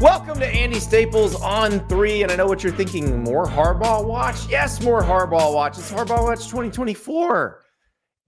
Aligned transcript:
Welcome 0.00 0.38
to 0.40 0.46
Andy 0.46 0.78
Staples 0.78 1.36
on 1.36 1.80
three. 1.88 2.22
And 2.22 2.30
I 2.30 2.36
know 2.36 2.46
what 2.46 2.62
you're 2.62 2.70
thinking 2.70 3.24
more 3.24 3.46
Harbaugh 3.46 4.04
watch? 4.04 4.46
Yes, 4.46 4.82
more 4.82 5.00
Harbaugh 5.00 5.54
watch. 5.54 5.78
It's 5.78 5.90
Harbaugh 5.90 6.22
watch 6.22 6.44
2024. 6.48 7.62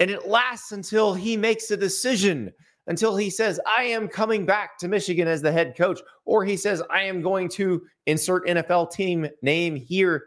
And 0.01 0.11
it 0.11 0.27
lasts 0.27 0.73
until 0.73 1.13
he 1.13 1.37
makes 1.37 1.71
a 1.71 1.77
decision, 1.77 2.51
until 2.87 3.17
he 3.17 3.29
says, 3.29 3.61
I 3.67 3.83
am 3.83 4.09
coming 4.09 4.47
back 4.47 4.79
to 4.79 4.89
Michigan 4.89 5.29
as 5.29 5.43
the 5.43 5.53
head 5.53 5.77
coach, 5.77 6.01
or 6.25 6.43
he 6.43 6.57
says, 6.57 6.83
I 6.91 7.03
am 7.03 7.21
going 7.21 7.51
to 7.51 7.83
insert 8.07 8.47
NFL 8.47 8.91
team 8.91 9.29
name 9.43 9.77
here, 9.77 10.25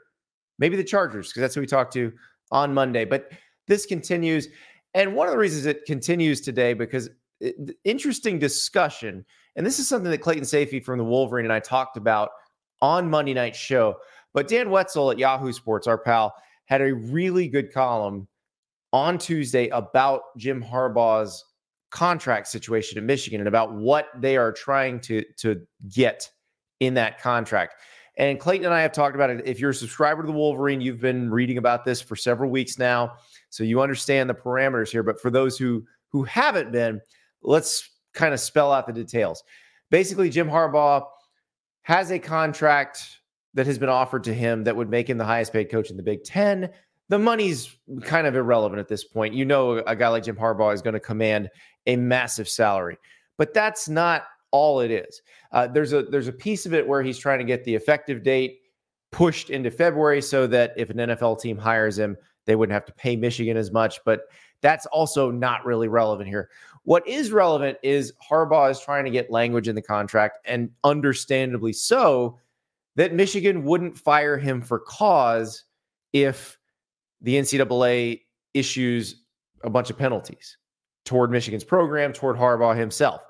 maybe 0.59 0.77
the 0.77 0.83
Chargers, 0.83 1.29
because 1.29 1.41
that's 1.41 1.55
who 1.55 1.61
we 1.61 1.67
talked 1.67 1.93
to 1.93 2.13
on 2.51 2.71
Monday. 2.71 3.03
But 3.03 3.31
this 3.67 3.87
continues. 3.87 4.47
And 4.93 5.15
one 5.15 5.27
of 5.27 5.31
the 5.31 5.39
reasons 5.39 5.65
it 5.65 5.85
continues 5.87 6.39
today, 6.39 6.75
because 6.75 7.09
it, 7.39 7.55
interesting 7.83 8.37
discussion 8.37 9.25
and 9.55 9.65
this 9.65 9.79
is 9.79 9.87
something 9.87 10.11
that 10.11 10.19
Clayton 10.19 10.43
Sayfie 10.43 10.83
from 10.83 10.97
the 10.97 11.05
Wolverine 11.05 11.45
and 11.45 11.53
I 11.53 11.59
talked 11.59 11.97
about 11.97 12.29
on 12.81 13.09
Monday 13.09 13.33
night 13.33 13.55
show. 13.55 13.97
But 14.33 14.47
Dan 14.47 14.69
Wetzel 14.69 15.11
at 15.11 15.19
Yahoo 15.19 15.51
Sports, 15.51 15.87
our 15.87 15.97
pal, 15.97 16.33
had 16.65 16.81
a 16.81 16.93
really 16.93 17.47
good 17.47 17.73
column 17.73 18.27
on 18.93 19.17
Tuesday 19.17 19.67
about 19.69 20.21
Jim 20.37 20.63
Harbaugh's 20.63 21.43
contract 21.91 22.47
situation 22.47 22.97
in 22.97 23.05
Michigan 23.05 23.41
and 23.41 23.47
about 23.47 23.73
what 23.73 24.07
they 24.17 24.37
are 24.37 24.51
trying 24.51 24.99
to, 25.01 25.23
to 25.37 25.61
get 25.89 26.29
in 26.79 26.93
that 26.93 27.19
contract. 27.21 27.75
And 28.17 28.39
Clayton 28.39 28.65
and 28.65 28.73
I 28.73 28.81
have 28.81 28.91
talked 28.91 29.15
about 29.15 29.29
it. 29.29 29.41
If 29.45 29.59
you're 29.59 29.71
a 29.71 29.75
subscriber 29.75 30.21
to 30.21 30.27
the 30.27 30.33
Wolverine, 30.33 30.81
you've 30.81 30.99
been 30.99 31.29
reading 31.29 31.57
about 31.57 31.85
this 31.85 32.01
for 32.01 32.15
several 32.15 32.49
weeks 32.49 32.77
now. 32.77 33.13
So 33.49 33.63
you 33.63 33.81
understand 33.81 34.29
the 34.29 34.33
parameters 34.33 34.89
here. 34.89 35.03
But 35.03 35.19
for 35.19 35.29
those 35.29 35.57
who 35.57 35.85
who 36.09 36.23
haven't 36.23 36.73
been, 36.73 36.99
let's 37.41 37.89
kind 38.13 38.33
of 38.33 38.39
spell 38.39 38.71
out 38.71 38.87
the 38.87 38.93
details. 38.93 39.43
Basically, 39.89 40.29
Jim 40.29 40.49
Harbaugh 40.49 41.05
has 41.83 42.11
a 42.11 42.19
contract 42.19 43.19
that 43.53 43.65
has 43.65 43.77
been 43.77 43.89
offered 43.89 44.23
to 44.23 44.33
him 44.33 44.63
that 44.63 44.75
would 44.75 44.89
make 44.89 45.09
him 45.09 45.17
the 45.17 45.25
highest 45.25 45.51
paid 45.51 45.69
coach 45.69 45.89
in 45.89 45.97
the 45.97 46.03
Big 46.03 46.23
Ten. 46.23 46.69
The 47.09 47.19
money's 47.19 47.75
kind 48.03 48.25
of 48.25 48.35
irrelevant 48.35 48.79
at 48.79 48.87
this 48.87 49.03
point. 49.03 49.33
You 49.33 49.43
know, 49.43 49.79
a 49.79 49.95
guy 49.95 50.07
like 50.07 50.23
Jim 50.23 50.37
Harbaugh 50.37 50.73
is 50.73 50.81
going 50.81 50.93
to 50.93 50.99
command 50.99 51.49
a 51.87 51.95
massive 51.97 52.47
salary, 52.47 52.97
but 53.37 53.53
that's 53.53 53.89
not 53.89 54.23
all 54.51 54.79
it 54.79 54.91
is. 54.91 55.21
Uh, 55.51 55.67
there's 55.67 55.93
a 55.93 56.03
there's 56.03 56.27
a 56.27 56.33
piece 56.33 56.65
of 56.65 56.73
it 56.73 56.87
where 56.87 57.03
he's 57.03 57.17
trying 57.17 57.39
to 57.39 57.45
get 57.45 57.63
the 57.63 57.75
effective 57.75 58.23
date 58.23 58.59
pushed 59.11 59.49
into 59.49 59.69
February 59.69 60.21
so 60.21 60.47
that 60.47 60.73
if 60.77 60.89
an 60.89 60.97
NFL 60.97 61.41
team 61.41 61.57
hires 61.57 61.99
him, 61.99 62.15
they 62.45 62.55
wouldn't 62.55 62.73
have 62.73 62.85
to 62.85 62.93
pay 62.93 63.15
Michigan 63.15 63.57
as 63.57 63.71
much. 63.71 63.99
But 64.05 64.21
that's 64.61 64.85
also 64.87 65.31
not 65.31 65.65
really 65.65 65.87
relevant 65.87 66.29
here. 66.29 66.49
What 66.83 67.07
is 67.07 67.31
relevant 67.31 67.77
is 67.83 68.13
Harbaugh 68.29 68.71
is 68.71 68.79
trying 68.79 69.05
to 69.05 69.11
get 69.11 69.29
language 69.29 69.67
in 69.67 69.75
the 69.75 69.81
contract, 69.81 70.39
and 70.45 70.69
understandably 70.83 71.73
so, 71.73 72.39
that 72.95 73.13
Michigan 73.13 73.63
wouldn't 73.63 73.97
fire 73.97 74.37
him 74.37 74.61
for 74.61 74.79
cause 74.79 75.63
if 76.13 76.57
the 77.21 77.35
NCAA 77.35 78.21
issues 78.53 79.23
a 79.63 79.69
bunch 79.69 79.89
of 79.89 79.97
penalties 79.97 80.57
toward 81.05 81.31
Michigan's 81.31 81.63
program, 81.63 82.13
toward 82.13 82.35
Harbaugh 82.35 82.75
himself. 82.75 83.21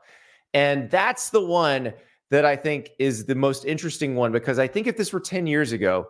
And 0.54 0.90
that's 0.90 1.30
the 1.30 1.46
one 1.46 1.94
that 2.30 2.46
I 2.46 2.56
think 2.56 2.92
is 2.98 3.26
the 3.26 3.36
most 3.36 3.66
interesting 3.66 4.16
one 4.16 4.32
because 4.32 4.58
I 4.58 4.68
think 4.68 4.88
if 4.88 4.98
this 4.98 5.14
were 5.14 5.20
10 5.20 5.48
years 5.48 5.72
ago, 5.72 6.08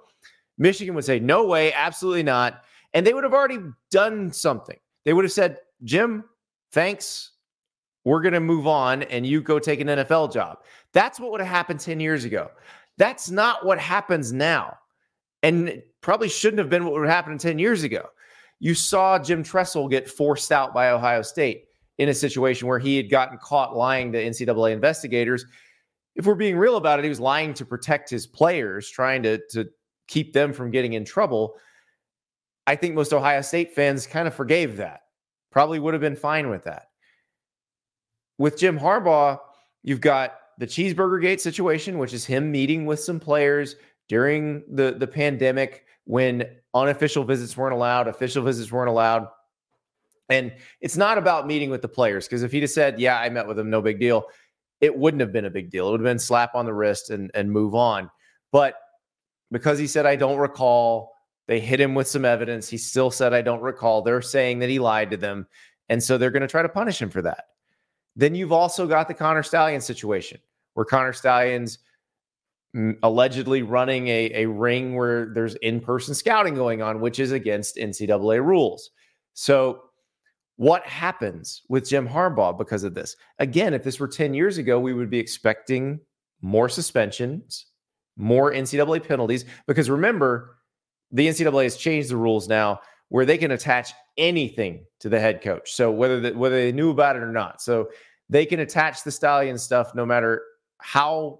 Michigan 0.58 0.94
would 0.96 1.06
say, 1.06 1.20
no 1.20 1.46
way, 1.46 1.74
absolutely 1.74 2.24
not. 2.24 2.64
And 2.94 3.06
they 3.06 3.14
would 3.14 3.24
have 3.24 3.34
already 3.34 3.60
done 3.90 4.32
something. 4.32 4.78
They 5.06 5.14
would 5.14 5.26
have 5.26 5.32
said, 5.32 5.58
Jim, 5.84 6.24
thanks. 6.72 7.31
We're 8.04 8.22
going 8.22 8.34
to 8.34 8.40
move 8.40 8.68
on 8.68 9.04
and 9.04 9.26
you 9.26 9.42
go 9.42 9.60
take 9.60 9.80
an 9.80 9.88
NFL 9.88 10.34
job. 10.34 10.60
That's 10.94 11.20
what 11.20 11.32
would 11.32 11.42
have 11.42 11.50
happened 11.50 11.80
10 11.80 12.00
years 12.00 12.26
ago. 12.26 12.50
That's 12.98 13.30
not 13.30 13.66
what 13.66 13.80
happens 13.80 14.34
now. 14.34 14.78
And 15.44 15.82
probably 16.02 16.30
shouldn't 16.30 16.60
have 16.60 16.70
been 16.70 16.86
what 16.86 16.94
would 16.94 17.10
happen 17.10 17.38
10 17.38 17.60
years 17.60 17.84
ago. 17.84 18.08
You 18.60 18.76
saw 18.76 19.18
Jim 19.18 19.44
Tressel 19.44 19.88
get 19.88 20.10
forced 20.10 20.52
out 20.52 20.74
by 20.74 20.92
Ohio 20.92 21.22
State 21.22 21.66
in 21.98 22.10
a 22.10 22.14
situation 22.14 22.68
where 22.68 22.80
he 22.80 22.98
had 22.98 23.10
gotten 23.10 23.38
caught 23.38 23.76
lying 23.76 24.12
to 24.12 24.24
NCAA 24.24 24.72
investigators. 24.72 25.46
If 26.16 26.26
we're 26.26 26.36
being 26.36 26.58
real 26.58 26.78
about 26.78 27.00
it, 27.00 27.04
he 27.04 27.10
was 27.10 27.20
lying 27.20 27.54
to 27.56 27.66
protect 27.66 28.10
his 28.10 28.28
players, 28.28 28.90
trying 28.90 29.24
to, 29.24 29.40
to 29.50 29.68
keep 30.08 30.34
them 30.34 30.54
from 30.54 30.72
getting 30.72 30.94
in 30.94 31.06
trouble. 31.06 31.56
I 32.68 32.76
think 32.76 32.94
most 32.94 33.14
Ohio 33.14 33.42
State 33.42 33.74
fans 33.74 34.06
kind 34.06 34.28
of 34.28 34.34
forgave 34.36 34.78
that. 34.78 35.02
Probably 35.52 35.80
would 35.80 35.94
have 35.94 36.02
been 36.02 36.16
fine 36.16 36.50
with 36.50 36.64
that. 36.66 36.91
With 38.42 38.58
Jim 38.58 38.80
Harbaugh, 38.80 39.38
you've 39.84 40.02
got 40.02 40.34
the 40.58 40.66
cheeseburger 40.66 41.22
gate 41.22 41.40
situation, 41.40 42.00
which 42.00 42.12
is 42.12 42.26
him 42.26 42.52
meeting 42.52 42.88
with 42.88 43.00
some 43.00 43.20
players 43.20 43.76
during 44.10 44.64
the, 44.68 44.94
the 44.94 45.06
pandemic 45.06 45.86
when 46.06 46.48
unofficial 46.74 47.24
visits 47.24 47.56
weren't 47.56 47.76
allowed, 47.76 48.08
official 48.08 48.44
visits 48.44 48.72
weren't 48.72 48.90
allowed. 48.90 49.28
And 50.30 50.52
it's 50.80 50.98
not 50.98 51.20
about 51.20 51.46
meeting 51.46 51.70
with 51.70 51.84
the 51.84 51.88
players 51.88 52.26
because 52.28 52.42
if 52.42 52.52
he'd 52.52 52.64
have 52.64 52.72
said, 52.72 53.00
Yeah, 53.00 53.20
I 53.20 53.30
met 53.30 53.46
with 53.46 53.58
them, 53.58 53.70
no 53.70 53.80
big 53.80 54.00
deal, 54.00 54.26
it 54.80 54.98
wouldn't 54.98 55.22
have 55.22 55.32
been 55.32 55.46
a 55.46 55.52
big 55.52 55.70
deal. 55.70 55.90
It 55.90 55.92
would 55.92 56.00
have 56.00 56.06
been 56.06 56.18
slap 56.18 56.56
on 56.56 56.66
the 56.66 56.74
wrist 56.74 57.12
and, 57.12 57.30
and 57.36 57.52
move 57.52 57.76
on. 57.76 58.10
But 58.52 58.74
because 59.52 59.78
he 59.78 59.86
said, 59.86 60.08
I 60.08 60.16
don't 60.16 60.40
recall, 60.40 61.14
they 61.48 61.60
hit 61.60 61.80
him 61.80 61.94
with 61.94 62.08
some 62.08 62.26
evidence. 62.26 62.68
He 62.68 62.80
still 62.80 63.12
said, 63.12 63.36
I 63.36 63.44
don't 63.44 63.62
recall. 63.62 64.02
They're 64.02 64.20
saying 64.20 64.58
that 64.60 64.70
he 64.70 64.80
lied 64.80 65.12
to 65.12 65.18
them. 65.18 65.46
And 65.90 66.02
so 66.02 66.18
they're 66.18 66.32
going 66.32 66.42
to 66.42 66.48
try 66.48 66.64
to 66.64 66.70
punish 66.70 67.00
him 67.00 67.12
for 67.12 67.22
that. 67.22 67.44
Then 68.16 68.36
you've 68.36 68.52
also 68.52 68.88
got 68.88 69.08
the 69.08 69.14
Connor 69.14 69.44
Stallion 69.44 69.82
situation 69.82 70.40
where 70.74 70.86
Connor 70.86 71.14
Stalions 71.14 71.80
mm, 72.76 72.98
allegedly 73.04 73.62
running 73.62 74.08
a, 74.08 74.44
a 74.44 74.46
ring 74.48 74.96
where 74.96 75.34
there's 75.34 75.56
in 75.56 75.80
person 75.80 76.14
scouting 76.14 76.56
going 76.56 76.82
on, 76.82 77.02
which 77.02 77.20
is 77.20 77.32
against 77.32 77.78
NCAA 77.78 78.44
rules. 78.44 78.92
So, 79.34 79.84
what 80.58 80.86
happens 80.86 81.64
with 81.70 81.90
Jim 81.90 82.08
Harbaugh 82.08 82.56
because 82.56 82.84
of 82.84 82.94
this? 82.94 83.16
Again, 83.40 83.74
if 83.74 83.84
this 83.84 84.00
were 84.00 84.08
10 84.08 84.36
years 84.36 84.60
ago, 84.60 84.80
we 84.80 84.94
would 84.94 85.10
be 85.10 85.18
expecting 85.18 86.00
more 86.42 86.70
suspensions, 86.70 87.66
more 88.16 88.52
NCAA 88.52 89.08
penalties. 89.08 89.46
Because 89.66 89.90
remember, 89.90 90.58
the 91.12 91.28
NCAA 91.28 91.64
has 91.64 91.78
changed 91.78 92.10
the 92.10 92.18
rules 92.18 92.48
now 92.48 92.80
where 93.12 93.26
they 93.26 93.38
can 93.38 93.52
attach 93.52 93.92
anything 94.18 94.86
to 95.02 95.10
the 95.10 95.20
head 95.20 95.42
coach. 95.42 95.74
So 95.74 95.92
whether 95.92 96.22
the, 96.22 96.32
whether 96.32 96.56
they 96.56 96.72
knew 96.72 96.92
about 96.92 97.18
it 97.18 97.22
or 97.22 97.32
not, 97.34 97.62
so 97.62 97.90
they 98.30 98.46
can 98.46 98.62
attach 98.62 99.04
the 99.04 99.12
stallion 99.12 99.58
stuff 99.58 99.94
no 99.94 100.06
matter 100.06 100.44
how 100.78 101.40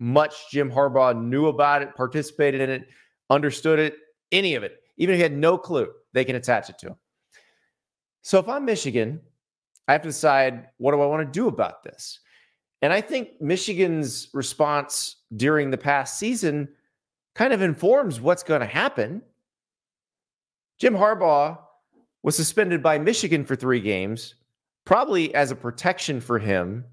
much 0.00 0.50
Jim 0.50 0.68
Harbaugh 0.68 1.16
knew 1.16 1.46
about 1.46 1.80
it, 1.80 1.94
participated 1.94 2.60
in 2.60 2.70
it, 2.70 2.88
understood 3.30 3.78
it, 3.78 3.98
any 4.32 4.56
of 4.56 4.64
it. 4.64 4.80
Even 4.96 5.14
if 5.14 5.18
he 5.18 5.22
had 5.22 5.36
no 5.36 5.56
clue, 5.56 5.92
they 6.12 6.24
can 6.24 6.34
attach 6.34 6.68
it 6.68 6.78
to 6.80 6.88
him. 6.88 6.96
So 8.22 8.40
if 8.40 8.48
I'm 8.48 8.64
Michigan, 8.64 9.20
I 9.86 9.92
have 9.92 10.02
to 10.02 10.08
decide 10.08 10.70
what 10.78 10.90
do 10.90 11.00
I 11.00 11.06
want 11.06 11.24
to 11.24 11.32
do 11.32 11.46
about 11.46 11.84
this. 11.84 12.18
And 12.82 12.92
I 12.92 13.00
think 13.00 13.40
Michigan's 13.40 14.28
response 14.34 15.18
during 15.36 15.70
the 15.70 15.78
past 15.78 16.18
season 16.18 16.68
kind 17.36 17.52
of 17.52 17.62
informs 17.62 18.20
what's 18.20 18.42
going 18.42 18.60
to 18.60 18.66
happen. 18.66 19.22
Jim 20.78 20.94
Harbaugh 20.94 21.58
was 22.22 22.36
suspended 22.36 22.82
by 22.82 22.98
Michigan 22.98 23.44
for 23.44 23.56
three 23.56 23.80
games, 23.80 24.34
probably 24.84 25.34
as 25.34 25.50
a 25.50 25.56
protection 25.56 26.20
for 26.20 26.38
him 26.38 26.84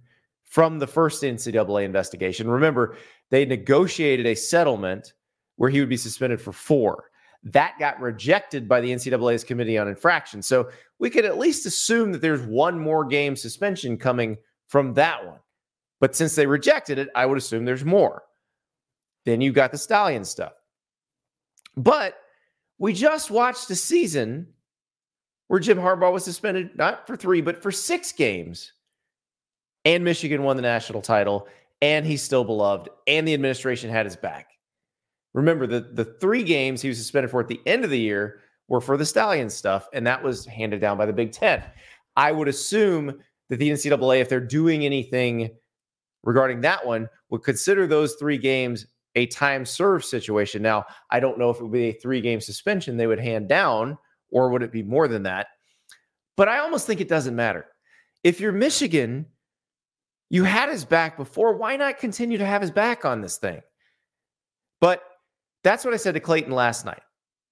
from 0.44 0.80
the 0.80 0.88
first 0.88 1.24
NCAA 1.24 1.86
investigation. 1.86 2.50
Remember, 2.50 2.98
they 3.30 3.46
negotiated 3.46 4.26
a 4.26 4.36
settlement 4.36 5.14
where 5.58 5.70
he 5.70 5.80
would 5.80 5.90
be 5.90 5.98
suspended 5.98 6.42
for 6.42 6.52
four. 6.52 7.06
That 7.44 7.76
got 7.80 8.02
rejected 8.02 8.68
by 8.68 8.82
the 8.82 8.92
NCAA's 8.92 9.44
Committee 9.44 9.78
on 9.78 9.88
Infractions. 9.88 10.48
So 10.48 10.70
we 10.98 11.10
could 11.10 11.26
at 11.26 11.38
least 11.38 11.66
assume 11.66 12.12
that 12.12 12.22
there's 12.22 12.42
one 12.42 12.80
more 12.80 13.06
game 13.06 13.36
suspension 13.36 13.98
coming 13.98 14.38
from 14.68 14.94
that 14.96 15.26
one. 15.26 15.40
But 16.00 16.16
since 16.16 16.36
they 16.36 16.46
rejected 16.46 16.98
it, 16.98 17.10
I 17.16 17.26
would 17.26 17.38
assume 17.38 17.66
there's 17.66 17.86
more. 17.86 18.24
Then 19.26 19.42
you 19.42 19.52
got 19.52 19.72
the 19.72 19.78
Stallion 19.78 20.26
stuff. 20.26 20.54
But 21.76 22.16
we 22.80 22.94
just 22.94 23.30
watched 23.30 23.70
a 23.70 23.76
season 23.76 24.48
where 25.48 25.60
Jim 25.60 25.78
Harbaugh 25.78 26.14
was 26.14 26.24
suspended 26.24 26.72
not 26.76 27.06
for 27.06 27.16
three, 27.16 27.42
but 27.42 27.62
for 27.62 27.72
six 27.72 28.12
games. 28.12 28.74
And 29.86 30.04
Michigan 30.04 30.44
won 30.44 30.56
the 30.56 30.62
national 30.62 31.02
title. 31.02 31.48
and 31.82 32.06
he's 32.06 32.22
still 32.22 32.44
beloved, 32.44 32.90
and 33.08 33.28
the 33.28 33.34
administration 33.34 33.90
had 33.90 34.06
his 34.06 34.16
back. 34.16 34.50
Remember, 35.34 35.66
the, 35.68 35.80
the 35.80 36.06
three 36.06 36.44
games 36.44 36.82
he 36.82 36.90
was 36.90 36.98
suspended 36.98 37.32
for 37.32 37.40
at 37.40 37.48
the 37.48 37.62
end 37.66 37.84
of 37.84 37.90
the 37.90 38.00
year 38.00 38.42
were 38.68 38.82
for 38.82 38.98
the 38.98 39.06
Stallion 39.06 39.50
stuff, 39.50 39.88
and 39.94 40.06
that 40.06 40.22
was 40.22 40.46
handed 40.46 40.82
down 40.82 40.98
by 40.98 41.06
the 41.06 41.14
Big 41.14 41.32
Ten. 41.32 41.64
I 42.16 42.32
would 42.32 42.48
assume 42.48 43.14
that 43.50 43.58
the 43.58 43.70
NCAA, 43.70 44.20
if 44.20 44.30
they're 44.30 44.40
doing 44.40 44.86
anything 44.86 45.52
regarding 46.24 46.62
that 46.62 46.86
one, 46.86 47.08
would 47.30 47.44
consider 47.44 47.88
those 47.88 48.16
three 48.16 48.38
games 48.38 48.86
a 49.16 49.26
time 49.28 49.66
served 49.66 50.06
situation. 50.06 50.62
Now, 50.62 50.86
I 51.10 51.20
don't 51.20 51.40
know 51.40 51.50
if 51.50 51.58
it 51.58 51.64
would 51.64 51.72
be 51.72 51.90
a 51.90 51.94
three 51.94 52.22
game 52.22 52.42
suspension 52.42 52.98
they 52.98 53.08
would 53.08 53.20
hand 53.20 53.50
down, 53.50 53.98
or 54.32 54.50
would 54.50 54.64
it 54.64 54.72
be 54.72 54.84
more 54.84 55.08
than 55.08 55.24
that? 55.24 55.48
But 56.38 56.48
I 56.48 56.60
almost 56.60 56.88
think 56.88 57.02
it 57.02 57.10
doesn't 57.10 57.36
matter. 57.36 57.66
If 58.24 58.40
you're 58.40 58.52
Michigan, 58.52 59.26
you 60.30 60.44
had 60.44 60.70
his 60.70 60.86
back 60.86 61.18
before. 61.18 61.58
Why 61.58 61.76
not 61.76 61.98
continue 61.98 62.38
to 62.38 62.46
have 62.46 62.62
his 62.62 62.72
back 62.72 63.04
on 63.04 63.22
this 63.22 63.38
thing? 63.38 63.62
But 64.80 65.02
that's 65.64 65.84
what 65.84 65.94
I 65.94 65.98
said 65.98 66.14
to 66.14 66.20
Clayton 66.20 66.52
last 66.52 66.86
night. 66.86 67.02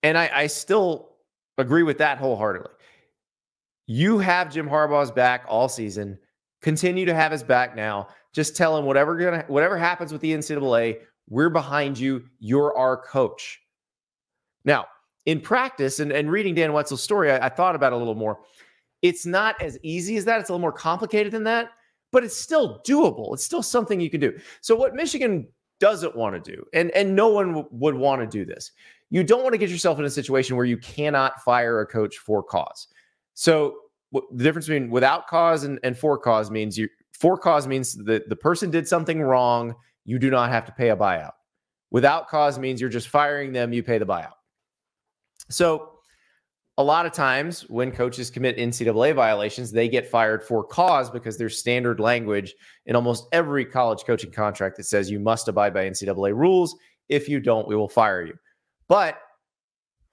And 0.04 0.18
I, 0.18 0.30
I 0.34 0.48
still 0.48 1.16
agree 1.58 1.84
with 1.84 1.98
that 1.98 2.18
wholeheartedly. 2.18 2.72
You 3.88 4.20
have 4.20 4.52
Jim 4.52 4.70
Harbaugh's 4.70 5.12
back 5.12 5.46
all 5.48 5.70
season. 5.70 6.20
Continue 6.62 7.06
to 7.06 7.14
have 7.14 7.32
his 7.32 7.44
back 7.44 7.76
now. 7.76 8.08
Just 8.34 8.56
tell 8.56 8.78
him 8.78 8.86
whatever 8.86 9.18
gonna 9.18 9.46
whatever 9.48 9.78
happens 9.78 10.12
with 10.12 10.22
the 10.22 10.34
NCAA, 10.34 11.00
we're 11.30 11.50
behind 11.50 11.98
you. 11.98 12.24
You're 12.40 12.76
our 12.78 12.98
coach. 12.98 13.62
Now, 14.66 14.86
in 15.26 15.42
practice, 15.42 16.00
and, 16.00 16.12
and 16.12 16.32
reading 16.32 16.56
Dan 16.56 16.72
Wetzel's 16.72 17.04
story, 17.04 17.32
I, 17.32 17.48
I 17.48 17.50
thought 17.50 17.76
about 17.76 17.92
it 17.92 17.98
a 17.98 18.00
little 18.00 18.16
more. 18.16 18.40
It's 19.02 19.26
not 19.26 19.62
as 19.62 19.78
easy 19.84 20.18
as 20.18 20.26
that. 20.26 20.40
It's 20.40 20.50
a 20.50 20.54
little 20.54 20.62
more 20.62 20.72
complicated 20.72 21.32
than 21.32 21.44
that, 21.44 21.72
but 22.12 22.24
it's 22.24 22.36
still 22.36 22.82
doable. 22.88 23.34
It's 23.34 23.44
still 23.44 23.62
something 23.62 24.00
you 24.00 24.10
can 24.10 24.22
do. 24.22 24.38
So, 24.62 24.76
what 24.76 24.96
Michigan 24.96 25.48
doesn't 25.80 26.16
want 26.16 26.44
to 26.44 26.52
do, 26.52 26.66
and, 26.74 26.90
and 26.92 27.16
no 27.16 27.28
one 27.28 27.50
w- 27.50 27.68
would 27.72 27.96
want 27.96 28.22
to 28.22 28.28
do 28.28 28.46
this, 28.46 28.72
you 29.10 29.24
don't 29.24 29.44
want 29.44 29.54
to 29.54 29.58
get 29.58 29.70
yourself 29.70 30.00
in 30.00 30.06
a 30.06 30.10
situation 30.10 30.56
where 30.56 30.66
you 30.66 30.78
cannot 30.78 31.44
fire 31.44 31.82
a 31.82 31.86
coach 31.86 32.18
for 32.18 32.42
cause. 32.42 32.88
So, 33.34 33.76
w- 34.14 34.28
the 34.36 34.44
difference 34.44 34.68
between 34.68 34.90
without 34.90 35.28
cause 35.28 35.66
and, 35.66 35.80
and 35.84 35.98
for 35.98 36.18
cause 36.18 36.50
means 36.50 36.78
you 36.78 36.88
for 37.12 37.38
cause 37.38 37.68
means 37.68 37.94
that 38.06 38.30
the 38.30 38.36
person 38.36 38.72
did 38.72 38.88
something 38.88 39.22
wrong, 39.22 39.76
you 40.08 40.18
do 40.18 40.32
not 40.32 40.50
have 40.50 40.66
to 40.66 40.72
pay 40.72 40.90
a 40.90 40.96
buyout. 40.96 41.34
Without 41.92 42.28
cause 42.28 42.58
means 42.58 42.82
you're 42.82 42.90
just 42.90 43.10
firing 43.10 43.54
them, 43.54 43.72
you 43.74 43.84
pay 43.84 44.00
the 44.00 44.06
buyout. 44.06 44.34
So, 45.50 45.92
a 46.80 46.84
lot 46.84 47.08
of 47.08 47.12
times 47.12 47.62
when 47.70 47.92
coaches 47.92 48.30
commit 48.30 48.58
NCAA 48.58 49.16
violations, 49.16 49.72
they 49.72 49.90
get 49.90 50.08
fired 50.08 50.44
for 50.44 50.64
cause 50.64 51.10
because 51.10 51.36
there's 51.36 51.58
standard 51.58 52.00
language 52.00 52.54
in 52.86 52.96
almost 52.96 53.28
every 53.32 53.66
college 53.66 54.04
coaching 54.06 54.32
contract 54.32 54.78
that 54.78 54.84
says 54.84 55.10
you 55.10 55.20
must 55.20 55.48
abide 55.48 55.74
by 55.74 55.90
NCAA 55.90 56.36
rules. 56.36 56.76
If 57.10 57.28
you 57.28 57.40
don't, 57.40 57.68
we 57.68 57.76
will 57.76 57.90
fire 57.90 58.24
you. 58.24 58.36
But 58.88 59.18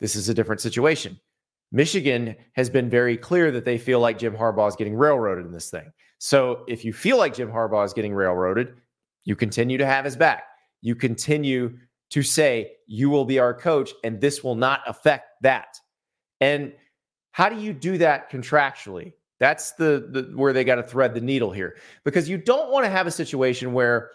this 0.00 0.16
is 0.16 0.30
a 0.30 0.34
different 0.34 0.62
situation. 0.62 1.20
Michigan 1.70 2.34
has 2.54 2.70
been 2.70 2.88
very 2.88 3.18
clear 3.18 3.50
that 3.50 3.66
they 3.66 3.76
feel 3.76 4.00
like 4.00 4.18
Jim 4.18 4.34
Harbaugh 4.34 4.68
is 4.68 4.76
getting 4.76 4.96
railroaded 4.96 5.44
in 5.44 5.52
this 5.52 5.70
thing. 5.70 5.92
So 6.18 6.64
if 6.66 6.82
you 6.82 6.94
feel 6.94 7.18
like 7.18 7.34
Jim 7.34 7.50
Harbaugh 7.50 7.84
is 7.84 7.92
getting 7.92 8.14
railroaded, 8.14 8.74
you 9.24 9.36
continue 9.36 9.78
to 9.78 9.86
have 9.86 10.04
his 10.04 10.16
back. 10.16 10.44
You 10.82 10.94
continue 10.94 11.78
to 12.10 12.22
say, 12.22 12.72
you 12.86 13.10
will 13.10 13.24
be 13.24 13.38
our 13.38 13.54
coach, 13.54 13.90
and 14.04 14.20
this 14.20 14.44
will 14.44 14.54
not 14.54 14.80
affect 14.86 15.26
that. 15.42 15.78
And 16.40 16.72
how 17.32 17.48
do 17.48 17.56
you 17.56 17.72
do 17.72 17.98
that 17.98 18.30
contractually? 18.30 19.14
That's 19.40 19.72
the, 19.72 20.08
the 20.10 20.22
where 20.36 20.52
they 20.52 20.62
got 20.62 20.76
to 20.76 20.82
thread 20.82 21.14
the 21.14 21.20
needle 21.20 21.50
here 21.50 21.76
because 22.04 22.28
you 22.28 22.38
don't 22.38 22.70
want 22.70 22.84
to 22.84 22.90
have 22.90 23.06
a 23.06 23.10
situation 23.10 23.72
where 23.72 24.10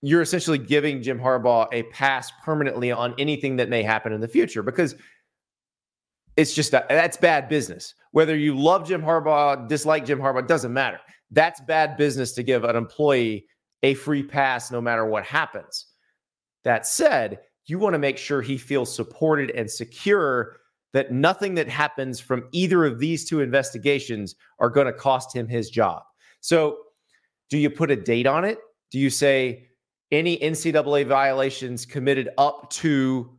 you're 0.00 0.22
essentially 0.22 0.58
giving 0.58 1.02
Jim 1.02 1.18
Harbaugh 1.18 1.66
a 1.72 1.82
pass 1.84 2.32
permanently 2.42 2.90
on 2.90 3.14
anything 3.18 3.56
that 3.56 3.68
may 3.68 3.82
happen 3.82 4.12
in 4.12 4.20
the 4.20 4.28
future 4.28 4.62
because 4.62 4.94
it's 6.36 6.54
just 6.54 6.72
a, 6.74 6.84
that's 6.88 7.16
bad 7.16 7.48
business. 7.48 7.94
Whether 8.12 8.36
you 8.36 8.58
love 8.58 8.86
Jim 8.86 9.02
Harbaugh, 9.02 9.68
dislike 9.68 10.04
Jim 10.04 10.18
Harbaugh, 10.18 10.46
doesn't 10.46 10.72
matter. 10.72 11.00
That's 11.30 11.60
bad 11.60 11.96
business 11.96 12.32
to 12.32 12.42
give 12.42 12.64
an 12.64 12.76
employee 12.76 13.46
a 13.84 13.94
free 13.94 14.22
pass 14.22 14.72
no 14.72 14.80
matter 14.80 15.04
what 15.04 15.24
happens. 15.24 15.86
That 16.64 16.86
said, 16.86 17.40
you 17.66 17.78
want 17.78 17.92
to 17.92 17.98
make 17.98 18.16
sure 18.16 18.40
he 18.40 18.56
feels 18.56 18.92
supported 18.92 19.50
and 19.50 19.70
secure 19.70 20.56
that 20.94 21.12
nothing 21.12 21.54
that 21.56 21.68
happens 21.68 22.18
from 22.18 22.48
either 22.52 22.86
of 22.86 22.98
these 22.98 23.28
two 23.28 23.42
investigations 23.42 24.36
are 24.58 24.70
going 24.70 24.86
to 24.86 24.92
cost 24.92 25.36
him 25.36 25.46
his 25.46 25.68
job. 25.68 26.02
So, 26.40 26.78
do 27.50 27.58
you 27.58 27.68
put 27.68 27.90
a 27.90 27.96
date 27.96 28.26
on 28.26 28.44
it? 28.44 28.58
Do 28.90 28.98
you 28.98 29.10
say 29.10 29.68
any 30.10 30.38
NCAA 30.38 31.06
violations 31.06 31.84
committed 31.84 32.30
up 32.38 32.70
to 32.70 33.38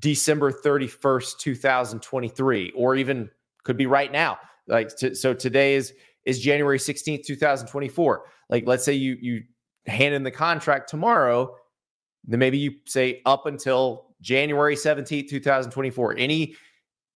December 0.00 0.52
31st, 0.52 1.38
2023, 1.38 2.72
or 2.76 2.94
even 2.94 3.30
could 3.64 3.78
be 3.78 3.86
right 3.86 4.12
now? 4.12 4.38
Like, 4.66 4.94
to, 4.98 5.14
so 5.14 5.32
today 5.32 5.76
is 5.76 5.94
is 6.26 6.40
January 6.40 6.78
16th, 6.78 7.24
2024. 7.24 8.24
Like, 8.50 8.66
let's 8.66 8.84
say 8.84 8.92
you 8.92 9.16
you 9.20 9.42
hand 9.88 10.14
in 10.14 10.22
the 10.22 10.30
contract 10.30 10.88
tomorrow, 10.88 11.56
then 12.24 12.38
maybe 12.38 12.58
you 12.58 12.74
say 12.86 13.22
up 13.26 13.46
until 13.46 14.06
January 14.20 14.74
17th, 14.74 15.28
2024. 15.28 16.16
Any 16.18 16.54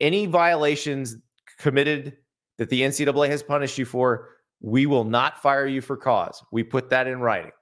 any 0.00 0.26
violations 0.26 1.16
committed 1.58 2.16
that 2.58 2.68
the 2.68 2.80
NCAA 2.82 3.28
has 3.28 3.42
punished 3.42 3.78
you 3.78 3.84
for, 3.84 4.30
we 4.60 4.86
will 4.86 5.04
not 5.04 5.40
fire 5.40 5.66
you 5.66 5.80
for 5.80 5.96
cause. 5.96 6.42
We 6.50 6.62
put 6.62 6.90
that 6.90 7.06
in 7.06 7.20
writing. 7.20 7.52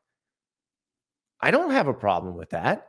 I 1.41 1.51
don't 1.51 1.71
have 1.71 1.89
a 1.89 1.95
problem 1.95 2.37
with 2.37 2.51
that. 2.51 2.89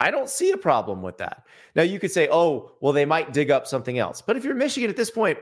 I 0.00 0.10
don't 0.10 0.28
see 0.28 0.50
a 0.50 0.56
problem 0.56 1.00
with 1.00 1.18
that. 1.18 1.44
Now, 1.76 1.82
you 1.82 2.00
could 2.00 2.10
say, 2.10 2.28
oh, 2.30 2.72
well, 2.80 2.92
they 2.92 3.04
might 3.04 3.32
dig 3.32 3.50
up 3.50 3.66
something 3.66 3.98
else. 3.98 4.20
But 4.20 4.36
if 4.36 4.44
you're 4.44 4.54
Michigan 4.54 4.90
at 4.90 4.96
this 4.96 5.10
point, 5.10 5.38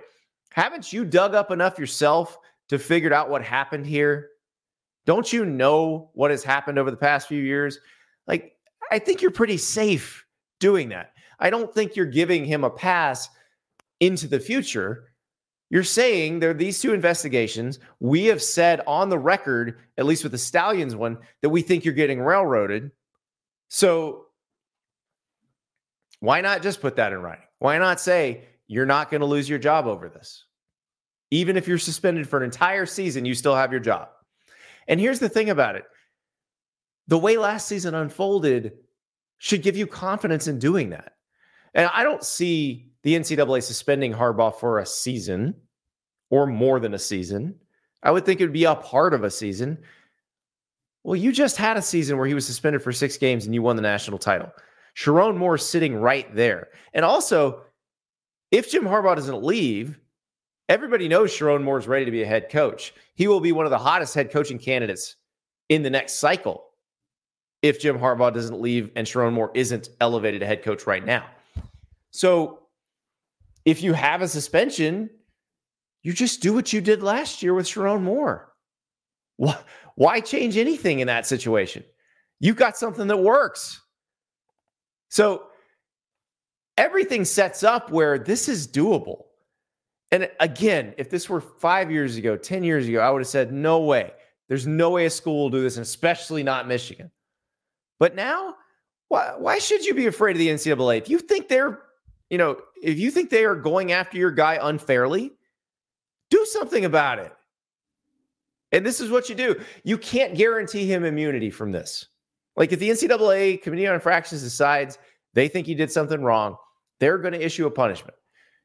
haven't 0.50 0.93
you 0.93 1.05
dug 1.05 1.35
up 1.35 1.50
enough 1.50 1.79
yourself 1.79 2.37
to 2.69 2.79
figure 2.79 3.14
out 3.14 3.31
what 3.31 3.43
happened 3.43 3.87
here? 3.87 4.30
Don't 5.11 5.33
you 5.33 5.45
know 5.45 6.09
what 6.15 6.31
has 6.31 6.45
happened 6.45 6.79
over 6.79 6.89
the 6.89 6.97
past 6.97 7.27
few 7.27 7.43
years? 7.43 7.81
Like, 8.29 8.53
I 8.93 9.01
think 9.01 9.21
you're 9.21 9.33
pretty 9.33 9.57
safe 9.57 10.25
doing 10.61 10.91
that. 10.91 11.15
I 11.41 11.51
don't 11.51 11.75
think 11.75 11.97
you're 11.97 12.07
giving 12.07 12.45
him 12.45 12.62
a 12.62 12.71
pass 12.71 13.29
into 13.99 14.29
the 14.29 14.39
future. 14.39 15.09
You're 15.69 15.83
saying 15.83 16.39
there 16.39 16.51
are 16.51 16.55
these 16.55 16.81
two 16.81 16.95
investigations. 16.95 17.81
We 17.99 18.27
have 18.27 18.41
said 18.41 18.83
on 18.87 19.09
the 19.09 19.19
record, 19.19 19.81
at 19.99 20.07
least 20.07 20.23
with 20.23 20.31
the 20.31 20.39
Stalions 20.39 20.95
one, 20.95 21.19
that 21.43 21.49
we 21.49 21.61
think 21.61 21.85
you're 21.85 21.93
getting 21.93 22.21
railroaded. 22.21 22.93
So 23.67 24.27
why 26.20 26.41
not 26.41 26.63
just 26.63 26.81
put 26.81 26.94
that 26.94 27.13
in 27.13 27.20
writing? 27.20 27.46
Why 27.58 27.79
not 27.79 27.99
say 27.99 28.44
you're 28.69 28.87
not 28.87 29.11
going 29.11 29.23
to 29.23 29.27
lose 29.27 29.49
your 29.49 29.58
job 29.58 29.89
over 29.89 30.08
this? 30.08 30.44
Even 31.32 31.56
if 31.56 31.67
you're 31.67 31.79
suspended 31.79 32.29
for 32.29 32.37
an 32.37 32.44
entire 32.44 32.87
season, 32.87 33.25
you 33.25 33.34
still 33.34 33.56
have 33.56 33.73
your 33.73 33.81
job. 33.81 34.11
And 34.89 35.01
here's 35.01 35.19
the 35.19 35.29
thing 35.29 35.51
about 35.51 35.77
it 35.77 35.84
the 37.08 37.19
way 37.19 37.37
last 37.37 37.67
season 37.67 37.94
unfolded 37.94 38.72
should 39.39 39.63
give 39.63 39.77
you 39.77 39.87
confidence 39.87 40.46
in 40.46 40.58
doing 40.58 40.91
that. 40.91 41.15
And 41.75 41.91
I 41.93 42.05
don't 42.05 42.22
see 42.22 42.91
the 43.03 43.15
NCAA 43.15 43.63
suspending 43.63 44.13
Harbaugh 44.13 44.55
for 44.55 44.79
a 44.79 44.87
season 44.87 45.55
or 46.31 46.46
more 46.46 46.79
than 46.79 46.94
a 46.94 46.99
season. 46.99 47.55
I 48.03 48.10
would 48.10 48.25
think 48.25 48.41
it 48.41 48.44
would 48.44 48.53
be 48.53 48.65
a 48.65 48.75
part 48.75 49.15
of 49.15 49.25
a 49.25 49.31
season. 49.31 49.79
Well, 51.03 51.17
you 51.17 51.32
just 51.32 51.56
had 51.56 51.77
a 51.77 51.82
season 51.82 52.17
where 52.19 52.27
he 52.27 52.34
was 52.34 52.46
suspended 52.46 52.82
for 52.82 52.93
six 52.93 53.17
games 53.17 53.44
and 53.46 53.55
you 53.55 53.63
won 53.63 53.77
the 53.77 53.82
national 53.82 54.19
title. 54.19 54.53
Sherrone 54.94 55.37
Moore 55.37 55.58
sitting 55.58 55.96
right 55.96 56.32
there. 56.34 56.69
And 56.93 57.05
also, 57.05 57.63
if 58.51 58.70
Jim 58.70 58.84
Harbaugh 58.84 59.17
doesn't 59.17 59.43
leave, 59.43 59.99
everybody 60.70 61.08
knows 61.08 61.39
Moore 61.43 61.79
is 61.79 61.89
ready 61.89 62.05
to 62.05 62.10
be 62.12 62.22
a 62.22 62.27
head 62.27 62.48
coach. 62.48 62.94
He 63.17 63.27
will 63.27 63.41
be 63.41 63.50
one 63.50 63.67
of 63.67 63.70
the 63.70 63.79
hottest 63.79 64.15
head 64.15 64.31
coaching 64.31 64.58
candidates 64.58 65.17
in 65.69 65.82
the 65.82 65.91
next 65.91 66.15
cycle 66.15 66.65
if 67.60 67.81
Jim 67.81 67.98
Harbaugh 67.98 68.32
doesn't 68.32 68.60
leave 68.60 68.91
and 68.94 69.06
Sherrone 69.06 69.32
Moore 69.32 69.50
isn't 69.55 69.91
elevated 70.00 70.41
to 70.41 70.46
head 70.46 70.62
coach 70.62 70.86
right 70.86 71.05
now. 71.05 71.27
So 72.12 72.60
if 73.65 73.82
you 73.82 73.93
have 73.93 74.22
a 74.22 74.29
suspension, 74.29 75.10
you 76.03 76.12
just 76.12 76.41
do 76.41 76.55
what 76.55 76.72
you 76.72 76.81
did 76.81 77.03
last 77.03 77.43
year 77.43 77.53
with 77.53 77.67
Sherrone 77.67 78.03
Moore. 78.03 78.53
Why 79.96 80.20
change 80.20 80.56
anything 80.56 81.00
in 81.00 81.08
that 81.08 81.27
situation? 81.27 81.82
You've 82.39 82.56
got 82.56 82.77
something 82.77 83.08
that 83.08 83.17
works. 83.17 83.81
So 85.08 85.48
everything 86.79 87.24
sets 87.24 87.65
up 87.65 87.91
where 87.91 88.19
this 88.20 88.48
is 88.48 88.69
doable. 88.69 89.24
And 90.12 90.29
again, 90.40 90.94
if 90.98 91.08
this 91.10 91.29
were 91.29 91.40
five 91.40 91.90
years 91.90 92.17
ago, 92.17 92.36
10 92.36 92.64
years 92.64 92.88
ago, 92.88 93.00
I 93.00 93.10
would 93.10 93.20
have 93.20 93.29
said, 93.29 93.52
no 93.52 93.81
way. 93.81 94.12
There's 94.48 94.67
no 94.67 94.90
way 94.90 95.06
a 95.06 95.10
school 95.10 95.44
will 95.44 95.50
do 95.50 95.62
this, 95.62 95.76
and 95.76 95.82
especially 95.82 96.43
not 96.43 96.67
Michigan. 96.67 97.10
But 98.00 98.17
now, 98.17 98.56
why, 99.08 99.34
why 99.38 99.58
should 99.58 99.84
you 99.84 99.94
be 99.94 100.06
afraid 100.06 100.32
of 100.32 100.38
the 100.38 100.48
NCAA? 100.48 100.98
If 100.98 101.08
you 101.08 101.19
think 101.19 101.48
they're 101.48 101.82
you 102.31 102.38
know, 102.38 102.56
if 102.81 102.98
you 102.98 103.10
think 103.10 103.29
they 103.29 103.44
are 103.44 103.56
going 103.56 103.93
after 103.93 104.17
your 104.17 104.31
guy 104.31 104.58
unfairly, 104.62 105.32
do 106.31 106.46
something 106.46 106.84
about 106.84 107.19
it. 107.19 107.32
And 108.72 108.86
this 108.86 109.00
is 109.00 109.10
what 109.10 109.29
you 109.29 109.34
do. 109.34 109.60
You 109.82 109.98
can't 109.98 110.36
guarantee 110.36 110.86
him 110.86 111.05
immunity 111.05 111.50
from 111.50 111.72
this. 111.72 112.06
Like 112.56 112.72
if 112.72 112.79
the 112.79 112.90
NCAA 112.90 113.60
Committee 113.62 113.88
on 113.88 113.94
Infractions 113.94 114.43
decides 114.43 114.96
they 115.34 115.48
think 115.48 115.67
he 115.67 115.74
did 115.74 115.90
something 115.90 116.22
wrong, 116.22 116.56
they're 117.00 117.19
going 117.19 117.34
to 117.34 117.44
issue 117.44 117.67
a 117.67 117.70
punishment. 117.70 118.14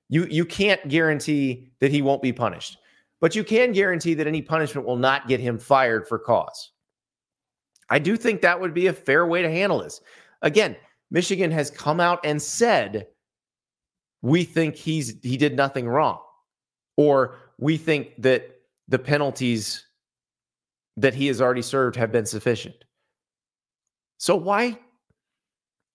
You 0.09 0.25
you 0.25 0.45
can't 0.45 0.87
guarantee 0.87 1.71
that 1.79 1.91
he 1.91 2.01
won't 2.01 2.21
be 2.21 2.33
punished, 2.33 2.77
but 3.21 3.35
you 3.35 3.43
can 3.43 3.71
guarantee 3.71 4.13
that 4.15 4.27
any 4.27 4.41
punishment 4.41 4.85
will 4.85 4.97
not 4.97 5.27
get 5.27 5.39
him 5.39 5.57
fired 5.57 6.07
for 6.07 6.19
cause. 6.19 6.71
I 7.89 7.99
do 7.99 8.17
think 8.17 8.41
that 8.41 8.59
would 8.59 8.73
be 8.73 8.87
a 8.87 8.93
fair 8.93 9.25
way 9.25 9.41
to 9.41 9.49
handle 9.49 9.79
this. 9.79 10.01
Again, 10.41 10.75
Michigan 11.11 11.51
has 11.51 11.69
come 11.71 11.99
out 11.99 12.19
and 12.23 12.41
said 12.41 13.07
we 14.21 14.43
think 14.43 14.75
he's 14.75 15.15
he 15.21 15.37
did 15.37 15.55
nothing 15.55 15.87
wrong 15.87 16.19
or 16.97 17.37
we 17.57 17.77
think 17.77 18.21
that 18.21 18.49
the 18.87 18.99
penalties 18.99 19.85
that 20.97 21.13
he 21.13 21.27
has 21.27 21.41
already 21.41 21.61
served 21.61 21.95
have 21.95 22.11
been 22.11 22.25
sufficient. 22.25 22.75
So 24.17 24.35
why 24.35 24.79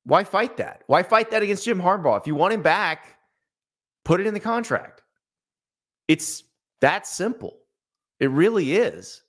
why 0.04 0.24
fight 0.24 0.56
that? 0.56 0.82
Why 0.86 1.02
fight 1.02 1.30
that 1.30 1.42
against 1.42 1.64
Jim 1.64 1.80
Harbaugh? 1.80 2.20
If 2.20 2.26
you 2.26 2.34
want 2.34 2.54
him 2.54 2.62
back, 2.62 3.16
put 4.04 4.20
it 4.20 4.26
in 4.26 4.34
the 4.34 4.40
contract. 4.40 5.02
It's 6.08 6.44
that 6.80 7.06
simple. 7.06 7.58
It 8.18 8.30
really 8.30 8.76
is. 8.76 9.22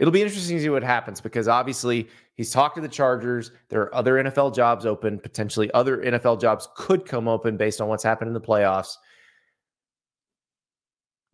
It'll 0.00 0.12
be 0.12 0.22
interesting 0.22 0.56
to 0.56 0.62
see 0.62 0.70
what 0.70 0.82
happens 0.82 1.20
because 1.20 1.46
obviously 1.46 2.08
he's 2.34 2.50
talked 2.50 2.76
to 2.76 2.80
the 2.80 2.88
Chargers. 2.88 3.52
There 3.68 3.82
are 3.82 3.94
other 3.94 4.14
NFL 4.14 4.54
jobs 4.54 4.86
open. 4.86 5.18
Potentially, 5.18 5.70
other 5.72 5.98
NFL 5.98 6.40
jobs 6.40 6.68
could 6.74 7.04
come 7.04 7.28
open 7.28 7.58
based 7.58 7.82
on 7.82 7.88
what's 7.88 8.02
happened 8.02 8.28
in 8.28 8.34
the 8.34 8.40
playoffs. 8.40 8.94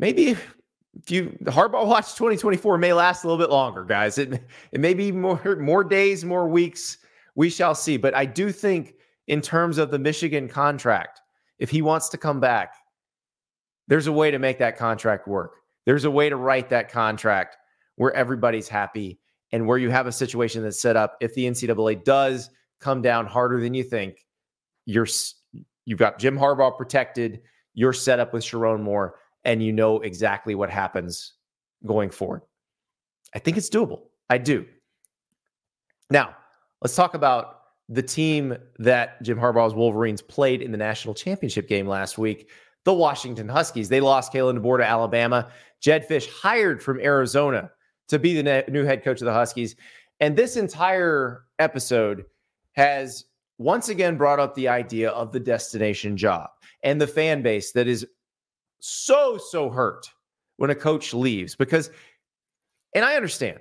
Maybe 0.01 0.31
if 0.31 1.11
you 1.11 1.39
Harbaugh 1.45 1.87
Watch 1.87 2.15
2024 2.15 2.77
may 2.79 2.93
last 2.93 3.23
a 3.23 3.29
little 3.29 3.43
bit 3.43 3.53
longer, 3.53 3.85
guys. 3.85 4.19
It 4.19 4.43
it 4.73 4.81
may 4.81 4.95
be 4.95 5.13
more 5.13 5.57
more 5.61 5.85
days, 5.85 6.25
more 6.25 6.49
weeks. 6.49 6.99
We 7.37 7.51
shall 7.51 7.75
see. 7.75 7.97
But 7.97 8.15
I 8.15 8.25
do 8.25 8.51
think 8.51 8.95
in 9.29 9.41
terms 9.41 9.79
of 9.79 9.93
the 9.93 9.99
Michigan 9.99 10.49
contract, 10.49 11.21
if 11.59 11.71
he 11.71 11.83
wants 11.83 12.09
to 12.11 12.19
come 12.19 12.41
back, 12.41 12.75
there's 13.89 14.07
a 14.07 14.13
way 14.13 14.31
to 14.31 14.39
make 14.39 14.59
that 14.59 14.77
contract 14.77 15.29
work. 15.29 15.57
There's 15.85 16.05
a 16.05 16.11
way 16.11 16.29
to 16.29 16.37
write 16.37 16.69
that 16.71 16.91
contract 16.91 17.57
where 17.97 18.13
everybody's 18.15 18.69
happy 18.69 19.21
and 19.53 19.67
where 19.67 19.79
you 19.79 19.91
have 19.91 20.07
a 20.07 20.13
situation 20.13 20.63
that's 20.63 20.81
set 20.81 20.97
up. 20.97 21.17
If 21.21 21.35
the 21.35 21.45
NCAA 21.47 22.05
does 22.05 22.51
come 22.81 23.01
down 23.01 23.27
harder 23.27 23.61
than 23.61 23.75
you 23.75 23.85
think, 23.85 24.27
you're 24.85 25.07
you've 25.85 25.99
got 25.99 26.19
Jim 26.19 26.37
Harbaugh 26.37 26.77
protected. 26.77 27.41
You're 27.75 27.93
set 27.93 28.19
up 28.19 28.33
with 28.33 28.45
Sherrone 28.45 28.83
Moore 28.83 29.17
and 29.45 29.63
you 29.63 29.73
know 29.73 30.01
exactly 30.01 30.55
what 30.55 30.71
happens 30.71 31.35
going 31.85 32.11
forward. 32.11 32.43
I 33.35 33.39
think 33.39 33.57
it's 33.57 33.71
doable. 33.71 34.03
I 34.29 34.39
do. 34.39 34.67
Now, 36.11 36.37
let's 36.81 36.97
talk 36.97 37.15
about 37.15 37.56
the 37.89 38.03
team 38.03 38.57
that 38.79 39.23
Jim 39.23 39.39
Harbaugh's 39.39 39.75
Wolverines 39.75 40.23
played 40.23 40.61
in 40.63 40.73
the 40.73 40.79
national 40.79 41.15
championship 41.15 41.69
game 41.69 41.87
last 41.87 42.19
week, 42.19 42.51
the 42.85 42.95
Washington 42.95 43.49
Huskies. 43.49 43.89
They 43.89 44.01
lost 44.01 44.33
Kalen 44.33 44.59
DeBoer 44.59 44.79
to 44.79 44.85
Alabama. 44.85 45.51
Jedd 45.81 46.09
Fisch 46.09 46.29
hired 46.29 46.83
from 46.83 47.01
Arizona 47.01 47.71
to 48.09 48.19
be 48.19 48.41
the 48.41 48.65
new 48.69 48.85
head 48.85 49.05
coach 49.05 49.21
of 49.21 49.27
the 49.27 49.33
Huskies. 49.33 49.77
And 50.21 50.37
this 50.37 50.57
entire 50.57 51.45
episode 51.59 52.25
has 52.73 53.25
once 53.59 53.89
again 53.89 54.17
brought 54.17 54.41
up 54.41 54.55
the 54.55 54.69
idea 54.69 55.11
of 55.11 55.33
the 55.33 55.41
destination 55.41 56.17
job 56.17 56.51
and 56.83 57.01
the 57.01 57.07
fan 57.07 57.43
base 57.43 57.73
that 57.73 57.87
is 57.87 58.07
so, 58.81 59.39
so 59.39 59.71
hurt 59.71 60.11
when 60.57 60.71
a 60.71 60.75
coach 60.75 61.15
leaves 61.15 61.55
because, 61.55 61.91
and 62.95 63.05
I 63.05 63.15
understand 63.15 63.59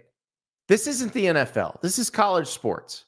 this 0.68 0.88
isn't 0.88 1.14
the 1.14 1.26
NFL, 1.26 1.82
this 1.82 2.00
is 2.00 2.10
college 2.10 2.48
sports. 2.48 3.06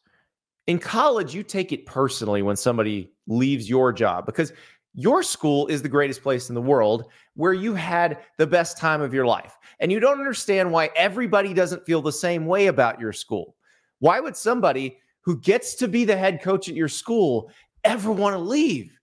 In 0.67 0.79
college, 0.79 1.33
you 1.33 1.43
take 1.43 1.71
it 1.71 1.85
personally 1.85 2.41
when 2.41 2.57
somebody 2.57 3.11
leaves 3.25 3.69
your 3.69 3.93
job 3.93 4.25
because 4.25 4.51
your 4.93 5.23
school 5.23 5.67
is 5.67 5.81
the 5.81 5.89
greatest 5.89 6.21
place 6.21 6.49
in 6.49 6.55
the 6.55 6.61
world 6.61 7.05
where 7.35 7.53
you 7.53 7.73
had 7.73 8.19
the 8.37 8.47
best 8.47 8.77
time 8.77 9.01
of 9.01 9.13
your 9.13 9.25
life. 9.25 9.55
And 9.79 9.91
you 9.91 9.99
don't 9.99 10.19
understand 10.19 10.71
why 10.71 10.89
everybody 10.95 11.53
doesn't 11.53 11.85
feel 11.85 12.01
the 12.01 12.11
same 12.11 12.45
way 12.45 12.67
about 12.67 12.99
your 12.99 13.13
school. 13.13 13.55
Why 13.99 14.19
would 14.19 14.35
somebody 14.35 14.97
who 15.21 15.39
gets 15.39 15.75
to 15.75 15.87
be 15.87 16.03
the 16.03 16.17
head 16.17 16.41
coach 16.41 16.67
at 16.67 16.75
your 16.75 16.89
school 16.89 17.51
ever 17.83 18.11
want 18.11 18.33
to 18.33 18.39
leave? 18.39 18.97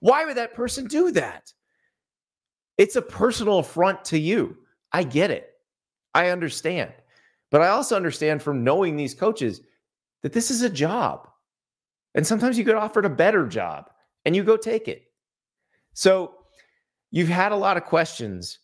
Why 0.00 0.24
would 0.24 0.36
that 0.36 0.54
person 0.54 0.86
do 0.86 1.10
that? 1.12 1.52
It's 2.78 2.96
a 2.96 3.02
personal 3.02 3.58
affront 3.58 4.04
to 4.06 4.18
you. 4.18 4.56
I 4.92 5.02
get 5.02 5.30
it. 5.30 5.50
I 6.14 6.28
understand. 6.28 6.92
But 7.50 7.62
I 7.62 7.68
also 7.68 7.96
understand 7.96 8.42
from 8.42 8.64
knowing 8.64 8.96
these 8.96 9.14
coaches 9.14 9.60
that 10.26 10.32
this 10.32 10.50
is 10.50 10.62
a 10.62 10.68
job. 10.68 11.28
And 12.16 12.26
sometimes 12.26 12.58
you 12.58 12.64
get 12.64 12.74
offered 12.74 13.04
a 13.04 13.08
better 13.08 13.46
job 13.46 13.90
and 14.24 14.34
you 14.34 14.42
go 14.42 14.56
take 14.56 14.88
it. 14.88 15.04
So 15.92 16.34
you've 17.12 17.28
had 17.28 17.52
a 17.52 17.56
lot 17.56 17.76
of 17.76 17.84
questions 17.84 18.58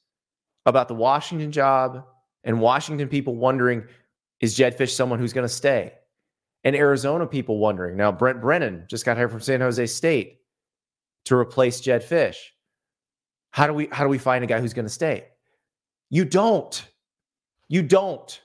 about 0.66 0.88
the 0.88 0.94
Washington 0.96 1.52
job 1.52 2.04
and 2.42 2.60
Washington 2.60 3.06
people 3.06 3.36
wondering 3.36 3.84
is 4.40 4.56
Jedd 4.56 4.76
Fisch 4.76 4.90
someone 4.90 5.20
who's 5.20 5.32
going 5.32 5.46
to 5.46 5.54
stay? 5.54 5.92
And 6.64 6.74
Arizona 6.74 7.28
people 7.28 7.58
wondering. 7.58 7.96
Now, 7.96 8.10
Brent 8.10 8.40
Brennan 8.40 8.86
just 8.88 9.04
got 9.04 9.16
hired 9.16 9.30
from 9.30 9.40
San 9.40 9.60
Jose 9.60 9.86
State 9.86 10.40
to 11.26 11.36
replace 11.36 11.80
Jedd 11.80 12.02
Fisch. 12.02 12.38
How 13.52 13.68
do 13.68 13.72
we 13.72 13.86
how 13.92 14.02
do 14.02 14.10
we 14.10 14.18
find 14.18 14.42
a 14.42 14.48
guy 14.48 14.60
who's 14.60 14.74
going 14.74 14.86
to 14.86 14.92
stay? 14.92 15.28
You 16.10 16.24
don't. 16.24 16.84
You 17.68 17.82
don't. 17.82 18.40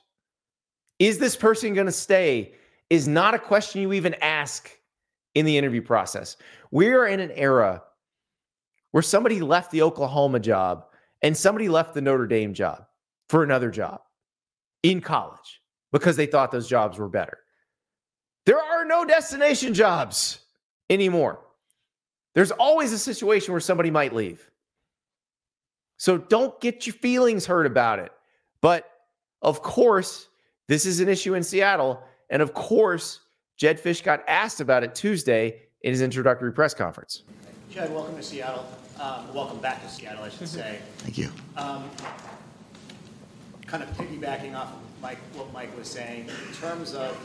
Is 1.00 1.18
this 1.18 1.36
person 1.36 1.74
going 1.74 1.88
to 1.88 1.92
stay? 1.92 2.54
Is 2.90 3.08
not 3.08 3.34
a 3.34 3.40
question 3.40 3.82
you 3.82 3.94
even 3.94 4.14
ask 4.16 4.72
in 5.36 5.46
the 5.46 5.58
interview 5.58 5.82
process. 5.82 6.38
We 6.72 6.88
are 6.90 7.06
in 7.08 7.20
an 7.20 7.32
era 7.32 7.84
where 8.92 9.04
somebody 9.04 9.42
left 9.42 9.72
the 9.72 9.82
Oklahoma 9.82 10.40
job 10.40 10.86
and 11.22 11.36
somebody 11.36 11.70
left 11.70 11.94
the 11.94 12.02
Notre 12.02 12.28
Dame 12.28 12.54
job 12.54 12.86
for 13.30 13.44
another 13.44 13.70
job 13.70 14.02
in 14.84 15.02
college 15.02 15.62
because 15.92 16.16
they 16.16 16.26
thought 16.26 16.52
those 16.52 16.68
jobs 16.68 16.98
were 16.98 17.10
better. 17.10 17.40
There 18.46 18.60
are 18.60 18.86
no 18.86 19.04
destination 19.04 19.74
jobs 19.74 20.40
anymore. 20.90 21.42
There's 22.34 22.52
always 22.52 22.94
a 22.94 23.00
situation 23.00 23.52
where 23.52 23.62
somebody 23.62 23.92
might 23.92 24.14
leave. 24.14 24.50
So 25.98 26.18
don't 26.18 26.60
get 26.62 26.86
your 26.86 26.94
feelings 26.94 27.46
hurt 27.46 27.66
about 27.66 28.00
it. 28.00 28.12
But 28.62 28.90
of 29.42 29.62
course, 29.62 30.30
this 30.68 30.86
is 30.86 31.00
an 31.00 31.10
issue 31.10 31.34
in 31.34 31.44
Seattle. 31.44 32.02
And 32.30 32.42
of 32.42 32.54
course, 32.54 33.22
Jedd 33.58 33.82
Fisch 33.82 34.04
got 34.04 34.24
asked 34.28 34.60
about 34.60 34.84
it 34.84 34.94
Tuesday 34.94 35.62
in 35.82 35.92
his 35.92 36.02
introductory 36.02 36.52
press 36.52 36.74
conference. 36.74 37.24
Jed, 37.70 37.94
welcome 37.94 38.16
to 38.16 38.24
Seattle. 38.24 38.66
Um, 39.00 39.34
welcome 39.34 39.60
back 39.60 39.84
to 39.84 39.90
Seattle, 39.90 40.24
I 40.24 40.30
should 40.30 40.48
say. 40.48 40.80
Thank 41.00 41.18
you. 41.18 41.32
Um, 41.56 41.90
kind 43.66 43.84
of 43.84 43.90
piggybacking 43.98 44.56
off 44.56 44.74
of 44.74 44.80
Mike, 45.02 45.20
what 45.36 45.52
Mike 45.54 45.76
was 45.78 45.88
saying, 45.88 46.28
in 46.28 46.54
terms 46.56 46.94
of 46.94 47.16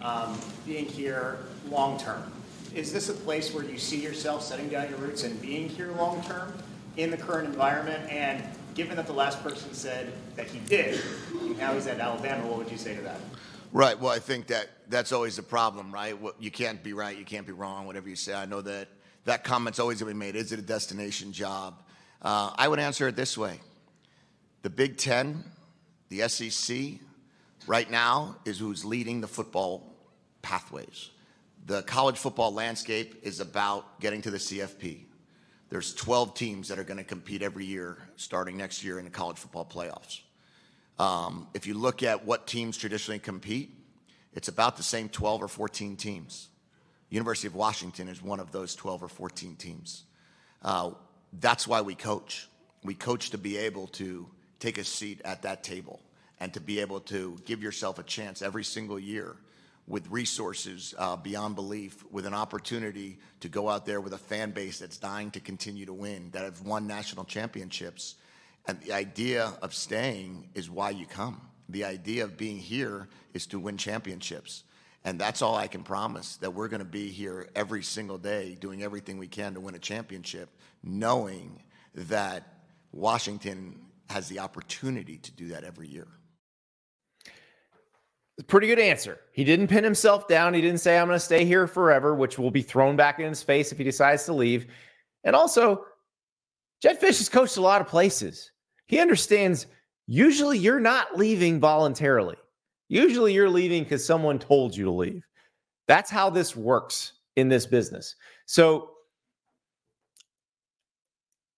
um, 0.00 0.38
being 0.66 0.86
here 0.86 1.38
long 1.68 1.98
term, 1.98 2.32
is 2.74 2.92
this 2.92 3.08
a 3.08 3.14
place 3.14 3.54
where 3.54 3.64
you 3.64 3.78
see 3.78 4.00
yourself 4.00 4.42
setting 4.42 4.68
down 4.68 4.88
your 4.88 4.98
roots 4.98 5.22
and 5.22 5.40
being 5.40 5.68
here 5.68 5.92
long 5.92 6.22
term? 6.22 6.52
in 6.96 7.10
the 7.10 7.16
current 7.16 7.48
environment? 7.48 8.10
And 8.10 8.42
given 8.74 8.96
that 8.96 9.06
the 9.06 9.12
last 9.12 9.42
person 9.42 9.72
said 9.74 10.12
that 10.36 10.46
he 10.46 10.58
did, 10.60 11.00
now 11.58 11.74
he's 11.74 11.86
at 11.86 12.00
Alabama, 12.00 12.46
what 12.46 12.58
would 12.58 12.70
you 12.70 12.78
say 12.78 12.94
to 12.94 13.02
that? 13.02 13.20
Right. 13.74 13.98
Well, 13.98 14.12
I 14.12 14.18
think 14.18 14.48
that 14.48 14.68
that's 14.88 15.12
always 15.12 15.36
the 15.36 15.42
problem, 15.42 15.92
right? 15.92 16.14
You 16.38 16.50
can't 16.50 16.82
be 16.82 16.92
right, 16.92 17.16
you 17.16 17.24
can't 17.24 17.46
be 17.46 17.54
wrong, 17.54 17.86
whatever 17.86 18.06
you 18.06 18.16
say. 18.16 18.34
I 18.34 18.44
know 18.44 18.60
that 18.60 18.88
that 19.24 19.44
comment's 19.44 19.78
always 19.78 19.98
going 19.98 20.10
to 20.10 20.14
be 20.14 20.18
made. 20.18 20.36
Is 20.36 20.52
it 20.52 20.58
a 20.58 20.62
destination 20.62 21.32
job? 21.32 21.82
Uh, 22.20 22.52
I 22.54 22.68
would 22.68 22.78
answer 22.78 23.08
it 23.08 23.16
this 23.16 23.38
way: 23.38 23.60
the 24.60 24.68
Big 24.68 24.98
Ten, 24.98 25.42
the 26.10 26.28
SEC, 26.28 27.00
right 27.66 27.90
now 27.90 28.36
is 28.44 28.58
who's 28.58 28.84
leading 28.84 29.22
the 29.22 29.28
football 29.28 29.96
pathways. 30.42 31.08
The 31.64 31.82
college 31.82 32.18
football 32.18 32.52
landscape 32.52 33.20
is 33.22 33.40
about 33.40 34.00
getting 34.00 34.20
to 34.22 34.30
the 34.30 34.38
CFP. 34.38 35.04
There's 35.70 35.94
12 35.94 36.34
teams 36.34 36.68
that 36.68 36.78
are 36.78 36.84
going 36.84 36.98
to 36.98 37.04
compete 37.04 37.40
every 37.40 37.64
year 37.64 37.96
starting 38.16 38.58
next 38.58 38.84
year 38.84 38.98
in 38.98 39.06
the 39.06 39.10
college 39.10 39.38
football 39.38 39.64
playoffs. 39.64 40.20
Um, 40.98 41.48
if 41.54 41.66
you 41.66 41.74
look 41.74 42.02
at 42.02 42.24
what 42.24 42.46
teams 42.46 42.76
traditionally 42.76 43.18
compete, 43.18 43.74
it's 44.34 44.48
about 44.48 44.76
the 44.76 44.82
same 44.82 45.08
12 45.08 45.42
or 45.42 45.48
14 45.48 45.96
teams. 45.96 46.48
University 47.10 47.46
of 47.46 47.54
Washington 47.54 48.08
is 48.08 48.22
one 48.22 48.40
of 48.40 48.52
those 48.52 48.74
12 48.74 49.02
or 49.02 49.08
14 49.08 49.56
teams. 49.56 50.04
Uh, 50.62 50.92
that's 51.40 51.66
why 51.66 51.80
we 51.82 51.94
coach. 51.94 52.48
We 52.84 52.94
coach 52.94 53.30
to 53.30 53.38
be 53.38 53.58
able 53.58 53.88
to 53.88 54.26
take 54.60 54.78
a 54.78 54.84
seat 54.84 55.20
at 55.24 55.42
that 55.42 55.62
table 55.62 56.00
and 56.40 56.52
to 56.54 56.60
be 56.60 56.80
able 56.80 57.00
to 57.00 57.38
give 57.44 57.62
yourself 57.62 57.98
a 57.98 58.02
chance 58.02 58.42
every 58.42 58.64
single 58.64 58.98
year 58.98 59.36
with 59.86 60.08
resources 60.10 60.94
uh, 60.96 61.16
beyond 61.16 61.54
belief, 61.54 62.04
with 62.10 62.24
an 62.24 62.34
opportunity 62.34 63.18
to 63.40 63.48
go 63.48 63.68
out 63.68 63.84
there 63.84 64.00
with 64.00 64.12
a 64.12 64.18
fan 64.18 64.52
base 64.52 64.78
that's 64.78 64.96
dying 64.96 65.30
to 65.32 65.40
continue 65.40 65.84
to 65.84 65.92
win, 65.92 66.30
that 66.32 66.44
have 66.44 66.60
won 66.62 66.86
national 66.86 67.24
championships, 67.24 68.14
And 68.66 68.80
the 68.80 68.92
idea 68.92 69.52
of 69.60 69.74
staying 69.74 70.50
is 70.54 70.70
why 70.70 70.90
you 70.90 71.06
come. 71.06 71.40
The 71.68 71.84
idea 71.84 72.24
of 72.24 72.36
being 72.36 72.58
here 72.58 73.08
is 73.34 73.46
to 73.48 73.58
win 73.58 73.76
championships. 73.76 74.64
And 75.04 75.18
that's 75.18 75.42
all 75.42 75.56
I 75.56 75.66
can 75.66 75.82
promise 75.82 76.36
that 76.36 76.52
we're 76.52 76.68
going 76.68 76.80
to 76.80 76.84
be 76.84 77.08
here 77.08 77.48
every 77.56 77.82
single 77.82 78.18
day 78.18 78.56
doing 78.60 78.82
everything 78.82 79.18
we 79.18 79.26
can 79.26 79.54
to 79.54 79.60
win 79.60 79.74
a 79.74 79.80
championship, 79.80 80.48
knowing 80.84 81.60
that 81.94 82.64
Washington 82.92 83.86
has 84.10 84.28
the 84.28 84.38
opportunity 84.38 85.16
to 85.16 85.32
do 85.32 85.48
that 85.48 85.64
every 85.64 85.88
year. 85.88 86.06
Pretty 88.46 88.68
good 88.68 88.78
answer. 88.78 89.18
He 89.32 89.44
didn't 89.44 89.68
pin 89.68 89.82
himself 89.82 90.28
down. 90.28 90.54
He 90.54 90.60
didn't 90.60 90.80
say, 90.80 90.98
I'm 90.98 91.06
going 91.06 91.16
to 91.16 91.24
stay 91.24 91.44
here 91.44 91.66
forever, 91.66 92.14
which 92.14 92.38
will 92.38 92.50
be 92.50 92.62
thrown 92.62 92.96
back 92.96 93.18
in 93.18 93.28
his 93.28 93.42
face 93.42 93.72
if 93.72 93.78
he 93.78 93.84
decides 93.84 94.24
to 94.24 94.32
leave. 94.32 94.66
And 95.24 95.34
also, 95.34 95.84
Jedd 96.80 97.00
Fisch 97.00 97.18
has 97.18 97.28
coached 97.28 97.56
a 97.56 97.60
lot 97.60 97.80
of 97.80 97.88
places. 97.88 98.51
He 98.92 99.00
understands 99.00 99.68
usually 100.06 100.58
you're 100.58 100.78
not 100.78 101.16
leaving 101.16 101.58
voluntarily. 101.58 102.36
Usually 102.90 103.32
you're 103.32 103.48
leaving 103.48 103.84
because 103.84 104.04
someone 104.04 104.38
told 104.38 104.76
you 104.76 104.84
to 104.84 104.90
leave. 104.90 105.24
That's 105.88 106.10
how 106.10 106.28
this 106.28 106.54
works 106.54 107.14
in 107.36 107.48
this 107.48 107.64
business. 107.64 108.16
So, 108.44 108.90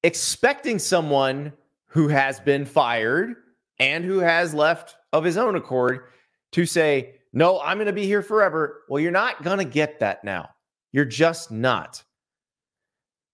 expecting 0.05 0.79
someone 0.79 1.53
who 1.87 2.07
has 2.07 2.39
been 2.39 2.65
fired 2.65 3.35
and 3.81 4.05
who 4.05 4.21
has 4.21 4.55
left 4.55 4.95
of 5.13 5.25
his 5.25 5.37
own 5.37 5.57
accord 5.57 6.05
to 6.53 6.65
say, 6.65 7.17
No, 7.33 7.61
I'm 7.63 7.79
going 7.79 7.89
to 7.89 7.93
be 7.93 8.07
here 8.07 8.23
forever. 8.23 8.83
Well, 8.89 9.03
you're 9.03 9.11
not 9.11 9.43
going 9.43 9.59
to 9.59 9.65
get 9.65 9.99
that 9.99 10.23
now. 10.23 10.51
You're 10.93 11.05
just 11.05 11.51
not. 11.51 12.01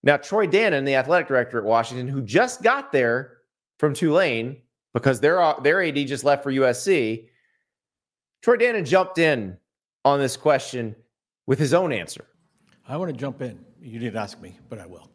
Now, 0.03 0.17
Troy 0.17 0.47
Dannen, 0.47 0.87
the 0.87 0.95
athletic 0.95 1.29
director 1.29 1.59
at 1.59 1.65
Washington, 1.65 2.09
who 2.09 2.23
just 2.23 2.63
got 2.63 2.93
there 2.93 3.40
from 3.81 3.95
Tulane 3.95 4.59
because 4.93 5.21
their, 5.21 5.41
uh, 5.41 5.59
their 5.59 5.83
AD 5.83 5.97
just 6.07 6.23
left 6.23 6.43
for 6.43 6.53
USC, 6.53 7.29
Troy 8.43 8.57
Dannen 8.57 8.87
jumped 8.87 9.17
in 9.17 9.57
on 10.05 10.21
this 10.21 10.37
question 10.37 10.95
with 11.47 11.59
his 11.59 11.73
own 11.73 11.91
answer. 11.91 12.27
I 12.87 12.99
want 12.99 13.11
to 13.11 13.17
jump 13.17 13.41
in. 13.41 13.59
You 13.81 13.99
didn't 13.99 14.19
ask 14.19 14.39
me, 14.39 14.59
but 14.69 14.79
I 14.79 14.87
will. 14.87 15.11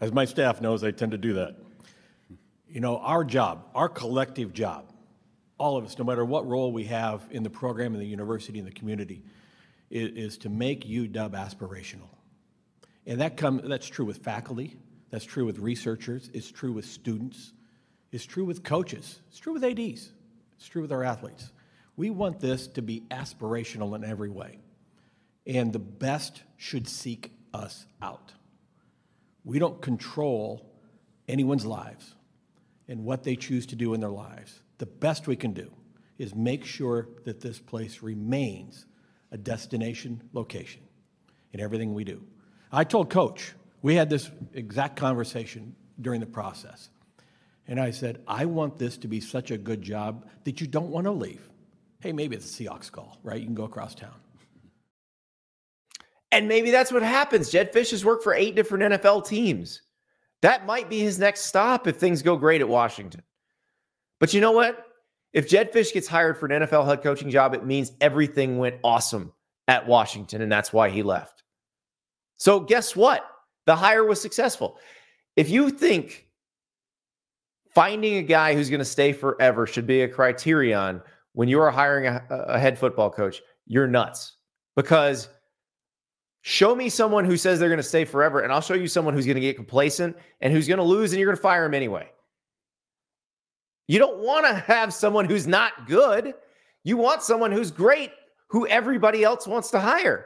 As 0.00 0.12
my 0.12 0.24
staff 0.24 0.60
knows, 0.60 0.84
I 0.84 0.92
tend 0.92 1.10
to 1.12 1.18
do 1.18 1.32
that. 1.32 1.56
You 2.68 2.80
know, 2.80 2.98
our 2.98 3.24
job, 3.24 3.66
our 3.74 3.88
collective 3.88 4.52
job, 4.52 4.92
all 5.58 5.76
of 5.76 5.84
us, 5.84 5.98
no 5.98 6.04
matter 6.04 6.24
what 6.24 6.46
role 6.46 6.70
we 6.70 6.84
have 6.84 7.26
in 7.32 7.42
the 7.42 7.50
program, 7.50 7.92
in 7.94 7.98
the 7.98 8.06
university, 8.06 8.60
in 8.60 8.64
the 8.64 8.70
community, 8.70 9.24
is, 9.90 10.10
is 10.12 10.38
to 10.38 10.48
make 10.48 10.86
UW 10.86 11.30
aspirational. 11.30 12.10
And 13.04 13.20
that 13.20 13.36
come, 13.36 13.60
that's 13.64 13.88
true 13.88 14.04
with 14.04 14.18
faculty, 14.18 14.76
that's 15.10 15.24
true 15.24 15.44
with 15.44 15.58
researchers, 15.58 16.30
it's 16.32 16.52
true 16.52 16.72
with 16.72 16.84
students, 16.84 17.52
it's 18.16 18.24
true 18.24 18.46
with 18.46 18.64
coaches, 18.64 19.20
it's 19.28 19.38
true 19.38 19.52
with 19.52 19.62
ADs, 19.62 20.10
it's 20.56 20.66
true 20.66 20.80
with 20.80 20.90
our 20.90 21.04
athletes. 21.04 21.52
We 21.98 22.08
want 22.08 22.40
this 22.40 22.66
to 22.68 22.80
be 22.80 23.02
aspirational 23.10 23.94
in 23.94 24.04
every 24.04 24.30
way. 24.30 24.58
And 25.46 25.70
the 25.70 25.78
best 25.78 26.42
should 26.56 26.88
seek 26.88 27.30
us 27.52 27.84
out. 28.00 28.32
We 29.44 29.58
don't 29.58 29.82
control 29.82 30.66
anyone's 31.28 31.66
lives 31.66 32.14
and 32.88 33.04
what 33.04 33.22
they 33.22 33.36
choose 33.36 33.66
to 33.66 33.76
do 33.76 33.92
in 33.92 34.00
their 34.00 34.08
lives. 34.08 34.60
The 34.78 34.86
best 34.86 35.26
we 35.26 35.36
can 35.36 35.52
do 35.52 35.70
is 36.16 36.34
make 36.34 36.64
sure 36.64 37.08
that 37.24 37.42
this 37.42 37.58
place 37.58 38.00
remains 38.00 38.86
a 39.30 39.36
destination 39.36 40.22
location 40.32 40.80
in 41.52 41.60
everything 41.60 41.92
we 41.92 42.04
do. 42.04 42.22
I 42.72 42.84
told 42.84 43.10
Coach, 43.10 43.52
we 43.82 43.94
had 43.94 44.08
this 44.08 44.30
exact 44.54 44.96
conversation 44.96 45.76
during 46.00 46.20
the 46.20 46.26
process. 46.26 46.88
And 47.68 47.80
I 47.80 47.90
said, 47.90 48.22
I 48.28 48.44
want 48.44 48.78
this 48.78 48.96
to 48.98 49.08
be 49.08 49.20
such 49.20 49.50
a 49.50 49.58
good 49.58 49.82
job 49.82 50.26
that 50.44 50.60
you 50.60 50.66
don't 50.66 50.90
want 50.90 51.06
to 51.06 51.10
leave. 51.10 51.48
Hey, 52.00 52.12
maybe 52.12 52.36
it's 52.36 52.60
a 52.60 52.64
Seahawks 52.64 52.90
call, 52.90 53.18
right? 53.22 53.40
You 53.40 53.46
can 53.46 53.54
go 53.54 53.64
across 53.64 53.94
town. 53.94 54.14
And 56.30 56.48
maybe 56.48 56.70
that's 56.70 56.92
what 56.92 57.02
happens. 57.02 57.50
Jedd 57.50 57.72
Fisch 57.72 57.90
has 57.90 58.04
worked 58.04 58.22
for 58.22 58.34
eight 58.34 58.54
different 58.54 58.92
NFL 58.92 59.26
teams. 59.26 59.82
That 60.42 60.66
might 60.66 60.88
be 60.90 61.00
his 61.00 61.18
next 61.18 61.46
stop 61.46 61.86
if 61.86 61.96
things 61.96 62.22
go 62.22 62.36
great 62.36 62.60
at 62.60 62.68
Washington. 62.68 63.22
But 64.20 64.34
you 64.34 64.40
know 64.40 64.52
what? 64.52 64.86
If 65.32 65.48
Jedd 65.48 65.72
Fisch 65.72 65.92
gets 65.92 66.06
hired 66.06 66.38
for 66.38 66.46
an 66.46 66.62
NFL 66.62 66.86
head 66.86 67.02
coaching 67.02 67.30
job, 67.30 67.54
it 67.54 67.64
means 67.64 67.92
everything 68.00 68.58
went 68.58 68.76
awesome 68.84 69.32
at 69.68 69.86
Washington, 69.86 70.42
and 70.42 70.50
that's 70.50 70.72
why 70.72 70.90
he 70.90 71.02
left. 71.02 71.42
So, 72.36 72.60
guess 72.60 72.94
what? 72.94 73.26
The 73.64 73.74
hire 73.74 74.04
was 74.04 74.20
successful. 74.20 74.78
If 75.36 75.50
you 75.50 75.70
think 75.70 76.25
finding 77.76 78.16
a 78.16 78.22
guy 78.22 78.54
who's 78.54 78.70
going 78.70 78.78
to 78.78 78.86
stay 78.86 79.12
forever 79.12 79.66
should 79.66 79.86
be 79.86 80.00
a 80.00 80.08
criterion 80.08 80.98
when 81.34 81.46
you 81.46 81.60
are 81.60 81.70
hiring 81.70 82.06
a, 82.06 82.24
a, 82.30 82.58
head 82.58 82.78
football 82.78 83.10
coach, 83.10 83.42
you're 83.66 83.86
nuts. 83.86 84.32
Because 84.76 85.28
show 86.40 86.74
me 86.74 86.88
someone 86.88 87.26
who 87.26 87.36
says 87.36 87.58
they're 87.58 87.68
going 87.68 87.76
to 87.76 87.82
stay 87.82 88.06
forever, 88.06 88.40
and 88.40 88.50
I'll 88.50 88.62
show 88.62 88.72
you 88.72 88.88
someone 88.88 89.12
who's 89.12 89.26
going 89.26 89.34
to 89.34 89.42
get 89.42 89.56
complacent 89.56 90.16
and 90.40 90.54
who's 90.54 90.66
going 90.66 90.78
to 90.78 90.84
lose, 90.84 91.12
and 91.12 91.20
you're 91.20 91.26
going 91.26 91.36
to 91.36 91.42
fire 91.42 91.66
him 91.66 91.74
anyway. 91.74 92.08
You 93.88 93.98
don't 93.98 94.20
want 94.20 94.46
to 94.46 94.54
have 94.54 94.94
someone 94.94 95.26
who's 95.26 95.46
not 95.46 95.86
good. 95.86 96.32
You 96.82 96.96
want 96.96 97.22
someone 97.22 97.52
who's 97.52 97.70
great, 97.70 98.10
who 98.48 98.66
everybody 98.68 99.22
else 99.22 99.46
wants 99.46 99.70
to 99.72 99.80
hire. 99.80 100.24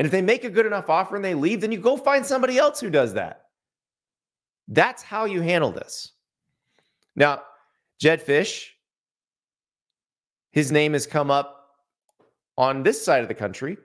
And 0.00 0.06
if 0.06 0.10
they 0.10 0.22
make 0.22 0.42
a 0.42 0.50
good 0.50 0.66
enough 0.66 0.90
offer 0.90 1.14
and 1.14 1.24
they 1.24 1.34
leave, 1.34 1.60
then 1.60 1.70
you 1.70 1.78
go 1.78 1.96
find 1.96 2.26
somebody 2.26 2.58
else 2.58 2.80
who 2.80 2.90
does 2.90 3.14
that. 3.14 3.43
That's 4.68 5.02
how 5.02 5.24
you 5.24 5.40
handle 5.40 5.70
this. 5.70 6.12
Now, 7.16 7.42
Jedd 8.00 8.24
Fisch, 8.24 8.70
his 10.50 10.72
name 10.72 10.92
has 10.92 11.06
come 11.06 11.30
up 11.30 11.70
on 12.56 12.82
this 12.82 13.04
side 13.04 13.22
of 13.22 13.28
the 13.28 13.34
country 13.34 13.76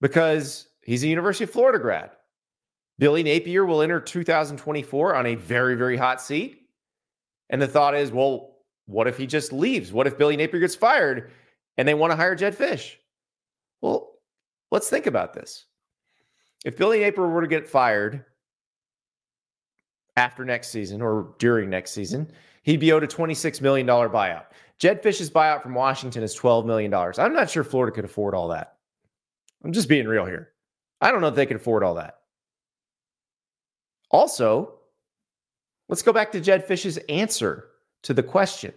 because 0.00 0.68
he's 0.82 1.02
a 1.02 1.08
University 1.08 1.44
of 1.44 1.50
Florida 1.50 1.78
grad. 1.78 2.10
Billy 2.98 3.22
Napier 3.22 3.64
will 3.64 3.82
enter 3.82 4.00
2024 4.00 5.14
on 5.14 5.26
a 5.26 5.34
very, 5.34 5.74
very 5.74 5.96
hot 5.96 6.20
seat. 6.20 6.68
And 7.48 7.60
the 7.60 7.66
thought 7.66 7.96
is, 7.96 8.12
well, 8.12 8.58
what 8.86 9.08
if 9.08 9.16
he 9.16 9.26
just 9.26 9.52
leaves? 9.52 9.92
What 9.92 10.06
if 10.06 10.18
Billy 10.18 10.36
Napier 10.36 10.60
gets 10.60 10.74
fired 10.74 11.32
and 11.78 11.86
they 11.86 11.94
want 11.94 12.10
to 12.12 12.16
hire 12.16 12.34
Jedd 12.34 12.56
Fisch? 12.56 12.96
Well, 13.80 14.12
let's 14.70 14.90
think 14.90 15.06
about 15.06 15.32
this. 15.32 15.66
If 16.64 16.76
Billy 16.76 17.00
Napier 17.00 17.26
were 17.26 17.40
to 17.40 17.46
get 17.48 17.66
fired 17.66 18.24
after 20.16 20.44
next 20.44 20.68
season 20.68 21.00
or 21.00 21.34
during 21.38 21.70
next 21.70 21.92
season, 21.92 22.30
he'd 22.62 22.80
be 22.80 22.92
owed 22.92 23.04
a 23.04 23.08
$26 23.08 23.60
million 23.60 23.86
buyout. 23.86 24.44
Jedd 24.78 25.02
Fisch's 25.02 25.30
buyout 25.30 25.62
from 25.62 25.74
Washington 25.74 26.22
is 26.22 26.38
$12 26.38 26.64
million. 26.64 26.92
I'm 26.94 27.34
not 27.34 27.50
sure 27.50 27.62
Florida 27.64 27.94
could 27.94 28.04
afford 28.04 28.34
all 28.34 28.48
that. 28.48 28.76
I'm 29.64 29.72
just 29.72 29.88
being 29.88 30.06
real 30.06 30.24
here. 30.24 30.50
I 31.00 31.10
don't 31.10 31.20
know 31.20 31.28
if 31.28 31.34
they 31.34 31.46
could 31.46 31.56
afford 31.56 31.84
all 31.84 31.94
that. 31.94 32.16
Also, 34.10 34.74
let's 35.88 36.02
go 36.02 36.12
back 36.12 36.32
to 36.32 36.40
Jedd 36.40 36.66
Fisch's 36.66 36.96
answer 37.08 37.68
to 38.02 38.14
the 38.14 38.22
question. 38.22 38.72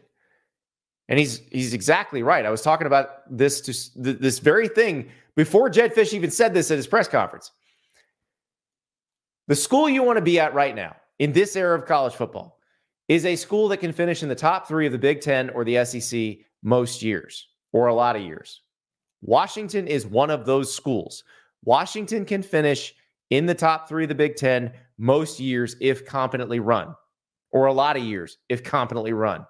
And 1.10 1.20
he's 1.20 1.42
he's 1.52 1.74
exactly 1.74 2.24
right. 2.24 2.46
I 2.46 2.50
was 2.50 2.62
talking 2.62 2.88
about 2.88 3.10
this 3.30 3.62
to 3.62 4.02
this 4.02 4.40
very 4.40 4.68
thing 4.68 5.10
before 5.36 5.70
Jedd 5.70 5.94
Fisch 5.94 6.14
even 6.14 6.32
said 6.32 6.54
this 6.54 6.72
at 6.72 6.78
his 6.78 6.88
press 6.88 7.08
conference. 7.08 7.52
The 9.48 9.56
school 9.56 9.90
you 9.90 10.04
want 10.04 10.18
to 10.18 10.22
be 10.22 10.40
at 10.40 10.54
right 10.54 10.74
now 10.74 10.96
in 11.20 11.32
this 11.32 11.56
era 11.56 11.78
of 11.78 11.86
college 11.86 12.14
football 12.14 12.60
is 13.08 13.26
a 13.26 13.36
school 13.36 13.68
that 13.68 13.78
can 13.78 13.92
finish 13.92 14.24
in 14.24 14.30
the 14.30 14.36
top 14.36 14.68
three 14.68 14.86
of 14.86 14.92
the 14.92 14.98
Big 14.98 15.22
Ten 15.22 15.50
or 15.52 15.64
the 15.64 15.84
SEC 15.86 16.38
most 16.64 17.02
years 17.02 17.48
or 17.72 17.88
a 17.88 17.94
lot 17.94 18.16
of 18.16 18.22
years. 18.22 18.62
Washington 19.22 19.88
is 19.88 20.06
one 20.06 20.30
of 20.30 20.46
those 20.46 20.74
schools. 20.74 21.24
Washington 21.64 22.26
can 22.26 22.44
finish 22.44 22.94
in 23.30 23.46
the 23.46 23.56
top 23.56 23.88
three 23.88 24.04
of 24.04 24.10
the 24.10 24.16
Big 24.16 24.36
Ten 24.36 24.72
most 24.98 25.40
years 25.40 25.76
if 25.80 26.06
competently 26.06 26.60
run, 26.60 26.94
or 27.52 27.66
a 27.66 27.74
lot 27.74 27.98
of 27.98 28.04
years 28.04 28.38
if 28.50 28.64
competently 28.64 29.14
run. 29.14 29.46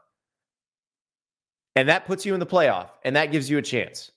And 1.76 1.90
that 1.90 2.06
puts 2.06 2.26
you 2.26 2.34
in 2.34 2.40
the 2.40 2.46
playoff, 2.46 2.90
and 3.04 3.16
that 3.16 3.32
gives 3.32 3.50
you 3.50 3.58
a 3.58 3.64
chance. 3.64 4.12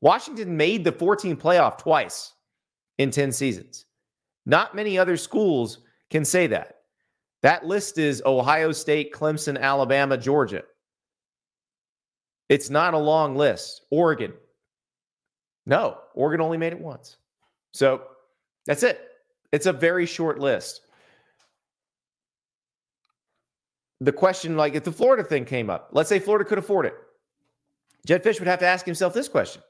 Washington 0.00 0.56
made 0.56 0.84
the 0.84 0.92
14 0.92 1.36
playoff 1.36 1.78
twice 1.78 2.32
in 2.98 3.10
10 3.10 3.32
seasons. 3.32 3.84
Not 4.46 4.74
many 4.74 4.98
other 4.98 5.16
schools 5.16 5.80
can 6.10 6.24
say 6.24 6.46
that. 6.48 6.76
That 7.42 7.66
list 7.66 7.98
is 7.98 8.22
Ohio 8.26 8.72
State, 8.72 9.12
Clemson, 9.12 9.60
Alabama, 9.60 10.16
Georgia. 10.18 10.62
It's 12.48 12.70
not 12.70 12.94
a 12.94 12.98
long 12.98 13.36
list. 13.36 13.82
Oregon, 13.90 14.32
no, 15.68 15.98
Oregon 16.14 16.40
only 16.40 16.56
made 16.56 16.72
it 16.72 16.80
once. 16.80 17.18
So 17.72 18.02
that's 18.64 18.82
it. 18.82 19.00
It's 19.52 19.66
a 19.66 19.72
very 19.72 20.06
short 20.06 20.40
list. 20.40 20.80
The 24.00 24.12
question, 24.12 24.56
like 24.56 24.74
if 24.74 24.84
the 24.84 24.92
Florida 24.92 25.22
thing 25.22 25.44
came 25.44 25.68
up, 25.68 25.90
let's 25.92 26.08
say 26.08 26.18
Florida 26.18 26.48
could 26.48 26.58
afford 26.58 26.86
it. 26.86 26.94
Jedd 28.06 28.24
Fisch 28.24 28.38
would 28.38 28.48
have 28.48 28.60
to 28.60 28.66
ask 28.66 28.86
himself 28.86 29.12
this 29.12 29.28
question 29.28 29.60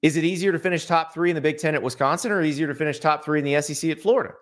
Is 0.00 0.16
it 0.16 0.24
easier 0.24 0.52
to 0.52 0.58
finish 0.58 0.86
top 0.86 1.12
three 1.12 1.30
in 1.30 1.34
the 1.34 1.42
Big 1.42 1.58
Ten 1.58 1.74
at 1.74 1.82
Wisconsin 1.82 2.32
or 2.32 2.42
easier 2.42 2.66
to 2.66 2.74
finish 2.74 2.98
top 2.98 3.24
three 3.24 3.38
in 3.38 3.44
the 3.44 3.60
SEC 3.60 3.90
at 3.90 4.00
Florida? 4.00 4.34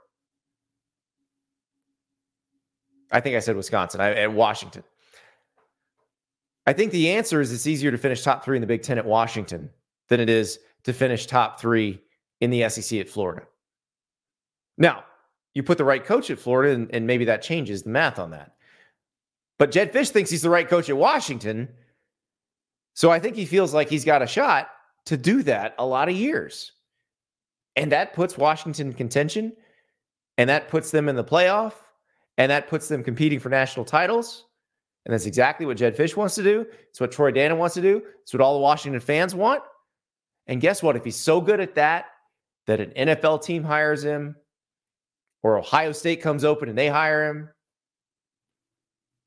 I 3.14 3.20
think 3.20 3.36
I 3.36 3.38
said 3.38 3.56
Wisconsin, 3.56 4.00
I, 4.00 4.12
at 4.14 4.32
Washington. 4.32 4.82
I 6.66 6.72
think 6.72 6.90
the 6.90 7.10
answer 7.10 7.40
is 7.40 7.52
it's 7.52 7.66
easier 7.66 7.92
to 7.92 7.96
finish 7.98 8.22
top 8.22 8.44
three 8.44 8.56
in 8.56 8.60
the 8.60 8.66
Big 8.66 8.82
Ten 8.82 8.98
at 8.98 9.06
Washington 9.06 9.70
than 10.08 10.18
it 10.18 10.28
is 10.28 10.58
to 10.82 10.92
finish 10.92 11.24
top 11.24 11.60
three 11.60 12.00
in 12.40 12.50
the 12.50 12.68
SEC 12.68 12.98
at 12.98 13.08
Florida. 13.08 13.46
Now, 14.76 15.04
you 15.54 15.62
put 15.62 15.78
the 15.78 15.84
right 15.84 16.04
coach 16.04 16.28
at 16.30 16.40
Florida, 16.40 16.74
and, 16.74 16.92
and 16.92 17.06
maybe 17.06 17.24
that 17.26 17.40
changes 17.40 17.84
the 17.84 17.90
math 17.90 18.18
on 18.18 18.32
that. 18.32 18.56
But 19.58 19.70
Jedd 19.70 19.92
Fisch 19.92 20.10
thinks 20.10 20.28
he's 20.28 20.42
the 20.42 20.50
right 20.50 20.68
coach 20.68 20.90
at 20.90 20.96
Washington. 20.96 21.68
So 22.94 23.12
I 23.12 23.20
think 23.20 23.36
he 23.36 23.44
feels 23.44 23.72
like 23.72 23.88
he's 23.88 24.04
got 24.04 24.22
a 24.22 24.26
shot 24.26 24.70
to 25.06 25.16
do 25.16 25.44
that 25.44 25.76
a 25.78 25.86
lot 25.86 26.08
of 26.08 26.16
years. 26.16 26.72
And 27.76 27.92
that 27.92 28.12
puts 28.12 28.36
Washington 28.36 28.88
in 28.88 28.94
contention, 28.94 29.52
and 30.36 30.50
that 30.50 30.68
puts 30.68 30.90
them 30.90 31.08
in 31.08 31.14
the 31.14 31.22
playoff, 31.22 31.74
and 32.38 32.50
that 32.50 32.68
puts 32.68 32.88
them 32.88 33.02
competing 33.02 33.38
for 33.38 33.48
national 33.48 33.84
titles. 33.84 34.46
And 35.04 35.12
that's 35.12 35.26
exactly 35.26 35.66
what 35.66 35.76
Jedd 35.76 35.96
Fisch 35.96 36.16
wants 36.16 36.34
to 36.36 36.42
do. 36.42 36.66
It's 36.88 37.00
what 37.00 37.12
Troy 37.12 37.30
Dannen 37.30 37.58
wants 37.58 37.74
to 37.74 37.82
do. 37.82 38.02
It's 38.22 38.32
what 38.32 38.40
all 38.40 38.54
the 38.54 38.60
Washington 38.60 39.00
fans 39.00 39.34
want. 39.34 39.62
And 40.46 40.60
guess 40.60 40.82
what? 40.82 40.96
If 40.96 41.04
he's 41.04 41.16
so 41.16 41.40
good 41.40 41.60
at 41.60 41.74
that, 41.74 42.06
that 42.66 42.80
an 42.80 43.08
NFL 43.08 43.42
team 43.42 43.62
hires 43.62 44.02
him, 44.02 44.36
or 45.42 45.58
Ohio 45.58 45.92
State 45.92 46.22
comes 46.22 46.44
open 46.44 46.70
and 46.70 46.78
they 46.78 46.88
hire 46.88 47.28
him, 47.28 47.50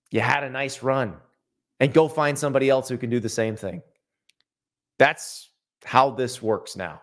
you 0.09 0.19
had 0.19 0.43
a 0.43 0.49
nice 0.49 0.81
run. 0.81 1.15
And 1.79 1.93
go 1.93 2.07
find 2.07 2.37
somebody 2.37 2.71
else 2.71 2.89
who 2.89 2.97
can 2.97 3.11
do 3.11 3.19
the 3.19 3.29
same 3.29 3.55
thing. 3.55 3.83
That's 4.97 5.51
how 5.83 6.09
this 6.09 6.41
works 6.41 6.75
now. 6.75 7.01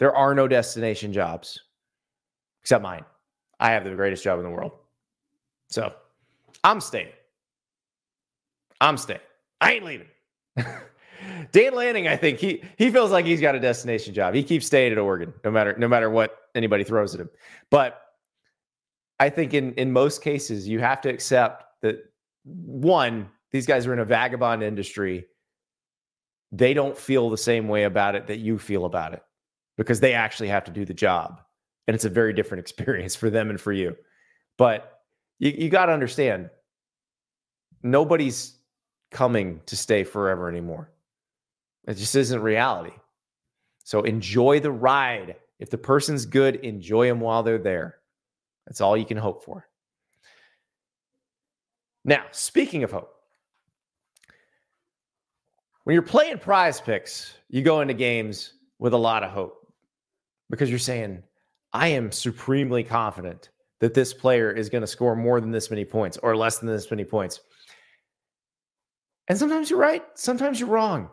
There 0.00 0.14
are 0.14 0.34
no 0.34 0.48
destination 0.48 1.12
jobs 1.12 1.60
except 2.62 2.82
mine. 2.82 3.04
I 3.60 3.70
have 3.70 3.84
the 3.84 3.94
greatest 3.94 4.22
job 4.22 4.38
in 4.38 4.44
the 4.44 4.50
world. 4.50 4.72
So 5.68 5.92
I'm 6.62 6.80
staying. 6.80 7.12
I'm 8.80 8.96
staying. 8.96 9.20
I 9.60 9.72
ain't 9.72 9.84
leaving. 9.84 10.08
Dan 11.52 11.74
Lanning, 11.74 12.08
I 12.08 12.16
think 12.16 12.38
he 12.38 12.62
he 12.76 12.90
feels 12.90 13.10
like 13.10 13.24
he's 13.24 13.40
got 13.40 13.54
a 13.54 13.60
destination 13.60 14.14
job. 14.14 14.34
He 14.34 14.42
keeps 14.42 14.66
staying 14.66 14.92
at 14.92 14.98
Oregon, 14.98 15.32
no 15.44 15.50
matter 15.50 15.74
no 15.78 15.88
matter 15.88 16.10
what 16.10 16.36
anybody 16.54 16.84
throws 16.84 17.14
at 17.14 17.20
him. 17.20 17.30
But 17.70 18.00
I 19.20 19.30
think 19.30 19.54
in 19.54 19.72
in 19.74 19.92
most 19.92 20.22
cases, 20.22 20.68
you 20.68 20.80
have 20.80 21.00
to 21.02 21.08
accept 21.08 21.64
that 21.82 22.12
one, 22.44 23.28
these 23.52 23.66
guys 23.66 23.86
are 23.86 23.92
in 23.92 24.00
a 24.00 24.04
vagabond 24.04 24.62
industry. 24.62 25.26
They 26.52 26.74
don't 26.74 26.96
feel 26.96 27.30
the 27.30 27.38
same 27.38 27.68
way 27.68 27.84
about 27.84 28.14
it 28.14 28.26
that 28.26 28.38
you 28.38 28.58
feel 28.58 28.84
about 28.84 29.14
it 29.14 29.22
because 29.76 30.00
they 30.00 30.12
actually 30.12 30.48
have 30.48 30.64
to 30.64 30.70
do 30.70 30.84
the 30.84 30.94
job. 30.94 31.40
And 31.86 31.94
it's 31.94 32.04
a 32.04 32.10
very 32.10 32.32
different 32.32 32.60
experience 32.64 33.14
for 33.14 33.30
them 33.30 33.50
and 33.50 33.60
for 33.60 33.72
you. 33.72 33.96
But 34.56 35.00
you, 35.38 35.50
you 35.50 35.68
got 35.68 35.86
to 35.86 35.92
understand 35.92 36.50
nobody's 37.82 38.58
coming 39.10 39.60
to 39.66 39.76
stay 39.76 40.04
forever 40.04 40.48
anymore. 40.48 40.90
It 41.86 41.94
just 41.94 42.14
isn't 42.14 42.42
reality. 42.42 42.94
So 43.84 44.02
enjoy 44.02 44.60
the 44.60 44.72
ride. 44.72 45.36
If 45.58 45.70
the 45.70 45.78
person's 45.78 46.26
good, 46.26 46.56
enjoy 46.56 47.06
them 47.06 47.20
while 47.20 47.42
they're 47.42 47.58
there. 47.58 47.96
That's 48.66 48.80
all 48.80 48.96
you 48.96 49.04
can 49.04 49.18
hope 49.18 49.44
for. 49.44 49.66
Now, 52.04 52.24
speaking 52.32 52.82
of 52.82 52.90
hope, 52.90 53.10
when 55.84 55.94
you're 55.94 56.02
playing 56.02 56.38
PrizePicks, 56.38 57.32
you 57.48 57.62
go 57.62 57.82
into 57.82 57.94
games 57.94 58.54
with 58.78 58.94
a 58.94 58.98
lot 58.98 59.22
of 59.22 59.30
hope 59.30 59.72
because 60.50 60.70
you're 60.70 60.78
saying, 60.78 61.22
I 61.74 61.88
am 61.88 62.12
supremely 62.12 62.84
confident 62.84 63.50
that 63.80 63.94
this 63.94 64.14
player 64.14 64.50
is 64.52 64.70
going 64.70 64.80
to 64.80 64.86
score 64.86 65.16
more 65.16 65.40
than 65.40 65.50
this 65.50 65.70
many 65.70 65.84
points 65.84 66.16
or 66.22 66.36
less 66.36 66.58
than 66.58 66.68
this 66.68 66.90
many 66.90 67.04
points. 67.04 67.40
And 69.26 69.36
sometimes 69.36 69.68
you're 69.68 69.78
right, 69.78 70.04
sometimes 70.14 70.60
you're 70.60 70.68
wrong, 70.68 71.10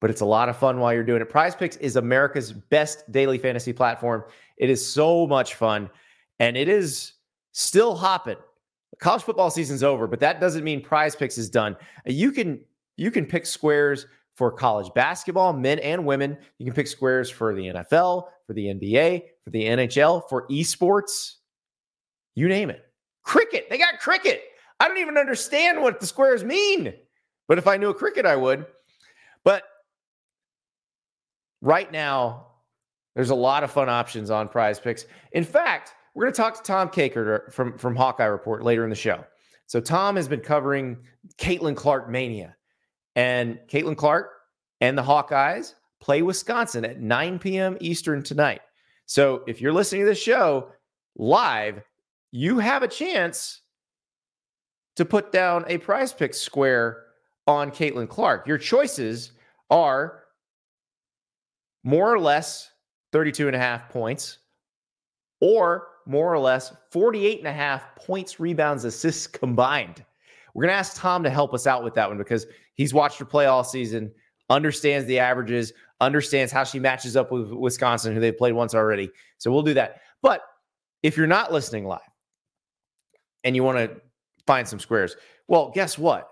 but 0.00 0.08
it's 0.08 0.20
a 0.20 0.26
lot 0.26 0.48
of 0.48 0.56
fun 0.56 0.78
while 0.78 0.94
you're 0.94 1.02
doing 1.02 1.20
it. 1.20 1.28
PrizePicks 1.28 1.78
is 1.80 1.96
America's 1.96 2.52
best 2.52 3.10
daily 3.10 3.36
fantasy 3.36 3.72
platform. 3.72 4.22
It 4.58 4.70
is 4.70 4.86
so 4.86 5.26
much 5.26 5.56
fun 5.56 5.90
and 6.38 6.56
it 6.56 6.68
is 6.68 7.14
still 7.52 7.96
hopping. 7.96 8.36
College 9.00 9.22
football 9.22 9.50
season's 9.50 9.82
over, 9.82 10.06
but 10.06 10.20
that 10.20 10.40
doesn't 10.40 10.62
mean 10.62 10.82
PrizePicks 10.82 11.36
is 11.38 11.50
done. 11.50 11.76
You 12.06 12.30
can 12.30 12.60
you 12.96 13.10
can 13.10 13.24
pick 13.24 13.46
squares 13.46 14.06
for 14.40 14.50
college 14.50 14.90
basketball, 14.94 15.52
men 15.52 15.78
and 15.80 16.06
women. 16.06 16.34
You 16.56 16.64
can 16.64 16.74
pick 16.74 16.86
squares 16.86 17.28
for 17.28 17.54
the 17.54 17.66
NFL, 17.66 18.24
for 18.46 18.54
the 18.54 18.68
NBA, 18.68 19.24
for 19.44 19.50
the 19.50 19.64
NHL, 19.64 20.26
for 20.30 20.48
esports. 20.48 21.34
You 22.34 22.48
name 22.48 22.70
it. 22.70 22.82
Cricket. 23.22 23.66
They 23.68 23.76
got 23.76 24.00
cricket. 24.00 24.42
I 24.80 24.88
don't 24.88 24.96
even 24.96 25.18
understand 25.18 25.82
what 25.82 26.00
the 26.00 26.06
squares 26.06 26.42
mean. 26.42 26.94
But 27.48 27.58
if 27.58 27.66
I 27.66 27.76
knew 27.76 27.90
a 27.90 27.94
cricket, 27.94 28.24
I 28.24 28.34
would. 28.34 28.64
But 29.44 29.62
right 31.60 31.92
now, 31.92 32.46
there's 33.14 33.28
a 33.28 33.34
lot 33.34 33.62
of 33.62 33.70
fun 33.70 33.90
options 33.90 34.30
on 34.30 34.48
PrizePicks. 34.48 35.04
In 35.32 35.44
fact, 35.44 35.92
we're 36.14 36.24
going 36.24 36.32
to 36.32 36.40
talk 36.40 36.56
to 36.56 36.62
Tom 36.62 36.88
Kakert 36.88 37.52
from, 37.52 37.76
from 37.76 37.94
Hawkeye 37.94 38.24
Report 38.24 38.64
later 38.64 38.84
in 38.84 38.90
the 38.90 38.96
show. 38.96 39.22
So, 39.66 39.82
Tom 39.82 40.16
has 40.16 40.28
been 40.28 40.40
covering 40.40 40.96
Caitlin 41.36 41.76
Clark 41.76 42.08
Mania. 42.08 42.56
And 43.16 43.58
Caitlin 43.68 43.96
Clark 43.96 44.30
and 44.80 44.96
the 44.96 45.02
Hawkeyes 45.02 45.74
play 46.00 46.22
Wisconsin 46.22 46.84
at 46.84 47.00
9 47.00 47.38
p.m. 47.38 47.76
Eastern 47.80 48.22
tonight. 48.22 48.60
So, 49.06 49.42
if 49.46 49.60
you're 49.60 49.72
listening 49.72 50.02
to 50.02 50.06
this 50.06 50.22
show 50.22 50.70
live, 51.16 51.82
you 52.30 52.58
have 52.58 52.82
a 52.82 52.88
chance 52.88 53.62
to 54.96 55.04
put 55.04 55.32
down 55.32 55.64
a 55.66 55.78
prize 55.78 56.12
pick 56.12 56.34
square 56.34 57.04
on 57.46 57.70
Caitlin 57.70 58.08
Clark. 58.08 58.46
Your 58.46 58.58
choices 58.58 59.32
are 59.70 60.24
more 61.82 62.12
or 62.12 62.20
less 62.20 62.70
32 63.12 63.46
and 63.46 63.56
a 63.56 63.58
half 63.58 63.88
points 63.88 64.38
or 65.40 65.88
more 66.06 66.32
or 66.32 66.38
less 66.38 66.72
48 66.90 67.38
and 67.38 67.48
a 67.48 67.52
half 67.52 67.94
points, 67.96 68.40
rebounds, 68.40 68.84
assists 68.84 69.26
combined. 69.26 70.04
We're 70.54 70.64
going 70.64 70.72
to 70.72 70.78
ask 70.78 70.96
Tom 70.96 71.22
to 71.22 71.30
help 71.30 71.54
us 71.54 71.66
out 71.66 71.84
with 71.84 71.94
that 71.94 72.08
one 72.08 72.18
because 72.18 72.46
he's 72.80 72.94
watched 72.94 73.18
her 73.18 73.26
play 73.26 73.44
all 73.44 73.62
season, 73.62 74.10
understands 74.48 75.06
the 75.06 75.18
averages, 75.18 75.74
understands 76.00 76.50
how 76.50 76.64
she 76.64 76.78
matches 76.78 77.14
up 77.14 77.30
with 77.30 77.52
Wisconsin, 77.52 78.14
who 78.14 78.20
they've 78.20 78.38
played 78.38 78.54
once 78.54 78.74
already. 78.74 79.10
So 79.36 79.52
we'll 79.52 79.62
do 79.62 79.74
that. 79.74 80.00
But 80.22 80.40
if 81.02 81.14
you're 81.14 81.26
not 81.26 81.52
listening 81.52 81.84
live 81.84 82.00
and 83.44 83.54
you 83.54 83.62
want 83.62 83.76
to 83.76 84.00
find 84.46 84.66
some 84.66 84.78
squares, 84.78 85.14
well, 85.46 85.70
guess 85.74 85.98
what? 85.98 86.26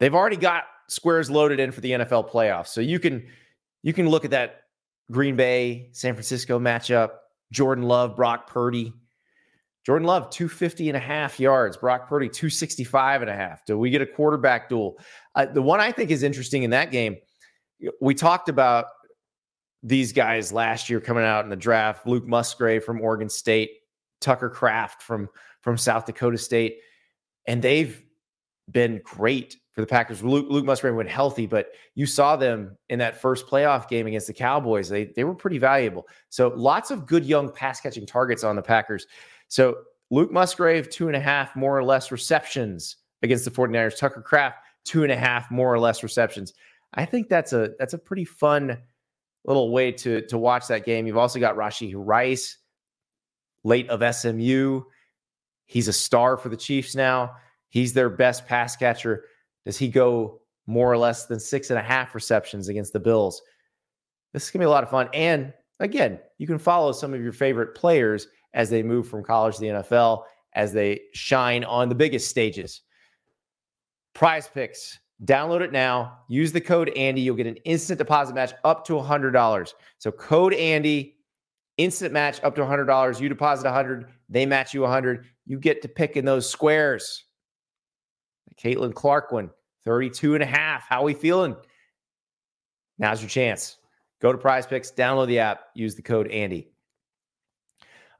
They've 0.00 0.16
already 0.16 0.36
got 0.36 0.64
squares 0.88 1.30
loaded 1.30 1.60
in 1.60 1.70
for 1.70 1.80
the 1.80 1.92
NFL 1.92 2.28
playoffs. 2.28 2.68
So 2.68 2.80
you 2.80 2.98
can 2.98 3.24
you 3.84 3.92
can 3.92 4.08
look 4.08 4.24
at 4.24 4.32
that 4.32 4.62
Green 5.12 5.36
Bay 5.36 5.90
San 5.92 6.14
Francisco 6.14 6.58
matchup, 6.58 7.10
Jordan 7.52 7.84
Love, 7.84 8.16
Brock 8.16 8.48
Purdy. 8.48 8.92
Jordan 9.84 10.06
Love 10.06 10.30
250 10.30 10.88
and 10.90 10.96
a 10.96 11.00
half 11.00 11.40
yards, 11.40 11.76
Brock 11.76 12.08
Purdy 12.08 12.28
265 12.28 13.22
and 13.22 13.30
a 13.30 13.34
half. 13.34 13.64
Do 13.64 13.76
we 13.76 13.90
get 13.90 14.00
a 14.00 14.06
quarterback 14.06 14.68
duel? 14.68 14.96
Uh, 15.34 15.46
the 15.46 15.62
one 15.62 15.80
I 15.80 15.92
think 15.92 16.10
is 16.10 16.22
interesting 16.22 16.62
in 16.62 16.70
that 16.70 16.90
game, 16.90 17.16
we 18.00 18.14
talked 18.14 18.48
about 18.48 18.86
these 19.82 20.12
guys 20.12 20.52
last 20.52 20.88
year 20.88 21.00
coming 21.00 21.24
out 21.24 21.44
in 21.44 21.50
the 21.50 21.56
draft, 21.56 22.06
Luke 22.06 22.26
Musgrave 22.26 22.84
from 22.84 23.00
Oregon 23.00 23.28
State, 23.28 23.70
Tucker 24.20 24.48
Kraft 24.48 25.02
from 25.02 25.28
from 25.60 25.76
South 25.76 26.06
Dakota 26.06 26.38
State, 26.38 26.78
and 27.46 27.62
they've 27.62 28.02
been 28.70 29.00
great 29.04 29.56
for 29.72 29.80
the 29.80 29.86
Packers. 29.86 30.22
Luke, 30.22 30.46
Luke 30.50 30.64
Musgrave 30.64 30.94
went 30.94 31.08
healthy, 31.08 31.46
but 31.46 31.68
you 31.94 32.06
saw 32.06 32.36
them 32.36 32.76
in 32.88 32.98
that 32.98 33.20
first 33.20 33.46
playoff 33.46 33.88
game 33.88 34.06
against 34.06 34.26
the 34.26 34.32
Cowboys. 34.32 34.88
They 34.88 35.06
they 35.06 35.24
were 35.24 35.34
pretty 35.34 35.58
valuable. 35.58 36.06
So 36.28 36.52
lots 36.54 36.90
of 36.90 37.06
good 37.06 37.24
young 37.24 37.50
pass 37.50 37.80
catching 37.80 38.06
targets 38.06 38.44
on 38.44 38.56
the 38.56 38.62
Packers. 38.62 39.06
So 39.48 39.78
Luke 40.10 40.30
Musgrave, 40.30 40.90
two 40.90 41.08
and 41.08 41.16
a 41.16 41.20
half 41.20 41.56
more 41.56 41.76
or 41.76 41.84
less 41.84 42.12
receptions 42.12 42.96
against 43.22 43.44
the 43.44 43.50
49ers. 43.50 43.96
Tucker 43.96 44.20
Kraft, 44.20 44.58
two 44.84 45.02
and 45.02 45.12
a 45.12 45.16
half 45.16 45.50
more 45.50 45.72
or 45.72 45.78
less 45.78 46.02
receptions. 46.02 46.52
I 46.94 47.04
think 47.04 47.28
that's 47.28 47.52
a 47.52 47.70
that's 47.78 47.94
a 47.94 47.98
pretty 47.98 48.24
fun 48.24 48.78
little 49.44 49.72
way 49.72 49.92
to 49.92 50.26
to 50.26 50.38
watch 50.38 50.68
that 50.68 50.84
game. 50.84 51.06
You've 51.06 51.16
also 51.16 51.40
got 51.40 51.56
Rashee 51.56 51.94
Rice, 51.96 52.58
late 53.64 53.88
of 53.88 54.14
SMU. 54.14 54.82
He's 55.66 55.88
a 55.88 55.92
star 55.92 56.36
for 56.36 56.48
the 56.48 56.56
Chiefs 56.56 56.94
now. 56.94 57.36
He's 57.68 57.94
their 57.94 58.10
best 58.10 58.46
pass 58.46 58.76
catcher. 58.76 59.24
Does 59.64 59.78
he 59.78 59.88
go 59.88 60.40
more 60.66 60.92
or 60.92 60.98
less 60.98 61.26
than 61.26 61.40
six 61.40 61.70
and 61.70 61.78
a 61.78 61.82
half 61.82 62.14
receptions 62.14 62.68
against 62.68 62.92
the 62.92 63.00
Bills? 63.00 63.40
This 64.32 64.44
is 64.44 64.50
to 64.50 64.58
be 64.58 64.64
a 64.64 64.70
lot 64.70 64.82
of 64.82 64.90
fun. 64.90 65.08
And 65.14 65.52
again, 65.80 66.18
you 66.38 66.46
can 66.46 66.58
follow 66.58 66.92
some 66.92 67.14
of 67.14 67.22
your 67.22 67.32
favorite 67.32 67.74
players 67.74 68.28
as 68.54 68.68
they 68.68 68.82
move 68.82 69.08
from 69.08 69.24
college 69.24 69.56
to 69.56 69.60
the 69.60 69.66
NFL, 69.68 70.24
as 70.54 70.72
they 70.72 71.00
shine 71.14 71.64
on 71.64 71.88
the 71.88 71.94
biggest 71.94 72.28
stages. 72.28 72.82
PrizePicks. 74.14 74.98
Download 75.24 75.60
it 75.60 75.72
now. 75.72 76.18
Use 76.28 76.52
the 76.52 76.60
code 76.60 76.90
Andy. 76.90 77.20
You'll 77.20 77.36
get 77.36 77.46
an 77.46 77.56
instant 77.56 77.98
deposit 77.98 78.34
match 78.34 78.52
up 78.64 78.84
to 78.86 78.94
$100. 78.94 79.72
So, 79.98 80.10
code 80.10 80.54
Andy, 80.54 81.16
instant 81.78 82.12
match 82.12 82.42
up 82.42 82.54
to 82.56 82.62
$100. 82.62 83.20
You 83.20 83.28
deposit 83.28 83.64
100 83.64 84.08
they 84.28 84.46
match 84.46 84.72
you 84.72 84.80
100 84.80 85.26
you 85.44 85.58
get 85.58 85.82
to 85.82 85.88
pick 85.88 86.16
in 86.16 86.24
those 86.24 86.48
squares. 86.48 87.24
Caitlin 88.62 88.94
Clark 88.94 89.32
32 89.84 90.34
and 90.34 90.42
a 90.42 90.46
half. 90.46 90.84
How 90.88 91.02
we 91.02 91.14
feeling? 91.14 91.56
Now's 92.98 93.20
your 93.20 93.28
chance. 93.28 93.78
Go 94.20 94.30
to 94.30 94.38
PrizePicks, 94.38 94.94
download 94.94 95.26
the 95.26 95.40
app, 95.40 95.64
use 95.74 95.96
the 95.96 96.02
code 96.02 96.28
Andy. 96.28 96.68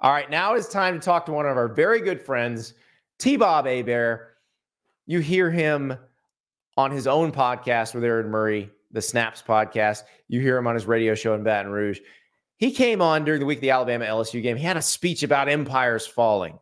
All 0.01 0.11
right, 0.11 0.29
now 0.29 0.55
it's 0.55 0.69
time 0.69 0.99
to 0.99 1.05
talk 1.05 1.25
to 1.27 1.33
one 1.33 1.47
of 1.47 1.57
our 1.57 1.69
very 1.69 2.01
good 2.01 2.21
friends, 2.21 2.75
T 3.21 3.37
Bob 3.37 3.67
Hebert. 3.67 4.32
You 5.07 5.21
hear 5.21 5.51
him 5.51 5.97
on 6.77 6.91
his 6.91 7.07
own 7.07 7.33
podcast 7.33 7.95
with 7.95 8.05
Aaron 8.05 8.31
Murray, 8.31 8.71
the 8.93 9.03
Snaps 9.03 9.43
podcast. 9.47 10.03
You 10.29 10.41
hear 10.41 10.57
him 10.57 10.67
on 10.67 10.75
his 10.75 10.87
radio 10.87 11.15
show 11.15 11.35
in 11.35 11.43
Baton 11.43 11.73
Rouge. 11.73 12.01
He 12.57 12.71
came 12.71 13.03
on 13.03 13.25
during 13.25 13.41
the 13.41 13.47
week 13.47 13.59
of 13.59 13.63
the 13.63 13.71
Alabama 13.71 14.05
LSU 14.05 14.43
game. 14.43 14.57
He 14.57 14.63
had 14.65 14.77
a 14.77 14.83
speech 14.83 15.23
about 15.23 15.49
empires 15.49 16.07
falling. 16.07 16.55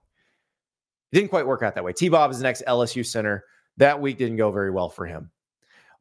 It 1.13 1.17
didn't 1.17 1.31
quite 1.31 1.47
work 1.47 1.63
out 1.63 1.75
that 1.75 1.85
way. 1.85 1.93
T 1.93 2.09
Bob 2.09 2.31
is 2.31 2.39
the 2.39 2.45
next 2.45 2.63
LSU 2.67 3.05
center. 3.05 3.45
That 3.77 4.01
week 4.01 4.17
didn't 4.19 4.37
go 4.37 4.51
very 4.51 4.71
well 4.71 4.89
for 4.89 5.05
him. 5.05 5.31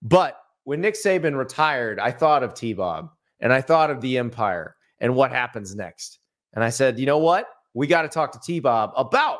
But 0.01 0.39
when 0.63 0.81
Nick 0.81 0.93
Saban 0.93 1.37
retired, 1.37 1.99
I 1.99 2.11
thought 2.11 2.43
of 2.43 2.53
T 2.53 2.73
Bob 2.73 3.11
and 3.39 3.51
I 3.51 3.61
thought 3.61 3.89
of 3.89 4.01
the 4.01 4.17
empire 4.17 4.75
and 4.99 5.15
what 5.15 5.31
happens 5.31 5.75
next. 5.75 6.19
And 6.53 6.63
I 6.63 6.69
said, 6.69 6.99
you 6.99 7.05
know 7.05 7.17
what? 7.17 7.47
We 7.73 7.87
got 7.87 8.03
to 8.03 8.07
talk 8.07 8.31
to 8.31 8.39
T 8.39 8.59
Bob 8.59 8.91
about 8.95 9.39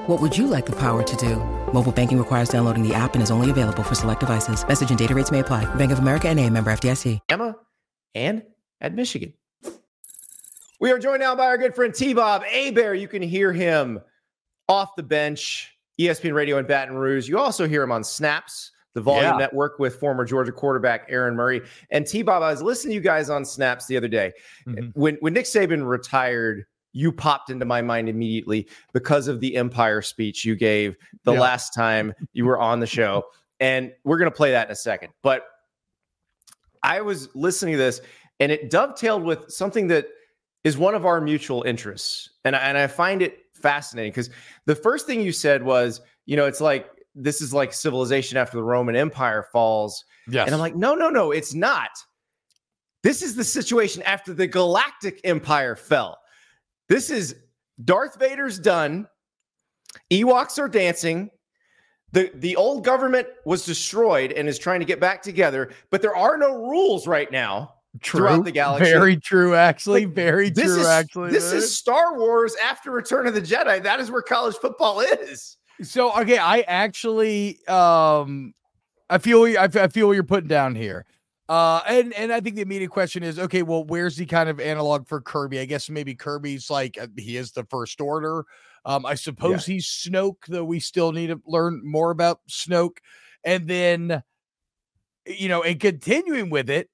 What 0.11 0.19
would 0.19 0.37
you 0.37 0.47
like 0.47 0.65
the 0.65 0.73
power 0.73 1.03
to 1.03 1.15
do? 1.15 1.37
Mobile 1.71 1.93
banking 1.93 2.17
requires 2.17 2.49
downloading 2.49 2.85
the 2.85 2.93
app 2.93 3.13
and 3.13 3.23
is 3.23 3.31
only 3.31 3.49
available 3.49 3.81
for 3.81 3.95
select 3.95 4.19
devices. 4.19 4.67
Message 4.67 4.89
and 4.89 4.99
data 4.99 5.15
rates 5.15 5.31
may 5.31 5.39
apply. 5.39 5.73
Bank 5.75 5.89
of 5.89 5.99
America 5.99 6.27
and 6.27 6.37
a 6.37 6.49
member 6.49 6.69
FDIC. 6.69 7.19
Emma 7.29 7.55
and 8.13 8.43
at 8.81 8.93
Michigan. 8.93 9.31
We 10.81 10.91
are 10.91 10.99
joined 10.99 11.21
now 11.21 11.33
by 11.33 11.45
our 11.45 11.57
good 11.57 11.73
friend 11.73 11.95
T-Bob 11.95 12.43
Hebert. 12.43 12.99
You 12.99 13.07
can 13.07 13.21
hear 13.21 13.53
him 13.53 14.01
off 14.67 14.97
the 14.97 15.03
bench, 15.03 15.77
ESPN 15.97 16.33
Radio 16.33 16.57
in 16.57 16.65
Baton 16.65 16.97
Rouge. 16.97 17.29
You 17.29 17.39
also 17.39 17.65
hear 17.65 17.81
him 17.81 17.93
on 17.93 18.03
Snaps, 18.03 18.71
the 18.93 18.99
Volume 18.99 19.23
yeah. 19.23 19.37
Network 19.37 19.79
with 19.79 19.95
former 19.95 20.25
Georgia 20.25 20.51
quarterback 20.51 21.05
Aaron 21.07 21.37
Murray. 21.37 21.61
And 21.89 22.05
T-Bob, 22.05 22.43
I 22.43 22.51
was 22.51 22.61
listening 22.61 22.91
to 22.91 22.95
you 22.95 22.99
guys 22.99 23.29
on 23.29 23.45
Snaps 23.45 23.85
the 23.85 23.95
other 23.95 24.09
day. 24.09 24.33
Mm-hmm. 24.67 24.87
When, 24.93 25.15
when 25.21 25.31
Nick 25.31 25.45
Saban 25.45 25.87
retired– 25.87 26.65
you 26.93 27.11
popped 27.11 27.49
into 27.49 27.65
my 27.65 27.81
mind 27.81 28.09
immediately 28.09 28.67
because 28.93 29.27
of 29.27 29.39
the 29.39 29.55
Empire 29.55 30.01
speech 30.01 30.45
you 30.45 30.55
gave 30.55 30.95
the 31.23 31.33
yeah. 31.33 31.39
last 31.39 31.73
time 31.73 32.13
you 32.33 32.45
were 32.45 32.59
on 32.59 32.79
the 32.79 32.87
show. 32.87 33.23
And 33.59 33.91
we're 34.03 34.17
going 34.17 34.29
to 34.29 34.35
play 34.35 34.51
that 34.51 34.67
in 34.67 34.71
a 34.71 34.75
second. 34.75 35.13
But 35.21 35.45
I 36.83 37.01
was 37.01 37.29
listening 37.35 37.73
to 37.73 37.77
this 37.77 38.01
and 38.39 38.51
it 38.51 38.69
dovetailed 38.69 39.23
with 39.23 39.49
something 39.49 39.87
that 39.87 40.07
is 40.63 40.77
one 40.77 40.95
of 40.95 41.05
our 41.05 41.21
mutual 41.21 41.63
interests. 41.63 42.29
And, 42.43 42.55
and 42.55 42.77
I 42.77 42.87
find 42.87 43.21
it 43.21 43.39
fascinating 43.53 44.11
because 44.11 44.29
the 44.65 44.75
first 44.75 45.05
thing 45.05 45.21
you 45.21 45.31
said 45.31 45.63
was, 45.63 46.01
you 46.25 46.35
know, 46.35 46.45
it's 46.45 46.61
like 46.61 46.89
this 47.15 47.41
is 47.41 47.53
like 47.53 47.73
civilization 47.73 48.37
after 48.37 48.57
the 48.57 48.63
Roman 48.63 48.95
Empire 48.95 49.43
falls. 49.51 50.03
Yes. 50.27 50.47
And 50.47 50.55
I'm 50.55 50.61
like, 50.61 50.75
no, 50.75 50.95
no, 50.95 51.09
no, 51.09 51.31
it's 51.31 51.53
not. 51.53 51.91
This 53.03 53.21
is 53.21 53.35
the 53.35 53.43
situation 53.43 54.03
after 54.03 54.33
the 54.33 54.47
Galactic 54.47 55.19
Empire 55.23 55.75
fell. 55.75 56.20
This 56.91 57.09
is 57.09 57.37
Darth 57.85 58.19
Vader's 58.19 58.59
done. 58.59 59.07
Ewoks 60.11 60.59
are 60.59 60.67
dancing. 60.67 61.31
The, 62.11 62.29
the 62.35 62.57
old 62.57 62.83
government 62.83 63.29
was 63.45 63.65
destroyed 63.65 64.33
and 64.33 64.49
is 64.49 64.59
trying 64.59 64.81
to 64.81 64.85
get 64.85 64.99
back 64.99 65.21
together, 65.21 65.71
but 65.89 66.01
there 66.01 66.13
are 66.13 66.37
no 66.37 66.53
rules 66.67 67.07
right 67.07 67.31
now 67.31 67.75
true. 68.01 68.19
throughout 68.19 68.43
the 68.43 68.51
galaxy. 68.51 68.91
Very 68.91 69.15
true, 69.15 69.55
actually. 69.55 70.05
Like, 70.05 70.15
Very 70.15 70.51
true, 70.51 70.81
is, 70.81 70.85
actually. 70.85 71.31
This 71.31 71.53
is 71.53 71.73
Star 71.73 72.17
Wars 72.19 72.57
after 72.61 72.91
Return 72.91 73.25
of 73.25 73.35
the 73.35 73.41
Jedi. 73.41 73.81
That 73.81 74.01
is 74.01 74.11
where 74.11 74.21
college 74.21 74.57
football 74.57 74.99
is. 74.99 75.55
So, 75.81 76.11
okay, 76.19 76.39
I 76.39 76.59
actually, 76.67 77.65
um, 77.69 78.53
I 79.09 79.17
feel 79.17 79.45
I 79.57 79.87
feel 79.87 80.07
what 80.07 80.13
you're 80.13 80.23
putting 80.23 80.49
down 80.49 80.75
here. 80.75 81.05
Uh, 81.51 81.81
and 81.85 82.13
and 82.13 82.31
I 82.31 82.39
think 82.39 82.55
the 82.55 82.61
immediate 82.61 82.91
question 82.91 83.23
is, 83.23 83.37
okay, 83.37 83.61
well, 83.61 83.83
where's 83.83 84.15
the 84.15 84.25
kind 84.25 84.47
of 84.47 84.61
analog 84.61 85.05
for 85.05 85.19
Kirby? 85.19 85.59
I 85.59 85.65
guess 85.65 85.89
maybe 85.89 86.15
Kirby's 86.15 86.69
like 86.69 86.97
uh, 86.97 87.07
he 87.17 87.35
is 87.35 87.51
the 87.51 87.65
first 87.65 87.99
order. 87.99 88.45
Um, 88.85 89.05
I 89.05 89.15
suppose 89.15 89.67
yeah. 89.67 89.73
he's 89.73 89.85
Snoke, 89.85 90.45
though 90.47 90.63
we 90.63 90.79
still 90.79 91.11
need 91.11 91.27
to 91.27 91.41
learn 91.45 91.81
more 91.83 92.11
about 92.11 92.39
Snoke. 92.49 92.99
And 93.43 93.67
then, 93.67 94.23
you 95.25 95.49
know, 95.49 95.61
and 95.61 95.77
continuing 95.77 96.51
with 96.51 96.69
it, 96.69 96.89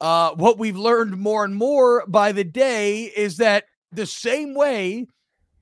uh, 0.00 0.32
what 0.34 0.58
we've 0.58 0.76
learned 0.76 1.16
more 1.16 1.44
and 1.44 1.54
more 1.54 2.04
by 2.08 2.32
the 2.32 2.42
day 2.42 3.04
is 3.04 3.36
that 3.36 3.66
the 3.92 4.06
same 4.06 4.56
way 4.56 5.06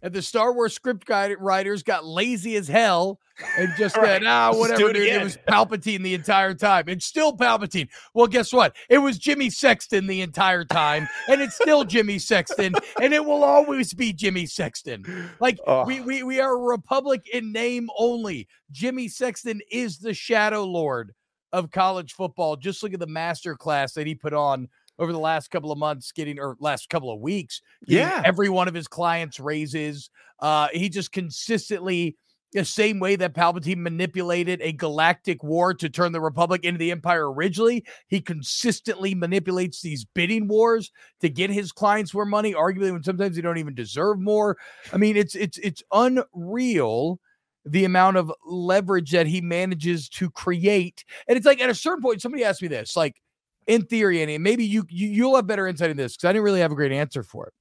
and 0.03 0.13
the 0.13 0.23
Star 0.23 0.53
Wars 0.53 0.75
script 0.75 1.07
guide 1.07 1.37
writers 1.39 1.83
got 1.83 2.05
lazy 2.05 2.57
as 2.57 2.69
hell 2.69 3.21
and 3.57 3.73
just 3.77 3.95
said, 3.95 4.23
ah, 4.25 4.53
whatever, 4.53 4.93
dude. 4.93 4.97
It, 4.97 5.15
it 5.15 5.23
was 5.23 5.39
Palpatine 5.49 6.03
the 6.03 6.15
entire 6.15 6.55
time. 6.55 6.85
It's 6.89 7.07
still 7.07 7.37
Palpatine. 7.37 7.89
Well, 8.15 8.27
guess 8.27 8.53
what? 8.53 8.77
It 8.89 8.99
was 8.99 9.19
Jimmy 9.19 9.51
Sexton 9.51 10.07
the 10.07 10.21
entire 10.21 10.65
time, 10.65 11.09
and 11.29 11.41
it's 11.41 11.55
still 11.55 11.85
Jimmy 11.85 12.19
Sexton, 12.19 12.75
and 13.01 13.13
it 13.13 13.25
will 13.25 13.45
always 13.45 13.93
be 13.93 14.13
Jimmy 14.13 14.47
Sexton. 14.47 15.31
Like 15.41 15.59
oh. 15.67 15.85
we, 15.85 16.01
we 16.01 16.23
we 16.23 16.41
are 16.41 16.55
a 16.55 16.61
republic 16.61 17.29
in 17.33 17.53
name 17.53 17.89
only. 17.99 18.49
Jimmy 18.71 19.09
Sexton 19.09 19.61
is 19.71 19.99
the 19.99 20.15
shadow 20.15 20.65
lord 20.65 21.15
of 21.53 21.71
college 21.71 22.13
football. 22.13 22.57
Just 22.57 22.83
look 22.83 22.93
at 22.93 23.01
the 23.01 23.07
master 23.07 23.57
class 23.57 23.95
that 23.95 24.07
he 24.07 24.15
put 24.15 24.35
on 24.35 24.69
over 24.99 25.13
the 25.13 25.19
last 25.19 25.51
couple 25.51 25.73
of 25.73 25.79
months, 25.79 26.13
getting 26.13 26.39
or 26.39 26.57
last 26.61 26.89
couple 26.89 27.13
of 27.13 27.21
weeks. 27.21 27.61
Yeah, 27.87 28.23
every 28.25 28.49
one 28.49 28.69
of 28.69 28.75
his 28.75 28.89
clients 28.89 29.39
raises. 29.39 30.11
Uh, 30.41 30.69
he 30.73 30.89
just 30.89 31.13
consistently 31.13 32.17
the 32.53 32.65
same 32.65 32.99
way 32.99 33.17
that 33.17 33.35
Palpatine 33.35 33.77
manipulated 33.77 34.61
a 34.63 34.73
galactic 34.73 35.43
war 35.43 35.75
to 35.75 35.89
turn 35.89 36.13
the 36.13 36.21
Republic 36.21 36.65
into 36.65 36.79
the 36.79 36.91
Empire 36.91 37.31
originally, 37.31 37.85
he 38.09 38.21
consistently 38.21 39.15
manipulates 39.15 39.83
these 39.83 40.07
bidding 40.15 40.49
wars 40.49 40.91
to 41.21 41.29
get 41.29 41.51
his 41.51 41.73
clients 41.73 42.15
more 42.15 42.25
money, 42.25 42.55
arguably 42.55 42.93
when 42.93 43.03
sometimes 43.03 43.37
they 43.37 43.43
don't 43.43 43.59
even 43.59 43.75
deserve 43.75 44.19
more. 44.19 44.57
I 44.93 44.97
mean, 44.97 45.17
it's 45.17 45.35
it's 45.35 45.59
it's 45.59 45.83
unreal 45.93 47.21
the 47.67 47.85
amount 47.85 48.17
of 48.17 48.33
leverage 48.47 49.11
that 49.11 49.27
he 49.27 49.43
manages 49.43 50.09
to 50.09 50.31
create. 50.31 51.05
And 51.27 51.37
it's 51.37 51.47
like 51.47 51.61
at 51.61 51.69
a 51.69 51.75
certain 51.75 52.03
point, 52.03 52.23
somebody 52.23 52.45
asked 52.45 52.63
me 52.63 52.69
this, 52.69 52.97
like, 52.97 53.21
in 53.69 53.85
theory, 53.85 54.23
and 54.23 54.43
maybe 54.43 54.65
you, 54.65 54.85
you 54.89 55.07
you'll 55.07 55.37
have 55.37 55.47
better 55.47 55.69
insight 55.69 55.91
in 55.91 55.97
this 55.97 56.17
because 56.17 56.29
I 56.29 56.33
didn't 56.33 56.45
really 56.45 56.61
have 56.61 56.73
a 56.73 56.75
great 56.75 56.91
answer 56.91 57.23
for 57.23 57.47
it. 57.47 57.53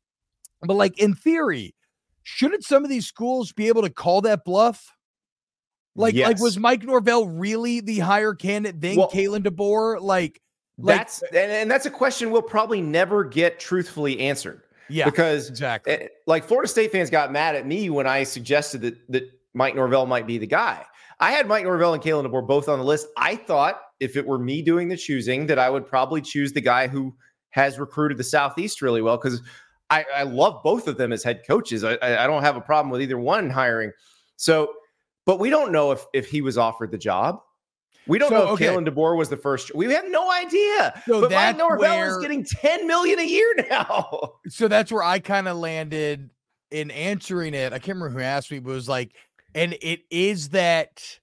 But 0.64 0.74
like 0.74 0.98
in 0.98 1.14
theory, 1.14 1.76
shouldn't 2.24 2.64
some 2.64 2.84
of 2.84 2.90
these 2.90 3.06
schools 3.06 3.52
be 3.52 3.68
able 3.68 3.84
to 3.84 3.90
call 3.90 4.22
that 4.22 4.44
bluff? 4.44 4.96
Like, 5.96 6.14
yes. 6.14 6.28
like 6.28 6.40
was 6.40 6.58
Mike 6.58 6.84
Norvell 6.84 7.28
really 7.28 7.82
the 7.82 8.00
higher 8.00 8.34
candidate 8.34 8.82
than 8.82 8.98
well, 8.98 9.10
Kalen 9.10 9.44
DeBoer? 9.44 10.00
Like, 10.02 10.42
like 10.78 10.98
that's 10.98 11.22
and, 11.24 11.52
and 11.52 11.70
that's 11.70 11.86
a 11.86 11.92
question 11.92 12.32
we'll 12.32 12.42
probably 12.42 12.82
never 12.82 13.24
get 13.24 13.60
truthfully 13.60 14.20
answered. 14.20 14.62
Yeah, 14.90 15.06
because 15.06 15.50
exactly 15.50 15.94
eh, 15.94 16.08
like 16.28 16.46
Florida 16.46 16.70
State 16.70 16.94
fans 16.94 17.10
got 17.10 17.32
mad 17.32 17.56
at 17.56 17.68
me 17.68 17.90
when 17.90 18.08
I 18.08 18.24
suggested 18.24 18.82
that 18.82 19.12
that 19.12 19.30
Mike 19.54 19.76
Norvell 19.76 20.06
might 20.06 20.26
be 20.26 20.38
the 20.38 20.48
guy. 20.48 20.86
I 21.20 21.32
had 21.32 21.48
Mike 21.48 21.64
Norvell 21.64 21.94
and 21.94 22.04
Kalen 22.04 22.26
DeBoer 22.26 22.46
both 22.46 22.70
on 22.70 22.80
the 22.80 22.86
list. 22.86 23.08
I 23.18 23.36
thought 23.36 23.82
if 24.00 24.16
it 24.16 24.26
were 24.26 24.38
me 24.38 24.62
doing 24.62 24.88
the 24.88 24.98
choosing, 24.98 25.48
that 25.48 25.58
I 25.58 25.70
would 25.70 25.88
probably 25.88 26.22
choose 26.22 26.54
the 26.54 26.62
guy 26.62 26.88
who 26.88 27.16
has 27.50 27.80
recruited 27.80 28.18
the 28.18 28.24
Southeast 28.24 28.82
really 28.82 29.02
well 29.02 29.18
because 29.18 29.42
I, 29.90 30.06
I, 30.14 30.24
love 30.24 30.62
both 30.64 30.88
of 30.88 30.98
them 30.98 31.12
as 31.12 31.24
head 31.24 31.44
coaches. 31.48 31.84
I, 31.84 31.98
I 32.02 32.28
don't 32.28 32.44
have 32.44 32.56
a 32.58 32.62
problem 32.62 32.92
with 32.92 33.02
either 33.02 33.18
one 33.18 33.50
hiring. 33.50 33.92
So, 34.36 34.74
but 35.26 35.40
we 35.40 35.50
don't 35.50 35.72
know 35.72 35.92
if 35.92 36.06
if 36.14 36.30
he 36.30 36.42
was 36.42 36.58
offered 36.58 36.92
the 36.92 36.98
job. 36.98 37.40
We 38.06 38.20
don't 38.20 38.30
so, 38.30 38.36
know 38.36 38.44
if 38.46 38.50
okay. 38.52 38.68
Kalen 38.68 38.88
DeBoer 38.88 39.18
was 39.18 39.30
the 39.30 39.38
first. 39.38 39.74
We 39.76 39.92
have 39.92 40.10
no 40.10 40.32
idea. 40.32 41.02
So 41.06 41.22
but 41.22 41.32
Mike 41.32 41.58
Norvell 41.58 42.04
is 42.04 42.18
getting 42.20 42.44
10 42.44 42.88
million 42.88 43.20
a 43.20 43.26
year 43.26 43.54
now. 43.70 44.34
So 44.48 44.68
that's 44.68 44.92
where 44.92 45.04
I 45.04 45.20
kind 45.20 45.48
of 45.48 45.58
landed 45.58 46.30
in 46.72 46.92
answering 46.92 47.54
it. 47.54 47.74
I 47.74 47.80
can't 47.80 47.98
remember 47.98 48.10
who 48.18 48.24
asked 48.24 48.52
me, 48.52 48.60
but 48.60 48.72
it 48.72 48.76
was 48.76 48.90
like, 48.90 49.14
and 49.58 49.78
it 49.82 50.02
is 50.10 50.50
that 50.50 51.20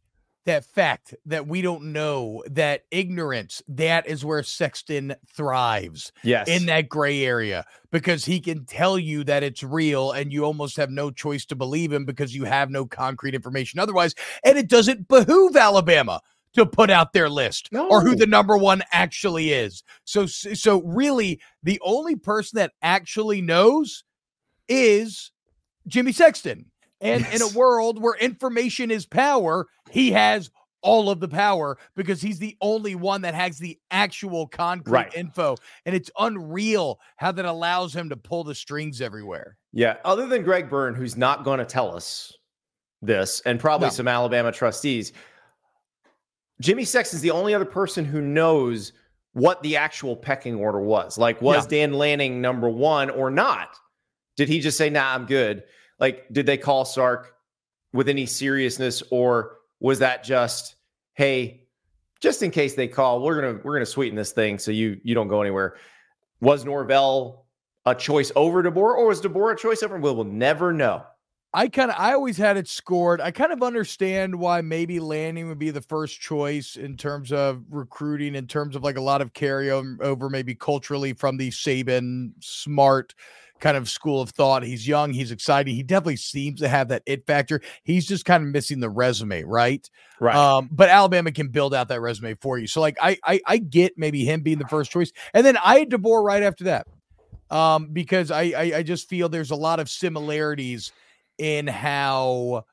that 0.46 0.66
fact 0.66 1.14
that 1.24 1.46
we 1.46 1.62
don't 1.62 1.84
know 1.84 2.42
that 2.46 2.82
ignorance 2.90 3.62
that 3.66 4.06
is 4.06 4.24
where 4.24 4.42
sexton 4.42 5.14
thrives 5.34 6.12
yes 6.22 6.46
in 6.48 6.66
that 6.66 6.88
gray 6.88 7.24
area 7.24 7.64
because 7.90 8.24
he 8.26 8.40
can 8.40 8.64
tell 8.66 8.98
you 8.98 9.24
that 9.24 9.42
it's 9.42 9.62
real 9.62 10.12
and 10.12 10.32
you 10.32 10.44
almost 10.44 10.76
have 10.76 10.90
no 10.90 11.10
choice 11.10 11.46
to 11.46 11.56
believe 11.56 11.92
him 11.92 12.04
because 12.04 12.34
you 12.34 12.44
have 12.44 12.70
no 12.70 12.84
concrete 12.84 13.34
information 13.34 13.80
otherwise 13.80 14.14
and 14.44 14.58
it 14.58 14.68
doesn't 14.68 15.08
behoove 15.08 15.56
alabama 15.56 16.20
to 16.54 16.64
put 16.64 16.88
out 16.90 17.12
their 17.12 17.28
list 17.28 17.68
or 17.90 18.00
who 18.00 18.14
the 18.14 18.26
number 18.26 18.56
one 18.56 18.82
actually 18.92 19.52
is. 19.52 19.82
So 20.04 20.26
so 20.26 20.82
really 20.82 21.40
the 21.62 21.80
only 21.84 22.16
person 22.16 22.58
that 22.58 22.72
actually 22.80 23.42
knows 23.42 24.04
is 24.68 25.32
Jimmy 25.86 26.12
Sexton. 26.12 26.66
And 27.04 27.26
in 27.32 27.42
a 27.42 27.48
world 27.48 28.00
where 28.02 28.14
information 28.16 28.90
is 28.90 29.06
power, 29.06 29.66
he 29.90 30.10
has 30.12 30.50
all 30.80 31.08
of 31.10 31.20
the 31.20 31.28
power 31.28 31.78
because 31.96 32.20
he's 32.20 32.38
the 32.38 32.56
only 32.60 32.94
one 32.94 33.22
that 33.22 33.34
has 33.34 33.58
the 33.58 33.78
actual 33.90 34.46
concrete 34.46 34.92
Right. 34.92 35.14
info. 35.16 35.56
And 35.86 35.94
it's 35.94 36.10
unreal 36.18 36.98
how 37.16 37.32
that 37.32 37.44
allows 37.44 37.94
him 37.94 38.08
to 38.10 38.16
pull 38.16 38.44
the 38.44 38.54
strings 38.54 39.00
everywhere. 39.00 39.56
Yeah, 39.72 39.96
other 40.04 40.26
than 40.26 40.42
Greg 40.42 40.68
Byrne, 40.68 40.94
who's 40.94 41.16
not 41.16 41.44
going 41.44 41.58
to 41.58 41.64
tell 41.64 41.94
us 41.94 42.32
this, 43.00 43.40
and 43.46 43.58
probably 43.60 43.86
No. 43.88 43.92
some 43.92 44.08
Alabama 44.08 44.52
trustees, 44.52 45.12
Jimmy 46.60 46.84
Sexton's 46.84 47.22
the 47.22 47.30
only 47.30 47.54
other 47.54 47.64
person 47.64 48.04
who 48.04 48.20
knows 48.20 48.92
what 49.32 49.62
the 49.62 49.76
actual 49.76 50.16
pecking 50.16 50.54
order 50.54 50.80
was. 50.80 51.18
Like, 51.18 51.42
was 51.42 51.66
Dan 51.66 51.94
Lanning 51.94 52.40
number 52.40 52.68
one 52.68 53.10
or 53.10 53.30
not? 53.30 53.76
Did 54.36 54.48
he 54.48 54.60
just 54.60 54.78
say, 54.78 54.90
nah, 54.90 55.14
I'm 55.14 55.26
good? 55.26 55.64
Like, 56.00 56.26
did 56.32 56.46
they 56.46 56.56
call 56.56 56.84
Sark 56.84 57.34
with 57.92 58.08
any 58.08 58.26
seriousness, 58.26 59.02
or 59.10 59.58
was 59.80 59.98
that 60.00 60.24
just, 60.24 60.76
hey, 61.14 61.66
just 62.20 62.42
in 62.42 62.50
case 62.50 62.74
they 62.74 62.88
call, 62.88 63.22
we're 63.22 63.40
gonna 63.40 63.60
we're 63.62 63.74
gonna 63.74 63.86
sweeten 63.86 64.16
this 64.16 64.32
thing 64.32 64.58
so 64.58 64.70
you 64.70 65.00
you 65.04 65.14
don't 65.14 65.28
go 65.28 65.40
anywhere. 65.40 65.76
Was 66.40 66.64
Norvell 66.64 67.46
a 67.86 67.94
choice 67.94 68.32
over 68.34 68.62
DeBoer, 68.62 68.76
or 68.76 69.06
was 69.06 69.20
DeBoer 69.20 69.52
a 69.52 69.56
choice 69.56 69.82
over? 69.82 69.98
We'll, 69.98 70.16
we'll 70.16 70.24
never 70.24 70.72
know. 70.72 71.04
I 71.54 71.68
kind 71.68 71.90
of 71.90 71.96
I 71.98 72.12
always 72.14 72.36
had 72.36 72.56
it 72.56 72.66
scored. 72.66 73.20
I 73.20 73.30
kind 73.30 73.52
of 73.52 73.62
understand 73.62 74.34
why 74.34 74.60
maybe 74.60 74.98
Lanning 74.98 75.46
would 75.48 75.58
be 75.58 75.70
the 75.70 75.80
first 75.80 76.20
choice 76.20 76.74
in 76.74 76.96
terms 76.96 77.30
of 77.32 77.62
recruiting, 77.70 78.34
in 78.34 78.48
terms 78.48 78.74
of 78.74 78.82
like 78.82 78.96
a 78.96 79.00
lot 79.00 79.22
of 79.22 79.32
carryover 79.32 80.00
over 80.00 80.28
maybe 80.28 80.56
culturally 80.56 81.12
from 81.12 81.36
the 81.36 81.50
Saban 81.50 82.32
smart 82.40 83.14
kind 83.60 83.76
of 83.76 83.88
school 83.88 84.20
of 84.20 84.30
thought. 84.30 84.64
He's 84.64 84.86
young, 84.86 85.12
he's 85.12 85.30
excited. 85.30 85.70
He 85.70 85.84
definitely 85.84 86.16
seems 86.16 86.58
to 86.60 86.68
have 86.68 86.88
that 86.88 87.04
it 87.06 87.24
factor. 87.24 87.60
He's 87.84 88.04
just 88.04 88.24
kind 88.24 88.42
of 88.42 88.50
missing 88.50 88.80
the 88.80 88.90
resume, 88.90 89.44
right? 89.44 89.88
Right. 90.18 90.34
Um, 90.34 90.68
but 90.72 90.88
Alabama 90.88 91.30
can 91.30 91.48
build 91.48 91.72
out 91.72 91.86
that 91.88 92.00
resume 92.00 92.34
for 92.34 92.58
you. 92.58 92.66
So 92.66 92.80
like 92.80 92.98
I 93.00 93.16
I, 93.22 93.40
I 93.46 93.58
get 93.58 93.96
maybe 93.96 94.24
him 94.24 94.42
being 94.42 94.58
the 94.58 94.66
first 94.66 94.90
choice, 94.90 95.12
and 95.32 95.46
then 95.46 95.56
I 95.56 95.78
had 95.78 95.90
DeBoer 95.90 96.24
right 96.24 96.42
after 96.42 96.64
that, 96.64 96.88
um, 97.48 97.90
because 97.92 98.32
I, 98.32 98.42
I 98.42 98.72
I 98.78 98.82
just 98.82 99.08
feel 99.08 99.28
there's 99.28 99.52
a 99.52 99.56
lot 99.56 99.78
of 99.78 99.88
similarities 99.88 100.90
in 101.38 101.66
how 101.66 102.64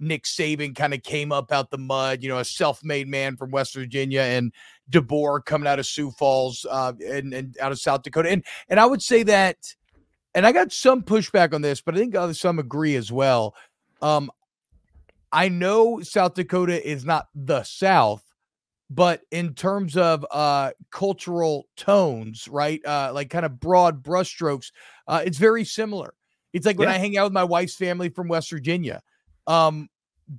Nick 0.00 0.24
Saban 0.24 0.74
kind 0.74 0.94
of 0.94 1.02
came 1.02 1.30
up 1.30 1.52
out 1.52 1.70
the 1.70 1.78
mud, 1.78 2.22
you 2.22 2.28
know, 2.28 2.38
a 2.38 2.44
self-made 2.44 3.06
man 3.06 3.36
from 3.36 3.50
West 3.50 3.74
Virginia, 3.74 4.22
and 4.22 4.52
DeBoer 4.90 5.44
coming 5.44 5.68
out 5.68 5.78
of 5.78 5.86
Sioux 5.86 6.10
Falls 6.10 6.66
uh, 6.70 6.92
and 7.06 7.34
and 7.34 7.56
out 7.60 7.72
of 7.72 7.78
South 7.78 8.02
Dakota, 8.02 8.30
and 8.30 8.44
and 8.68 8.80
I 8.80 8.86
would 8.86 9.02
say 9.02 9.22
that, 9.24 9.56
and 10.34 10.46
I 10.46 10.52
got 10.52 10.72
some 10.72 11.02
pushback 11.02 11.54
on 11.54 11.62
this, 11.62 11.80
but 11.80 11.94
I 11.94 11.98
think 11.98 12.16
some 12.34 12.58
agree 12.58 12.96
as 12.96 13.12
well. 13.12 13.54
Um, 14.00 14.30
I 15.32 15.48
know 15.48 16.00
South 16.00 16.34
Dakota 16.34 16.86
is 16.88 17.04
not 17.04 17.28
the 17.34 17.62
South, 17.62 18.24
but 18.88 19.20
in 19.30 19.54
terms 19.54 19.96
of 19.96 20.26
uh 20.30 20.70
cultural 20.90 21.68
tones, 21.76 22.48
right? 22.48 22.84
Uh 22.84 23.12
like 23.14 23.30
kind 23.30 23.46
of 23.46 23.60
broad 23.60 24.02
brushstrokes, 24.02 24.72
uh 25.06 25.22
it's 25.24 25.38
very 25.38 25.64
similar. 25.64 26.14
It's 26.52 26.66
like 26.66 26.78
when 26.78 26.88
Yeah. 26.88 26.94
I 26.94 26.98
hang 26.98 27.16
out 27.16 27.24
with 27.24 27.32
my 27.32 27.44
wife's 27.44 27.74
family 27.76 28.08
from 28.08 28.28
West 28.28 28.50
Virginia. 28.50 29.02
Um 29.46 29.88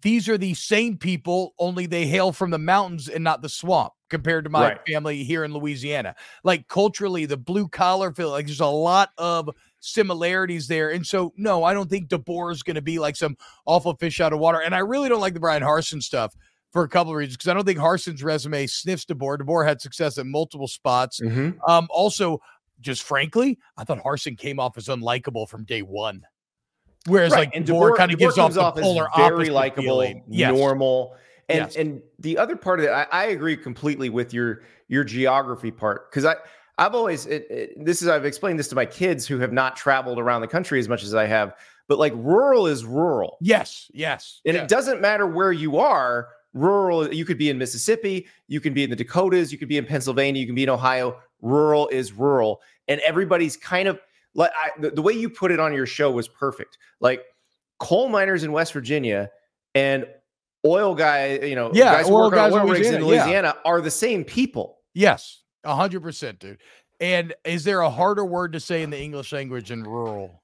these 0.03 0.29
are 0.29 0.37
the 0.37 0.53
same 0.53 0.97
people, 0.97 1.53
only 1.59 1.85
they 1.85 2.07
hail 2.07 2.31
from 2.31 2.49
the 2.51 2.57
mountains 2.57 3.09
and 3.09 3.25
not 3.25 3.41
the 3.41 3.49
swamp 3.49 3.91
compared 4.09 4.45
to 4.45 4.49
my 4.49 4.69
Right. 4.69 4.79
family 4.87 5.25
here 5.25 5.43
in 5.43 5.53
Louisiana. 5.53 6.15
Like 6.45 6.69
culturally, 6.69 7.25
the 7.25 7.35
blue 7.35 7.67
collar 7.67 8.13
feel 8.13 8.29
like 8.29 8.45
there's 8.45 8.61
a 8.61 8.65
lot 8.67 9.09
of 9.17 9.49
similarities 9.81 10.67
there. 10.67 10.89
And 10.91 11.05
so, 11.05 11.33
no, 11.35 11.65
I 11.65 11.73
don't 11.73 11.89
think 11.89 12.07
DeBoer 12.07 12.53
is 12.53 12.63
going 12.63 12.75
to 12.75 12.81
be 12.81 12.99
like 12.99 13.17
some 13.17 13.35
awful 13.65 13.93
fish 13.95 14.21
out 14.21 14.31
of 14.31 14.39
water. 14.39 14.61
And 14.61 14.73
I 14.73 14.79
really 14.79 15.09
don't 15.09 15.19
like 15.21 15.33
the 15.33 15.39
Brian 15.41 15.61
Harsin 15.63 16.01
stuff 16.01 16.33
for 16.71 16.83
a 16.83 16.87
couple 16.89 17.11
of 17.11 17.17
reasons 17.17 17.35
because 17.35 17.49
I 17.49 17.53
don't 17.53 17.65
think 17.65 17.79
Harsin's 17.79 18.23
resume 18.23 18.67
sniffs 18.67 19.03
DeBoer. 19.05 19.39
DeBoer 19.39 19.65
had 19.67 19.81
success 19.81 20.17
at 20.17 20.25
multiple 20.25 20.69
spots. 20.69 21.19
Mhm. 21.19 21.57
Um, 21.67 21.87
also, 21.89 22.39
just 22.81 23.03
frankly, 23.03 23.57
I 23.77 23.83
thought 23.83 24.03
Harsin 24.03 24.37
came 24.37 24.59
off 24.59 24.77
as 24.77 24.87
unlikable 24.87 25.47
from 25.47 25.63
day 25.63 25.81
one. 25.81 26.23
Whereas, 27.07 27.31
Right, 27.31 27.47
like, 27.47 27.55
and 27.55 27.65
DeBoer, 27.65 27.91
DeBoer 27.91 27.97
kind 27.97 28.11
of 28.13 28.19
gives 28.19 28.37
off 28.37 28.53
the 28.53 28.61
off 28.61 28.75
polar 28.75 29.07
very 29.15 29.49
opposite 29.49 29.53
likable. 29.53 30.21
Yes. 30.27 30.53
normal, 30.55 31.15
and 31.49 31.59
Yes. 31.59 31.75
and 31.75 32.01
the 32.19 32.37
other 32.37 32.55
part 32.55 32.79
of 32.79 32.85
it, 32.85 32.89
I, 32.91 33.07
I 33.11 33.25
agree 33.27 33.57
completely 33.57 34.09
with 34.09 34.33
your 34.33 34.61
your 34.87 35.03
geography 35.03 35.71
part 35.71 36.11
because 36.11 36.25
I 36.25 36.35
I've 36.77 36.93
always 36.93 37.25
it, 37.25 37.47
it- 37.49 37.85
this 37.85 38.01
is 38.01 38.07
I've 38.07 38.25
explained 38.25 38.59
this 38.59 38.67
to 38.69 38.75
my 38.75 38.85
kids 38.85 39.25
who 39.25 39.39
have 39.39 39.51
not 39.51 39.75
traveled 39.75 40.19
around 40.19 40.41
the 40.41 40.47
country 40.47 40.79
as 40.79 40.87
much 40.87 41.03
as 41.03 41.15
I 41.15 41.25
have, 41.25 41.55
but 41.87 41.97
like 41.97 42.13
rural 42.15 42.67
is 42.67 42.85
rural, 42.85 43.37
Yes, 43.41 43.89
yes. 43.93 44.41
and 44.45 44.55
yeah. 44.55 44.61
it 44.63 44.67
doesn't 44.69 45.01
matter 45.01 45.25
where 45.25 45.51
you 45.51 45.77
are. 45.77 46.29
Rural, 46.53 47.13
you 47.13 47.23
could 47.23 47.37
be 47.37 47.49
in 47.49 47.57
Mississippi, 47.57 48.27
you 48.49 48.59
can 48.59 48.73
be 48.73 48.83
in 48.83 48.89
the 48.89 48.95
Dakotas, 48.95 49.53
you 49.53 49.57
could 49.57 49.69
be 49.69 49.77
in 49.77 49.85
Pennsylvania, 49.85 50.39
you 50.41 50.45
can 50.45 50.53
be 50.55 50.63
in 50.63 50.69
Ohio. 50.69 51.17
Rural 51.41 51.87
is 51.89 52.13
rural, 52.13 52.61
and 52.87 53.01
everybody's 53.01 53.57
kind 53.57 53.87
of 53.87 53.99
like 54.33 54.51
I, 54.51 54.69
the, 54.79 54.91
the 54.91 55.01
way 55.01 55.13
you 55.13 55.29
put 55.29 55.51
it 55.51 55.59
on 55.59 55.73
your 55.73 55.85
show 55.85 56.11
was 56.11 56.27
perfect. 56.27 56.77
Like 56.99 57.23
coal 57.79 58.09
miners 58.09 58.43
in 58.43 58.51
West 58.51 58.73
Virginia 58.73 59.29
and 59.75 60.05
oil 60.65 60.95
guy, 60.95 61.39
you 61.39 61.55
know, 61.55 61.71
Yeah, 61.73 61.93
guys 61.93 62.07
who 62.07 62.13
oil 62.13 62.23
work 62.25 62.33
on 62.33 62.37
guys 62.37 62.53
in 62.53 62.59
oil 62.59 62.67
rigs 62.67 62.87
in 62.87 63.03
Louisiana, 63.03 63.15
yeah. 63.15 63.23
Louisiana 63.25 63.55
are 63.65 63.81
the 63.81 63.91
same 63.91 64.23
people. 64.23 64.77
Yes, 64.93 65.41
a 65.63 65.75
hundred 65.75 66.01
percent, 66.01 66.39
dude. 66.39 66.59
And 66.99 67.33
is 67.45 67.63
there 67.63 67.81
a 67.81 67.89
harder 67.89 68.23
word 68.23 68.53
to 68.53 68.59
say 68.59 68.83
in 68.83 68.91
the 68.91 69.01
English 69.01 69.33
language 69.33 69.69
than 69.69 69.83
rural? 69.83 70.40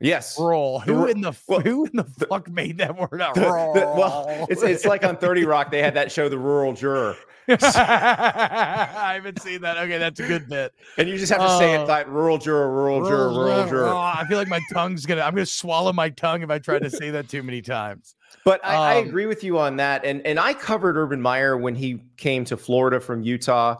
Yes. 0.00 0.38
Rural. 0.38 0.80
Who 0.80 0.94
ru- 0.94 1.06
in 1.06 1.20
the 1.22 1.32
well, 1.48 1.60
who 1.60 1.86
in 1.86 1.92
the 1.94 2.04
fuck 2.28 2.50
made 2.50 2.78
that 2.78 2.96
word 2.96 3.20
out? 3.22 3.34
The- 3.34 3.40
the- 3.40 3.92
well, 3.96 4.46
it's 4.50 4.62
it's 4.62 4.84
like 4.84 5.04
on 5.04 5.16
30 5.16 5.44
Rock, 5.46 5.70
they 5.70 5.82
had 5.82 5.94
that 5.94 6.12
show, 6.12 6.28
The 6.28 6.38
Rural 6.38 6.72
Juror. 6.74 7.16
I 7.48 9.12
haven't 9.14 9.40
seen 9.40 9.60
that. 9.62 9.76
Okay, 9.78 9.98
that's 9.98 10.18
a 10.20 10.26
good 10.26 10.48
bit. 10.48 10.74
And 10.98 11.08
you 11.08 11.16
just 11.16 11.32
have 11.32 11.40
to 11.40 11.58
say 11.58 11.76
Uh, 11.76 11.82
it 11.84 11.88
like 11.88 12.08
rural 12.08 12.38
juror, 12.38 12.70
rural 12.70 13.04
juror, 13.06 13.28
rural 13.30 13.68
juror. 13.68 13.84
Oh, 13.88 13.96
I 13.96 14.24
feel 14.28 14.36
like 14.38 14.48
my 14.48 14.60
tongue's 14.72 15.06
gonna. 15.06 15.22
I'm 15.22 15.32
gonna 15.34 15.46
swallow 15.46 15.92
my 15.92 16.10
tongue 16.10 16.42
if 16.42 16.50
I 16.50 16.58
try 16.58 16.78
to 16.78 16.90
say 16.90 17.10
that 17.10 17.28
too 17.28 17.42
many 17.42 17.62
times. 17.62 18.16
But 18.44 18.64
I, 18.64 18.74
I 18.74 18.98
Um, 18.98 19.08
agree 19.08 19.26
with 19.26 19.44
you 19.44 19.58
on 19.58 19.76
that. 19.76 20.04
And 20.04 20.26
and 20.26 20.38
I 20.40 20.54
covered 20.54 20.96
Urban 20.96 21.20
Meyer 21.22 21.56
when 21.56 21.74
he 21.74 22.02
came 22.16 22.44
to 22.46 22.56
Florida 22.56 23.00
from 23.00 23.22
Utah 23.22 23.76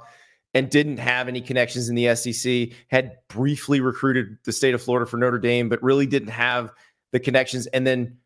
and 0.57 0.71
didn't 0.71 0.97
have 0.97 1.29
any 1.29 1.42
connections 1.42 1.90
in 1.90 1.95
the 1.95 2.16
SEC, 2.16 2.71
had 2.88 3.19
briefly 3.29 3.79
recruited 3.83 4.38
the 4.45 4.53
state 4.53 4.73
of 4.73 4.81
Florida 4.81 5.05
for 5.05 5.19
Notre 5.19 5.38
Dame, 5.38 5.69
but 5.69 5.83
really 5.83 6.07
didn't 6.07 6.31
have 6.31 6.73
the 7.12 7.21
connections, 7.21 7.66
and 7.66 7.87
then 7.87 8.16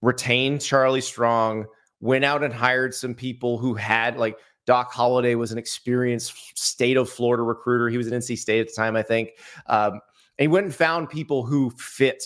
retained 0.00 0.60
Charlie 0.60 1.00
Strong, 1.00 1.66
went 1.98 2.24
out 2.24 2.44
and 2.44 2.54
hired 2.54 2.94
some 2.94 3.14
people 3.14 3.58
who 3.58 3.74
had 3.74 4.16
like 4.16 4.38
Doc 4.64 4.92
Holliday 4.92 5.34
was 5.34 5.50
an 5.50 5.58
experienced 5.58 6.56
state 6.56 6.96
of 6.96 7.10
Florida 7.10 7.42
recruiter. 7.42 7.88
He 7.88 7.96
was 7.96 8.06
at 8.06 8.12
NC 8.12 8.38
State 8.38 8.60
at 8.60 8.68
the 8.68 8.74
time, 8.74 8.94
I 8.94 9.02
think. 9.02 9.30
Um, 9.66 9.94
and 10.38 10.44
he 10.44 10.48
went 10.48 10.66
and 10.66 10.74
found 10.74 11.08
people 11.08 11.44
who 11.44 11.70
fit 11.70 12.22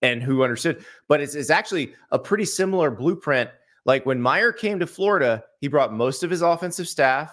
and 0.00 0.22
who 0.22 0.44
understood. 0.44 0.84
But 1.08 1.20
it's, 1.20 1.34
it's 1.34 1.50
actually 1.50 1.92
a 2.12 2.20
pretty 2.20 2.44
similar 2.44 2.92
blueprint. 2.92 3.50
Like 3.84 4.06
when 4.06 4.20
Meyer 4.20 4.52
came 4.52 4.78
to 4.78 4.86
Florida, 4.86 5.42
he 5.60 5.66
brought 5.66 5.92
most 5.92 6.22
of 6.22 6.30
his 6.30 6.42
offensive 6.42 6.86
staff, 6.86 7.32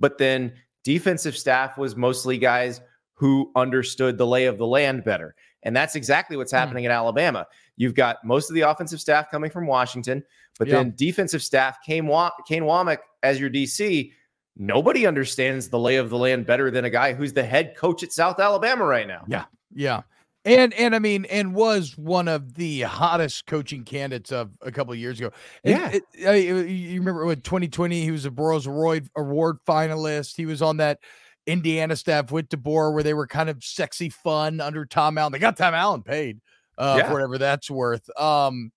but 0.00 0.16
then 0.16 0.54
defensive 0.84 1.36
staff 1.36 1.76
was 1.78 1.96
mostly 1.96 2.38
guys 2.38 2.80
who 3.14 3.50
understood 3.56 4.16
the 4.16 4.26
lay 4.26 4.46
of 4.46 4.58
the 4.58 4.66
land 4.66 5.04
better. 5.04 5.34
And 5.64 5.74
that's 5.76 5.96
exactly 5.96 6.36
what's 6.36 6.52
Hmm. 6.52 6.58
happening 6.58 6.86
at 6.86 6.92
Alabama. 6.92 7.46
You've 7.76 7.94
got 7.94 8.18
most 8.24 8.48
of 8.50 8.54
the 8.54 8.60
offensive 8.62 9.00
staff 9.00 9.30
coming 9.30 9.50
from 9.50 9.66
Washington, 9.66 10.22
but 10.58 10.68
Yeah. 10.68 10.76
then 10.76 10.94
defensive 10.96 11.42
staff, 11.42 11.78
Kane, 11.84 12.06
Wa- 12.06 12.32
Kane 12.46 12.62
Wommack 12.62 12.98
as 13.22 13.40
your 13.40 13.50
DC. 13.50 14.12
Nobody 14.56 15.06
understands 15.06 15.68
the 15.68 15.78
lay 15.78 15.96
of 15.96 16.10
the 16.10 16.18
land 16.18 16.46
better 16.46 16.70
than 16.70 16.84
a 16.84 16.90
guy 16.90 17.12
who's 17.12 17.32
the 17.32 17.44
head 17.44 17.76
coach 17.76 18.02
at 18.02 18.12
South 18.12 18.40
Alabama 18.40 18.84
right 18.84 19.06
now. 19.06 19.24
Yeah. 19.28 19.44
Yeah. 19.74 20.02
And 20.48 20.72
and 20.74 20.94
I 20.94 20.98
mean, 20.98 21.24
and 21.26 21.54
was 21.54 21.96
one 21.98 22.28
of 22.28 22.54
the 22.54 22.82
hottest 22.82 23.46
coaching 23.46 23.84
candidates 23.84 24.32
of 24.32 24.50
a 24.62 24.72
couple 24.72 24.92
of 24.92 24.98
years 24.98 25.18
ago. 25.20 25.30
Yeah. 25.64 25.90
it- 25.90 26.02
I- 26.26 26.34
you 26.36 26.98
remember 27.00 27.24
when 27.26 27.40
2020 27.40 28.02
he 28.02 28.10
was 28.10 28.24
a 28.26 28.30
Broyles 28.30 28.66
Award 28.66 29.08
Award 29.16 29.58
finalist. 29.66 30.36
He 30.36 30.46
was 30.46 30.62
on 30.62 30.78
that 30.78 31.00
Indiana 31.46 31.96
staff 31.96 32.30
with 32.30 32.48
DeBoer 32.48 32.92
where 32.92 33.02
they 33.02 33.14
were 33.14 33.26
kind 33.26 33.48
of 33.48 33.62
sexy 33.64 34.08
fun 34.10 34.60
under 34.60 34.84
Tom 34.86 35.16
Allen. 35.18 35.32
They 35.32 35.38
got 35.38 35.56
Tom 35.56 35.74
Allen 35.74 36.02
paid 36.02 36.40
uh, 36.76 36.96
Yeah. 36.98 37.06
for 37.08 37.14
whatever 37.14 37.38
that's 37.38 37.70
worth. 37.70 38.08
Um, 38.18 38.72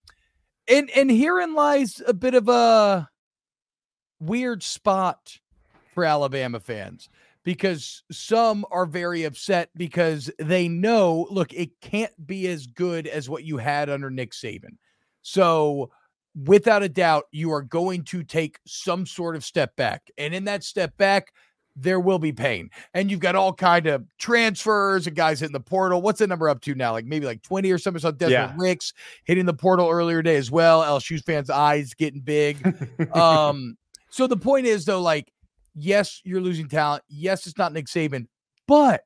and 0.67 0.89
and 0.91 1.09
herein 1.11 1.53
lies 1.53 2.01
a 2.07 2.13
bit 2.13 2.33
of 2.33 2.47
a 2.49 3.09
weird 4.19 4.63
spot 4.63 5.37
for 5.93 6.03
Alabama 6.05 6.59
fans 6.59 7.09
because 7.43 8.03
some 8.11 8.65
are 8.71 8.85
very 8.85 9.23
upset 9.23 9.69
because 9.75 10.29
they 10.37 10.67
know, 10.67 11.27
look, 11.29 11.53
it 11.53 11.71
can't 11.81 12.13
be 12.25 12.47
as 12.47 12.67
good 12.67 13.07
as 13.07 13.29
what 13.29 13.43
you 13.43 13.57
had 13.57 13.89
under 13.89 14.09
Nick 14.09 14.31
Saban. 14.31 14.77
So 15.21 15.89
without 16.35 16.83
a 16.83 16.89
doubt, 16.89 17.25
you 17.31 17.51
are 17.51 17.61
going 17.61 18.03
to 18.05 18.23
take 18.23 18.59
some 18.65 19.05
sort 19.05 19.35
of 19.35 19.43
step 19.43 19.75
back. 19.75 20.09
And 20.17 20.33
in 20.33 20.45
that 20.45 20.63
step 20.63 20.95
back, 20.97 21.33
there 21.75 21.99
will 21.99 22.19
be 22.19 22.33
pain. 22.33 22.69
And 22.93 23.09
you've 23.09 23.21
got 23.21 23.35
all 23.35 23.53
kind 23.53 23.87
of 23.87 24.05
transfers 24.17 25.07
and 25.07 25.15
guys 25.15 25.39
hitting 25.39 25.53
the 25.53 25.59
portal. 25.59 26.01
What's 26.01 26.19
the 26.19 26.27
number 26.27 26.49
up 26.49 26.61
to 26.61 26.75
now? 26.75 26.91
Like 26.91 27.05
maybe 27.05 27.25
like 27.25 27.41
20 27.43 27.71
or 27.71 27.77
something. 27.77 28.01
So 28.01 28.11
Desmond 28.11 28.31
yeah. 28.31 28.53
Ricks 28.57 28.93
hitting 29.23 29.45
the 29.45 29.53
portal 29.53 29.89
earlier 29.89 30.21
today 30.21 30.35
as 30.35 30.51
well. 30.51 30.81
LSU 30.83 31.23
fans' 31.23 31.49
eyes 31.49 31.93
getting 31.93 32.21
big. 32.21 32.57
um, 33.15 33.77
so 34.09 34.27
the 34.27 34.37
point 34.37 34.65
is 34.65 34.85
though, 34.85 35.01
like, 35.01 35.31
yes, 35.75 36.21
you're 36.23 36.41
losing 36.41 36.67
talent. 36.67 37.03
Yes, 37.09 37.47
it's 37.47 37.57
not 37.57 37.73
Nick 37.73 37.87
Saban, 37.87 38.27
but 38.67 39.03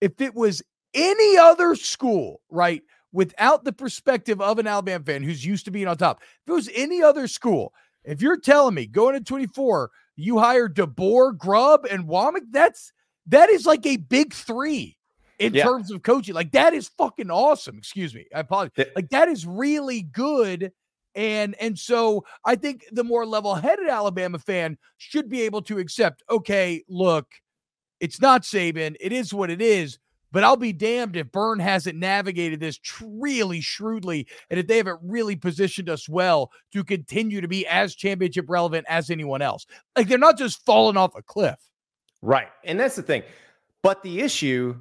if 0.00 0.20
it 0.20 0.34
was 0.34 0.62
any 0.94 1.36
other 1.36 1.74
school, 1.74 2.40
right? 2.50 2.82
Without 3.12 3.64
the 3.64 3.72
perspective 3.72 4.40
of 4.40 4.58
an 4.58 4.66
Alabama 4.66 5.04
fan 5.04 5.22
who's 5.22 5.44
used 5.44 5.64
to 5.64 5.70
being 5.70 5.88
on 5.88 5.96
top, 5.96 6.22
if 6.22 6.48
it 6.48 6.52
was 6.52 6.70
any 6.74 7.02
other 7.02 7.26
school, 7.26 7.72
if 8.04 8.22
you're 8.22 8.38
telling 8.38 8.74
me 8.74 8.86
going 8.86 9.14
to 9.14 9.20
24, 9.20 9.90
you 10.16 10.38
hire 10.38 10.68
DeBoer, 10.68 11.36
Grubb, 11.36 11.86
and 11.90 12.06
Wommack, 12.06 12.42
that's 12.50 12.92
that 13.26 13.50
is 13.50 13.66
like 13.66 13.84
a 13.86 13.96
big 13.96 14.32
three 14.32 14.96
in 15.38 15.54
yeah. 15.54 15.64
terms 15.64 15.90
of 15.90 16.02
coaching. 16.02 16.34
Like 16.34 16.52
that 16.52 16.74
is 16.74 16.88
fucking 16.96 17.30
awesome. 17.30 17.78
Excuse 17.78 18.14
me. 18.14 18.26
I 18.34 18.40
apologize. 18.40 18.86
Like 18.94 19.10
that 19.10 19.28
is 19.28 19.46
really 19.46 20.02
good. 20.02 20.72
And 21.14 21.54
and 21.60 21.78
so 21.78 22.24
I 22.44 22.54
think 22.54 22.84
the 22.92 23.04
more 23.04 23.26
level-headed 23.26 23.88
Alabama 23.88 24.38
fan 24.38 24.78
should 24.98 25.28
be 25.28 25.42
able 25.42 25.62
to 25.62 25.78
accept, 25.78 26.22
okay, 26.30 26.84
look, 26.88 27.26
it's 27.98 28.20
not 28.20 28.42
Saban. 28.42 28.96
It 29.00 29.12
is 29.12 29.34
what 29.34 29.50
it 29.50 29.60
is. 29.60 29.98
But 30.32 30.44
I'll 30.44 30.56
be 30.56 30.72
damned 30.72 31.16
if 31.16 31.32
Byrne 31.32 31.58
hasn't 31.58 31.98
navigated 31.98 32.60
this 32.60 32.78
really 33.02 33.60
shrewdly 33.60 34.28
and 34.48 34.60
if 34.60 34.68
they 34.68 34.76
haven't 34.76 35.00
really 35.02 35.34
positioned 35.34 35.90
us 35.90 36.08
well 36.08 36.52
to 36.72 36.84
continue 36.84 37.40
to 37.40 37.48
be 37.48 37.66
as 37.66 37.96
championship 37.96 38.44
relevant 38.48 38.86
as 38.88 39.10
anyone 39.10 39.42
else. 39.42 39.66
Like 39.96 40.06
they're 40.06 40.18
not 40.18 40.38
just 40.38 40.64
falling 40.64 40.96
off 40.96 41.16
a 41.16 41.22
cliff. 41.22 41.58
Right. 42.22 42.46
And 42.62 42.78
that's 42.78 42.94
the 42.94 43.02
thing. 43.02 43.24
But 43.82 44.04
the 44.04 44.20
issue 44.20 44.76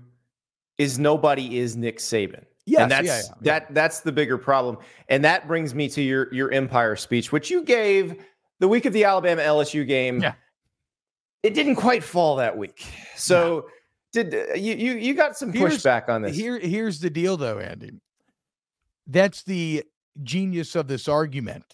is 0.78 1.00
nobody 1.00 1.58
is 1.58 1.76
Nick 1.76 1.98
Saban. 1.98 2.44
Yes, 2.70 2.82
and 2.82 2.92
that's 2.92 3.08
yeah, 3.08 3.22
yeah, 3.24 3.34
that 3.42 3.74
that's 3.74 4.02
the 4.02 4.12
bigger 4.12 4.38
problem. 4.38 4.78
And 5.08 5.26
that 5.26 5.48
brings 5.48 5.74
me 5.74 5.90
to 5.90 6.02
your 6.02 6.32
your 6.34 6.52
empire 6.52 6.96
speech, 6.96 7.32
which 7.32 7.50
you 7.50 7.64
gave 7.64 8.24
the 8.60 8.68
week 8.68 8.86
of 8.86 8.94
the 8.94 9.06
Alabama 9.06 9.42
LSU 9.42 9.88
game. 9.88 10.22
Yeah. 10.22 10.34
It 11.42 11.54
didn't 11.56 11.78
quite 11.78 12.04
fall 12.04 12.36
that 12.36 12.58
week. 12.58 12.86
So 13.16 13.70
did 14.14 14.36
uh, 14.36 14.54
you 14.54 14.76
you 14.76 14.94
you 14.94 15.14
got 15.16 15.36
some 15.36 15.52
pushback 15.52 16.10
on 16.10 16.22
this? 16.22 16.38
Here 16.38 16.60
here's 16.60 17.00
the 17.00 17.10
deal 17.10 17.38
though, 17.38 17.60
Andy. 17.60 17.92
That's 19.08 19.44
the 19.44 19.84
genius 20.22 20.76
of 20.76 20.88
this 20.88 21.08
argument 21.08 21.66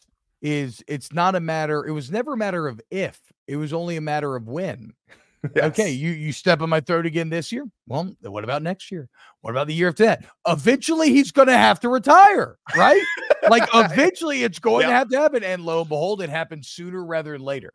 is 0.41 0.83
it's 0.87 1.11
not 1.11 1.35
a 1.35 1.39
matter 1.39 1.85
it 1.85 1.91
was 1.91 2.11
never 2.11 2.33
a 2.33 2.37
matter 2.37 2.67
of 2.67 2.79
if, 2.91 3.19
it 3.47 3.57
was 3.57 3.73
only 3.73 3.97
a 3.97 4.01
matter 4.01 4.35
of 4.35 4.47
when. 4.47 4.93
Yes. 5.55 5.65
Okay, 5.65 5.91
you 5.91 6.11
you 6.11 6.31
step 6.31 6.61
on 6.61 6.69
my 6.69 6.79
throat 6.79 7.05
again 7.05 7.29
this 7.29 7.51
year. 7.51 7.65
Well, 7.87 8.13
what 8.21 8.43
about 8.43 8.61
next 8.61 8.91
year? 8.91 9.07
What 9.41 9.51
about 9.51 9.67
the 9.67 9.73
year 9.73 9.89
after 9.89 10.05
that? 10.05 10.25
Eventually, 10.47 11.11
he's 11.11 11.31
going 11.31 11.47
to 11.47 11.57
have 11.57 11.79
to 11.81 11.89
retire, 11.89 12.57
right? 12.75 13.01
like 13.49 13.67
eventually, 13.73 14.43
it's 14.43 14.59
going 14.59 14.81
yep. 14.81 14.89
to 14.89 14.93
have 14.93 15.09
to 15.09 15.17
happen. 15.17 15.43
And 15.43 15.63
lo 15.63 15.81
and 15.81 15.89
behold, 15.89 16.21
it 16.21 16.29
happens 16.29 16.67
sooner 16.67 17.05
rather 17.05 17.33
than 17.33 17.41
later. 17.41 17.73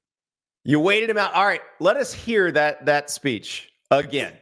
You 0.65 0.81
waited 0.81 1.11
him 1.11 1.19
out. 1.19 1.33
All 1.35 1.47
right, 1.47 1.63
let 1.79 1.97
us 1.97 2.13
hear 2.13 2.53
that 2.53 2.85
that 2.87 3.11
speech 3.11 3.71
again 3.91 4.33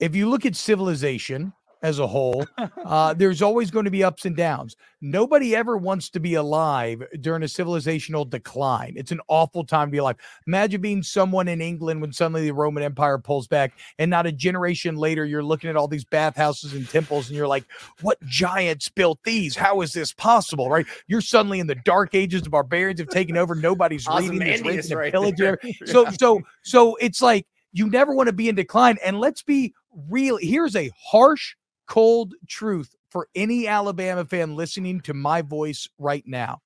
if 0.00 0.14
you 0.14 0.28
look 0.28 0.44
at 0.46 0.56
civilization 0.56 1.52
as 1.82 1.98
a 1.98 2.06
whole, 2.06 2.46
uh, 2.84 3.14
there's 3.14 3.42
always 3.42 3.70
going 3.70 3.84
to 3.84 3.90
be 3.90 4.02
ups 4.02 4.24
and 4.24 4.36
downs. 4.36 4.76
Nobody 5.00 5.54
ever 5.54 5.76
wants 5.76 6.10
to 6.10 6.20
be 6.20 6.34
alive 6.34 7.02
during 7.20 7.42
a 7.42 7.46
civilizational 7.46 8.28
decline. 8.28 8.94
It's 8.96 9.12
an 9.12 9.20
awful 9.28 9.64
time 9.64 9.88
to 9.88 9.92
be 9.92 9.98
alive. 9.98 10.16
Imagine 10.46 10.80
being 10.80 11.02
someone 11.02 11.48
in 11.48 11.60
England 11.60 12.00
when 12.00 12.12
suddenly 12.12 12.46
the 12.46 12.54
Roman 12.54 12.82
Empire 12.82 13.18
pulls 13.18 13.46
back, 13.46 13.72
and 13.98 14.10
not 14.10 14.26
a 14.26 14.32
generation 14.32 14.96
later, 14.96 15.24
you're 15.24 15.44
looking 15.44 15.70
at 15.70 15.76
all 15.76 15.88
these 15.88 16.04
bathhouses 16.04 16.72
and 16.72 16.88
temples, 16.88 17.28
and 17.28 17.36
you're 17.36 17.48
like, 17.48 17.64
what 18.00 18.20
giants 18.24 18.88
built 18.88 19.18
these? 19.24 19.54
How 19.54 19.80
is 19.82 19.92
this 19.92 20.12
possible? 20.12 20.70
Right? 20.70 20.86
You're 21.06 21.20
suddenly 21.20 21.60
in 21.60 21.66
the 21.66 21.74
dark 21.74 22.14
ages, 22.14 22.42
the 22.42 22.50
barbarians 22.50 23.00
have 23.00 23.08
taken 23.08 23.36
over. 23.36 23.54
Nobody's 23.54 24.06
reading, 24.18 24.38
this, 24.38 24.92
right 24.92 25.12
pillage. 25.12 25.36
So, 25.86 26.06
so, 26.18 26.40
so 26.62 26.96
it's 26.96 27.22
like, 27.22 27.46
you 27.72 27.88
never 27.88 28.14
want 28.14 28.28
to 28.28 28.32
be 28.32 28.48
in 28.48 28.54
decline. 28.54 28.96
And 29.04 29.20
let's 29.20 29.42
be 29.42 29.74
real. 30.08 30.38
Here's 30.38 30.74
a 30.74 30.90
harsh, 30.98 31.54
cold 31.86 32.34
truth 32.48 32.94
for 33.08 33.28
any 33.34 33.66
Alabama 33.66 34.24
fan 34.24 34.56
listening 34.56 35.00
to 35.00 35.14
my 35.14 35.42
voice 35.42 35.88
right 35.98 36.24
now. 36.26 36.60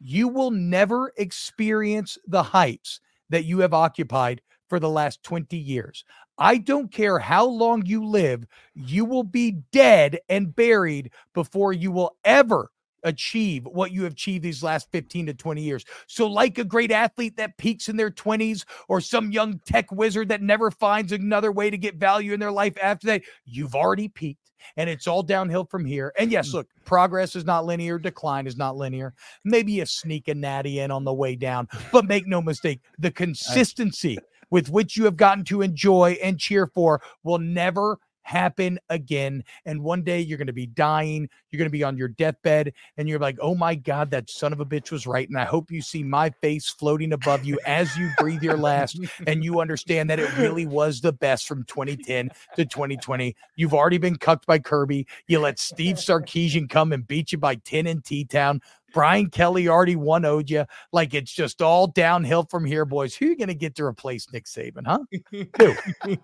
You 0.00 0.28
will 0.28 0.50
never 0.50 1.12
experience 1.16 2.18
the 2.26 2.42
heights 2.42 3.00
that 3.30 3.44
you 3.44 3.60
have 3.60 3.74
occupied 3.74 4.42
for 4.68 4.80
the 4.80 4.90
last 4.90 5.22
20 5.22 5.56
years. 5.56 6.04
I 6.38 6.58
don't 6.58 6.92
care 6.92 7.18
how 7.18 7.46
long 7.46 7.86
you 7.86 8.04
live, 8.04 8.46
you 8.74 9.04
will 9.04 9.22
be 9.22 9.62
dead 9.72 10.18
and 10.28 10.54
buried 10.54 11.10
before 11.32 11.72
you 11.72 11.90
will 11.90 12.16
ever 12.24 12.70
achieve 13.04 13.64
what 13.64 13.92
you 13.92 14.02
have 14.02 14.12
achieved 14.12 14.44
these 14.44 14.62
last 14.62 14.90
15 14.90 15.26
to 15.26 15.34
20 15.34 15.62
years. 15.62 15.84
So, 16.08 16.26
like 16.26 16.58
a 16.58 16.64
great 16.64 16.90
athlete 16.90 17.36
that 17.36 17.56
peaks 17.56 17.88
in 17.88 17.96
their 17.96 18.10
20s 18.10 18.64
or 18.88 19.00
some 19.00 19.30
young 19.30 19.60
tech 19.64 19.90
wizard 19.92 20.28
that 20.28 20.42
never 20.42 20.70
finds 20.70 21.12
another 21.12 21.52
way 21.52 21.70
to 21.70 21.78
get 21.78 21.96
value 21.96 22.32
in 22.32 22.40
their 22.40 22.52
life 22.52 22.76
after 22.82 23.06
that, 23.06 23.22
you've 23.44 23.74
already 23.74 24.08
peaked 24.08 24.45
and 24.76 24.88
it's 24.90 25.06
all 25.06 25.22
downhill 25.22 25.64
from 25.64 25.84
here. 25.84 26.12
And 26.18 26.30
yes, 26.30 26.50
hmm. 26.50 26.58
look, 26.58 26.68
progress 26.84 27.36
is 27.36 27.44
not 27.44 27.64
linear, 27.64 27.98
decline 27.98 28.46
is 28.46 28.56
not 28.56 28.76
linear. 28.76 29.14
Maybe 29.44 29.80
a 29.80 29.86
sneak 29.86 30.28
a 30.28 30.34
natty 30.34 30.80
in 30.80 30.90
on 30.90 31.04
the 31.04 31.14
way 31.14 31.36
down, 31.36 31.68
but 31.92 32.06
make 32.06 32.26
no 32.26 32.40
mistake, 32.40 32.80
the 32.98 33.10
consistency 33.10 34.18
with 34.50 34.70
which 34.70 34.96
you 34.96 35.04
have 35.04 35.16
gotten 35.16 35.44
to 35.44 35.62
enjoy 35.62 36.16
and 36.22 36.38
cheer 36.38 36.66
for 36.66 37.02
will 37.24 37.38
never 37.38 37.98
happen 38.26 38.78
again. 38.90 39.44
And 39.64 39.82
one 39.82 40.02
day 40.02 40.20
you're 40.20 40.36
going 40.36 40.48
to 40.48 40.52
be 40.52 40.66
dying. 40.66 41.28
You're 41.50 41.58
going 41.58 41.68
to 41.68 41.70
be 41.70 41.84
on 41.84 41.96
your 41.96 42.08
deathbed 42.08 42.72
and 42.96 43.08
you're 43.08 43.20
like, 43.20 43.38
oh 43.40 43.54
my 43.54 43.76
God, 43.76 44.10
that 44.10 44.28
son 44.28 44.52
of 44.52 44.58
a 44.58 44.66
bitch 44.66 44.90
was 44.90 45.06
right. 45.06 45.28
And 45.28 45.38
I 45.38 45.44
hope 45.44 45.70
you 45.70 45.80
see 45.80 46.02
my 46.02 46.30
face 46.30 46.68
floating 46.68 47.12
above 47.12 47.44
you 47.44 47.58
as 47.64 47.96
you 47.96 48.10
breathe 48.18 48.42
your 48.42 48.56
last 48.56 48.98
and 49.28 49.44
you 49.44 49.60
understand 49.60 50.10
that 50.10 50.18
it 50.18 50.36
really 50.36 50.66
was 50.66 51.00
the 51.00 51.12
best 51.12 51.46
from 51.46 51.62
2010 51.64 52.30
to 52.56 52.64
2020. 52.64 53.36
You've 53.54 53.74
already 53.74 53.98
been 53.98 54.16
cucked 54.16 54.46
by 54.46 54.58
Kirby. 54.58 55.06
You 55.28 55.38
let 55.38 55.60
Steve 55.60 55.96
Sarkisian 55.96 56.68
come 56.68 56.92
and 56.92 57.06
beat 57.06 57.30
you 57.30 57.38
by 57.38 57.54
10 57.54 57.86
in 57.86 58.02
T 58.02 58.24
Town. 58.24 58.60
Brian 58.92 59.28
Kelly 59.30 59.68
already 59.68 59.94
won 59.94 60.24
owed 60.24 60.50
you. 60.50 60.64
Like 60.90 61.14
it's 61.14 61.32
just 61.32 61.62
all 61.62 61.86
downhill 61.86 62.44
from 62.50 62.64
here, 62.64 62.84
boys. 62.84 63.14
Who 63.14 63.26
are 63.26 63.28
you 63.28 63.36
going 63.36 63.48
to 63.48 63.54
get 63.54 63.76
to 63.76 63.84
replace 63.84 64.32
Nick 64.32 64.46
Saban, 64.46 64.86
huh? 64.86 65.00
Who? 65.30 65.44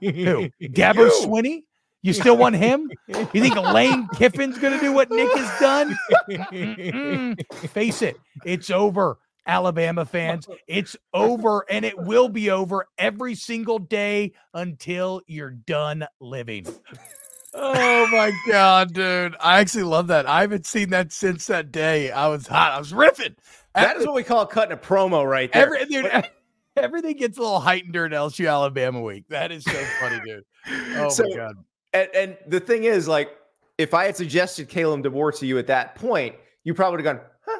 Who? 0.00 0.50
Dabo 0.72 1.10
Swinney? 1.10 1.64
You 2.02 2.12
still 2.12 2.36
want 2.36 2.56
him? 2.56 2.90
You 3.08 3.24
think 3.24 3.56
Lane 3.56 4.08
Kiffin's 4.14 4.58
going 4.58 4.72
to 4.72 4.80
do 4.80 4.92
what 4.92 5.10
Nick 5.10 5.28
has 5.36 5.60
done? 5.60 7.36
Face 7.68 8.02
it, 8.02 8.16
it's 8.44 8.70
over. 8.70 9.18
Alabama 9.44 10.04
fans, 10.04 10.46
it's 10.68 10.96
over 11.12 11.64
and 11.68 11.84
it 11.84 11.98
will 11.98 12.28
be 12.28 12.50
over 12.50 12.86
every 12.96 13.34
single 13.34 13.78
day 13.80 14.32
until 14.54 15.20
you're 15.26 15.50
done 15.50 16.06
living. 16.20 16.66
Oh 17.54 18.06
my 18.06 18.32
god, 18.48 18.94
dude. 18.94 19.34
I 19.40 19.60
actually 19.60 19.82
love 19.82 20.06
that. 20.08 20.26
I 20.26 20.42
haven't 20.42 20.66
seen 20.66 20.90
that 20.90 21.12
since 21.12 21.46
that 21.48 21.72
day. 21.72 22.10
I 22.10 22.28
was 22.28 22.46
hot. 22.46 22.72
I 22.72 22.78
was 22.78 22.92
riffing. 22.92 23.34
That 23.74 23.96
is 23.96 24.06
what 24.06 24.14
we 24.14 24.22
call 24.22 24.46
cutting 24.46 24.72
a 24.72 24.76
promo 24.76 25.28
right 25.28 25.52
there. 25.52 25.64
Every, 25.64 25.84
dude, 25.86 26.24
everything 26.76 27.16
gets 27.16 27.36
a 27.36 27.42
little 27.42 27.60
heightened 27.60 27.92
during 27.92 28.12
LSU 28.12 28.48
Alabama 28.48 29.02
week. 29.02 29.24
That 29.28 29.52
is 29.52 29.64
so 29.64 29.84
funny, 30.00 30.20
dude. 30.24 30.44
Oh 30.94 31.08
so, 31.08 31.24
my 31.28 31.36
god. 31.36 31.56
And, 31.92 32.08
and 32.14 32.36
the 32.46 32.60
thing 32.60 32.84
is, 32.84 33.06
like, 33.06 33.30
if 33.78 33.94
I 33.94 34.06
had 34.06 34.16
suggested 34.16 34.68
Kalen 34.68 35.04
DeBoer 35.04 35.38
to 35.38 35.46
you 35.46 35.58
at 35.58 35.66
that 35.66 35.94
point, 35.94 36.34
you 36.64 36.74
probably 36.74 36.98
would 36.98 37.06
have 37.06 37.16
gone, 37.16 37.26
huh? 37.44 37.58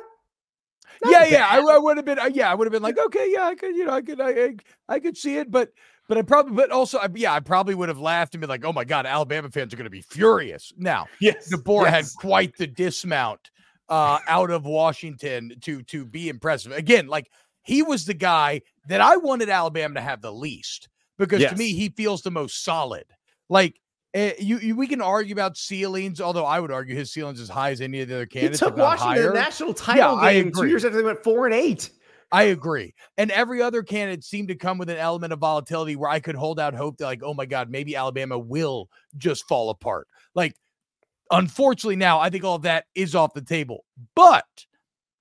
Yeah, 1.07 1.24
yeah, 1.24 1.49
I, 1.51 1.59
I 1.59 1.78
would 1.78 1.97
have 1.97 2.07
been, 2.07 2.18
uh, 2.18 2.30
yeah, 2.33 2.51
I 2.51 2.55
would 2.55 2.66
have 2.66 2.72
been 2.72 2.83
like, 2.83 2.99
okay, 2.99 3.30
yeah, 3.33 3.47
I 3.47 3.55
could, 3.55 3.74
you 3.74 3.85
know, 3.85 3.93
I 3.93 4.03
could, 4.03 4.20
I, 4.20 4.30
I, 4.30 4.57
I 4.89 5.01
could 5.01 5.16
see 5.16 5.37
it, 5.37 5.51
but, 5.51 5.72
but 6.09 6.16
I 6.16 6.22
probably, 6.22 6.55
but 6.55 6.70
also, 6.70 6.99
I, 6.99 7.09
yeah, 7.14 7.33
I 7.33 7.41
probably 7.41 7.74
would 7.74 7.89
have 7.89 7.99
laughed 7.99 8.35
and 8.35 8.41
been 8.41 8.51
like, 8.51 8.64
oh 8.64 8.72
my 8.72 8.85
god, 8.85 9.07
Alabama 9.07 9.51
fans 9.51 9.72
are 9.72 9.76
going 9.76 9.85
to 9.85 9.91
be 9.91 10.03
furious. 10.03 10.72
Now, 10.76 11.07
yes, 11.20 11.53
DeBoer 11.53 11.85
yes. 11.85 11.93
had 11.93 12.05
quite 12.20 12.57
the 12.57 12.66
dismount 12.66 13.51
uh, 13.89 14.18
out 14.28 14.51
of 14.51 14.64
Washington 14.64 15.55
to 15.62 15.83
to 15.83 16.07
be 16.07 16.28
impressive. 16.28 16.72
Again, 16.72 17.09
like 17.09 17.30
he 17.62 17.83
was 17.83 18.07
the 18.07 18.14
guy 18.14 18.62
that 18.89 19.01
I 19.01 19.16
wanted 19.16 19.49
Alabama 19.49 19.95
to 19.95 20.01
have 20.01 20.22
the 20.22 20.33
least 20.33 20.89
because 21.18 21.41
yes. 21.41 21.53
to 21.53 21.59
me 21.59 21.72
he 21.72 21.89
feels 21.91 22.22
the 22.22 22.30
most 22.30 22.62
solid. 22.64 23.05
Like 23.49 23.80
uh, 24.15 24.31
you, 24.39 24.59
you, 24.59 24.77
we 24.77 24.87
can 24.87 25.01
argue 25.01 25.35
about 25.35 25.57
ceilings, 25.57 26.21
although 26.21 26.45
I 26.45 26.61
would 26.61 26.71
argue 26.71 26.95
his 26.95 27.13
ceilings 27.13 27.41
as 27.41 27.49
high 27.49 27.71
as 27.71 27.81
any 27.81 28.01
of 28.01 28.09
the 28.09 28.17
other 28.17 28.27
candidates. 28.27 28.61
He 28.61 28.67
took 28.67 28.77
Washington 28.77 29.27
the 29.29 29.33
national 29.33 29.75
title 29.75 30.23
yeah, 30.23 30.33
game 30.33 30.53
two 30.53 30.67
years 30.67 30.85
after 30.85 30.99
they 30.99 31.03
went 31.03 31.23
four 31.25 31.47
and 31.47 31.55
eight. 31.55 31.91
I 32.31 32.45
agree. 32.45 32.95
And 33.19 33.31
every 33.31 33.61
other 33.61 33.83
candidate 33.83 34.25
seemed 34.25 34.49
to 34.49 34.55
come 34.55 34.79
with 34.79 34.89
an 34.89 34.97
element 34.97 35.35
of 35.35 35.39
volatility 35.39 35.97
where 35.97 36.11
I 36.11 36.19
could 36.19 36.35
hold 36.35 36.59
out 36.59 36.75
hope 36.75 36.97
that, 36.99 37.05
like, 37.05 37.23
oh 37.23 37.35
my 37.35 37.45
God, 37.45 37.71
maybe 37.71 37.95
Alabama 37.95 38.39
will 38.39 38.89
just 39.19 39.47
fall 39.47 39.69
apart. 39.69 40.09
Like, 40.35 40.55
unfortunately, 41.31 41.97
now 41.97 42.21
I 42.21 42.31
think 42.31 42.45
all 42.45 42.57
of 42.57 42.63
that 42.63 42.87
is 42.95 43.15
off 43.15 43.35
the 43.35 43.43
table. 43.43 43.85
But 44.15 44.47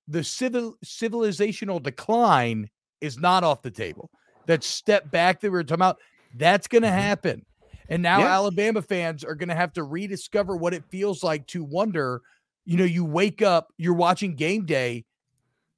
the 0.08 0.24
civil 0.24 0.76
civilizational 0.84 1.82
decline 1.82 2.70
is 3.00 3.18
not 3.18 3.44
off 3.44 3.62
the 3.62 3.70
table. 3.70 4.10
That 4.46 4.64
step 4.64 5.10
back 5.10 5.40
that 5.40 5.50
we 5.50 5.56
were 5.56 5.64
talking 5.64 5.76
about, 5.76 5.98
that's 6.36 6.66
going 6.66 6.82
to 6.82 6.88
Mhm. 6.88 6.92
happen. 6.92 7.46
And 7.92 8.02
now 8.02 8.20
Yeah. 8.20 8.32
Alabama 8.32 8.80
fans 8.80 9.22
are 9.22 9.34
going 9.34 9.50
to 9.50 9.54
have 9.54 9.74
to 9.74 9.84
rediscover 9.84 10.56
what 10.56 10.72
it 10.72 10.82
feels 10.88 11.22
like 11.22 11.46
to 11.48 11.62
wonder. 11.62 12.22
You 12.64 12.78
know, 12.78 12.84
you 12.84 13.04
wake 13.04 13.42
up, 13.42 13.68
you're 13.76 13.92
watching 13.92 14.34
game 14.34 14.64
day. 14.64 15.04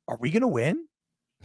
Are 0.06 0.16
we 0.20 0.30
going 0.30 0.42
to 0.42 0.48
win? 0.48 0.86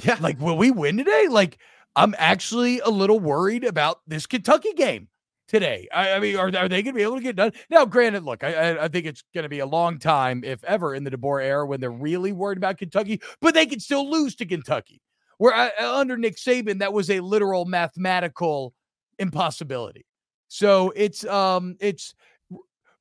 Yeah. 0.03 0.17
Like, 0.21 0.39
will 0.39 0.57
we 0.57 0.69
win 0.69 0.97
today? 0.97 1.27
Like, 1.27 1.57
I'm 1.95 2.13
actually 2.19 2.79
a 2.81 2.89
little 2.89 3.19
worried 3.19 3.63
about 3.63 4.01
this 4.05 4.27
Kentucky 4.27 4.73
game 4.73 5.07
today. 5.47 5.87
I, 5.91 6.11
I 6.11 6.19
mean, 6.19 6.35
are, 6.35 6.55
are 6.55 6.69
they 6.69 6.83
going 6.83 6.93
to 6.93 6.93
be 6.93 7.01
able 7.01 7.17
to 7.17 7.23
get 7.23 7.35
done? 7.35 7.51
Now, 7.71 7.85
granted, 7.85 8.23
look, 8.23 8.43
I, 8.43 8.53
I, 8.53 8.83
I 8.83 8.87
think 8.89 9.07
it's 9.07 9.23
going 9.33 9.43
to 9.43 9.49
be 9.49 9.59
a 9.59 9.65
long 9.65 9.97
time, 9.97 10.43
if 10.43 10.63
ever, 10.65 10.93
in 10.93 11.03
the 11.03 11.09
DeBoer 11.09 11.43
era 11.43 11.65
when 11.65 11.79
they're 11.79 11.89
really 11.89 12.31
worried 12.31 12.59
about 12.59 12.77
Kentucky, 12.77 13.21
but 13.41 13.55
they 13.55 13.65
can 13.65 13.79
still 13.79 14.07
lose 14.07 14.35
to 14.35 14.45
Kentucky. 14.45 15.01
Where 15.39 15.53
uh, 15.53 15.69
under 15.79 16.15
Nick 16.15 16.35
Saban, 16.35 16.77
that 16.79 16.93
was 16.93 17.09
a 17.09 17.21
literal 17.21 17.65
mathematical 17.65 18.75
impossibility. 19.17 20.05
So 20.49 20.91
it's 20.95 21.23
um 21.25 21.75
it's 21.79 22.13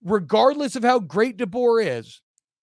regardless 0.05 0.77
of 0.77 0.85
how 0.85 1.01
great 1.01 1.37
DeBoer 1.39 1.99
is, 1.99 2.21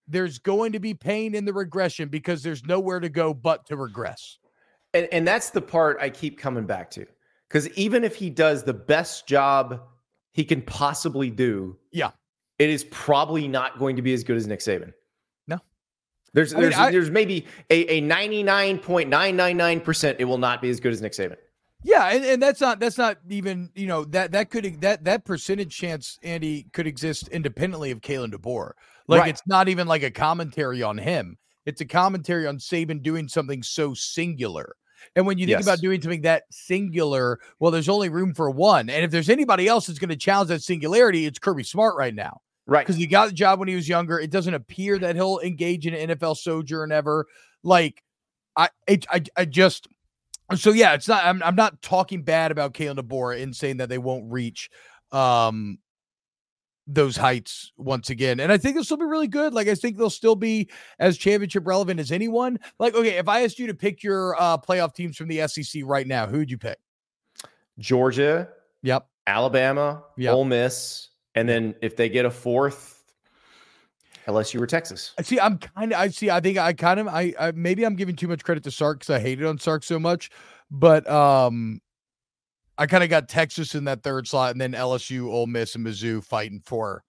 there's 0.07 0.37
going 0.39 0.71
to 0.71 0.79
be 0.79 0.93
pain 0.93 1.35
in 1.35 1.43
the 1.43 1.51
regression 1.53 2.07
because 2.07 2.41
there's 2.43 2.63
nowhere 2.65 2.99
to 2.99 3.09
go 3.09 3.33
but 3.33 3.65
to 3.65 3.75
regress. 3.75 4.37
And, 4.93 5.09
and 5.11 5.27
that's 5.27 5.49
the 5.49 5.61
part 5.61 5.97
I 5.99 6.09
keep 6.09 6.37
coming 6.39 6.65
back 6.65 6.89
to. 6.91 7.05
Because 7.49 7.67
even 7.71 8.03
if 8.05 8.15
he 8.15 8.29
does 8.29 8.63
the 8.63 8.73
best 8.73 9.27
job 9.27 9.81
he 10.31 10.43
can 10.45 10.61
possibly 10.61 11.29
do, 11.29 11.77
Yeah. 11.91 12.11
it 12.59 12.69
is 12.69 12.83
probably 12.91 13.47
not 13.47 13.79
going 13.79 13.95
to 13.95 14.01
be 14.01 14.13
as 14.13 14.23
good 14.23 14.37
as 14.37 14.47
Nick 14.47 14.59
Saban. 14.59 14.93
No. 15.47 15.59
There's 16.33 16.53
I 16.53 16.57
mean, 16.57 16.63
there's, 16.63 16.75
I- 16.75 16.91
there's 16.91 17.09
maybe 17.09 17.45
a, 17.69 17.97
a 17.97 18.01
99.999% 18.01 20.15
it 20.19 20.25
will 20.25 20.37
not 20.37 20.61
be 20.61 20.69
as 20.69 20.79
good 20.79 20.93
as 20.93 21.01
Nick 21.01 21.13
Saban. 21.13 21.37
Yeah, 21.87 22.07
and, 22.07 22.25
and 22.25 22.41
that's 22.41 22.59
not 22.59 22.79
that's 22.79 22.97
not 22.97 23.17
even 23.29 23.69
you 23.75 23.85
know 23.85 24.05
that 24.05 24.31
that 24.31 24.49
could 24.49 24.81
that 24.81 25.03
that 25.03 25.23
percentage 25.23 25.75
chance 25.77 26.17
Andy 26.23 26.65
could 26.73 26.87
exist 26.87 27.27
independently 27.27 27.91
of 27.91 28.01
Kalen 28.01 28.33
DeBoer. 28.33 28.71
Like 29.07 29.21
Right. 29.21 29.29
it's 29.29 29.43
not 29.45 29.69
even 29.69 29.87
like 29.87 30.01
a 30.01 30.09
commentary 30.09 30.81
on 30.81 30.97
him. 30.97 31.37
It's 31.67 31.81
a 31.81 31.85
commentary 31.85 32.47
on 32.47 32.57
Saban 32.57 33.03
doing 33.03 33.27
something 33.27 33.61
so 33.61 33.93
singular. 33.93 34.75
And 35.15 35.27
when 35.27 35.37
you 35.37 35.45
think 35.45 35.57
Yes. 35.59 35.67
about 35.67 35.79
doing 35.79 36.01
something 36.01 36.23
that 36.23 36.45
singular, 36.49 37.39
well, 37.59 37.69
there's 37.69 37.87
only 37.89 38.09
room 38.09 38.33
for 38.33 38.49
one. 38.49 38.89
And 38.89 39.05
if 39.05 39.11
there's 39.11 39.29
anybody 39.29 39.67
else 39.67 39.85
that's 39.85 39.99
going 39.99 40.09
to 40.09 40.15
challenge 40.15 40.49
that 40.49 40.63
singularity, 40.63 41.27
it's 41.27 41.37
Kirby 41.37 41.61
Smart 41.63 41.95
right 41.95 42.15
now 42.15 42.41
Right. 42.65 42.83
because 42.83 42.95
he 42.95 43.05
got 43.05 43.27
the 43.27 43.33
job 43.33 43.59
when 43.59 43.67
he 43.67 43.75
was 43.75 43.87
younger. 43.87 44.19
It 44.19 44.31
doesn't 44.31 44.55
appear 44.55 44.97
that 44.97 45.15
he'll 45.15 45.39
engage 45.41 45.85
in 45.85 45.93
an 45.93 46.09
NFL 46.09 46.35
sojourn 46.37 46.91
ever. 46.91 47.27
Like, 47.61 48.01
I, 48.57 48.69
it, 48.87 49.05
I, 49.11 49.21
I 49.37 49.45
just, 49.45 49.87
so 50.53 50.71
yeah, 50.71 50.93
it's 50.93 51.07
not. 51.07 51.25
I'm, 51.25 51.41
I'm 51.43 51.55
not 51.55 51.81
talking 51.81 52.21
bad 52.21 52.51
about 52.51 52.73
Kalen 52.73 52.97
DeBoer 52.99 53.39
in 53.39 53.53
saying 53.53 53.77
that 53.77 53.89
they 53.89 53.97
won't 53.97 54.31
reach, 54.31 54.69
um, 55.11 55.79
those 56.87 57.17
heights 57.17 57.71
once 57.77 58.11
again. 58.11 58.39
And 58.39 58.51
I 58.51 58.57
think 58.59 58.75
they'll 58.75 58.83
still 58.83 58.97
be 58.97 59.05
really 59.05 59.27
good. 59.27 59.55
Like, 59.55 59.67
I 59.67 59.73
think 59.73 59.97
they'll 59.97 60.09
still 60.11 60.35
be 60.35 60.69
as 60.99 61.17
championship 61.17 61.65
relevant 61.65 61.99
as 61.99 62.11
anyone. 62.11 62.59
Like, 62.77 62.93
okay, 62.93 63.17
if 63.17 63.27
I 63.27 63.43
asked 63.43 63.57
you 63.57 63.65
to 63.67 63.73
pick 63.73 64.03
your 64.03 64.39
uh 64.39 64.57
playoff 64.59 64.93
teams 64.93 65.17
from 65.17 65.27
the 65.27 65.47
SEC 65.47 65.81
right 65.85 66.05
now, 66.05 66.27
who 66.27 66.37
would 66.39 66.51
you 66.51 66.57
pick? 66.59 66.77
Georgia, 67.79 68.49
Yep. 68.83 69.07
Alabama, 69.27 70.03
Yep. 70.17 70.33
Ole 70.33 70.45
Miss, 70.45 71.09
and 71.33 71.49
then 71.49 71.73
if 71.81 71.95
they 71.95 72.07
get 72.07 72.25
a 72.25 72.31
fourth, 72.31 72.94
LSU 74.27 74.59
or 74.61 74.67
Texas. 74.67 75.13
I 75.17 75.21
see. 75.21 75.39
I'm 75.39 75.57
kind 75.57 75.91
of. 75.93 75.99
I 75.99 76.07
see. 76.09 76.29
I 76.29 76.39
think 76.39 76.57
I 76.57 76.73
kind 76.73 76.99
of. 76.99 77.07
I, 77.07 77.33
I 77.39 77.51
maybe 77.51 77.83
I'm 77.85 77.95
giving 77.95 78.15
too 78.15 78.27
much 78.27 78.43
credit 78.43 78.63
to 78.63 78.71
Sark 78.71 78.99
because 78.99 79.13
I 79.15 79.19
hated 79.19 79.45
on 79.45 79.57
Sark 79.59 79.83
so 79.83 79.99
much, 79.99 80.31
but 80.71 81.07
um, 81.09 81.79
I 82.77 82.87
kind 82.87 83.03
of 83.03 83.09
got 83.09 83.29
Texas 83.29 83.75
in 83.75 83.83
that 83.85 84.03
third 84.03 84.27
slot, 84.27 84.51
and 84.51 84.59
then 84.59 84.71
LSU, 84.73 85.27
Ole 85.27 85.47
Miss, 85.47 85.75
and 85.75 85.85
Mizzou 85.85 86.23
fighting 86.23 86.61
for 86.65 87.03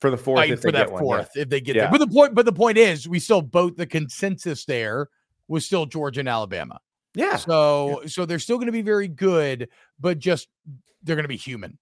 For 0.00 0.10
the 0.10 0.16
fourth, 0.16 0.38
fighting 0.40 0.56
for 0.56 0.70
they 0.70 0.78
that 0.78 0.86
get 0.86 0.92
one, 0.92 1.02
fourth 1.02 1.30
yeah. 1.34 1.42
if 1.42 1.48
they 1.48 1.60
get 1.60 1.74
Yeah. 1.76 1.82
there. 1.82 1.90
But 1.90 1.98
the 1.98 2.14
point, 2.14 2.34
but 2.34 2.44
the 2.44 2.52
point 2.52 2.78
is, 2.78 3.08
we 3.08 3.18
still 3.18 3.42
both 3.42 3.76
the 3.76 3.86
consensus 3.86 4.64
there 4.64 5.08
was 5.48 5.66
still 5.66 5.84
Georgia 5.86 6.20
and 6.20 6.28
Alabama. 6.28 6.78
Yeah. 7.14 7.36
So 7.36 8.02
so 8.06 8.24
they're 8.24 8.38
still 8.38 8.56
going 8.56 8.66
to 8.66 8.72
be 8.72 8.82
very 8.82 9.08
good, 9.08 9.68
but 10.00 10.18
just 10.18 10.48
they're 11.02 11.16
going 11.16 11.24
to 11.24 11.28
be 11.28 11.36
human, 11.36 11.76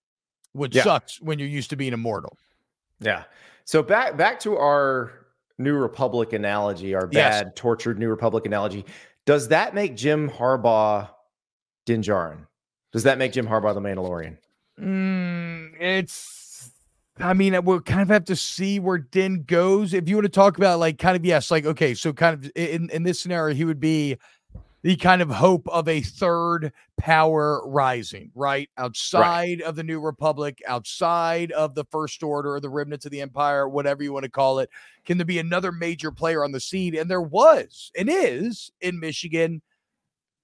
which 0.53 0.75
Yeah. 0.75 0.83
sucks 0.85 1.21
when 1.21 1.39
you're 1.39 1.47
used 1.49 1.69
to 1.71 1.77
being 1.77 1.93
immortal. 1.93 2.37
Yeah. 2.99 3.25
So 3.65 3.83
back 3.83 4.17
back 4.17 4.41
to 4.41 4.57
our 4.57 5.13
New 5.59 5.75
Republic 5.77 6.33
analogy, 6.33 6.95
our 6.95 7.09
Yes. 7.13 7.43
bad 7.43 7.57
tortured 7.57 7.99
New 7.99 8.09
Republic 8.09 8.47
analogy. 8.47 8.85
Does 9.27 9.49
that 9.49 9.75
make 9.75 9.97
Jim 9.97 10.29
Harbaugh 10.31 11.09
Din 11.87 12.03
Djarin? 12.03 12.47
Does 12.93 13.03
that 13.05 13.19
make 13.19 13.33
Jim 13.33 13.47
Harbaugh 13.47 13.75
the 13.75 13.81
Mandalorian? 13.81 14.37
Mm, 14.81 15.73
it's. 15.81 16.73
I 17.19 17.35
mean, 17.35 17.63
we'll 17.65 17.81
kind 17.81 18.01
of 18.01 18.09
have 18.09 18.25
to 18.27 18.37
see 18.37 18.81
where 18.81 18.97
Din 18.97 19.43
goes. 19.43 19.93
If 19.93 20.09
you 20.09 20.17
want 20.17 20.25
to 20.25 20.31
talk 20.31 20.57
about 20.57 20.79
like 20.79 20.99
kind 20.99 21.17
of 21.17 21.25
yes, 21.25 21.51
like 21.51 21.67
okay, 21.67 21.93
so 21.95 22.13
kind 22.15 22.35
of 22.35 22.51
in 22.57 22.89
in 22.91 23.03
this 23.03 23.21
scenario, 23.21 23.55
he 23.55 23.65
would 23.67 23.81
be 23.81 24.17
the 24.83 24.97
kind 24.97 25.21
of 25.21 25.31
hope 25.31 25.69
of 25.69 25.89
a 25.89 26.01
third 26.01 26.73
power 26.99 27.63
rising, 27.67 28.31
right 28.35 28.71
outside 28.79 29.61
of 29.61 29.77
the 29.77 29.83
New 29.83 30.01
Republic, 30.01 30.63
outside 30.67 31.53
of 31.53 31.75
the 31.75 31.85
First 31.85 32.23
Order 32.23 32.55
or 32.55 32.61
the 32.61 32.71
remnants 32.71 33.05
of 33.05 33.13
the 33.13 33.21
Empire, 33.21 33.69
whatever 33.69 34.03
you 34.03 34.13
want 34.13 34.25
to 34.25 34.31
call 34.31 34.59
it. 34.59 34.71
Can 35.05 35.19
there 35.19 35.27
be 35.27 35.39
another 35.39 35.71
major 35.71 36.11
player 36.11 36.45
on 36.45 36.53
the 36.53 36.61
scene? 36.61 36.97
And 36.97 37.11
there 37.11 37.21
was 37.21 37.91
and 37.97 38.09
is 38.11 38.71
in 38.81 39.01
Michigan. 39.01 39.61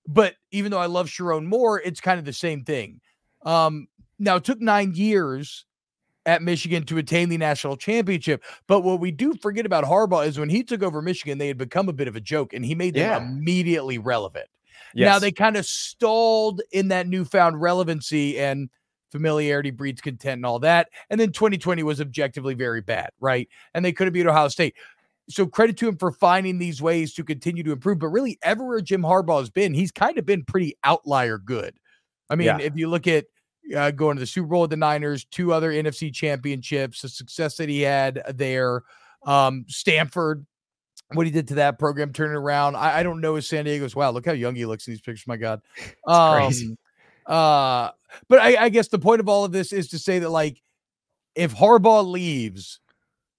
But 0.07 0.34
even 0.51 0.70
though 0.70 0.78
I 0.78 0.87
love 0.87 1.09
Sherrone 1.09 1.47
Moore, 1.47 1.80
it's 1.80 2.01
kind 2.01 2.18
of 2.18 2.24
the 2.24 2.32
same 2.32 2.62
thing. 2.62 3.01
Um, 3.45 3.89
now 4.18 4.37
it 4.37 4.45
took 4.45 4.61
nine 4.61 4.93
years 4.95 5.64
at 6.27 6.43
Michigan 6.43 6.85
to 6.85 6.99
attain 6.99 7.29
the 7.29 7.39
national 7.39 7.77
championship. 7.77 8.45
But 8.66 8.81
what 8.81 9.01
we 9.01 9.11
do 9.12 9.35
forget 9.41 9.64
about 9.64 9.85
Harbaugh 9.85 10.27
is 10.27 10.39
when 10.39 10.51
he 10.51 10.62
took 10.62 10.83
over 10.83 11.01
Michigan, 11.01 11.39
they 11.39 11.49
had 11.49 11.57
become 11.57 11.89
a 11.89 11.93
bit 11.93 12.09
of 12.09 12.16
a 12.16 12.20
joke 12.20 12.53
and 12.53 12.64
he 12.64 12.74
made 12.74 12.95
them 12.95 13.09
Yeah. 13.09 13.18
immediately 13.18 13.97
relevant. 13.99 14.49
Now 14.95 15.18
they 15.18 15.31
kind 15.31 15.57
of 15.57 15.66
stalled 15.66 16.62
in 16.72 16.89
that 16.89 17.07
newfound 17.07 17.61
relevancy 17.61 18.39
and 18.39 18.70
familiarity 19.12 19.70
breeds 19.70 20.01
content 20.01 20.39
and 20.39 20.47
all 20.47 20.59
that. 20.61 20.89
And 21.11 21.20
then 21.20 21.33
2020 21.33 21.83
was 21.83 22.01
objectively 22.01 22.55
very 22.55 22.81
bad, 22.81 23.11
right? 23.20 23.49
And 23.74 23.85
they 23.85 23.93
could 23.93 24.07
have 24.07 24.14
beat 24.14 24.27
Ohio 24.27 24.49
State. 24.49 24.74
So 25.29 25.47
credit 25.47 25.77
to 25.79 25.89
him 25.89 25.97
for 25.97 26.12
finding 26.12 26.59
these 26.59 26.81
ways 26.81 27.12
to 27.14 27.24
continue 27.24 27.62
to 27.64 27.72
improve. 27.72 27.99
But 27.99 28.09
really, 28.09 28.39
everywhere 28.43 28.81
Jim 28.81 29.03
Harbaugh 29.03 29.41
has 29.41 29.51
been, 29.51 29.74
he's 29.74 29.93
kind 29.93 30.18
of 30.18 30.24
been 30.24 30.45
pretty 30.45 30.77
outlier 30.83 31.37
good. 31.39 31.77
I 32.31 32.37
mean, 32.37 32.47
Yeah. 32.47 32.59
if 32.61 32.77
you 32.77 32.89
look 32.89 33.07
at 33.07 33.27
uh, 33.75 33.91
going 33.91 34.17
to 34.17 34.21
the 34.21 34.27
Super 34.27 34.49
Bowl 34.49 34.62
with 34.62 34.71
the 34.71 34.77
Niners, 34.77 35.25
two 35.25 35.53
other 35.53 35.73
NFC 35.73 36.12
championships, 36.12 37.03
the 37.03 37.09
success 37.09 37.57
that 37.57 37.69
he 37.69 37.81
had 37.81 38.23
there, 38.35 38.83
um, 39.25 39.64
Stanford, 39.69 40.47
what 41.12 41.27
he 41.27 41.33
did 41.33 41.49
to 41.49 41.55
that 41.57 41.79
program, 41.79 42.12
turning 42.12 42.37
around. 42.37 42.77
I, 42.77 42.99
I 42.99 43.03
don't 43.03 43.21
know 43.21 43.37
if 43.37 43.45
San 43.45 43.64
Diego's. 43.64 43.97
Wow, 43.97 44.11
look 44.11 44.27
how 44.27 44.33
young 44.33 44.55
he 44.55 44.67
looks 44.67 44.87
in 44.87 44.93
these 44.93 45.01
pictures. 45.01 45.27
My 45.27 45.37
God, 45.37 45.61
crazy. 46.07 46.67
Um, 46.69 46.79
Uh, 47.27 47.91
but 48.29 48.39
I, 48.39 48.64
I 48.64 48.69
guess 48.69 48.89
the 48.89 49.01
point 49.01 49.21
of 49.21 49.29
all 49.29 49.45
of 49.45 49.51
this 49.53 49.73
is 49.73 49.89
to 49.89 49.99
say 49.99 50.21
that 50.21 50.31
like, 50.31 50.62
if 51.35 51.55
Harbaugh 51.55 52.09
leaves, 52.09 52.81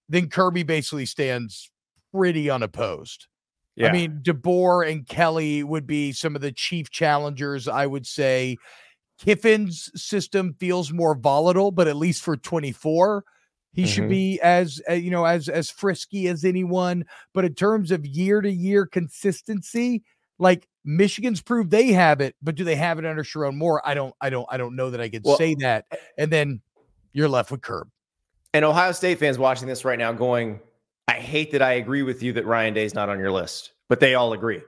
then 0.09 0.29
Kirby 0.29 0.63
basically 0.63 1.05
stands 1.05 1.71
pretty 2.13 2.49
unopposed. 2.49 3.27
yeah. 3.75 3.87
I 3.87 3.91
mean, 3.91 4.19
DeBoer 4.23 4.89
and 4.91 5.07
Kelly 5.07 5.63
would 5.63 5.87
be 5.87 6.11
some 6.11 6.35
of 6.35 6.41
the 6.41 6.51
chief 6.51 6.89
challengers, 6.89 7.67
I 7.67 7.85
would 7.85 8.05
say. 8.05 8.57
Kiffin's 9.17 9.89
system 10.01 10.55
feels 10.59 10.91
more 10.91 11.15
volatile, 11.15 11.71
but 11.71 11.87
at 11.87 11.95
least 11.95 12.21
for 12.23 12.37
24, 12.37 13.23
he 13.73 13.85
should 13.85 14.05
Mhm. 14.05 14.09
be 14.09 14.39
as 14.41 14.81
uh, 14.89 14.93
you 14.93 15.11
know 15.11 15.25
as 15.25 15.49
as 15.49 15.69
frisky 15.69 16.27
as 16.27 16.43
anyone. 16.45 17.05
But 17.33 17.45
in 17.45 17.53
terms 17.55 17.91
of 17.91 18.05
year 18.05 18.41
to 18.41 18.51
year 18.51 18.85
consistency, 18.85 20.03
like 20.39 20.67
Michigan's 20.85 21.41
proved 21.41 21.71
they 21.71 21.87
have 21.93 22.21
it, 22.21 22.35
but 22.41 22.55
do 22.55 22.63
they 22.63 22.75
have 22.75 22.97
it 22.99 23.05
under 23.05 23.23
Sherrone 23.23 23.55
Moore? 23.57 23.81
I 23.85 23.93
don't, 23.93 24.13
I 24.21 24.29
don't, 24.29 24.47
I 24.49 24.57
don't 24.57 24.75
know 24.75 24.89
that 24.91 25.01
I 25.01 25.09
could 25.09 25.23
Well- 25.25 25.37
say 25.37 25.55
that. 25.55 25.85
And 26.17 26.31
then 26.31 26.61
you're 27.11 27.27
left 27.27 27.51
with 27.51 27.61
Curb. 27.61 27.89
and 28.53 28.63
Ohio 28.63 28.91
State 28.93 29.19
fans 29.19 29.37
watching 29.37 29.67
this 29.67 29.83
right 29.83 29.99
now 29.99 30.11
going, 30.13 30.59
I 31.07 31.15
hate 31.15 31.51
that 31.51 31.61
I 31.61 31.73
agree 31.73 32.03
with 32.03 32.23
you 32.23 32.33
that 32.33 32.45
Ryan 32.45 32.73
Day's 32.73 32.93
not 32.95 33.09
on 33.09 33.19
your 33.19 33.31
list, 33.31 33.71
but 33.89 33.99
they 33.99 34.15
all 34.15 34.31
agree. 34.33 34.61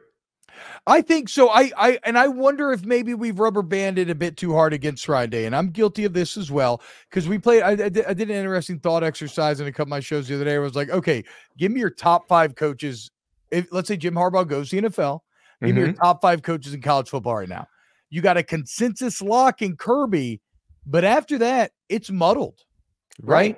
I 0.87 1.01
think 1.01 1.29
so. 1.29 1.49
I, 1.49 1.71
I, 1.77 1.99
and 2.03 2.17
I 2.17 2.27
wonder 2.27 2.71
if 2.71 2.83
maybe 2.83 3.13
we've 3.13 3.39
rubber 3.39 3.61
banded 3.61 4.09
a 4.09 4.15
bit 4.15 4.37
too 4.37 4.53
hard 4.53 4.73
against 4.73 5.05
Friday, 5.05 5.45
and 5.45 5.55
I'm 5.55 5.69
guilty 5.69 6.05
of 6.05 6.13
this 6.13 6.37
as 6.37 6.51
well 6.51 6.81
because 7.09 7.27
we 7.27 7.37
played. 7.37 7.61
I, 7.61 7.71
I, 7.71 7.75
did, 7.75 8.05
I 8.05 8.13
did 8.13 8.29
an 8.29 8.35
interesting 8.35 8.79
thought 8.79 9.03
exercise 9.03 9.59
in 9.59 9.67
a 9.67 9.71
couple 9.71 9.83
of 9.83 9.89
my 9.89 9.99
shows 9.99 10.27
the 10.27 10.35
other 10.35 10.45
day. 10.45 10.55
I 10.55 10.59
was 10.59 10.75
like, 10.75 10.89
okay, 10.89 11.23
give 11.57 11.71
me 11.71 11.79
your 11.79 11.89
top 11.89 12.27
five 12.27 12.55
coaches. 12.55 13.11
If 13.51 13.67
let's 13.71 13.87
say 13.87 13.97
Jim 13.97 14.15
Harbaugh 14.15 14.47
goes 14.47 14.69
to 14.69 14.81
the 14.81 14.89
NFL, 14.89 15.19
give 15.61 15.75
me 15.75 15.81
your 15.81 15.89
mm-hmm. 15.89 16.01
top 16.01 16.21
five 16.21 16.41
coaches 16.41 16.73
in 16.73 16.81
college 16.81 17.09
football 17.09 17.35
right 17.35 17.49
now. 17.49 17.67
You 18.09 18.21
got 18.21 18.37
a 18.37 18.43
consensus 18.43 19.21
lock 19.21 19.61
in 19.61 19.75
Kirby, 19.75 20.41
but 20.85 21.03
after 21.03 21.37
that, 21.39 21.71
it's 21.89 22.09
muddled, 22.09 22.63
right? 23.21 23.57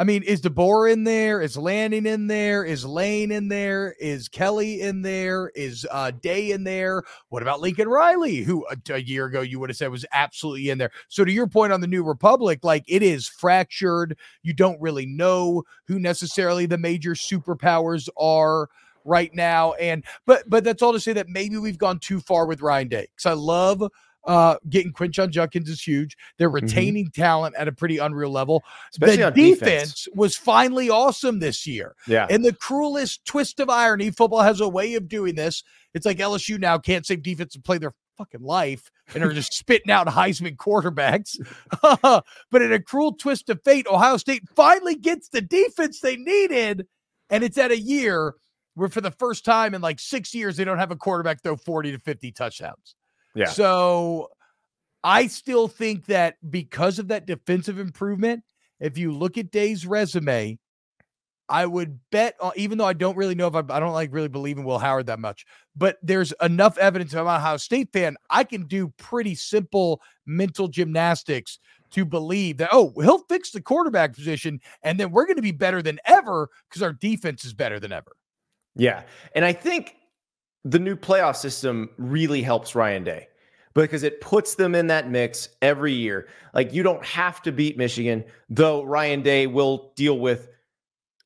I 0.00 0.04
mean, 0.04 0.22
is 0.22 0.40
DeBoer 0.40 0.90
in 0.90 1.04
there? 1.04 1.42
Is 1.42 1.58
Lanning 1.58 2.06
in 2.06 2.26
there? 2.26 2.64
Is 2.64 2.86
Lane 2.86 3.30
in 3.30 3.48
there? 3.48 3.94
Is 4.00 4.30
Kelly 4.30 4.80
in 4.80 5.02
there? 5.02 5.52
Is 5.54 5.86
uh, 5.90 6.10
Day 6.10 6.52
in 6.52 6.64
there? 6.64 7.02
What 7.28 7.42
about 7.42 7.60
Lincoln 7.60 7.86
Riley, 7.86 8.36
who 8.36 8.66
a, 8.70 8.94
a, 8.94 9.02
year 9.02 9.26
ago 9.26 9.42
you 9.42 9.60
would 9.60 9.68
have 9.68 9.76
said 9.76 9.90
was 9.90 10.06
absolutely 10.10 10.70
in 10.70 10.78
there? 10.78 10.90
So, 11.08 11.22
to 11.22 11.30
your 11.30 11.46
point 11.46 11.74
on 11.74 11.82
the 11.82 11.86
New 11.86 12.02
Republic, 12.02 12.60
like 12.62 12.82
it 12.88 13.02
is 13.02 13.28
fractured. 13.28 14.16
You 14.42 14.54
don't 14.54 14.80
really 14.80 15.04
know 15.04 15.64
who 15.86 15.98
necessarily 15.98 16.64
the 16.64 16.78
major 16.78 17.10
superpowers 17.10 18.08
are 18.18 18.70
right 19.04 19.34
now. 19.34 19.74
And 19.74 20.02
but 20.24 20.48
but 20.48 20.64
that's 20.64 20.80
all 20.80 20.94
to 20.94 21.00
say 21.00 21.12
that 21.12 21.28
maybe 21.28 21.58
we've 21.58 21.76
gone 21.76 21.98
too 21.98 22.20
far 22.20 22.46
with 22.46 22.62
Ryan 22.62 22.88
Day 22.88 23.06
because 23.14 23.26
I 23.26 23.34
love 23.34 23.82
uh, 24.24 24.56
getting 24.68 24.92
Quinshon 24.92 25.30
Judkins 25.30 25.68
is 25.68 25.82
huge. 25.82 26.16
They're 26.38 26.48
Mm-hmm. 26.50 26.66
retaining 26.66 27.10
talent 27.10 27.54
at 27.56 27.68
a 27.68 27.72
pretty 27.72 27.98
unreal 27.98 28.30
level. 28.30 28.62
Especially 28.92 29.16
the 29.22 29.30
defense, 29.30 29.58
defense. 30.04 30.08
was 30.14 30.36
finally 30.36 30.90
awesome 30.90 31.38
this 31.38 31.66
year. 31.66 31.94
Yeah. 32.06 32.26
And 32.28 32.44
the 32.44 32.52
cruelest 32.52 33.24
twist 33.24 33.60
of 33.60 33.70
irony, 33.70 34.10
football 34.10 34.42
has 34.42 34.60
a 34.60 34.68
way 34.68 34.94
of 34.94 35.08
doing 35.08 35.34
this. 35.36 35.62
It's 35.94 36.04
like 36.06 36.18
LSU 36.18 36.58
now 36.58 36.76
can't 36.78 37.06
save 37.06 37.22
defense 37.22 37.54
and 37.54 37.64
play 37.64 37.78
their 37.78 37.94
fucking 38.18 38.42
life 38.42 38.90
and 39.14 39.24
are 39.24 39.32
just 39.32 39.52
spitting 39.54 39.90
out 39.90 40.06
Heisman 40.06 40.56
quarterbacks. 40.56 41.36
but 42.50 42.62
in 42.62 42.72
a 42.72 42.80
cruel 42.82 43.14
twist 43.14 43.48
of 43.48 43.60
fate, 43.64 43.86
Ohio 43.90 44.16
State 44.18 44.42
finally 44.54 44.94
gets 44.96 45.28
the 45.30 45.40
defense 45.40 46.00
they 46.00 46.16
needed. 46.16 46.86
And 47.30 47.42
it's 47.42 47.58
at 47.58 47.70
a 47.70 47.78
year 47.78 48.34
where, 48.74 48.88
for 48.88 49.00
the 49.00 49.10
first 49.12 49.44
time 49.44 49.74
in 49.74 49.80
like 49.80 49.98
six 50.00 50.34
years, 50.34 50.56
they 50.56 50.64
don't 50.64 50.78
have 50.78 50.90
a 50.90 50.96
quarterback 50.96 51.42
throw 51.42 51.56
40 51.56 51.92
to 51.92 51.98
50 51.98 52.32
touchdowns. 52.32 52.94
Yeah. 53.34 53.46
So 53.46 54.28
I 55.04 55.26
still 55.28 55.68
think 55.68 56.06
that 56.06 56.36
because 56.50 56.98
of 56.98 57.08
that 57.08 57.26
defensive 57.26 57.78
improvement, 57.78 58.42
if 58.80 58.98
you 58.98 59.12
look 59.12 59.38
at 59.38 59.50
Day's 59.50 59.86
resume, 59.86 60.58
I 61.48 61.66
would 61.66 61.98
bet, 62.12 62.36
uh, 62.40 62.52
even 62.54 62.78
though 62.78 62.86
I 62.86 62.92
don't 62.92 63.16
really 63.16 63.34
know 63.34 63.48
if 63.48 63.54
I, 63.56 63.58
I 63.70 63.80
don't 63.80 63.92
like 63.92 64.12
really 64.12 64.28
believe 64.28 64.56
in 64.56 64.64
Will 64.64 64.78
Howard 64.78 65.06
that 65.06 65.18
much, 65.18 65.44
but 65.74 65.98
there's 66.00 66.32
enough 66.40 66.78
evidence. 66.78 67.12
I'm 67.12 67.26
a 67.26 67.30
Ohio 67.30 67.56
State 67.56 67.92
fan. 67.92 68.16
I 68.30 68.44
can 68.44 68.66
do 68.66 68.92
pretty 68.98 69.34
simple 69.34 70.00
mental 70.26 70.68
gymnastics 70.68 71.58
to 71.90 72.04
believe 72.04 72.58
that, 72.58 72.68
oh, 72.70 72.92
he'll 73.02 73.24
fix 73.28 73.50
the 73.50 73.60
quarterback 73.60 74.14
position 74.14 74.60
and 74.84 74.98
then 74.98 75.10
we're 75.10 75.26
going 75.26 75.36
to 75.36 75.42
be 75.42 75.50
better 75.50 75.82
than 75.82 75.98
ever 76.04 76.48
because 76.68 76.82
our 76.82 76.92
defense 76.92 77.44
is 77.44 77.52
better 77.52 77.80
than 77.80 77.90
ever. 77.90 78.12
Yeah. 78.76 79.02
And 79.34 79.44
I 79.44 79.52
think 79.52 79.96
the 80.64 80.78
new 80.78 80.96
playoff 80.96 81.36
system 81.36 81.90
really 81.96 82.42
helps 82.42 82.74
Ryan 82.74 83.04
Day 83.04 83.28
because 83.74 84.02
it 84.02 84.20
puts 84.20 84.56
them 84.56 84.74
in 84.74 84.88
that 84.88 85.10
mix 85.10 85.48
every 85.62 85.92
year. 85.92 86.28
Like 86.54 86.72
you 86.72 86.82
don't 86.82 87.04
have 87.04 87.42
to 87.42 87.52
beat 87.52 87.78
Michigan, 87.78 88.24
though 88.48 88.82
Ryan 88.82 89.22
Day 89.22 89.46
will 89.46 89.92
deal 89.96 90.18
with 90.18 90.48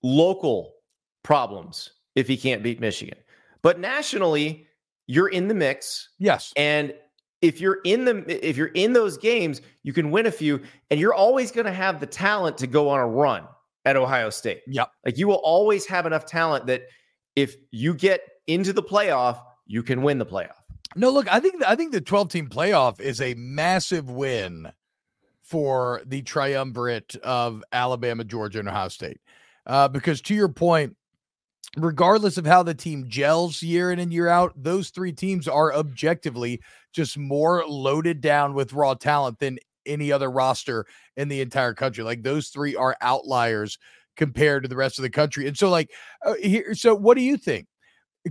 local 0.03 0.75
problems 1.23 1.91
if 2.15 2.29
he 2.29 2.37
can't 2.37 2.63
beat 2.63 2.81
Michigan. 2.81 3.19
But 3.63 3.81
nationally, 3.81 4.67
you're 5.07 5.29
in 5.29 5.49
the 5.49 5.55
mix. 5.55 6.11
Yes. 6.19 6.53
And 6.57 6.95
if 7.43 7.61
you're 7.61 7.81
in 7.85 8.05
the 8.05 8.49
if 8.49 8.57
you're 8.57 8.69
in 8.69 8.93
those 8.93 9.19
games, 9.19 9.61
you 9.83 9.93
can 9.93 10.11
win 10.11 10.27
a 10.27 10.31
few 10.31 10.61
and 10.91 11.01
you're 11.01 11.15
always 11.15 11.51
going 11.51 11.67
to 11.67 11.73
have 11.73 12.01
the 12.01 12.07
talent 12.07 12.59
to 12.59 12.67
go 12.67 12.89
on 12.89 13.01
a 13.01 13.07
run 13.07 13.45
at 13.85 13.97
Ohio 13.97 14.31
State. 14.31 14.63
Yep. 14.67 14.91
Like 15.05 15.19
you 15.19 15.29
will 15.29 15.43
always 15.45 15.87
have 15.87 16.07
enough 16.07 16.25
talent 16.25 16.67
that 16.67 16.83
if 17.37 17.57
you 17.71 17.95
get 17.95 18.21
into 18.47 18.73
the 18.73 18.83
playoff, 18.83 19.41
you 19.67 19.83
can 19.83 20.03
win 20.03 20.19
the 20.19 20.27
playoff. 20.27 20.57
No, 20.97 21.11
look, 21.11 21.33
I 21.33 21.41
think 21.41 21.63
I 21.67 21.75
think 21.75 21.93
the 21.93 22.01
12 22.01 22.29
team 22.29 22.49
playoff 22.49 23.01
is 23.01 23.21
a 23.21 23.35
massive 23.35 24.11
win 24.11 24.71
for 25.43 26.03
the 26.07 26.23
triumvirate 26.23 27.17
of 27.17 27.63
Alabama, 27.73 28.25
Georgia, 28.25 28.61
and 28.61 28.69
Ohio 28.69 28.89
State. 28.89 29.21
Uh, 29.67 29.89
because 29.89 30.21
to 30.23 30.35
your 30.35 30.49
point, 30.49 30.97
regardless 31.77 32.39
of 32.39 32.47
how 32.47 32.63
the 32.63 32.75
team 32.75 33.07
gels 33.09 33.63
year 33.63 33.91
in 33.91 33.99
and 33.99 34.13
year 34.13 34.29
out, 34.29 34.53
those 34.57 34.91
three 34.91 35.13
teams 35.13 35.49
are 35.49 35.75
objectively 35.75 36.61
just 36.93 37.19
more 37.19 37.65
loaded 37.67 38.21
down 38.21 38.55
with 38.55 38.73
raw 38.73 38.95
talent 38.95 39.39
than 39.39 39.59
any 39.87 40.13
other 40.13 40.31
roster 40.31 40.87
in 41.17 41.29
the 41.29 41.41
entire 41.41 41.75
country. 41.75 42.05
Like 42.05 42.23
those 42.23 42.49
three 42.49 42.77
are 42.77 42.97
outliers 43.01 43.79
compared 44.17 44.63
to 44.63 44.69
the 44.69 44.77
rest 44.77 44.99
of 44.99 45.03
the 45.03 45.11
country. 45.11 45.47
And 45.49 45.57
so, 45.57 45.69
like, 45.71 45.91
uh, 46.25 46.35
here, 46.35 46.75
so 46.75 46.95
what 46.95 47.17
do 47.17 47.23
you 47.23 47.37
think? 47.37 47.67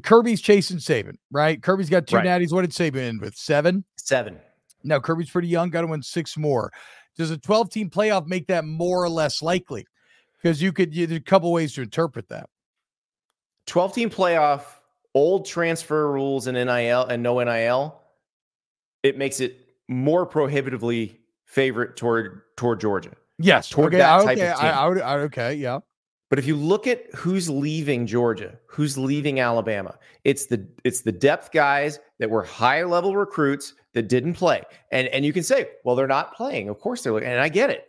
Kirby's 0.01 0.41
chasing 0.41 0.77
Saban, 0.77 1.15
right? 1.31 1.61
Kirby's 1.61 1.89
got 1.89 2.07
two 2.07 2.15
Right. 2.15 2.25
natties. 2.25 2.51
What 2.51 2.61
did 2.61 2.71
Saban 2.71 3.01
end 3.01 3.21
with? 3.21 3.35
Seven? 3.35 3.83
Seven. 3.97 4.39
Now 4.83 4.99
Kirby's 4.99 5.29
pretty 5.29 5.47
young, 5.47 5.69
got 5.69 5.81
to 5.81 5.87
win 5.87 6.01
six 6.01 6.35
more. 6.35 6.71
Does 7.15 7.29
a 7.29 7.37
12 7.37 7.69
team 7.69 7.89
playoff 7.89 8.25
make 8.25 8.47
that 8.47 8.65
more 8.65 9.03
or 9.03 9.09
less 9.09 9.41
likely? 9.41 9.85
Because 10.41 10.61
you 10.61 10.73
could, 10.73 10.93
you, 10.95 11.05
there's 11.05 11.19
a 11.19 11.23
couple 11.23 11.51
ways 11.51 11.73
to 11.75 11.81
interpret 11.83 12.27
that. 12.29 12.49
12 13.67 13.93
team 13.93 14.09
playoff, 14.09 14.63
old 15.13 15.45
transfer 15.45 16.11
rules 16.11 16.47
and 16.47 16.55
NIL 16.57 17.05
and 17.05 17.21
no 17.21 17.41
NIL, 17.41 18.01
it 19.03 19.17
makes 19.17 19.39
it 19.39 19.57
more 19.87 20.25
prohibitively 20.25 21.19
favorite 21.45 21.95
toward 21.95 22.41
toward 22.57 22.81
Georgia. 22.81 23.11
Yes. 23.37 23.69
Toward 23.69 23.93
okay. 23.93 23.97
that 23.97 24.09
I- 24.11 24.23
type 24.25 24.37
of 24.37 24.43
okay. 24.43 24.49
I. 24.51 24.83
I 24.85 24.87
would, 24.87 25.01
I, 25.01 25.13
okay. 25.19 25.53
Yeah. 25.53 25.79
But 26.33 26.39
if 26.39 26.47
you 26.47 26.55
look 26.55 26.87
at 26.87 27.13
who's 27.13 27.47
leaving 27.47 28.07
Georgia, 28.07 28.57
who's 28.65 28.97
leaving 28.97 29.39
Alabama, 29.39 29.99
it's 30.23 30.47
the 30.47 30.67
it's 30.83 31.01
the 31.01 31.11
depth 31.11 31.51
guys 31.51 31.99
that 32.17 32.27
were 32.27 32.41
high 32.41 32.83
level 32.85 33.15
recruits 33.15 33.75
that 33.93 34.07
didn't 34.09 34.33
play. 34.33 34.63
And 34.91 35.07
and 35.09 35.23
you 35.23 35.31
can 35.31 35.43
say, 35.43 35.67
well, 35.85 35.95
they're 35.95 36.07
not 36.07 36.33
playing. 36.33 36.69
Of 36.69 36.79
course 36.79 37.03
they're 37.03 37.15
and 37.19 37.39
I 37.39 37.49
get 37.49 37.69
it. 37.69 37.85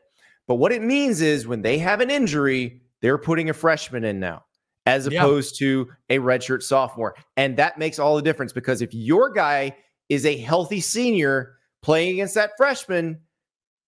But 0.46 0.56
what 0.56 0.72
it 0.72 0.82
means 0.82 1.22
is 1.22 1.46
when 1.46 1.62
they 1.62 1.78
have 1.78 2.02
an 2.02 2.10
injury, 2.10 2.82
they're 3.00 3.16
putting 3.16 3.48
a 3.48 3.54
freshman 3.54 4.04
in 4.04 4.20
now, 4.20 4.44
as 4.84 5.06
Yeah. 5.06 5.22
opposed 5.22 5.58
to 5.60 5.88
a 6.10 6.18
redshirt 6.18 6.62
sophomore. 6.62 7.16
And 7.38 7.56
that 7.56 7.78
makes 7.78 7.98
all 7.98 8.14
the 8.14 8.20
difference 8.20 8.52
because 8.52 8.82
if 8.82 8.92
your 8.92 9.30
guy 9.30 9.74
is 10.10 10.26
a 10.26 10.36
healthy 10.36 10.82
senior 10.82 11.54
playing 11.80 12.12
against 12.12 12.34
that 12.34 12.50
freshman, 12.58 13.20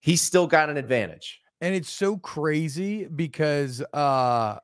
he's 0.00 0.22
still 0.22 0.46
got 0.46 0.70
an 0.70 0.78
advantage. 0.78 1.42
And 1.60 1.74
it's 1.74 1.90
so 1.90 2.16
crazy 2.18 3.06
because 3.06 3.82
uh 3.92 4.58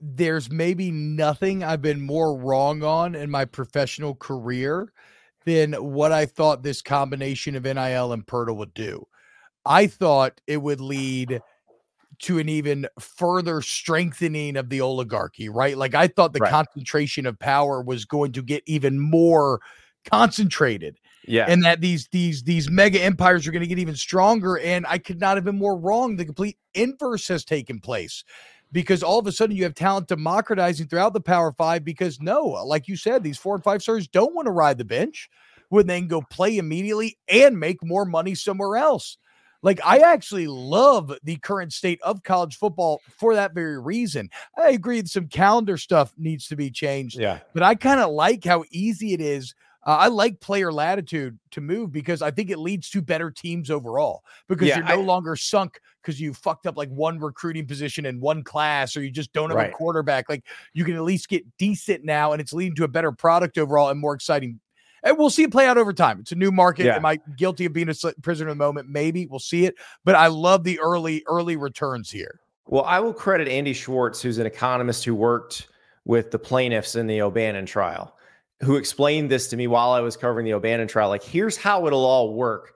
there's 0.00 0.50
maybe 0.50 0.90
nothing 0.90 1.62
I've 1.64 1.82
been 1.82 2.00
more 2.00 2.36
wrong 2.36 2.82
on 2.82 3.14
in 3.14 3.30
my 3.30 3.44
professional 3.44 4.14
career 4.14 4.92
than 5.44 5.72
what 5.74 6.12
I 6.12 6.26
thought 6.26 6.62
this 6.62 6.82
combination 6.82 7.54
of 7.56 7.64
NIL 7.66 8.12
and 8.12 8.26
Perta 8.26 8.52
would 8.52 8.74
do. 8.74 9.06
I 9.66 9.86
thought 9.88 10.40
it 10.46 10.58
would 10.58 10.80
lead 10.80 11.42
to 12.20 12.38
an 12.38 12.48
even 12.48 12.86
further 13.00 13.62
strengthening 13.62 14.56
of 14.56 14.70
the 14.70 14.80
oligarchy, 14.80 15.48
right? 15.48 15.78
Like 15.78 15.94
I 15.94 16.08
thought 16.08 16.32
the 16.34 16.40
Right. 16.40 16.42
concentration 16.42 17.26
of 17.26 17.38
power 17.38 17.82
was 17.82 18.04
going 18.06 18.32
to 18.32 18.42
get 18.42 18.64
even 18.66 19.00
more 19.00 19.60
concentrated 20.10 20.98
Yeah. 21.26 21.46
and 21.48 21.62
that 21.64 21.80
these 21.80 22.08
these 22.08 22.42
these 22.42 22.70
mega 22.70 23.00
empires 23.00 23.46
are 23.46 23.52
going 23.52 23.62
to 23.62 23.66
get 23.66 23.78
even 23.78 23.96
stronger 23.96 24.58
and 24.58 24.86
i 24.86 24.98
could 24.98 25.20
not 25.20 25.36
have 25.36 25.44
been 25.44 25.58
more 25.58 25.76
wrong 25.76 26.16
the 26.16 26.24
complete 26.24 26.58
inverse 26.74 27.28
has 27.28 27.44
taken 27.44 27.80
place 27.80 28.24
because 28.72 29.02
all 29.02 29.18
of 29.18 29.26
a 29.26 29.32
sudden 29.32 29.56
you 29.56 29.64
have 29.64 29.74
talent 29.74 30.08
democratizing 30.08 30.86
throughout 30.86 31.12
the 31.12 31.20
power 31.20 31.52
five 31.52 31.84
because 31.84 32.20
no 32.20 32.44
like 32.44 32.88
you 32.88 32.96
said 32.96 33.22
these 33.22 33.38
four 33.38 33.54
and 33.54 33.64
five 33.64 33.82
stars 33.82 34.08
don't 34.08 34.34
want 34.34 34.46
to 34.46 34.52
ride 34.52 34.78
the 34.78 34.84
bench 34.84 35.28
when 35.68 35.86
they 35.86 35.98
can 35.98 36.08
go 36.08 36.22
play 36.30 36.58
immediately 36.58 37.18
and 37.28 37.58
make 37.58 37.82
more 37.82 38.04
money 38.04 38.34
somewhere 38.34 38.76
else 38.76 39.18
like 39.62 39.80
i 39.84 39.98
actually 39.98 40.46
love 40.46 41.12
the 41.24 41.36
current 41.36 41.72
state 41.72 42.00
of 42.02 42.22
college 42.22 42.56
football 42.56 43.00
for 43.08 43.34
that 43.34 43.54
very 43.54 43.80
reason 43.80 44.28
i 44.58 44.70
agree 44.70 45.00
that 45.00 45.08
some 45.08 45.28
calendar 45.28 45.76
stuff 45.76 46.12
needs 46.18 46.46
to 46.48 46.56
be 46.56 46.70
changed 46.70 47.18
yeah. 47.18 47.38
but 47.52 47.62
I 47.62 47.74
kind 47.74 48.00
of 48.00 48.10
like 48.10 48.44
how 48.44 48.64
easy 48.70 49.14
it 49.14 49.20
is. 49.20 49.54
Uh, 49.86 49.96
I 49.96 50.08
like 50.08 50.40
player 50.40 50.72
latitude 50.72 51.38
to 51.52 51.60
move 51.60 51.92
because 51.92 52.22
I 52.22 52.30
think 52.30 52.50
it 52.50 52.58
leads 52.58 52.88
to 52.90 53.02
better 53.02 53.30
teams 53.30 53.70
overall 53.70 54.22
because 54.48 54.68
Yeah, 54.68 54.78
you're 54.78 54.86
no 54.88 55.00
I- 55.00 55.04
longer 55.04 55.36
sunk 55.36 55.78
because 56.02 56.20
you 56.20 56.32
fucked 56.34 56.66
up 56.66 56.76
like 56.76 56.88
one 56.90 57.18
recruiting 57.18 57.66
position 57.66 58.06
in 58.06 58.20
one 58.20 58.42
class 58.42 58.96
or 58.96 59.02
you 59.02 59.10
just 59.10 59.32
don't 59.32 59.50
have 59.50 59.56
Right. 59.56 59.70
a 59.70 59.74
quarterback. 59.74 60.28
Like 60.28 60.44
you 60.72 60.84
can 60.84 60.94
at 60.96 61.02
least 61.02 61.28
get 61.28 61.44
decent 61.58 62.04
now 62.04 62.32
and 62.32 62.40
it's 62.40 62.52
leading 62.52 62.74
to 62.76 62.84
a 62.84 62.88
better 62.88 63.12
product 63.12 63.58
overall 63.58 63.88
and 63.90 64.00
more 64.00 64.14
exciting. 64.14 64.60
And 65.02 65.18
we'll 65.18 65.28
see 65.30 65.42
it 65.42 65.52
play 65.52 65.66
out 65.66 65.76
over 65.76 65.92
time. 65.92 66.20
It's 66.20 66.32
a 66.32 66.36
new 66.36 66.50
market. 66.50 66.86
Yeah. 66.86 66.96
Am 66.96 67.04
I 67.04 67.18
guilty 67.36 67.66
of 67.66 67.74
being 67.74 67.90
a 67.90 67.94
prisoner 68.22 68.48
of 68.50 68.56
the 68.56 68.64
moment? 68.64 68.88
Maybe 68.88 69.26
we'll 69.26 69.38
see 69.38 69.66
it. 69.66 69.74
But 70.04 70.14
I 70.14 70.28
love 70.28 70.64
the 70.64 70.80
early, 70.80 71.22
early 71.26 71.56
returns 71.56 72.10
here. 72.10 72.40
Well, 72.66 72.84
I 72.84 73.00
will 73.00 73.12
credit 73.12 73.46
Andy 73.46 73.74
Schwarz, 73.74 74.22
who's 74.22 74.38
an 74.38 74.46
economist 74.46 75.04
who 75.04 75.14
worked 75.14 75.68
with 76.06 76.30
the 76.30 76.38
plaintiffs 76.38 76.96
in 76.96 77.06
the 77.06 77.20
O'Bannon 77.20 77.66
trial, 77.66 78.13
who 78.64 78.76
explained 78.76 79.30
this 79.30 79.48
to 79.48 79.56
me 79.56 79.66
while 79.66 79.92
I 79.92 80.00
was 80.00 80.16
covering 80.16 80.44
the 80.46 80.54
O'Bannon 80.54 80.88
trial. 80.88 81.08
Like, 81.08 81.22
here's 81.22 81.56
how 81.56 81.86
it'll 81.86 82.04
all 82.04 82.34
work 82.34 82.74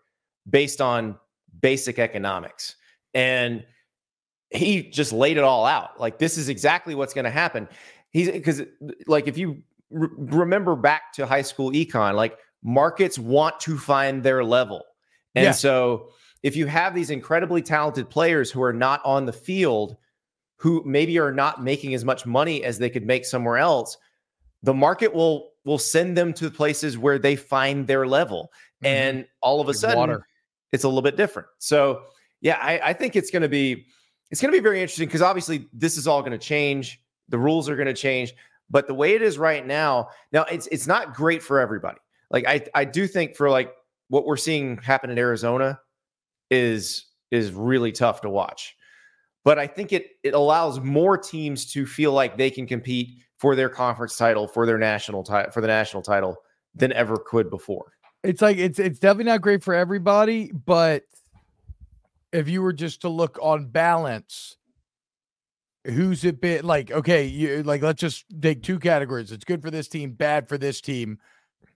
based 0.48 0.80
on 0.80 1.16
basic 1.60 1.98
economics. 1.98 2.76
And 3.14 3.64
he 4.50 4.82
just 4.82 5.12
laid 5.12 5.36
it 5.36 5.44
all 5.44 5.66
out. 5.66 6.00
Like, 6.00 6.18
this 6.18 6.38
is 6.38 6.48
exactly 6.48 6.94
what's 6.94 7.14
going 7.14 7.24
to 7.24 7.30
happen. 7.30 7.68
He's 8.10 8.30
because, 8.30 8.62
like, 9.06 9.28
if 9.28 9.36
you 9.36 9.62
re- 9.90 10.08
remember 10.16 10.76
back 10.76 11.12
to 11.14 11.26
high 11.26 11.42
school 11.42 11.70
econ, 11.72 12.14
like, 12.14 12.38
markets 12.62 13.18
want 13.18 13.60
to 13.60 13.78
find 13.78 14.22
their 14.22 14.42
level. 14.44 14.82
And 15.34 15.44
Yeah. 15.44 15.52
so, 15.52 16.10
if 16.42 16.56
you 16.56 16.66
have 16.66 16.94
these 16.94 17.10
incredibly 17.10 17.62
talented 17.62 18.08
players 18.08 18.50
who 18.50 18.62
are 18.62 18.72
not 18.72 19.04
on 19.04 19.26
the 19.26 19.32
field, 19.32 19.96
who 20.56 20.82
maybe 20.86 21.18
are 21.18 21.32
not 21.32 21.62
making 21.62 21.94
as 21.94 22.04
much 22.04 22.26
money 22.26 22.62
as 22.64 22.78
they 22.78 22.90
could 22.90 23.06
make 23.06 23.24
somewhere 23.24 23.58
else, 23.58 23.96
the 24.62 24.74
market 24.74 25.12
will 25.12 25.50
will 25.68 25.78
send 25.78 26.16
them 26.16 26.32
to 26.32 26.50
places 26.50 26.96
where 26.96 27.18
they 27.18 27.36
find 27.36 27.86
their 27.86 28.06
level. 28.06 28.50
Mm-hmm. 28.82 28.86
And 28.86 29.26
all 29.42 29.60
of 29.60 29.68
a 29.68 29.74
sudden, 29.74 29.98
water. 29.98 30.26
it's 30.72 30.84
a 30.84 30.88
little 30.88 31.02
bit 31.02 31.16
different. 31.16 31.46
So 31.58 32.04
yeah, 32.40 32.58
I, 32.60 32.80
I 32.82 32.92
think 32.94 33.14
it's 33.14 33.30
gonna 33.30 33.48
be 33.48 33.84
it's 34.30 34.40
gonna 34.40 34.52
be 34.52 34.60
very 34.60 34.80
interesting 34.80 35.06
because 35.06 35.22
obviously 35.22 35.68
this 35.72 35.98
is 35.98 36.06
all 36.06 36.22
gonna 36.22 36.38
change. 36.38 37.00
The 37.28 37.38
rules 37.38 37.68
are 37.68 37.76
gonna 37.76 37.94
change. 37.94 38.32
But 38.70 38.86
the 38.86 38.94
way 38.94 39.14
it 39.14 39.22
is 39.22 39.38
right 39.38 39.66
now, 39.66 40.08
now 40.32 40.44
it's 40.44 40.66
it's 40.68 40.86
not 40.86 41.14
great 41.14 41.42
for 41.42 41.60
everybody. 41.60 41.98
Like 42.30 42.46
I 42.46 42.64
I 42.74 42.84
do 42.84 43.06
think 43.06 43.36
for 43.36 43.50
like 43.50 43.72
what 44.08 44.24
we're 44.24 44.36
seeing 44.38 44.78
happen 44.78 45.10
in 45.10 45.18
Arizona 45.18 45.78
is 46.50 47.06
is 47.30 47.52
really 47.52 47.92
tough 47.92 48.22
to 48.22 48.30
watch. 48.30 48.74
But 49.48 49.58
I 49.58 49.66
think 49.66 49.94
it 49.94 50.18
it 50.22 50.34
allows 50.34 50.78
more 50.78 51.16
teams 51.16 51.64
to 51.72 51.86
feel 51.86 52.12
like 52.12 52.36
they 52.36 52.50
can 52.50 52.66
compete 52.66 53.16
for 53.38 53.56
their 53.56 53.70
conference 53.70 54.14
title, 54.14 54.46
for 54.46 54.66
their 54.66 54.76
national 54.76 55.22
title, 55.22 55.50
for 55.52 55.62
the 55.62 55.66
national 55.66 56.02
title 56.02 56.36
than 56.74 56.92
ever 56.92 57.16
could 57.16 57.48
before. 57.48 57.94
It's 58.22 58.42
like 58.42 58.58
it's 58.58 58.78
it's 58.78 58.98
definitely 58.98 59.32
not 59.32 59.40
great 59.40 59.64
for 59.64 59.72
everybody, 59.72 60.52
but 60.52 61.04
if 62.30 62.46
you 62.46 62.60
were 62.60 62.74
just 62.74 63.00
to 63.00 63.08
look 63.08 63.38
on 63.40 63.68
balance, 63.68 64.58
who's 65.86 66.26
it 66.26 66.42
been 66.42 66.66
like? 66.66 66.90
Okay, 66.90 67.24
you 67.24 67.62
like 67.62 67.80
let's 67.80 68.02
just 68.02 68.26
take 68.42 68.62
two 68.62 68.78
categories. 68.78 69.32
It's 69.32 69.46
good 69.46 69.62
for 69.62 69.70
this 69.70 69.88
team, 69.88 70.10
bad 70.10 70.46
for 70.46 70.58
this 70.58 70.82
team. 70.82 71.20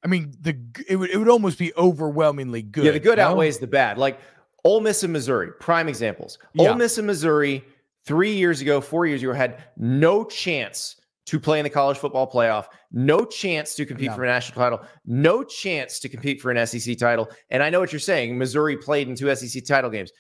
I 0.04 0.08
mean, 0.08 0.34
the 0.40 0.58
it 0.86 0.96
would 0.96 1.08
it 1.08 1.16
would 1.16 1.30
almost 1.30 1.58
be 1.58 1.72
overwhelmingly 1.74 2.60
good. 2.60 2.84
Yeah, 2.84 2.90
the 2.90 3.00
good 3.00 3.18
outweighs 3.18 3.60
the 3.60 3.66
bad. 3.66 3.96
Like 3.96 4.20
Ole 4.64 4.80
Miss 4.80 5.02
and 5.02 5.12
Missouri, 5.12 5.50
prime 5.60 5.88
examples. 5.88 6.38
Yeah. 6.54 6.70
Ole 6.70 6.76
Miss 6.76 6.98
and 6.98 7.06
Missouri 7.06 7.64
three 8.04 8.34
years 8.34 8.60
ago, 8.60 8.80
four 8.80 9.06
years 9.06 9.22
ago, 9.22 9.32
had 9.32 9.64
no 9.76 10.24
chance 10.24 10.96
to 11.26 11.38
play 11.38 11.58
in 11.58 11.64
the 11.64 11.70
college 11.70 11.98
football 11.98 12.30
playoff, 12.30 12.66
no 12.90 13.24
chance 13.24 13.74
to 13.76 13.86
compete 13.86 14.08
no. 14.08 14.16
for 14.16 14.24
a 14.24 14.26
national 14.26 14.60
title, 14.60 14.80
no 15.06 15.44
chance 15.44 16.00
to 16.00 16.08
compete 16.08 16.40
for 16.40 16.50
an 16.50 16.66
SEC 16.66 16.98
title. 16.98 17.28
And 17.50 17.62
I 17.62 17.70
know 17.70 17.80
what 17.80 17.92
you're 17.92 18.00
saying. 18.00 18.36
Missouri 18.36 18.76
played 18.76 19.08
in 19.08 19.14
two 19.14 19.32
SEC 19.34 19.64
title 19.64 19.90
games. 19.90 20.12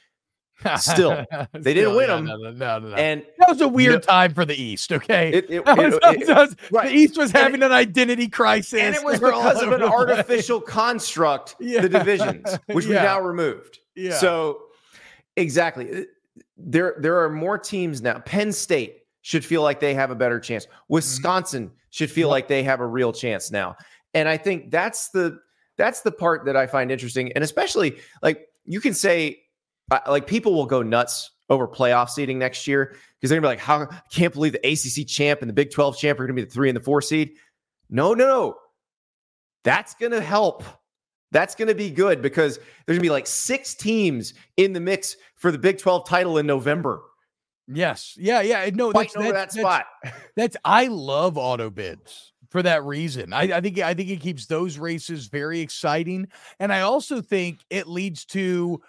Still, 0.76 1.24
they 1.52 1.74
didn't 1.74 1.96
win 1.96 2.08
them. 2.08 2.24
No, 2.26 2.36
no, 2.36 2.78
no, 2.78 2.94
And 2.94 3.24
that 3.38 3.48
was 3.48 3.60
a 3.60 3.66
weird 3.68 4.02
time 4.04 4.32
for 4.32 4.44
the 4.44 4.54
East. 4.54 4.92
Okay, 4.92 5.32
it, 5.32 5.50
it, 5.50 5.66
was, 5.66 5.98
it, 6.02 6.28
was, 6.28 6.56
right. 6.70 6.88
the 6.88 6.94
East 6.94 7.18
was 7.18 7.32
having 7.32 7.62
an 7.62 7.72
identity 7.72 8.28
crisis, 8.28 8.80
and 8.80 8.94
it 8.94 9.04
was 9.04 9.18
because 9.18 9.60
of 9.60 9.72
an 9.72 9.82
artificial 9.82 10.60
construct. 10.60 11.56
Yeah. 11.58 11.80
The 11.80 11.88
divisions, 11.88 12.58
which 12.66 12.84
yeah. 12.86 12.88
we 12.90 12.94
now 12.94 13.20
removed. 13.20 13.80
Yeah. 13.94 14.14
So, 14.14 14.62
exactly, 15.36 16.06
there 16.56 16.96
there 16.98 17.22
are 17.22 17.30
more 17.30 17.58
teams 17.58 18.02
now. 18.02 18.18
Penn 18.20 18.52
State 18.52 19.02
should 19.22 19.44
feel 19.44 19.62
like 19.62 19.80
they 19.80 19.94
have 19.94 20.10
a 20.10 20.14
better 20.14 20.40
chance. 20.40 20.66
Mm-hmm. 20.66 20.76
Wisconsin 20.88 21.66
mm-hmm. 21.66 21.74
should 21.90 22.10
feel 22.10 22.28
yep. 22.28 22.32
like 22.32 22.48
they 22.48 22.62
have 22.62 22.80
a 22.80 22.86
real 22.86 23.12
chance 23.12 23.50
now. 23.50 23.76
And 24.14 24.28
I 24.28 24.36
think 24.36 24.70
that's 24.70 25.08
the 25.10 25.38
that's 25.76 26.02
the 26.02 26.12
part 26.12 26.44
that 26.44 26.56
I 26.56 26.66
find 26.66 26.90
interesting, 26.90 27.32
and 27.32 27.42
especially 27.42 27.98
like 28.22 28.48
you 28.64 28.80
can 28.80 28.94
say 28.94 29.42
like 30.06 30.26
people 30.26 30.54
will 30.54 30.66
go 30.66 30.82
nuts 30.82 31.30
over 31.48 31.66
playoff 31.68 32.08
seeding 32.08 32.38
next 32.38 32.66
year 32.66 32.96
because 33.16 33.30
they're 33.30 33.40
gonna 33.40 33.46
be 33.46 33.52
like, 33.52 33.58
"How 33.58 33.82
I 33.82 34.00
can't 34.10 34.32
believe 34.32 34.52
the 34.52 34.66
ACC 34.66 35.06
champ 35.06 35.40
and 35.40 35.48
the 35.48 35.54
Big 35.54 35.70
12 35.70 35.98
champ 35.98 36.18
are 36.20 36.26
gonna 36.26 36.34
be 36.34 36.44
the 36.44 36.50
three 36.50 36.68
and 36.68 36.76
the 36.76 36.82
four 36.82 37.00
seed." 37.02 37.32
No, 37.90 38.14
no, 38.14 38.26
no. 38.26 38.56
That's 39.64 39.94
gonna 39.94 40.20
help. 40.20 40.64
That's 41.32 41.56
gonna 41.56 41.74
be 41.74 41.90
good 41.90 42.22
because 42.22 42.58
there's 42.86 42.98
gonna 42.98 43.00
be 43.00 43.10
like 43.10 43.26
six 43.26 43.74
teams 43.74 44.34
in 44.56 44.72
the 44.72 44.80
mix 44.80 45.16
for 45.34 45.50
the 45.50 45.58
Big 45.58 45.78
12 45.78 46.06
title 46.06 46.38
in 46.38 46.46
November. 46.46 47.02
Yes. 47.66 48.14
Yeah. 48.18 48.42
Yeah. 48.42 48.70
No, 48.72 48.92
that's, 48.92 49.14
that's, 49.14 49.32
that 49.32 49.52
spot. 49.52 49.86
That's, 50.04 50.16
that's 50.36 50.56
I 50.64 50.86
love 50.86 51.36
auto 51.38 51.70
bids 51.70 52.32
for 52.50 52.62
that 52.62 52.84
reason. 52.84 53.32
I, 53.32 53.42
I, 53.56 53.60
think 53.60 53.78
I 53.78 53.94
think 53.94 54.10
it 54.10 54.20
keeps 54.20 54.46
those 54.46 54.78
races 54.78 55.26
very 55.26 55.60
exciting, 55.60 56.28
and 56.60 56.72
I 56.72 56.82
also 56.82 57.22
think 57.22 57.60
it 57.70 57.88
leads 57.88 58.26
to 58.26 58.80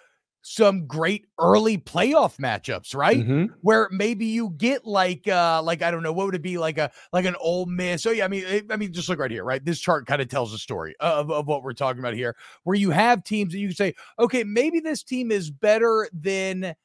some 0.43 0.85
great 0.85 1.25
early 1.39 1.77
playoff 1.77 2.37
matchups, 2.37 2.93
right? 2.93 3.17
Mm-hmm. 3.17 3.45
Where 3.61 3.87
maybe 3.91 4.25
you 4.25 4.51
get 4.57 4.85
like 4.85 5.27
uh 5.27 5.61
like 5.63 5.81
I 5.81 5.89
don't 5.89 6.03
know 6.03 6.11
what 6.11 6.27
would 6.27 6.35
it 6.35 6.41
be 6.41 6.57
like 6.57 6.77
a 6.77 6.91
like 7.13 7.25
an 7.25 7.35
Ole 7.39 7.65
Miss. 7.65 8.05
Oh 8.05 8.11
yeah, 8.11 8.25
I 8.25 8.27
mean 8.27 8.43
it, 8.45 8.65
I 8.69 8.75
mean 8.75 8.91
just 8.93 9.07
look 9.07 9.19
right 9.19 9.31
here, 9.31 9.45
right? 9.45 9.63
This 9.63 9.79
chart 9.79 10.05
kind 10.05 10.21
of 10.21 10.27
tells 10.27 10.53
a 10.53 10.57
story 10.57 10.95
of 10.99 11.31
of 11.31 11.47
what 11.47 11.63
we're 11.63 11.73
talking 11.73 11.99
about 11.99 12.13
here, 12.13 12.35
where 12.65 12.75
you 12.75 12.91
have 12.91 13.23
teams 13.23 13.53
that 13.53 13.59
you 13.59 13.69
can 13.69 13.75
say, 13.75 13.95
okay, 14.19 14.43
maybe 14.43 14.81
this 14.81 15.01
team 15.01 15.31
is 15.31 15.49
better 15.49 16.09
than 16.11 16.75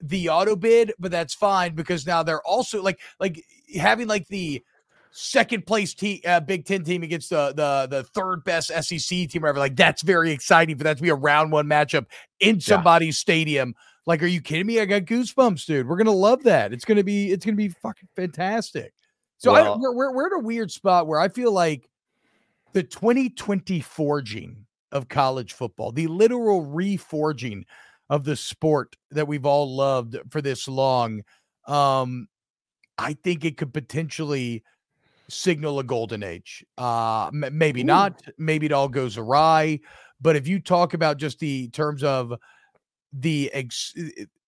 the 0.00 0.30
auto 0.30 0.56
bid, 0.56 0.92
but 0.98 1.10
that's 1.10 1.34
fine 1.34 1.74
because 1.74 2.06
now 2.06 2.22
they're 2.22 2.42
also 2.42 2.82
like 2.82 3.00
like 3.20 3.44
having 3.76 4.08
like 4.08 4.26
the 4.28 4.64
second 5.16 5.64
place 5.64 5.94
uh, 6.26 6.40
Big 6.40 6.66
Ten 6.66 6.82
team 6.82 7.02
against 7.02 7.30
the 7.30 7.52
the 7.54 7.86
the 7.88 8.02
third 8.02 8.44
best 8.44 8.68
SEC 8.68 9.28
team, 9.28 9.28
or 9.36 9.40
whatever. 9.42 9.60
Like 9.60 9.76
that's 9.76 10.02
very 10.02 10.32
exciting 10.32 10.76
for 10.76 10.84
that 10.84 10.96
to 10.96 11.02
be 11.02 11.08
a 11.08 11.14
round 11.14 11.52
one 11.52 11.66
matchup 11.66 12.06
in 12.40 12.60
somebody's 12.60 13.16
yeah. 13.16 13.20
stadium. 13.20 13.74
Like, 14.06 14.22
are 14.22 14.26
you 14.26 14.42
kidding 14.42 14.66
me? 14.66 14.80
I 14.80 14.84
got 14.84 15.02
goosebumps, 15.02 15.64
dude. 15.64 15.88
We're 15.88 15.96
gonna 15.96 16.10
love 16.10 16.42
that. 16.42 16.72
It's 16.72 16.84
gonna 16.84 17.04
be 17.04 17.30
it's 17.30 17.46
gonna 17.46 17.56
be 17.56 17.68
fucking 17.68 18.08
fantastic. 18.16 18.92
So 19.38 19.52
well, 19.52 19.74
I, 19.74 19.76
we're, 19.76 19.94
we're 19.94 20.12
we're 20.12 20.26
in 20.26 20.44
a 20.44 20.44
weird 20.44 20.70
spot 20.70 21.06
where 21.06 21.20
I 21.20 21.28
feel 21.28 21.52
like 21.52 21.88
the 22.72 22.82
2020 22.82 23.80
forging 23.80 24.66
of 24.90 25.08
college 25.08 25.52
football, 25.52 25.92
the 25.92 26.08
literal 26.08 26.66
reforging 26.66 27.64
of 28.10 28.24
the 28.24 28.36
sport 28.36 28.96
that 29.12 29.26
we've 29.26 29.46
all 29.46 29.74
loved 29.74 30.16
for 30.30 30.42
this 30.42 30.68
long. 30.68 31.22
Um, 31.66 32.28
I 32.98 33.14
think 33.14 33.44
it 33.44 33.56
could 33.56 33.72
potentially 33.72 34.62
signal 35.28 35.78
a 35.78 35.84
golden 35.84 36.22
age. 36.22 36.64
Uh, 36.78 37.26
m- 37.28 37.56
maybe 37.56 37.82
Ooh. 37.82 37.84
not. 37.84 38.22
Maybe 38.38 38.66
it 38.66 38.72
all 38.72 38.88
goes 38.88 39.16
awry. 39.16 39.80
But 40.20 40.36
if 40.36 40.46
you 40.46 40.60
talk 40.60 40.94
about 40.94 41.18
just 41.18 41.38
the 41.38 41.68
terms 41.68 42.02
of 42.02 42.32
the 43.12 43.50
ex- 43.52 43.94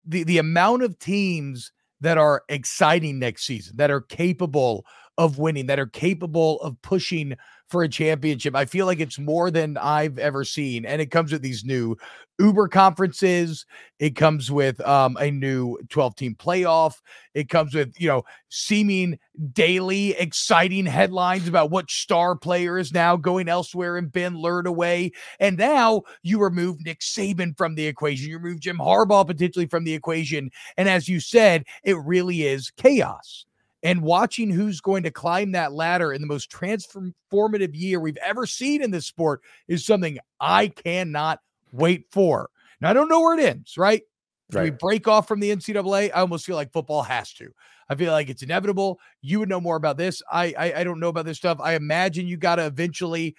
the 0.05 0.23
the 0.23 0.37
amount 0.37 0.83
of 0.83 0.99
teams 0.99 1.71
that 2.01 2.17
are 2.17 2.43
exciting 2.49 3.19
next 3.19 3.45
season, 3.45 3.77
that 3.77 3.91
are 3.91 4.01
capable 4.01 4.85
of 5.17 5.37
winning, 5.37 5.67
that 5.67 5.79
are 5.79 5.87
capable 5.87 6.59
of 6.61 6.81
pushing 6.81 7.35
for 7.71 7.83
a 7.83 7.89
championship. 7.89 8.55
I 8.55 8.65
feel 8.65 8.85
like 8.85 8.99
it's 8.99 9.17
more 9.17 9.49
than 9.49 9.77
I've 9.77 10.19
ever 10.19 10.43
seen. 10.43 10.85
And 10.85 11.01
it 11.01 11.09
comes 11.09 11.31
with 11.31 11.41
these 11.41 11.63
new 11.63 11.97
Uber 12.37 12.67
conferences. 12.67 13.65
It 13.99 14.15
comes 14.15 14.51
with 14.51 14.85
um, 14.85 15.15
a 15.19 15.31
new 15.31 15.77
12 15.89 16.15
team 16.15 16.35
playoff. 16.35 16.95
It 17.33 17.49
comes 17.49 17.73
with, 17.73 17.93
you 17.99 18.07
know, 18.07 18.23
seeming 18.49 19.17
daily 19.53 20.11
exciting 20.11 20.85
headlines 20.85 21.47
about 21.47 21.71
what 21.71 21.89
star 21.89 22.35
player 22.35 22.77
is 22.77 22.93
now 22.93 23.15
going 23.15 23.47
elsewhere 23.47 23.97
and 23.97 24.11
been 24.11 24.35
lured 24.35 24.67
away. 24.67 25.11
And 25.39 25.57
now 25.57 26.01
you 26.23 26.41
remove 26.41 26.83
Nick 26.83 26.99
Saban 26.99 27.57
from 27.57 27.75
the 27.75 27.87
equation. 27.87 28.29
You 28.29 28.37
remove 28.37 28.59
Jim 28.59 28.77
Harbaugh 28.77 29.25
potentially 29.25 29.67
from 29.67 29.85
the 29.85 29.93
equation. 29.93 30.51
And 30.77 30.89
as 30.89 31.07
you 31.07 31.19
said, 31.19 31.63
it 31.83 31.97
really 31.97 32.43
is 32.43 32.71
chaos 32.71 33.45
and 33.83 34.01
watching 34.01 34.49
who's 34.49 34.81
going 34.81 35.03
to 35.03 35.11
climb 35.11 35.51
that 35.53 35.73
ladder 35.73 36.13
in 36.13 36.21
the 36.21 36.27
most 36.27 36.51
transformative 36.51 37.71
year 37.73 37.99
we've 37.99 38.17
ever 38.17 38.45
seen 38.45 38.81
in 38.81 38.91
this 38.91 39.07
sport 39.07 39.41
is 39.67 39.85
something 39.85 40.19
I 40.39 40.67
cannot 40.67 41.39
wait 41.71 42.05
for. 42.11 42.49
Now, 42.79 42.89
I 42.89 42.93
don't 42.93 43.09
know 43.09 43.21
where 43.21 43.37
it 43.37 43.43
ends, 43.43 43.77
right? 43.77 44.03
right. 44.51 44.63
we 44.63 44.69
break 44.71 45.07
off 45.07 45.27
from 45.27 45.39
the 45.39 45.55
NCAA? 45.55 46.11
I 46.13 46.21
almost 46.21 46.45
feel 46.45 46.55
like 46.55 46.71
football 46.71 47.03
has 47.03 47.33
to. 47.33 47.51
I 47.89 47.95
feel 47.95 48.11
like 48.11 48.29
it's 48.29 48.43
inevitable. 48.43 48.99
You 49.21 49.39
would 49.39 49.49
know 49.49 49.59
more 49.59 49.75
about 49.75 49.97
this. 49.97 50.21
I 50.31 50.53
I, 50.57 50.73
I 50.77 50.83
don't 50.83 50.99
know 50.99 51.09
about 51.09 51.25
this 51.25 51.37
stuff. 51.37 51.59
I 51.61 51.75
imagine 51.75 52.27
you 52.27 52.37
got 52.37 52.55
to 52.55 52.65
eventually 52.65 53.35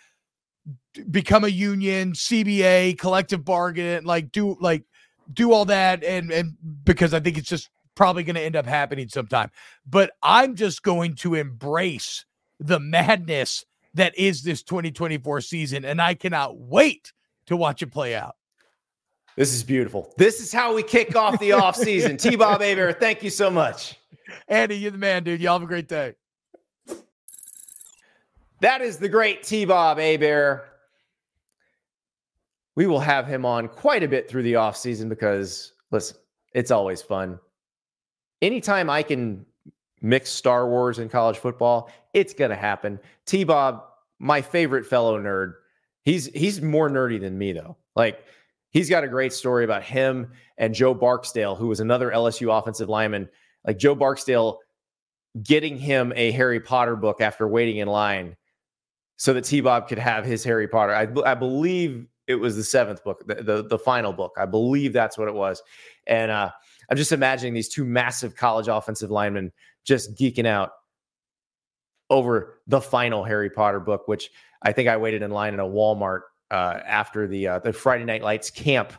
become 1.10 1.44
a 1.44 1.48
union, 1.48 2.12
CBA, 2.12 2.98
collective 2.98 3.44
bargain, 3.44 4.04
like 4.04 4.30
do 4.30 4.56
like 4.60 4.84
do 5.32 5.52
all 5.52 5.64
that, 5.66 6.04
and 6.04 6.30
and 6.30 6.56
because 6.84 7.14
I 7.14 7.20
think 7.20 7.38
it's 7.38 7.48
just 7.48 7.70
probably 7.94 8.22
going 8.22 8.36
to 8.36 8.42
end 8.42 8.56
up 8.56 8.66
happening 8.66 9.08
sometime. 9.08 9.50
But 9.86 10.12
I'm 10.22 10.54
just 10.54 10.82
going 10.82 11.14
to 11.16 11.34
embrace 11.34 12.24
the 12.60 12.80
madness 12.80 13.64
that 13.94 14.16
is 14.18 14.42
this 14.42 14.62
2024 14.62 15.40
season, 15.40 15.84
and 15.84 16.00
I 16.00 16.14
cannot 16.14 16.58
wait 16.58 17.12
to 17.46 17.56
watch 17.56 17.82
it 17.82 17.88
play 17.88 18.14
out. 18.14 18.36
This 19.36 19.54
is 19.54 19.62
beautiful. 19.62 20.12
This 20.18 20.40
is 20.40 20.52
how 20.52 20.74
we 20.74 20.82
kick 20.82 21.16
off 21.16 21.38
the 21.40 21.52
off 21.52 21.76
season. 21.76 22.16
T 22.18 22.36
Bob 22.36 22.62
Aber, 22.62 22.92
thank 22.92 23.22
you 23.22 23.30
so 23.30 23.50
much. 23.50 23.96
Andy, 24.48 24.76
you're 24.76 24.90
the 24.90 24.98
man, 24.98 25.24
dude. 25.24 25.40
Y'all 25.40 25.54
have 25.54 25.62
a 25.62 25.66
great 25.66 25.88
day. 25.88 26.14
That 28.60 28.80
is 28.80 28.96
the 28.96 29.08
great 29.08 29.42
T-Bob 29.42 29.98
Hebert. 29.98 30.68
We 32.76 32.86
will 32.86 33.00
have 33.00 33.26
him 33.26 33.44
on 33.44 33.68
quite 33.68 34.04
a 34.04 34.08
bit 34.08 34.30
through 34.30 34.44
the 34.44 34.54
off 34.54 34.76
season 34.76 35.08
because, 35.08 35.72
listen, 35.90 36.16
it's 36.54 36.70
always 36.70 37.02
fun 37.02 37.40
anytime 38.42 38.90
I 38.90 39.02
can 39.02 39.46
mix 40.02 40.30
Star 40.30 40.68
Wars 40.68 40.98
and 40.98 41.10
college 41.10 41.38
football, 41.38 41.90
it's 42.12 42.34
gonna 42.34 42.56
happen. 42.56 42.98
T 43.24 43.44
Bob, 43.44 43.84
my 44.18 44.42
favorite 44.42 44.84
fellow 44.84 45.18
nerd, 45.18 45.54
he's 46.02 46.26
he's 46.26 46.60
more 46.60 46.90
nerdy 46.90 47.18
than 47.18 47.38
me 47.38 47.52
though. 47.52 47.76
Like 47.96 48.22
he's 48.70 48.90
got 48.90 49.04
a 49.04 49.08
great 49.08 49.32
story 49.32 49.64
about 49.64 49.82
him 49.84 50.30
and 50.58 50.74
Joe 50.74 50.92
Barksdale, 50.92 51.54
who 51.54 51.68
was 51.68 51.80
another 51.80 52.10
LSU 52.10 52.56
offensive 52.56 52.88
lineman. 52.88 53.28
Like 53.66 53.78
Joe 53.78 53.94
Barksdale 53.94 54.58
getting 55.42 55.78
him 55.78 56.12
a 56.16 56.32
Harry 56.32 56.60
Potter 56.60 56.96
book 56.96 57.20
after 57.20 57.48
waiting 57.48 57.78
in 57.78 57.88
line 57.88 58.36
so 59.16 59.32
that 59.32 59.44
T 59.44 59.60
Bob 59.60 59.88
could 59.88 59.98
have 59.98 60.24
his 60.24 60.42
Harry 60.44 60.68
Potter. 60.68 60.94
I, 60.94 61.06
I 61.24 61.34
believe 61.34 62.06
it 62.26 62.34
was 62.36 62.56
the 62.56 62.64
seventh 62.64 63.02
book, 63.04 63.26
the, 63.26 63.36
the, 63.36 63.62
the 63.62 63.78
final 63.78 64.12
book. 64.12 64.32
I 64.36 64.46
believe 64.46 64.92
that's 64.92 65.16
what 65.18 65.28
it 65.28 65.34
was. 65.34 65.62
And 66.06 66.30
uh, 66.30 66.50
I'm 66.90 66.96
just 66.96 67.12
imagining 67.12 67.54
these 67.54 67.68
two 67.68 67.84
massive 67.84 68.34
college 68.36 68.68
offensive 68.68 69.10
linemen 69.10 69.52
just 69.84 70.14
geeking 70.14 70.46
out 70.46 70.70
over 72.10 72.60
the 72.66 72.80
final 72.80 73.24
Harry 73.24 73.50
Potter 73.50 73.80
book, 73.80 74.06
which 74.06 74.30
I 74.62 74.72
think 74.72 74.88
I 74.88 74.96
waited 74.96 75.22
in 75.22 75.30
line 75.30 75.54
in 75.54 75.60
a 75.60 75.64
Walmart 75.64 76.20
uh, 76.50 76.80
after 76.84 77.26
the 77.26 77.48
uh, 77.48 77.58
the 77.60 77.72
Friday 77.72 78.04
Night 78.04 78.22
Lights 78.22 78.50
camp 78.50 78.92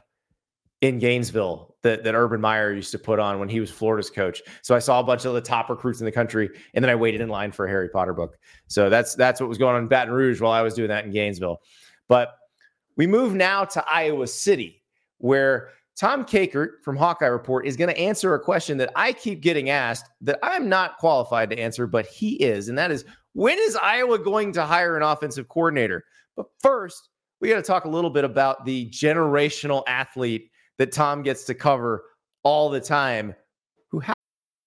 in 0.81 0.99
Gainesville 0.99 1.75
that, 1.83 2.03
that 2.03 2.13
Urban 2.13 2.41
Meyer 2.41 2.73
used 2.73 2.91
to 2.91 2.99
put 2.99 3.17
on 3.17 3.39
when 3.39 3.47
he 3.47 3.61
was 3.61 3.71
Florida's 3.71 4.09
coach. 4.09 4.41
So 4.63 4.75
I 4.75 4.79
saw 4.79 4.99
a 4.99 5.03
bunch 5.03 5.23
of 5.23 5.33
the 5.33 5.39
top 5.39 5.69
recruits 5.69 6.01
in 6.01 6.05
the 6.05 6.11
country, 6.11 6.49
and 6.73 6.83
then 6.83 6.89
I 6.89 6.95
waited 6.95 7.21
in 7.21 7.29
line 7.29 7.53
for 7.53 7.65
a 7.65 7.69
Harry 7.69 7.87
Potter 7.87 8.13
book. 8.13 8.37
So 8.67 8.89
that's 8.89 9.15
that's 9.15 9.39
what 9.39 9.47
was 9.47 9.57
going 9.57 9.75
on 9.75 9.83
in 9.83 9.87
Baton 9.87 10.13
Rouge 10.13 10.41
while 10.41 10.51
I 10.51 10.61
was 10.61 10.73
doing 10.73 10.89
that 10.89 11.05
in 11.05 11.11
Gainesville. 11.11 11.61
But 12.09 12.35
we 12.97 13.07
move 13.07 13.33
now 13.33 13.63
to 13.65 13.85
Iowa 13.89 14.27
City, 14.27 14.83
where 15.19 15.69
Tom 15.95 16.25
Kakert 16.25 16.81
from 16.83 16.95
Hawkeye 16.95 17.27
Report 17.27 17.67
is 17.67 17.77
going 17.77 17.93
to 17.93 17.99
answer 17.99 18.33
a 18.33 18.39
question 18.39 18.77
that 18.77 18.91
I 18.95 19.13
keep 19.13 19.41
getting 19.41 19.69
asked 19.69 20.09
that 20.21 20.39
I'm 20.41 20.67
not 20.67 20.97
qualified 20.97 21.49
to 21.51 21.59
answer, 21.59 21.85
but 21.85 22.07
he 22.07 22.35
is. 22.35 22.67
And 22.69 22.77
that 22.77 22.91
is 22.91 23.05
when 23.33 23.57
is 23.59 23.75
Iowa 23.75 24.19
going 24.19 24.51
to 24.53 24.65
hire 24.65 24.97
an 24.97 25.03
offensive 25.03 25.47
coordinator? 25.49 26.03
But 26.35 26.47
first, 26.61 27.09
we 27.41 27.49
got 27.49 27.57
to 27.57 27.61
talk 27.61 27.85
a 27.85 27.89
little 27.89 28.09
bit 28.09 28.23
about 28.23 28.65
the 28.65 28.89
generational 28.89 29.83
athlete 29.87 30.49
that 30.77 30.91
Tom 30.91 31.21
gets 31.21 31.43
to 31.45 31.53
cover 31.53 32.03
all 32.43 32.69
the 32.69 32.79
time 32.79 33.35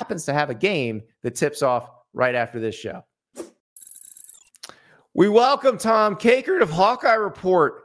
happens 0.00 0.24
to 0.24 0.32
have 0.32 0.48
a 0.48 0.54
game 0.54 1.02
that 1.22 1.34
tips 1.34 1.60
off 1.60 1.90
right 2.14 2.34
after 2.34 2.58
this 2.58 2.74
show. 2.74 3.04
We 5.12 5.28
welcome 5.28 5.76
Tom 5.76 6.16
Kakert 6.16 6.62
of 6.62 6.70
Hawkeye 6.70 7.12
Report 7.12 7.84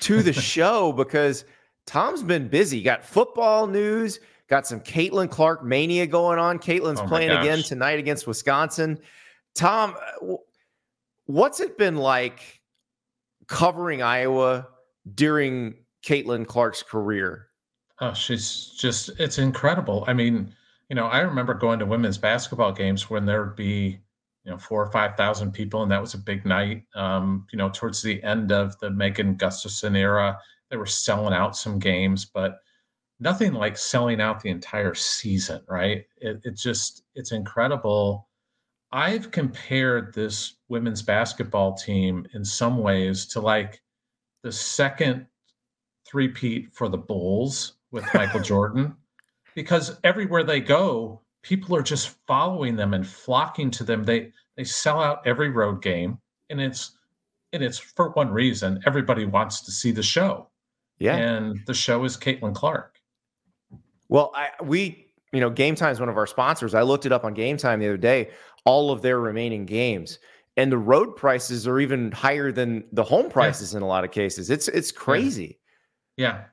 to 0.00 0.22
the 0.22 0.32
show 0.32 0.92
because 0.92 1.44
Tom's 1.84 2.22
been 2.22 2.48
busy. 2.48 2.82
Got 2.82 3.04
football 3.04 3.66
news, 3.66 4.18
got 4.48 4.66
some 4.66 4.80
Caitlin 4.80 5.28
Clark 5.28 5.62
mania 5.62 6.06
going 6.06 6.38
on. 6.38 6.58
Caitlin's 6.58 7.00
oh 7.00 7.06
playing 7.06 7.28
gosh. 7.28 7.44
again 7.44 7.62
tonight 7.62 7.98
against 7.98 8.26
Wisconsin. 8.26 8.98
Tom, 9.54 9.94
uh, 10.22 10.36
what's 11.26 11.60
it 11.60 11.76
been 11.76 11.96
like 11.96 12.62
covering 13.46 14.00
Iowa 14.00 14.68
during 15.14 15.74
Caitlin 16.02 16.46
Clark's 16.46 16.82
career? 16.82 17.48
Oh, 18.00 18.14
she's 18.14 18.72
just, 18.78 19.10
it's 19.20 19.36
incredible. 19.36 20.04
I 20.06 20.14
mean, 20.14 20.54
you 20.92 20.96
know, 20.96 21.06
I 21.06 21.20
remember 21.20 21.54
going 21.54 21.78
to 21.78 21.86
women's 21.86 22.18
basketball 22.18 22.70
games 22.70 23.08
when 23.08 23.24
there 23.24 23.42
would 23.42 23.56
be, 23.56 23.98
you 24.44 24.50
know, 24.50 24.58
four 24.58 24.84
or 24.84 24.92
five 24.92 25.16
thousand 25.16 25.52
people, 25.52 25.82
and 25.82 25.90
that 25.90 26.02
was 26.02 26.12
a 26.12 26.18
big 26.18 26.44
night. 26.44 26.82
Um, 26.94 27.46
you 27.50 27.56
know, 27.56 27.70
towards 27.70 28.02
the 28.02 28.22
end 28.22 28.52
of 28.52 28.78
the 28.78 28.90
Megan 28.90 29.36
Gustafson 29.36 29.96
era, 29.96 30.38
they 30.68 30.76
were 30.76 30.84
selling 30.84 31.32
out 31.32 31.56
some 31.56 31.78
games, 31.78 32.26
but 32.26 32.58
nothing 33.20 33.54
like 33.54 33.78
selling 33.78 34.20
out 34.20 34.42
the 34.42 34.50
entire 34.50 34.92
season, 34.92 35.62
right? 35.66 36.04
It, 36.18 36.42
it 36.44 36.58
just 36.58 37.04
it's 37.14 37.32
incredible. 37.32 38.28
I've 38.92 39.30
compared 39.30 40.12
this 40.12 40.56
women's 40.68 41.00
basketball 41.00 41.72
team 41.72 42.26
in 42.34 42.44
some 42.44 42.76
ways 42.76 43.24
to 43.28 43.40
like 43.40 43.80
the 44.42 44.52
second 44.52 45.24
three-peat 46.06 46.74
for 46.74 46.90
the 46.90 46.98
Bulls 46.98 47.78
with 47.92 48.04
Michael 48.12 48.40
Jordan 48.42 48.94
because 49.54 49.98
everywhere 50.04 50.44
they 50.44 50.60
go, 50.60 51.20
people 51.42 51.76
are 51.76 51.82
just 51.82 52.16
following 52.26 52.76
them 52.76 52.94
and 52.94 53.06
flocking 53.06 53.70
to 53.72 53.84
them. 53.84 54.04
They 54.04 54.32
they 54.56 54.64
sell 54.64 55.00
out 55.00 55.26
every 55.26 55.50
road 55.50 55.82
game, 55.82 56.18
and 56.50 56.60
it's 56.60 56.92
and 57.52 57.62
it's 57.62 57.78
for 57.78 58.10
one 58.10 58.30
reason: 58.30 58.80
everybody 58.86 59.24
wants 59.24 59.62
to 59.62 59.70
see 59.70 59.90
the 59.90 60.02
show. 60.02 60.48
Yeah, 60.98 61.16
and 61.16 61.60
the 61.66 61.74
show 61.74 62.04
is 62.04 62.16
Caitlin 62.16 62.54
Clark. 62.54 62.96
Well, 64.08 64.32
I 64.34 64.50
we 64.62 65.06
you 65.32 65.40
know 65.40 65.50
Game 65.50 65.74
Time 65.74 65.92
is 65.92 66.00
one 66.00 66.08
of 66.08 66.16
our 66.16 66.26
sponsors. 66.26 66.74
I 66.74 66.82
looked 66.82 67.06
it 67.06 67.12
up 67.12 67.24
on 67.24 67.34
Game 67.34 67.56
Time 67.56 67.80
the 67.80 67.86
other 67.86 67.96
day. 67.96 68.30
All 68.64 68.90
of 68.90 69.02
their 69.02 69.18
remaining 69.20 69.66
games. 69.66 70.18
And 70.58 70.70
the 70.70 70.78
road 70.78 71.16
prices 71.16 71.66
are 71.66 71.80
even 71.80 72.12
higher 72.12 72.52
than 72.52 72.84
the 72.92 73.02
home 73.02 73.30
prices 73.30 73.72
yeah. 73.72 73.78
in 73.78 73.82
a 73.82 73.86
lot 73.86 74.04
of 74.04 74.10
cases. 74.10 74.50
It's 74.50 74.68
it's 74.68 74.92
crazy. 74.92 75.58
Yeah. 76.16 76.32
Yeah, 76.34 76.44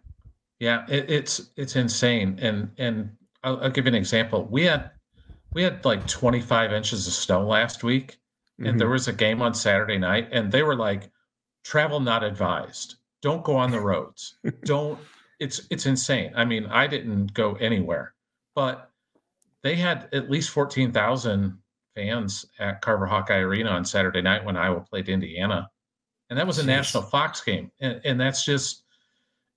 it, 0.60 1.10
it's 1.10 1.50
it's 1.56 1.76
insane, 1.76 2.38
and 2.42 2.72
and 2.78 3.10
I'll, 3.44 3.62
I'll, 3.64 3.70
give 3.70 3.86
you 3.86 3.90
an 3.90 3.96
example. 3.96 4.46
We 4.46 4.66
had 4.66 4.92
we 5.54 5.64
had 5.64 5.84
like 5.86 6.06
25 6.08 6.74
inches 6.74 7.08
of 7.08 7.14
snow 7.14 7.46
last 7.46 7.84
week, 7.84 8.18
and 8.58 8.68
mm-hmm. 8.68 8.78
there 8.78 8.90
was 8.90 9.08
a 9.08 9.14
game 9.14 9.42
on 9.42 9.54
Saturday 9.54 9.98
night, 9.98 10.30
and 10.32 10.52
they 10.52 10.64
were 10.64 10.76
like, 10.76 11.10
"Travel 11.64 12.00
not 12.00 12.24
advised. 12.24 12.96
Don't 13.22 13.44
go 13.44 13.56
on 13.56 13.72
the 13.72 13.80
roads. 13.80 14.36
Don't." 14.64 15.00
It's 15.40 15.62
it's 15.70 15.86
insane. 15.86 16.34
I 16.36 16.44
mean, 16.44 16.66
I 16.66 16.88
didn't 16.88 17.34
go 17.34 17.54
anywhere, 17.56 18.14
but 18.56 18.92
they 19.64 19.76
had 19.76 20.10
at 20.14 20.30
least 20.30 20.50
14,000 20.52 21.58
fans 21.96 22.46
at 22.60 22.82
Carver 22.82 23.06
Hawkeye 23.06 23.38
Arena 23.38 23.70
on 23.70 23.86
Saturday 23.86 24.22
night 24.22 24.44
when 24.44 24.58
Iowa 24.58 24.82
played 24.82 25.08
Indiana, 25.08 25.70
and 26.30 26.38
that 26.38 26.46
was 26.46 26.60
a 26.60 26.64
Jeez. 26.64 26.68
national 26.68 27.04
Fox 27.04 27.40
game, 27.40 27.72
and 27.80 28.02
and 28.04 28.20
that's 28.20 28.44
just 28.44 28.84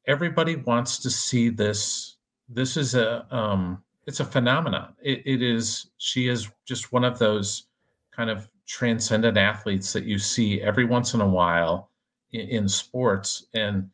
everybody 0.07 0.57
wants 0.57 0.99
to 0.99 1.11
see 1.11 1.49
this. 1.49 2.17
This 2.49 2.77
is 2.77 2.95
a 2.95 3.27
um, 3.35 3.83
it's 4.07 4.21
a 4.21 4.25
phenomenon. 4.25 4.95
It, 5.03 5.23
it 5.25 5.43
is. 5.43 5.91
She 5.99 6.29
is 6.29 6.51
just 6.67 6.93
one 6.93 7.05
of 7.05 7.19
those 7.19 7.67
kind 8.15 8.31
of 8.31 8.49
transcendent 8.67 9.37
athletes 9.37 9.93
that 9.93 10.05
you 10.05 10.19
see 10.19 10.61
every 10.61 10.85
once 10.85 11.15
in 11.15 11.21
a 11.21 11.29
while 11.29 11.91
in, 12.33 12.49
in 12.49 12.69
sports. 12.69 13.47
And 13.55 13.89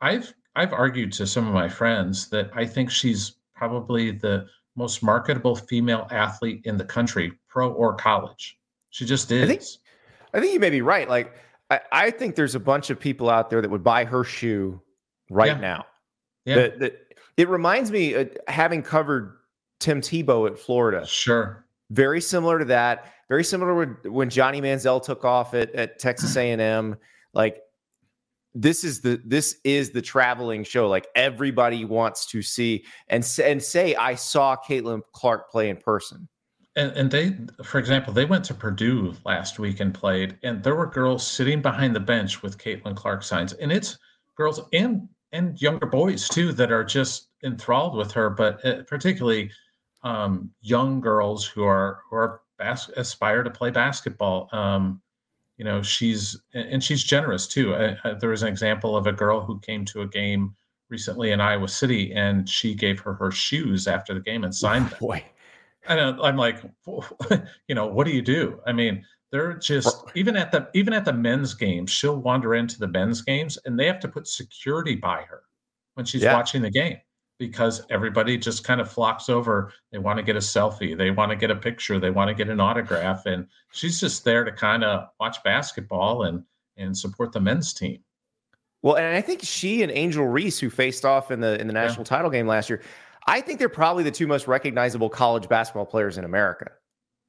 I've 0.00 0.34
I've 0.56 0.72
argued 0.72 1.12
to 1.12 1.26
some 1.26 1.46
of 1.46 1.54
my 1.54 1.68
friends 1.68 2.28
that 2.30 2.50
I 2.54 2.66
think 2.66 2.90
she's 2.90 3.36
probably 3.54 4.10
the 4.10 4.46
most 4.74 5.02
marketable 5.02 5.54
female 5.54 6.06
athlete 6.10 6.62
in 6.64 6.76
the 6.76 6.84
country, 6.84 7.32
pro 7.48 7.70
or 7.72 7.94
college. 7.94 8.58
She 8.90 9.04
just 9.06 9.30
is. 9.30 9.44
I 9.44 9.46
think, 9.46 9.62
I 10.34 10.40
think 10.40 10.52
you 10.52 10.60
may 10.60 10.70
be 10.70 10.82
right. 10.82 11.08
Like 11.08 11.34
I, 11.70 11.80
I 11.92 12.10
think 12.10 12.34
there's 12.34 12.54
a 12.54 12.60
bunch 12.60 12.90
of 12.90 12.98
people 12.98 13.30
out 13.30 13.48
there 13.48 13.62
that 13.62 13.70
would 13.70 13.84
buy 13.84 14.04
her 14.04 14.24
shoe 14.24 14.80
right 15.30 15.48
yeah. 15.48 15.60
now. 15.60 15.86
Yeah. 16.44 16.54
The, 16.54 16.74
the, 16.78 16.96
it 17.36 17.48
reminds 17.48 17.90
me 17.90 18.14
of 18.14 18.36
having 18.48 18.82
covered 18.82 19.36
Tim 19.80 20.00
Tebow 20.00 20.48
at 20.48 20.58
Florida. 20.58 21.06
Sure. 21.06 21.64
Very 21.90 22.20
similar 22.20 22.58
to 22.58 22.64
that. 22.66 23.12
Very 23.28 23.44
similar 23.44 23.74
when, 23.74 23.96
when 24.12 24.30
Johnny 24.30 24.60
Manziel 24.60 25.02
took 25.02 25.24
off 25.24 25.54
at, 25.54 25.74
at 25.74 25.98
Texas 25.98 26.36
A&M. 26.36 26.96
Like 27.34 27.62
this 28.54 28.84
is 28.84 29.00
the 29.00 29.20
this 29.24 29.56
is 29.64 29.90
the 29.90 30.02
traveling 30.02 30.64
show. 30.64 30.88
Like 30.88 31.06
everybody 31.14 31.84
wants 31.84 32.26
to 32.26 32.42
see 32.42 32.84
and 33.08 33.26
and 33.42 33.62
say 33.62 33.94
I 33.94 34.14
saw 34.14 34.56
Caitlin 34.56 35.00
Clark 35.12 35.50
play 35.50 35.70
in 35.70 35.76
person. 35.76 36.28
And, 36.74 36.90
and 36.92 37.10
they, 37.10 37.36
for 37.62 37.78
example, 37.78 38.14
they 38.14 38.24
went 38.24 38.46
to 38.46 38.54
Purdue 38.54 39.14
last 39.26 39.58
week 39.58 39.80
and 39.80 39.92
played, 39.92 40.38
and 40.42 40.62
there 40.62 40.74
were 40.74 40.86
girls 40.86 41.26
sitting 41.26 41.60
behind 41.60 41.94
the 41.94 42.00
bench 42.00 42.42
with 42.42 42.56
Caitlin 42.56 42.96
Clark 42.96 43.22
signs, 43.22 43.52
and 43.54 43.70
it's 43.70 43.98
girls 44.36 44.60
and 44.72 45.08
and 45.32 45.60
younger 45.60 45.86
boys 45.86 46.28
too 46.28 46.52
that 46.52 46.70
are 46.70 46.84
just 46.84 47.28
enthralled 47.42 47.96
with 47.96 48.12
her, 48.12 48.30
but 48.30 48.64
uh, 48.64 48.82
particularly 48.84 49.50
um, 50.04 50.50
young 50.60 51.00
girls 51.00 51.44
who 51.44 51.64
are 51.64 52.00
who 52.08 52.16
are 52.16 52.42
bas- 52.58 52.90
aspire 52.96 53.42
to 53.42 53.50
play 53.50 53.70
basketball. 53.70 54.48
Um, 54.52 55.00
you 55.56 55.64
know, 55.64 55.82
she's 55.82 56.40
and 56.54 56.82
she's 56.82 57.04
generous 57.04 57.46
too. 57.46 57.74
Uh, 57.74 57.96
uh, 58.04 58.14
there 58.14 58.30
was 58.30 58.42
an 58.42 58.48
example 58.48 58.96
of 58.96 59.06
a 59.06 59.12
girl 59.12 59.40
who 59.40 59.58
came 59.60 59.84
to 59.86 60.02
a 60.02 60.06
game 60.06 60.54
recently 60.88 61.30
in 61.30 61.40
Iowa 61.40 61.68
City, 61.68 62.12
and 62.12 62.48
she 62.48 62.74
gave 62.74 63.00
her 63.00 63.14
her 63.14 63.30
shoes 63.30 63.86
after 63.86 64.14
the 64.14 64.20
game 64.20 64.44
and 64.44 64.54
signed 64.54 64.90
them. 64.90 64.98
Boy, 65.00 65.24
and 65.88 66.00
I'm 66.00 66.36
like, 66.36 66.62
you 67.68 67.74
know, 67.74 67.86
what 67.86 68.06
do 68.06 68.12
you 68.12 68.22
do? 68.22 68.60
I 68.66 68.72
mean, 68.72 69.04
they're 69.32 69.54
just 69.54 70.04
even 70.14 70.36
at 70.36 70.52
the 70.52 70.68
even 70.74 70.92
at 70.92 71.04
the 71.04 71.12
men's 71.12 71.54
games, 71.54 71.90
she'll 71.90 72.18
wander 72.20 72.54
into 72.54 72.78
the 72.78 72.86
men's 72.86 73.22
games 73.22 73.58
and 73.64 73.78
they 73.78 73.86
have 73.86 73.98
to 74.00 74.08
put 74.08 74.28
security 74.28 74.94
by 74.94 75.22
her 75.22 75.42
when 75.94 76.06
she's 76.06 76.22
Yeah. 76.22 76.34
watching 76.34 76.62
the 76.62 76.70
game 76.70 76.98
because 77.38 77.84
everybody 77.90 78.38
just 78.38 78.62
kind 78.62 78.80
of 78.80 78.90
flocks 78.90 79.28
over. 79.28 79.72
They 79.90 79.98
want 79.98 80.18
to 80.18 80.22
get 80.22 80.36
a 80.36 80.40
selfie, 80.40 80.96
they 80.96 81.10
want 81.10 81.30
to 81.30 81.36
get 81.36 81.50
a 81.50 81.56
picture, 81.56 81.98
they 81.98 82.10
want 82.10 82.28
to 82.28 82.34
get 82.34 82.48
an 82.48 82.60
autograph, 82.60 83.26
and 83.26 83.48
she's 83.72 83.98
just 83.98 84.24
there 84.24 84.44
to 84.44 84.52
kind 84.52 84.84
of 84.84 85.08
watch 85.18 85.42
basketball 85.42 86.24
and 86.24 86.44
and 86.76 86.96
support 86.96 87.32
the 87.32 87.40
men's 87.40 87.74
team. 87.74 88.02
Well, 88.82 88.96
and 88.96 89.16
I 89.16 89.20
think 89.20 89.40
she 89.42 89.82
and 89.82 89.92
Angel 89.92 90.26
Reese, 90.26 90.58
who 90.58 90.68
faced 90.68 91.04
off 91.04 91.30
in 91.30 91.40
the 91.40 91.58
in 91.60 91.66
the 91.66 91.72
national 91.72 92.04
title 92.04 92.30
game 92.30 92.46
last 92.46 92.68
year, 92.68 92.82
I 93.26 93.40
think 93.40 93.58
they're 93.58 93.68
probably 93.68 94.04
the 94.04 94.10
two 94.10 94.26
most 94.26 94.46
recognizable 94.46 95.08
college 95.08 95.48
basketball 95.48 95.86
players 95.86 96.18
in 96.18 96.24
America. 96.24 96.70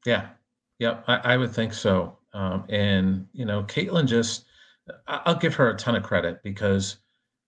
Yeah, 0.05 0.29
yeah, 0.79 1.01
I, 1.07 1.33
I 1.33 1.37
would 1.37 1.51
think 1.53 1.73
so. 1.73 2.17
Um, 2.33 2.65
and 2.69 3.27
you 3.33 3.45
know, 3.45 3.63
Caitlin 3.63 4.07
just, 4.07 4.45
I- 5.07 5.21
I'll 5.25 5.35
give 5.35 5.55
her 5.55 5.69
a 5.69 5.77
ton 5.77 5.95
of 5.95 6.03
credit 6.03 6.41
because 6.43 6.97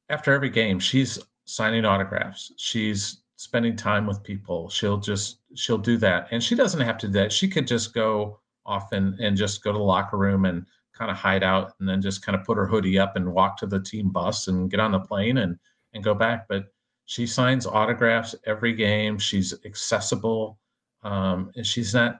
after 0.09 0.33
every 0.33 0.49
game, 0.49 0.79
she's 0.79 1.19
signing 1.45 1.85
autographs. 1.85 2.53
She's 2.57 3.21
spending 3.37 3.75
time 3.75 4.05
with 4.07 4.23
people. 4.23 4.69
She'll 4.69 4.97
just 4.97 5.39
she'll 5.55 5.77
do 5.77 5.97
that, 5.97 6.27
and 6.31 6.43
she 6.43 6.55
doesn't 6.55 6.81
have 6.81 6.97
to 6.99 7.07
do 7.07 7.13
that. 7.13 7.31
She 7.31 7.47
could 7.47 7.67
just 7.67 7.93
go 7.93 8.39
off 8.65 8.91
and 8.91 9.19
and 9.19 9.35
just 9.37 9.63
go 9.63 9.71
to 9.71 9.77
the 9.77 9.83
locker 9.83 10.17
room 10.17 10.45
and 10.45 10.65
kind 10.93 11.11
of 11.11 11.17
hide 11.17 11.43
out, 11.43 11.73
and 11.79 11.89
then 11.89 12.01
just 12.01 12.21
kind 12.25 12.35
of 12.37 12.45
put 12.45 12.57
her 12.57 12.67
hoodie 12.67 12.99
up 12.99 13.15
and 13.15 13.33
walk 13.33 13.57
to 13.57 13.67
the 13.67 13.81
team 13.81 14.09
bus 14.11 14.47
and 14.47 14.71
get 14.71 14.79
on 14.79 14.91
the 14.91 14.99
plane 14.99 15.37
and 15.37 15.57
and 15.93 16.03
go 16.03 16.13
back. 16.13 16.47
But 16.47 16.65
she 17.05 17.27
signs 17.27 17.65
autographs 17.67 18.35
every 18.45 18.73
game. 18.73 19.17
She's 19.17 19.53
accessible, 19.65 20.59
um, 21.03 21.51
and 21.55 21.65
she's 21.65 21.93
not 21.93 22.19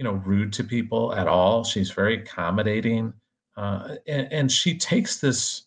you 0.00 0.04
know 0.04 0.14
rude 0.14 0.50
to 0.54 0.64
people 0.64 1.14
at 1.14 1.28
all. 1.28 1.62
She's 1.62 1.90
very 1.90 2.22
accommodating 2.22 3.12
uh, 3.58 3.96
and, 4.08 4.32
and 4.32 4.50
she 4.50 4.78
takes 4.78 5.20
this 5.20 5.64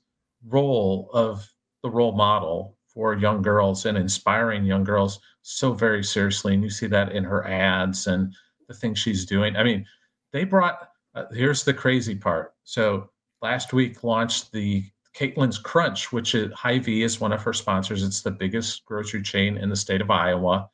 role 0.47 1.11
of 1.13 1.47
the 1.84 1.89
role 1.91 2.13
model 2.13 2.75
for 2.88 3.13
young 3.13 3.43
girls 3.43 3.86
and 3.86 3.95
inspiring 3.95 4.65
young 4.65 4.84
girls 4.84 5.19
so 5.43 5.71
very 5.71 6.03
seriously 6.03 6.55
and 6.55 6.63
you 6.63 6.71
see 6.71 6.88
that 6.88 7.11
in 7.11 7.23
her 7.23 7.45
ads 7.45 8.07
and 8.07 8.34
the 8.67 8.73
things 8.73 8.97
she's 8.97 9.23
doing. 9.23 9.55
I 9.55 9.63
mean 9.63 9.86
they 10.31 10.45
brought 10.45 10.89
uh, 11.13 11.25
here's 11.31 11.63
the 11.63 11.73
crazy 11.73 12.15
part. 12.15 12.55
So 12.63 13.11
last 13.43 13.71
week 13.71 14.03
launched 14.03 14.51
the 14.51 14.84
caitlin's 15.15 15.59
crunch 15.59 16.11
which 16.11 16.34
is 16.34 16.51
Hy-Vee 16.53 17.03
is 17.03 17.21
one 17.21 17.34
of 17.34 17.43
her 17.43 17.53
sponsors. 17.53 18.01
It's 18.01 18.23
the 18.23 18.31
biggest 18.31 18.84
grocery 18.86 19.21
chain 19.21 19.57
in 19.57 19.69
the 19.69 19.75
state 19.75 20.01
of 20.01 20.09
iowa 20.09 20.71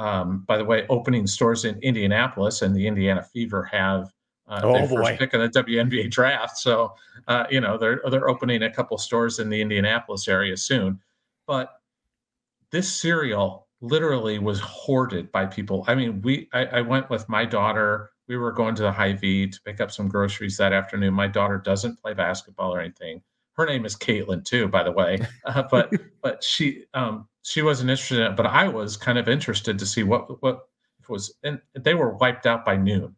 um, 0.00 0.44
by 0.46 0.56
the 0.56 0.64
way, 0.64 0.86
opening 0.88 1.26
stores 1.26 1.66
in 1.66 1.78
Indianapolis 1.82 2.62
and 2.62 2.74
the 2.74 2.86
Indiana 2.86 3.22
Fever 3.22 3.64
have 3.64 4.10
uh, 4.48 4.60
Oh, 4.64 4.72
their 4.72 4.88
boy. 4.88 4.96
first 5.04 5.18
pick 5.18 5.34
in 5.34 5.40
the 5.40 5.48
WNBA 5.50 6.10
draft. 6.10 6.56
So, 6.58 6.94
uh, 7.28 7.44
you 7.50 7.60
know, 7.60 7.76
they're 7.76 8.00
they're 8.10 8.28
opening 8.28 8.62
a 8.62 8.70
couple 8.70 8.96
stores 8.98 9.38
in 9.38 9.50
the 9.50 9.60
Indianapolis 9.60 10.26
area 10.26 10.56
soon. 10.56 10.98
But 11.46 11.70
this 12.72 12.90
cereal 12.90 13.68
literally 13.82 14.38
was 14.38 14.58
hoarded 14.60 15.30
by 15.32 15.46
people. 15.46 15.84
I 15.86 15.94
mean, 15.94 16.22
we 16.22 16.48
I, 16.54 16.64
I 16.66 16.80
went 16.80 17.10
with 17.10 17.28
my 17.28 17.44
daughter. 17.44 18.10
We 18.26 18.36
were 18.38 18.52
going 18.52 18.74
to 18.76 18.82
the 18.82 18.92
Hy-Vee 18.92 19.48
to 19.48 19.60
pick 19.66 19.80
up 19.80 19.90
some 19.90 20.08
groceries 20.08 20.56
that 20.56 20.72
afternoon. 20.72 21.12
My 21.12 21.26
daughter 21.26 21.58
doesn't 21.58 22.00
play 22.00 22.14
basketball 22.14 22.74
or 22.74 22.80
anything. 22.80 23.22
Her 23.54 23.66
name 23.66 23.84
is 23.84 23.96
Caitlin 23.96 24.44
too, 24.44 24.68
by 24.68 24.82
the 24.82 24.92
way. 24.92 25.18
Uh, 25.44 25.64
but 25.70 25.92
but 26.22 26.42
she 26.42 26.84
um 26.94 27.28
she 27.42 27.62
wasn't 27.62 27.90
interested 27.90 28.20
in 28.20 28.32
it, 28.32 28.36
but 28.36 28.46
I 28.46 28.68
was 28.68 28.96
kind 28.96 29.18
of 29.18 29.28
interested 29.28 29.78
to 29.78 29.86
see 29.86 30.02
what 30.02 30.42
what 30.42 30.68
was 31.08 31.34
and 31.42 31.60
they 31.74 31.94
were 31.94 32.16
wiped 32.16 32.46
out 32.46 32.64
by 32.64 32.76
noon. 32.76 33.14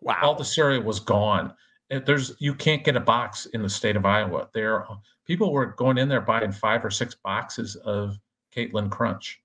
Wow. 0.00 0.18
All 0.22 0.34
the 0.34 0.44
cereal 0.44 0.82
was 0.82 1.00
gone. 1.00 1.52
There's 1.90 2.34
you 2.38 2.54
can't 2.54 2.84
get 2.84 2.96
a 2.96 3.00
box 3.00 3.46
in 3.46 3.62
the 3.62 3.68
state 3.68 3.96
of 3.96 4.06
Iowa. 4.06 4.48
There 4.54 4.86
people 5.26 5.52
were 5.52 5.66
going 5.66 5.98
in 5.98 6.08
there 6.08 6.20
buying 6.20 6.52
five 6.52 6.84
or 6.84 6.90
six 6.90 7.14
boxes 7.14 7.76
of 7.76 8.18
Caitlin 8.54 8.90
Crunch. 8.90 9.40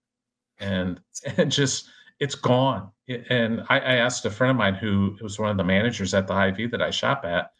And 0.59 0.99
and 1.37 1.51
just 1.51 1.89
it's 2.19 2.35
gone. 2.35 2.91
And 3.29 3.63
I, 3.69 3.79
I 3.79 3.95
asked 3.95 4.25
a 4.25 4.29
friend 4.31 4.51
of 4.51 4.57
mine 4.57 4.75
who 4.75 5.17
was 5.21 5.39
one 5.39 5.49
of 5.49 5.57
the 5.57 5.63
managers 5.63 6.13
at 6.13 6.27
the 6.27 6.33
Hy-Vee 6.33 6.67
that 6.67 6.81
I 6.81 6.91
shop 6.91 7.25
at, 7.25 7.51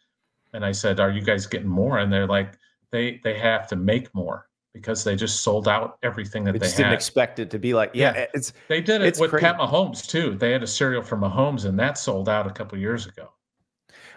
and 0.52 0.64
I 0.64 0.72
said, 0.72 1.00
"Are 1.00 1.10
you 1.10 1.20
guys 1.20 1.46
getting 1.46 1.68
more?" 1.68 1.98
And 1.98 2.12
they're 2.12 2.28
like, 2.28 2.58
"They 2.90 3.20
they 3.24 3.38
have 3.38 3.66
to 3.68 3.76
make 3.76 4.14
more 4.14 4.48
because 4.74 5.04
they 5.04 5.14
just 5.16 5.42
sold 5.42 5.68
out 5.68 5.98
everything 6.02 6.44
that 6.44 6.52
They 6.52 6.58
they, 6.58 6.64
just 6.66 6.76
didn't 6.76 6.92
expect 6.94 7.38
it 7.38 7.50
to 7.50 7.58
be 7.58 7.74
like, 7.74 7.90
yeah, 7.94 8.14
Yeah. 8.14 8.26
it's 8.34 8.52
they 8.68 8.80
did 8.80 9.02
it 9.02 9.18
with 9.18 9.30
crazy. 9.30 9.44
Pat 9.44 9.58
Mahomes 9.58 10.06
too. 10.06 10.34
They 10.34 10.50
had 10.52 10.62
a 10.62 10.66
cereal 10.66 11.02
from 11.02 11.20
Mahomes, 11.20 11.64
and 11.66 11.78
that 11.78 11.98
sold 11.98 12.28
out 12.28 12.46
a 12.46 12.50
couple 12.50 12.78
years 12.78 13.06
ago. 13.06 13.30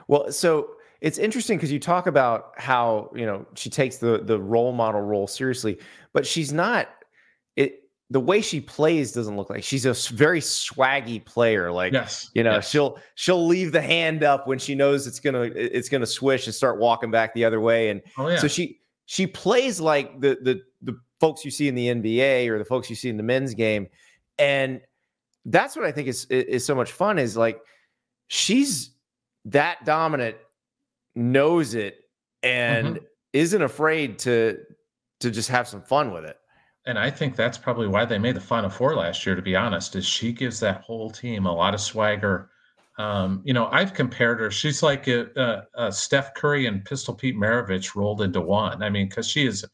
Well, 0.07 0.31
so 0.31 0.69
it's 1.01 1.17
interesting 1.17 1.57
because 1.57 1.71
you 1.71 1.79
talk 1.79 2.07
about 2.07 2.51
how 2.57 3.11
you 3.15 3.25
know 3.25 3.45
she 3.55 3.69
takes 3.69 3.97
the 3.97 4.19
the 4.23 4.39
role 4.39 4.71
model 4.71 5.01
role 5.01 5.27
seriously, 5.27 5.77
but 6.13 6.25
she's 6.25 6.53
not. 6.53 6.87
It 7.55 7.81
the 8.11 8.19
way 8.19 8.39
she 8.39 8.61
plays 8.61 9.11
doesn't 9.11 9.35
look 9.35 9.49
like 9.49 9.63
she's 9.63 9.85
a 9.85 9.93
very 10.15 10.39
swaggy 10.39 11.23
player. 11.25 11.71
Like 11.71 11.91
Yes, 11.91 12.29
you 12.33 12.43
know, 12.43 12.53
yes. 12.55 12.69
she'll 12.69 12.99
she'll 13.15 13.45
leave 13.45 13.71
the 13.71 13.81
hand 13.81 14.23
up 14.23 14.47
when 14.47 14.59
she 14.59 14.73
knows 14.75 15.05
it's 15.07 15.19
gonna 15.19 15.41
it's 15.41 15.89
gonna 15.89 16.05
swish 16.05 16.45
and 16.45 16.53
start 16.55 16.79
walking 16.79 17.11
back 17.11 17.33
the 17.33 17.43
other 17.43 17.59
way, 17.59 17.89
and 17.89 18.01
Oh 18.17 18.27
yeah. 18.29 18.37
so 18.37 18.47
she 18.47 18.79
she 19.05 19.27
plays 19.27 19.79
like 19.79 20.19
the 20.19 20.37
the 20.41 20.61
the 20.81 20.99
folks 21.19 21.45
you 21.45 21.51
see 21.51 21.67
in 21.67 21.75
the 21.75 21.87
NBA 21.87 22.49
or 22.49 22.57
the 22.57 22.65
folks 22.65 22.89
you 22.89 22.95
see 22.95 23.09
in 23.09 23.17
the 23.17 23.23
men's 23.23 23.53
game, 23.53 23.87
and 24.37 24.81
that's 25.45 25.75
what 25.75 25.85
I 25.85 25.91
think 25.91 26.07
is 26.07 26.25
is 26.25 26.65
so 26.65 26.75
much 26.75 26.91
fun. 26.91 27.19
Is 27.19 27.37
like 27.37 27.61
she's 28.27 28.91
that 29.45 29.85
dominant, 29.85 30.37
knows 31.13 31.75
it, 31.75 31.97
and 32.43 32.95
mm-hmm. 32.95 33.05
isn't 33.33 33.61
afraid 33.61 34.19
to 34.19 34.57
to 35.19 35.31
just 35.31 35.49
have 35.49 35.67
some 35.67 35.81
fun 35.81 36.11
with 36.11 36.25
it. 36.25 36.37
and 36.85 36.99
I 36.99 37.09
think 37.09 37.35
that's 37.35 37.57
probably 37.57 37.87
why 37.87 38.05
they 38.05 38.17
made 38.17 38.35
the 38.35 38.41
Final 38.41 38.69
Four 38.69 38.95
last 38.95 39.25
year. 39.25 39.35
To 39.35 39.41
be 39.41 39.55
honest, 39.55 39.95
is 39.95 40.05
she 40.05 40.33
gives 40.33 40.59
that 40.59 40.81
whole 40.81 41.09
team 41.09 41.45
a 41.45 41.53
lot 41.53 41.73
of 41.73 41.79
swagger. 41.79 42.49
Um, 42.97 43.41
you 43.43 43.53
know, 43.53 43.67
I've 43.71 43.93
compared 43.93 44.39
her. 44.39 44.49
She's 44.49 44.81
like 44.81 45.07
a, 45.07 45.27
a, 45.35 45.87
a 45.87 45.91
Steph 45.91 46.33
Curry 46.33 46.65
and 46.65 46.83
Pistol 46.85 47.13
Pete 47.13 47.35
Maravich 47.35 47.95
rolled 47.95 48.21
into 48.21 48.39
one. 48.39 48.81
I 48.81 48.89
mean, 48.89 49.09
because 49.09 49.27
she 49.27 49.45
is 49.45 49.65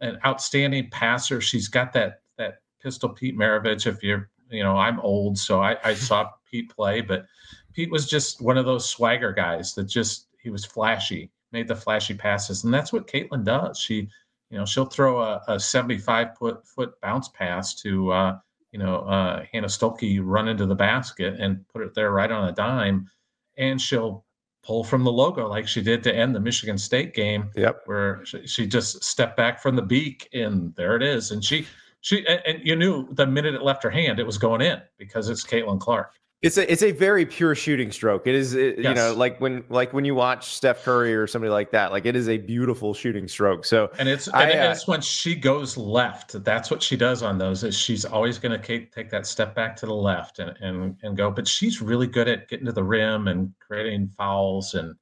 an 0.00 0.18
outstanding 0.24 0.90
passer. 0.90 1.40
She's 1.40 1.68
got 1.68 1.92
that 1.94 2.20
that 2.36 2.58
Pistol 2.82 3.08
Pete 3.08 3.36
Maravich. 3.36 3.86
If 3.86 4.02
you're, 4.02 4.30
you 4.50 4.62
know, 4.62 4.76
I'm 4.76 5.00
old, 5.00 5.38
so 5.38 5.62
I, 5.62 5.76
I 5.82 5.94
saw 6.08 6.30
Pete 6.50 6.70
play, 6.74 7.00
but 7.00 7.26
Pete 7.72 7.90
was 7.90 8.08
just 8.08 8.42
one 8.42 8.58
of 8.58 8.66
those 8.66 8.88
swagger 8.88 9.32
guys 9.32 9.74
that 9.74 9.84
just 9.84 10.26
he 10.40 10.50
was 10.50 10.64
flashy, 10.64 11.30
made 11.52 11.68
the 11.68 11.76
flashy 11.76 12.14
passes, 12.14 12.64
and 12.64 12.72
that's 12.72 12.92
what 12.92 13.06
Caitlin 13.06 13.44
does. 13.44 13.78
She, 13.78 14.08
you 14.50 14.58
know, 14.58 14.66
she'll 14.66 14.86
throw 14.86 15.20
a, 15.20 15.42
a 15.48 15.60
75 15.60 16.36
foot 16.36 16.66
foot 16.66 17.00
bounce 17.00 17.28
pass 17.28 17.74
to, 17.76 18.10
uh, 18.10 18.38
you 18.72 18.78
know, 18.78 19.00
uh, 19.00 19.44
Hannah 19.52 19.68
Stuelke 19.68 20.20
run 20.22 20.48
into 20.48 20.66
the 20.66 20.74
basket 20.74 21.36
and 21.38 21.66
put 21.68 21.82
it 21.82 21.94
there 21.94 22.10
right 22.12 22.30
on 22.30 22.48
a 22.48 22.52
dime, 22.52 23.08
and 23.56 23.80
she'll 23.80 24.24
pull 24.62 24.84
from 24.84 25.04
the 25.04 25.12
logo 25.12 25.46
like 25.46 25.66
she 25.66 25.82
did 25.82 26.02
to 26.02 26.14
end 26.14 26.34
the 26.34 26.40
Michigan 26.40 26.76
State 26.76 27.14
game 27.14 27.50
Yep. 27.56 27.82
where 27.86 28.24
she, 28.24 28.46
she 28.46 28.66
just 28.66 29.02
stepped 29.02 29.36
back 29.36 29.62
from 29.62 29.76
the 29.76 29.82
beak 29.82 30.28
and 30.34 30.74
there 30.74 30.96
it 30.96 31.02
is. 31.02 31.30
And 31.30 31.42
she, 31.42 31.66
she, 32.00 32.26
and, 32.26 32.42
and 32.44 32.66
you 32.66 32.76
knew 32.76 33.08
the 33.14 33.26
minute 33.26 33.54
it 33.54 33.62
left 33.62 33.82
her 33.82 33.90
hand, 33.90 34.18
it 34.18 34.26
was 34.26 34.36
going 34.36 34.60
in 34.60 34.82
because 34.98 35.30
it's 35.30 35.44
Caitlin 35.44 35.80
Clark. 35.80 36.12
It's 36.40 36.56
a 36.56 36.70
it's 36.70 36.84
a 36.84 36.92
very 36.92 37.26
pure 37.26 37.56
shooting 37.56 37.90
stroke. 37.90 38.28
It 38.28 38.36
is 38.36 38.54
it, 38.54 38.78
you 38.78 38.94
know 38.94 39.12
like 39.12 39.40
when 39.40 39.64
like 39.68 39.92
when 39.92 40.04
you 40.04 40.14
watch 40.14 40.54
Steph 40.54 40.84
Curry 40.84 41.16
or 41.16 41.26
somebody 41.26 41.50
like 41.50 41.72
that. 41.72 41.90
Like 41.90 42.06
it 42.06 42.14
is 42.14 42.28
a 42.28 42.38
beautiful 42.38 42.94
shooting 42.94 43.26
stroke. 43.26 43.64
So 43.64 43.90
And 43.98 44.08
it's, 44.08 44.28
I, 44.28 44.44
and 44.44 44.68
uh, 44.68 44.70
it's 44.70 44.86
when 44.86 45.00
she 45.00 45.34
goes 45.34 45.76
left. 45.76 46.44
That's 46.44 46.70
what 46.70 46.80
she 46.80 46.96
does 46.96 47.24
on 47.24 47.38
those 47.38 47.64
is 47.64 47.76
she's 47.76 48.04
always 48.04 48.38
going 48.38 48.60
to 48.60 48.86
take 48.86 49.10
that 49.10 49.26
step 49.26 49.52
back 49.56 49.74
to 49.76 49.86
the 49.86 49.94
left 49.94 50.38
and, 50.38 50.56
and, 50.60 50.96
and 51.02 51.16
go, 51.16 51.28
but 51.28 51.48
she's 51.48 51.82
really 51.82 52.06
good 52.06 52.28
at 52.28 52.48
getting 52.48 52.66
to 52.66 52.72
the 52.72 52.84
rim 52.84 53.26
and 53.26 53.52
creating 53.58 54.08
fouls 54.16 54.74
and, 54.74 54.94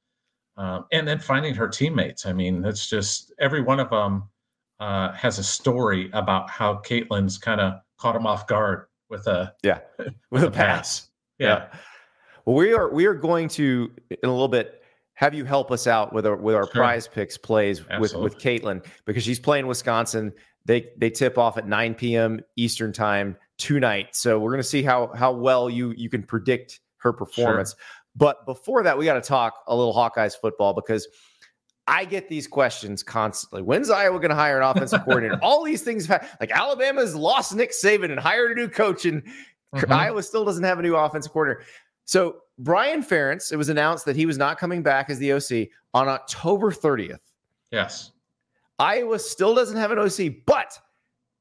um, 0.57 0.87
and 0.91 1.07
then 1.07 1.19
finding 1.19 1.55
her 1.55 1.69
teammates. 1.69 2.25
I 2.25 2.33
mean, 2.33 2.65
it's 2.65 2.89
just 2.89 3.35
every 3.39 3.61
one 3.61 3.79
of 3.79 3.91
them 3.91 4.25
uh, 4.81 5.13
has 5.13 5.39
a 5.39 5.45
story 5.45 6.09
about 6.15 6.49
how 6.49 6.77
Caitlin's 6.77 7.37
kind 7.37 7.61
of 7.61 7.75
caught 7.99 8.17
him 8.17 8.27
off 8.27 8.47
guard 8.47 8.87
with 9.11 9.27
a 9.27 9.55
yeah, 9.63 9.81
with 10.31 10.43
a 10.43 10.51
pass. 10.51 11.11
Yeah. 11.39 11.69
Well, 12.45 12.57
we 12.57 12.73
are 12.73 12.93
we 12.93 13.07
are 13.07 13.15
going 13.15 13.49
to 13.51 13.91
in 14.11 14.29
a 14.29 14.33
little 14.33 14.49
bit 14.49 14.83
have 15.15 15.35
you 15.35 15.45
help 15.45 15.71
us 15.71 15.87
out 15.87 16.13
with 16.13 16.27
our 16.27 16.37
with 16.37 16.55
our 16.55 16.71
Sure. 16.71 16.83
PrizePicks 16.83 17.41
plays 17.43 17.85
with 17.99 18.15
with 18.15 18.39
Caitlin 18.39 18.85
because 19.05 19.23
she's 19.23 19.41
playing 19.41 19.67
Wisconsin. 19.67 20.33
They 20.65 20.91
they 20.99 21.11
tip 21.11 21.39
off 21.39 21.59
at 21.59 21.67
9 21.67 21.95
p.m. 21.95 22.41
Eastern 22.57 22.93
time 22.93 23.37
tonight. 23.59 24.15
So 24.15 24.39
we're 24.39 24.51
gonna 24.53 24.63
see 24.63 24.83
how 24.83 25.11
how 25.15 25.33
well 25.33 25.69
you 25.71 25.93
you 25.97 26.09
can 26.09 26.23
predict 26.23 26.81
her 26.99 27.13
performance. 27.13 27.75
But 28.15 28.47
before 28.47 28.83
that, 28.83 28.97
we 28.97 29.05
got 29.05 29.15
to 29.15 29.21
talk 29.21 29.63
a 29.67 29.77
little 29.77 29.95
Hawkeyes 29.95 30.35
football 30.37 30.73
because 30.73 31.07
I 31.87 32.05
get 32.05 32.29
these 32.29 32.49
questions 32.49 33.03
constantly. 33.03 33.63
When's 33.63 33.91
Iowa 33.91 34.19
going 34.19 34.31
to 34.31 34.35
hire 34.35 34.61
an 34.61 34.67
offensive 34.67 35.05
coordinator? 35.05 35.39
All 35.43 35.63
these 35.63 35.83
things, 35.83 36.09
like 36.09 36.51
Alabama's 36.51 37.15
lost 37.15 37.55
Nick 37.55 37.71
Saban 37.73 38.11
and 38.11 38.19
hired 38.19 38.53
a 38.53 38.55
new 38.61 38.69
coach, 38.69 39.05
and 39.05 39.23
Mhm. 39.83 39.93
Iowa 39.93 40.23
still 40.23 40.45
doesn't 40.45 40.65
have 40.65 40.79
a 40.79 40.83
new 40.83 40.97
offensive 40.97 41.33
coordinator. 41.33 41.65
So 42.05 42.37
Brian 42.59 43.03
Ferentz, 43.03 43.53
it 43.53 43.57
was 43.57 43.69
announced 43.69 44.05
that 44.07 44.17
he 44.17 44.27
was 44.27 44.39
not 44.39 44.59
coming 44.59 44.83
back 44.83 45.11
as 45.11 45.19
the 45.19 45.33
OC 45.33 45.71
on 45.93 46.09
October 46.09 46.71
30th. 46.71 47.21
Yes. 47.71 48.13
Iowa 48.79 49.19
still 49.19 49.55
doesn't 49.55 49.77
have 49.77 49.91
an 49.91 49.99
OC, 49.99 50.45
but 50.47 50.79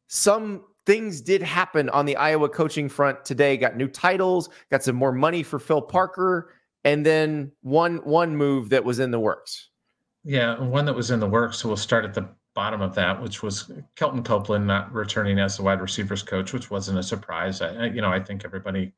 some 0.08 0.64
things 0.86 1.22
did 1.22 1.42
happen 1.42 1.90
on 1.90 2.06
the 2.06 2.16
Iowa 2.16 2.50
coaching 2.50 2.90
front 2.90 3.24
today. 3.26 3.58
Got 3.58 3.76
new 3.76 3.88
titles, 3.88 4.50
got 4.72 4.84
some 4.84 4.96
more 4.96 5.12
money 5.12 5.44
for 5.44 5.60
Phil 5.60 5.82
Parker, 5.82 6.54
and 6.84 7.06
then 7.06 7.52
one 7.62 7.98
one 7.98 8.36
move 8.36 8.70
that 8.70 8.84
was 8.84 9.00
in 9.00 9.12
the 9.12 9.20
works. 9.20 9.70
Yeah, 10.24 10.60
one 10.60 10.86
that 10.86 10.94
was 10.94 11.12
in 11.12 11.20
the 11.20 11.28
works. 11.28 11.58
So 11.58 11.68
we'll 11.68 11.78
start 11.78 12.06
at 12.06 12.14
the 12.14 12.28
bottom 12.56 12.82
of 12.82 12.96
that, 12.96 13.22
which 13.22 13.44
was 13.44 13.72
Kelton 13.96 14.24
Copeland 14.24 14.66
not 14.66 14.92
returning 14.94 15.40
as 15.40 15.58
the 15.58 15.64
wide 15.64 15.82
receivers 15.82 16.24
coach, 16.24 16.54
which 16.54 16.72
wasn't 16.72 16.98
a 16.98 17.04
surprise. 17.04 17.62
I, 17.62 17.88
you 17.88 18.02
know, 18.02 18.10
I 18.10 18.20
think 18.20 18.46
everybody 18.46 18.94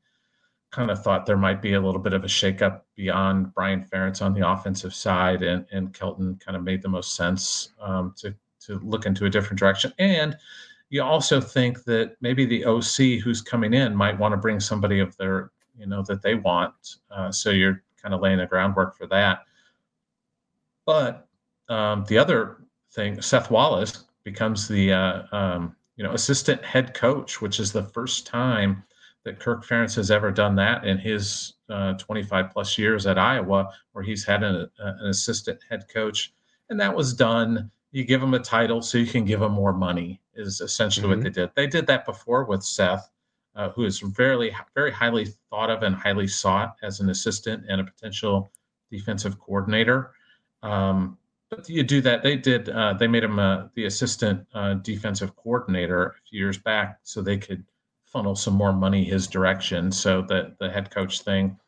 kind 0.70 0.90
of 0.90 1.02
thought 1.02 1.26
there 1.26 1.36
might 1.36 1.60
be 1.60 1.74
a 1.74 1.80
little 1.80 2.00
bit 2.00 2.12
of 2.12 2.24
a 2.24 2.28
shakeup 2.28 2.82
beyond 2.94 3.52
Brian 3.54 3.84
Ferentz 3.84 4.22
on 4.22 4.32
the 4.32 4.48
offensive 4.48 4.94
side, 4.94 5.42
and 5.42 5.66
and 5.72 5.92
Kelton 5.92 6.36
kind 6.36 6.56
of 6.56 6.62
made 6.62 6.82
the 6.82 6.88
most 6.88 7.16
sense 7.16 7.70
um, 7.80 8.14
to 8.18 8.34
to 8.60 8.78
look 8.78 9.06
into 9.06 9.26
a 9.26 9.30
different 9.30 9.58
direction. 9.58 9.92
And 9.98 10.36
you 10.90 11.02
also 11.02 11.40
think 11.40 11.84
that 11.84 12.16
maybe 12.20 12.46
the 12.46 12.64
OC 12.64 13.20
who's 13.22 13.42
coming 13.42 13.74
in 13.74 13.94
might 13.94 14.18
want 14.18 14.32
to 14.32 14.36
bring 14.36 14.60
somebody 14.60 15.00
of 15.00 15.16
their, 15.16 15.50
you 15.76 15.86
know, 15.86 16.02
that 16.02 16.22
they 16.22 16.34
want. 16.34 16.96
Uh, 17.10 17.30
so 17.30 17.50
you're 17.50 17.82
kind 18.00 18.14
of 18.14 18.20
laying 18.20 18.38
the 18.38 18.46
groundwork 18.46 18.96
for 18.96 19.06
that. 19.08 19.40
But 20.86 21.28
um, 21.68 22.04
the 22.08 22.16
other 22.16 22.58
thing, 22.92 23.20
Seth 23.20 23.50
Wallace 23.50 24.04
becomes 24.24 24.68
the 24.68 24.92
uh, 24.92 25.22
um, 25.32 25.76
you 25.96 26.04
know 26.04 26.12
assistant 26.12 26.64
head 26.64 26.94
coach, 26.94 27.40
which 27.40 27.60
is 27.60 27.72
the 27.72 27.84
first 27.84 28.26
time 28.26 28.84
that 29.24 29.40
Kirk 29.40 29.66
Ferentz 29.66 29.94
has 29.96 30.10
ever 30.10 30.30
done 30.30 30.54
that 30.56 30.86
in 30.86 30.96
his 30.96 31.54
uh, 31.68 31.94
25 31.94 32.50
plus 32.50 32.78
years 32.78 33.06
at 33.06 33.18
Iowa, 33.18 33.70
where 33.92 34.04
he's 34.04 34.24
had 34.24 34.42
an, 34.42 34.68
an 34.78 35.06
assistant 35.06 35.60
head 35.68 35.84
coach, 35.92 36.32
and 36.70 36.80
that 36.80 36.94
was 36.94 37.12
done. 37.12 37.70
You 37.90 38.04
give 38.04 38.22
him 38.22 38.34
a 38.34 38.38
title 38.38 38.82
so 38.82 38.98
you 38.98 39.06
can 39.06 39.24
give 39.24 39.40
him 39.40 39.52
more 39.52 39.72
money 39.72 40.20
is 40.38 40.60
essentially 40.60 41.08
mm-hmm. 41.08 41.16
what 41.16 41.24
they 41.24 41.30
did. 41.30 41.50
They 41.54 41.66
did 41.66 41.86
that 41.88 42.06
before 42.06 42.44
with 42.44 42.62
Seth, 42.62 43.10
uh, 43.56 43.70
who 43.70 43.84
is 43.84 44.00
very, 44.00 44.54
very 44.74 44.92
highly 44.92 45.26
thought 45.50 45.68
of 45.68 45.82
and 45.82 45.94
highly 45.94 46.28
sought 46.28 46.76
as 46.82 47.00
an 47.00 47.10
assistant 47.10 47.64
and 47.68 47.80
a 47.80 47.84
potential 47.84 48.50
defensive 48.90 49.38
coordinator. 49.38 50.12
Um, 50.62 51.18
but 51.50 51.68
you 51.68 51.82
do 51.82 52.00
that. 52.02 52.22
They 52.22 52.36
did. 52.36 52.68
Uh, 52.68 52.94
they 52.94 53.06
made 53.06 53.24
him 53.24 53.38
uh, 53.38 53.68
the 53.74 53.86
assistant 53.86 54.46
uh, 54.54 54.74
defensive 54.74 55.34
coordinator 55.36 56.06
a 56.06 56.14
few 56.28 56.38
years 56.38 56.58
back, 56.58 56.98
so 57.02 57.22
they 57.22 57.38
could 57.38 57.64
funnel 58.04 58.34
some 58.34 58.54
more 58.54 58.72
money 58.72 59.04
his 59.04 59.26
direction. 59.26 59.92
So 59.92 60.22
the 60.22 60.54
the 60.60 60.70
head 60.70 60.90
coach 60.90 61.22
thing 61.22 61.58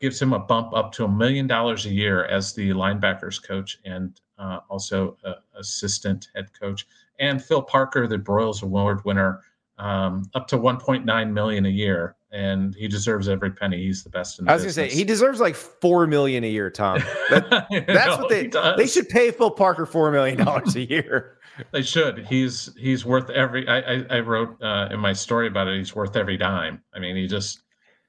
gives 0.00 0.20
him 0.20 0.32
a 0.32 0.38
bump 0.38 0.72
up 0.74 0.92
to 0.92 1.04
a 1.04 1.08
million 1.08 1.46
dollars 1.46 1.86
a 1.86 1.90
year 1.90 2.24
as 2.24 2.54
the 2.54 2.70
linebackers 2.70 3.42
coach 3.42 3.78
and 3.84 4.18
uh, 4.38 4.60
also 4.70 5.18
assistant 5.54 6.28
head 6.34 6.48
coach 6.58 6.86
and 7.20 7.44
Phil 7.44 7.62
Parker, 7.62 8.08
the 8.08 8.16
Broyles 8.16 8.62
Award 8.62 9.04
winner, 9.04 9.42
um, 9.78 10.28
up 10.34 10.48
to 10.48 10.56
1.9 10.56 11.32
million 11.32 11.66
a 11.66 11.70
year, 11.70 12.16
and 12.32 12.74
he 12.74 12.88
deserves 12.88 13.28
every 13.28 13.50
penny. 13.50 13.78
He's 13.78 14.02
the 14.02 14.10
best 14.10 14.38
in 14.38 14.44
the 14.44 14.50
I 14.50 14.54
was 14.54 14.62
gonna 14.62 14.72
say 14.72 14.88
he 14.88 15.04
deserves 15.04 15.40
like 15.40 15.54
four 15.54 16.06
million 16.06 16.44
a 16.44 16.48
year, 16.48 16.70
Tom. 16.70 17.02
That, 17.30 17.68
that's 17.86 18.18
what 18.18 18.28
they 18.28 18.50
they 18.76 18.86
should 18.86 19.08
pay 19.08 19.30
Phil 19.30 19.50
Parker 19.50 19.86
four 19.86 20.10
million 20.10 20.44
dollars 20.44 20.74
a 20.76 20.88
year. 20.88 21.38
they 21.72 21.82
should. 21.82 22.26
He's 22.26 22.70
he's 22.76 23.04
worth 23.04 23.30
every. 23.30 23.66
I 23.68 23.78
I, 23.78 24.04
I 24.10 24.20
wrote 24.20 24.60
uh, 24.62 24.88
in 24.90 24.98
my 25.00 25.12
story 25.12 25.46
about 25.46 25.68
it. 25.68 25.78
He's 25.78 25.94
worth 25.94 26.16
every 26.16 26.36
dime. 26.36 26.82
I 26.94 26.98
mean, 26.98 27.16
he 27.16 27.26
just 27.26 27.62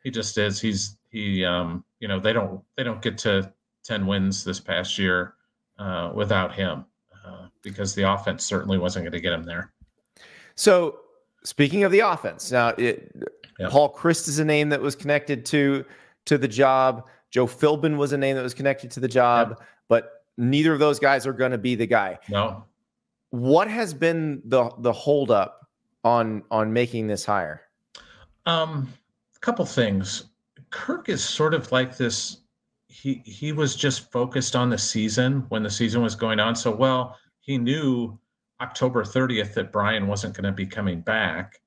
he 0.04 0.10
just 0.10 0.38
is. 0.38 0.60
He's 0.60 0.98
he 1.10 1.46
um 1.46 1.84
you 2.00 2.08
know 2.08 2.20
they 2.20 2.34
don't 2.34 2.62
they 2.78 2.84
don't 2.84 3.02
get 3.02 3.18
to 3.20 3.52
10 3.84 4.06
wins 4.06 4.44
this 4.44 4.60
past 4.60 4.98
year 4.98 5.34
uh, 5.80 6.12
without 6.14 6.54
him 6.54 6.86
because 7.64 7.96
the 7.96 8.12
offense 8.12 8.44
certainly 8.44 8.78
wasn't 8.78 9.04
going 9.04 9.12
to 9.14 9.20
get 9.20 9.34
him 9.34 9.44
there. 9.44 9.72
So, 10.56 11.00
speaking 11.44 11.84
of 11.84 11.92
the 11.92 12.00
offense, 12.00 12.52
now 12.52 12.70
it, 12.70 13.12
Paul 13.70 13.94
Chryst 13.94 14.28
is 14.28 14.40
a 14.40 14.46
name 14.46 14.70
that 14.70 14.82
was 14.82 14.96
connected 14.96 15.46
to 15.48 15.86
to 16.26 16.38
the 16.38 16.48
job. 16.48 17.08
Joe 17.30 17.48
Philbin 17.48 17.98
was 17.98 18.14
a 18.14 18.18
name 18.18 18.36
that 18.36 18.44
was 18.44 18.54
connected 18.54 18.92
to 18.92 19.00
the 19.00 19.08
job, 19.08 19.62
but 19.88 20.24
neither 20.38 20.74
of 20.74 20.80
those 20.80 21.00
guys 21.00 21.26
are 21.26 21.34
going 21.34 21.52
to 21.52 21.58
be 21.58 21.76
the 21.76 21.88
guy. 21.88 22.20
No. 22.30 22.66
What 23.30 23.68
has 23.68 23.94
been 23.94 24.42
the 24.46 24.70
the 24.80 24.92
holdup 24.92 25.68
on 26.04 26.44
on 26.52 26.74
making 26.74 27.08
this 27.08 27.26
hire? 27.26 27.62
Um, 28.46 28.92
a 29.36 29.40
couple 29.40 29.66
things. 29.66 30.26
Kirk 30.70 31.10
is 31.10 31.24
sort 31.24 31.54
of 31.54 31.72
like 31.72 31.98
this. 31.98 32.38
He 32.88 33.22
he 33.26 33.54
was 33.54 33.76
just 33.76 34.12
focused 34.12 34.56
on 34.56 34.70
the 34.70 34.78
season 34.78 35.46
when 35.50 35.64
the 35.64 35.70
season 35.70 36.02
was 36.02 36.16
going 36.16 36.40
on 36.40 36.56
so 36.56 36.70
well 36.72 37.18
he 37.42 37.58
knew 37.58 38.18
October 38.62 39.04
30th 39.04 39.54
that 39.56 39.72
Brian 39.72 40.08
wasn't 40.08 40.36
going 40.36 40.46
to 40.46 40.52
be 40.52 40.66
coming 40.66 41.02
back. 41.02 41.60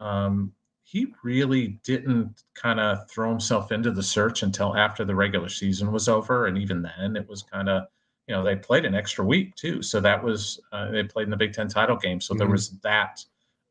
Um, 0.00 0.52
he 0.92 1.06
really 1.22 1.80
didn't 1.84 2.44
kind 2.54 2.78
of 2.78 3.10
throw 3.10 3.30
himself 3.30 3.72
into 3.72 3.90
the 3.90 4.02
search 4.02 4.42
until 4.42 4.76
after 4.76 5.06
the 5.06 5.14
regular 5.14 5.48
season 5.48 5.90
was 5.90 6.06
over. 6.06 6.48
And 6.48 6.58
even 6.58 6.82
then, 6.82 7.16
it 7.16 7.26
was 7.26 7.42
kind 7.42 7.70
of, 7.70 7.84
you 8.26 8.34
know, 8.34 8.44
they 8.44 8.56
played 8.56 8.84
an 8.84 8.94
extra 8.94 9.24
week 9.24 9.54
too. 9.54 9.80
So 9.80 10.00
that 10.00 10.22
was, 10.22 10.60
uh, 10.70 10.90
they 10.90 11.02
played 11.02 11.24
in 11.24 11.30
the 11.30 11.36
Big 11.38 11.54
Ten 11.54 11.66
title 11.66 11.96
game. 11.96 12.20
So 12.20 12.34
mm-hmm. 12.34 12.40
there 12.40 12.48
was 12.48 12.78
that 12.80 13.24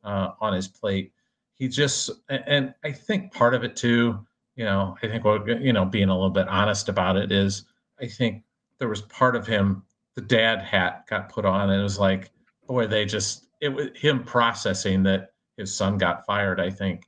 uh, 0.04 0.30
on 0.42 0.54
his 0.54 0.68
plate. 0.68 1.14
He 1.60 1.68
just, 1.68 2.10
and 2.28 2.74
I 2.84 2.92
think 2.92 3.32
part 3.32 3.54
of 3.54 3.64
it 3.64 3.76
too, 3.76 4.26
you 4.56 4.66
know, 4.66 4.98
I 5.04 5.08
think 5.08 5.24
what, 5.24 5.48
you 5.62 5.74
know, 5.74 5.86
being 5.86 6.10
a 6.10 6.16
little 6.16 6.32
bit 6.32 6.48
honest 6.48 6.90
about 6.90 7.18
it 7.18 7.32
is 7.32 7.66
I 8.02 8.08
think 8.08 8.42
there 8.80 8.90
was 8.90 9.04
part 9.04 9.36
of 9.36 9.46
him 9.46 9.84
the 10.16 10.22
dad 10.22 10.64
hat 10.64 11.06
got 11.08 11.30
put 11.30 11.46
on 11.46 11.70
and 11.70 11.80
it 11.80 11.84
was 11.84 12.00
like 12.00 12.32
boy 12.68 12.88
they 12.88 13.06
just 13.06 13.46
it 13.62 13.70
was 13.70 13.88
him 13.96 14.24
processing 14.24 15.04
that 15.04 15.34
his 15.56 15.74
son 15.74 15.98
got 15.98 16.26
fired 16.26 16.60
i 16.60 16.70
think 16.70 17.08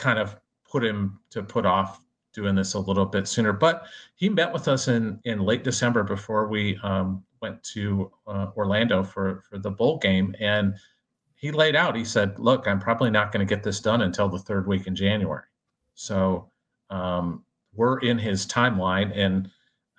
kind 0.00 0.18
of 0.18 0.36
put 0.68 0.84
him 0.84 1.20
to 1.30 1.42
put 1.42 1.66
off 1.66 2.02
doing 2.32 2.54
this 2.54 2.74
a 2.74 2.78
little 2.78 3.06
bit 3.06 3.26
sooner 3.26 3.52
but 3.52 3.86
he 4.14 4.28
met 4.28 4.52
with 4.52 4.68
us 4.68 4.88
in 4.88 5.20
in 5.24 5.40
late 5.40 5.64
december 5.64 6.02
before 6.02 6.46
we 6.48 6.78
um, 6.82 7.22
went 7.42 7.62
to 7.62 8.10
uh, 8.26 8.48
orlando 8.56 9.02
for 9.02 9.42
for 9.48 9.58
the 9.58 9.70
bowl 9.70 9.98
game 9.98 10.34
and 10.40 10.74
he 11.34 11.50
laid 11.50 11.74
out 11.76 11.96
he 11.96 12.04
said 12.04 12.38
look 12.38 12.66
i'm 12.66 12.80
probably 12.80 13.10
not 13.10 13.32
going 13.32 13.44
to 13.46 13.54
get 13.54 13.62
this 13.62 13.80
done 13.80 14.02
until 14.02 14.28
the 14.28 14.38
third 14.38 14.66
week 14.66 14.86
in 14.86 14.94
january 14.94 15.44
so 15.94 16.50
um, 16.90 17.44
we're 17.74 17.98
in 17.98 18.18
his 18.18 18.46
timeline 18.46 19.12
and 19.16 19.50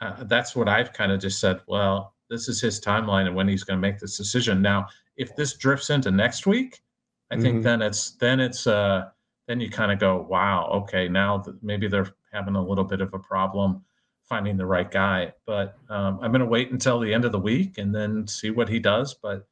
uh, 0.02 0.24
that's 0.24 0.56
what 0.56 0.68
I've 0.68 0.94
kind 0.94 1.12
of 1.12 1.22
just 1.22 1.40
said. 1.40 1.62
Well, 1.68 2.16
this 2.30 2.50
is 2.50 2.60
his 2.60 2.82
timeline 2.82 3.28
and 3.28 3.36
when 3.36 3.48
he's 3.48 3.64
going 3.64 3.78
to 3.78 3.82
make 3.82 4.00
this 4.00 4.18
decision. 4.18 4.62
Now, 4.62 4.88
if 5.16 5.36
this 5.36 5.54
drifts 5.54 5.90
into 5.90 6.12
next 6.12 6.48
week, 6.48 6.82
I 7.30 7.36
mm-hmm. 7.36 7.44
think 7.44 7.64
then 7.64 7.82
it's 7.82 8.12
then 8.12 8.40
it's 8.40 8.68
uh 8.68 9.10
then 9.48 9.60
you 9.60 9.70
kind 9.70 9.92
of 9.92 10.00
go, 10.00 10.26
wow, 10.30 10.70
okay, 10.84 11.08
now 11.08 11.44
maybe 11.62 11.88
they're 11.88 12.14
having 12.32 12.56
a 12.56 12.64
little 12.64 12.84
bit 12.84 13.02
of 13.02 13.14
a 13.14 13.20
problem 13.20 13.84
finding 14.24 14.56
the 14.56 14.66
right 14.66 14.90
guy. 14.90 15.34
But 15.46 15.78
um, 15.90 16.20
I'm 16.22 16.32
going 16.32 16.40
to 16.40 16.46
wait 16.46 16.72
until 16.72 17.00
the 17.00 17.14
end 17.14 17.26
of 17.26 17.32
the 17.32 17.40
week 17.40 17.78
and 17.78 17.94
then 17.94 18.28
see 18.28 18.50
what 18.50 18.70
he 18.70 18.80
does. 18.80 19.14
But 19.14 19.46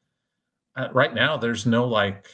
uh, 0.76 0.88
right 0.94 1.14
now, 1.14 1.36
there's 1.36 1.66
no 1.66 1.86
like 1.86 2.28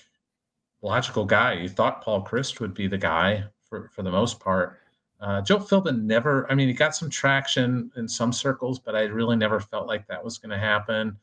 logical 0.81 1.25
guy. 1.25 1.53
You 1.53 1.69
thought 1.69 2.03
Paul 2.03 2.23
Chryst 2.23 2.59
would 2.59 2.73
be 2.73 2.87
the 2.87 2.97
guy 2.97 3.45
for 3.63 3.89
for 3.93 4.03
the 4.03 4.11
most 4.11 4.39
part. 4.39 4.79
Uh, 5.19 5.41
Joe 5.41 5.57
Philbin 5.57 6.03
never, 6.03 6.49
I 6.51 6.55
mean, 6.55 6.67
he 6.67 6.73
got 6.73 6.95
some 6.95 7.09
traction 7.09 7.89
in 7.95 8.07
some 8.07 8.33
circles, 8.33 8.79
but 8.79 8.95
I 8.95 9.03
really 9.03 9.37
never 9.37 9.59
felt 9.59 9.87
like 9.87 10.05
that 10.07 10.23
was 10.23 10.37
going 10.37 10.51
to 10.51 10.59
happen. 10.59 11.17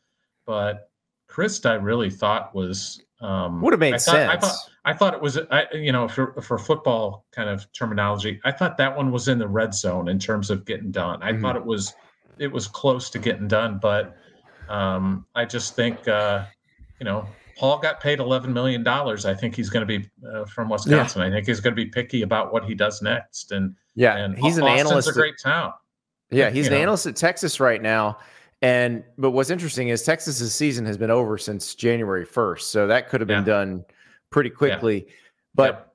But 0.46 0.90
Chryst, 1.32 1.64
I 1.64 1.74
really 1.74 2.10
thought 2.10 2.54
was 2.54 3.02
um, 3.22 3.62
would 3.62 3.72
have 3.72 3.80
made 3.80 3.94
I 3.94 3.98
thought, 3.98 4.12
sense. 4.12 4.30
I 4.30 4.36
thought, 4.36 4.56
I 4.84 4.92
thought 4.92 5.14
it 5.14 5.22
was, 5.22 5.38
I, 5.50 5.64
you 5.72 5.92
know, 5.92 6.08
for, 6.08 6.40
for 6.42 6.58
football 6.58 7.24
kind 7.30 7.48
of 7.48 7.72
terminology, 7.72 8.40
I 8.44 8.52
thought 8.52 8.76
that 8.76 8.94
one 8.96 9.12
was 9.12 9.28
in 9.28 9.38
the 9.38 9.48
red 9.48 9.72
zone 9.72 10.08
in 10.08 10.18
terms 10.18 10.50
of 10.50 10.64
getting 10.66 10.90
done. 10.90 11.22
I 11.22 11.32
mm-hmm. 11.32 11.40
thought 11.40 11.56
it 11.56 11.64
was, 11.64 11.94
it 12.38 12.52
was 12.52 12.66
close 12.68 13.08
to 13.10 13.18
getting 13.18 13.48
done, 13.48 13.78
but 13.80 14.16
um, 14.68 15.24
I 15.34 15.46
just 15.46 15.74
think, 15.76 16.06
uh, 16.06 16.44
you 16.98 17.04
know, 17.04 17.26
Paul 17.56 17.78
got 17.78 18.00
paid 18.00 18.18
eleven 18.18 18.52
million 18.52 18.82
dollars. 18.82 19.24
I 19.24 19.34
think 19.34 19.54
he's 19.54 19.70
going 19.70 19.86
to 19.86 19.98
be 19.98 20.10
uh, 20.26 20.44
from 20.46 20.68
Wisconsin. 20.68 21.22
Yeah. 21.22 21.28
I 21.28 21.30
think 21.30 21.46
he's 21.46 21.60
going 21.60 21.76
to 21.76 21.84
be 21.84 21.86
picky 21.86 22.22
about 22.22 22.52
what 22.52 22.64
he 22.64 22.74
does 22.74 23.02
next. 23.02 23.52
And 23.52 23.76
yeah, 23.94 24.16
and 24.16 24.34
he's 24.34 24.58
Austin's 24.58 24.66
an 24.66 24.78
analyst. 24.78 25.08
A 25.10 25.12
great 25.12 25.34
town. 25.40 25.72
Yeah, 26.30 26.50
he's 26.50 26.66
an 26.66 26.72
know. 26.72 26.80
analyst 26.80 27.06
at 27.06 27.14
Texas 27.14 27.60
right 27.60 27.80
now. 27.80 28.18
And 28.62 29.02
but 29.18 29.32
what's 29.32 29.50
interesting 29.50 29.88
is 29.88 30.04
Texas's 30.04 30.54
season 30.54 30.86
has 30.86 30.96
been 30.96 31.10
over 31.10 31.36
since 31.36 31.74
January 31.74 32.24
first, 32.24 32.70
so 32.70 32.86
that 32.86 33.08
could 33.08 33.20
have 33.20 33.28
been 33.28 33.40
yeah. 33.40 33.44
done 33.44 33.84
pretty 34.30 34.50
quickly. 34.50 35.04
Yeah. 35.06 35.12
But 35.54 35.94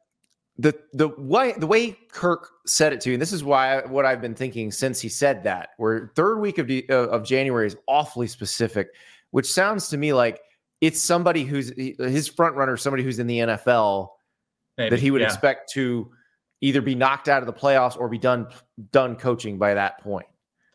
the 0.57 0.77
the 0.91 1.07
way 1.07 1.53
the 1.57 1.65
way 1.65 1.97
Kirk 2.11 2.49
said 2.65 2.91
it 2.91 2.99
to 3.01 3.09
you, 3.09 3.15
and 3.15 3.21
this 3.21 3.31
is 3.31 3.41
why 3.41 3.81
what 3.85 4.05
I've 4.05 4.21
been 4.21 4.35
thinking 4.35 4.71
since 4.71 4.99
he 4.99 5.07
said 5.07 5.43
that, 5.43 5.69
where 5.77 6.11
third 6.15 6.39
week 6.39 6.57
of 6.57 6.69
uh, 6.69 6.93
of 7.09 7.23
January 7.23 7.67
is 7.67 7.77
awfully 7.87 8.27
specific, 8.27 8.89
which 9.31 9.49
sounds 9.51 9.87
to 9.89 9.97
me 9.97 10.11
like 10.11 10.41
it's 10.81 11.01
somebody 11.01 11.45
who's 11.45 11.71
his 11.77 12.27
front 12.27 12.55
runner, 12.55 12.75
somebody 12.75 13.01
who's 13.01 13.19
in 13.19 13.27
the 13.27 13.39
NFL 13.39 14.09
Maybe, 14.77 14.89
that 14.89 14.99
he 14.99 15.11
would 15.11 15.21
yeah. 15.21 15.27
expect 15.27 15.71
to 15.73 16.11
either 16.59 16.81
be 16.81 16.95
knocked 16.95 17.29
out 17.29 17.41
of 17.41 17.45
the 17.45 17.53
playoffs 17.53 17.97
or 17.97 18.09
be 18.09 18.17
done 18.17 18.47
done 18.91 19.15
coaching 19.15 19.57
by 19.57 19.73
that 19.73 20.01
point. 20.01 20.27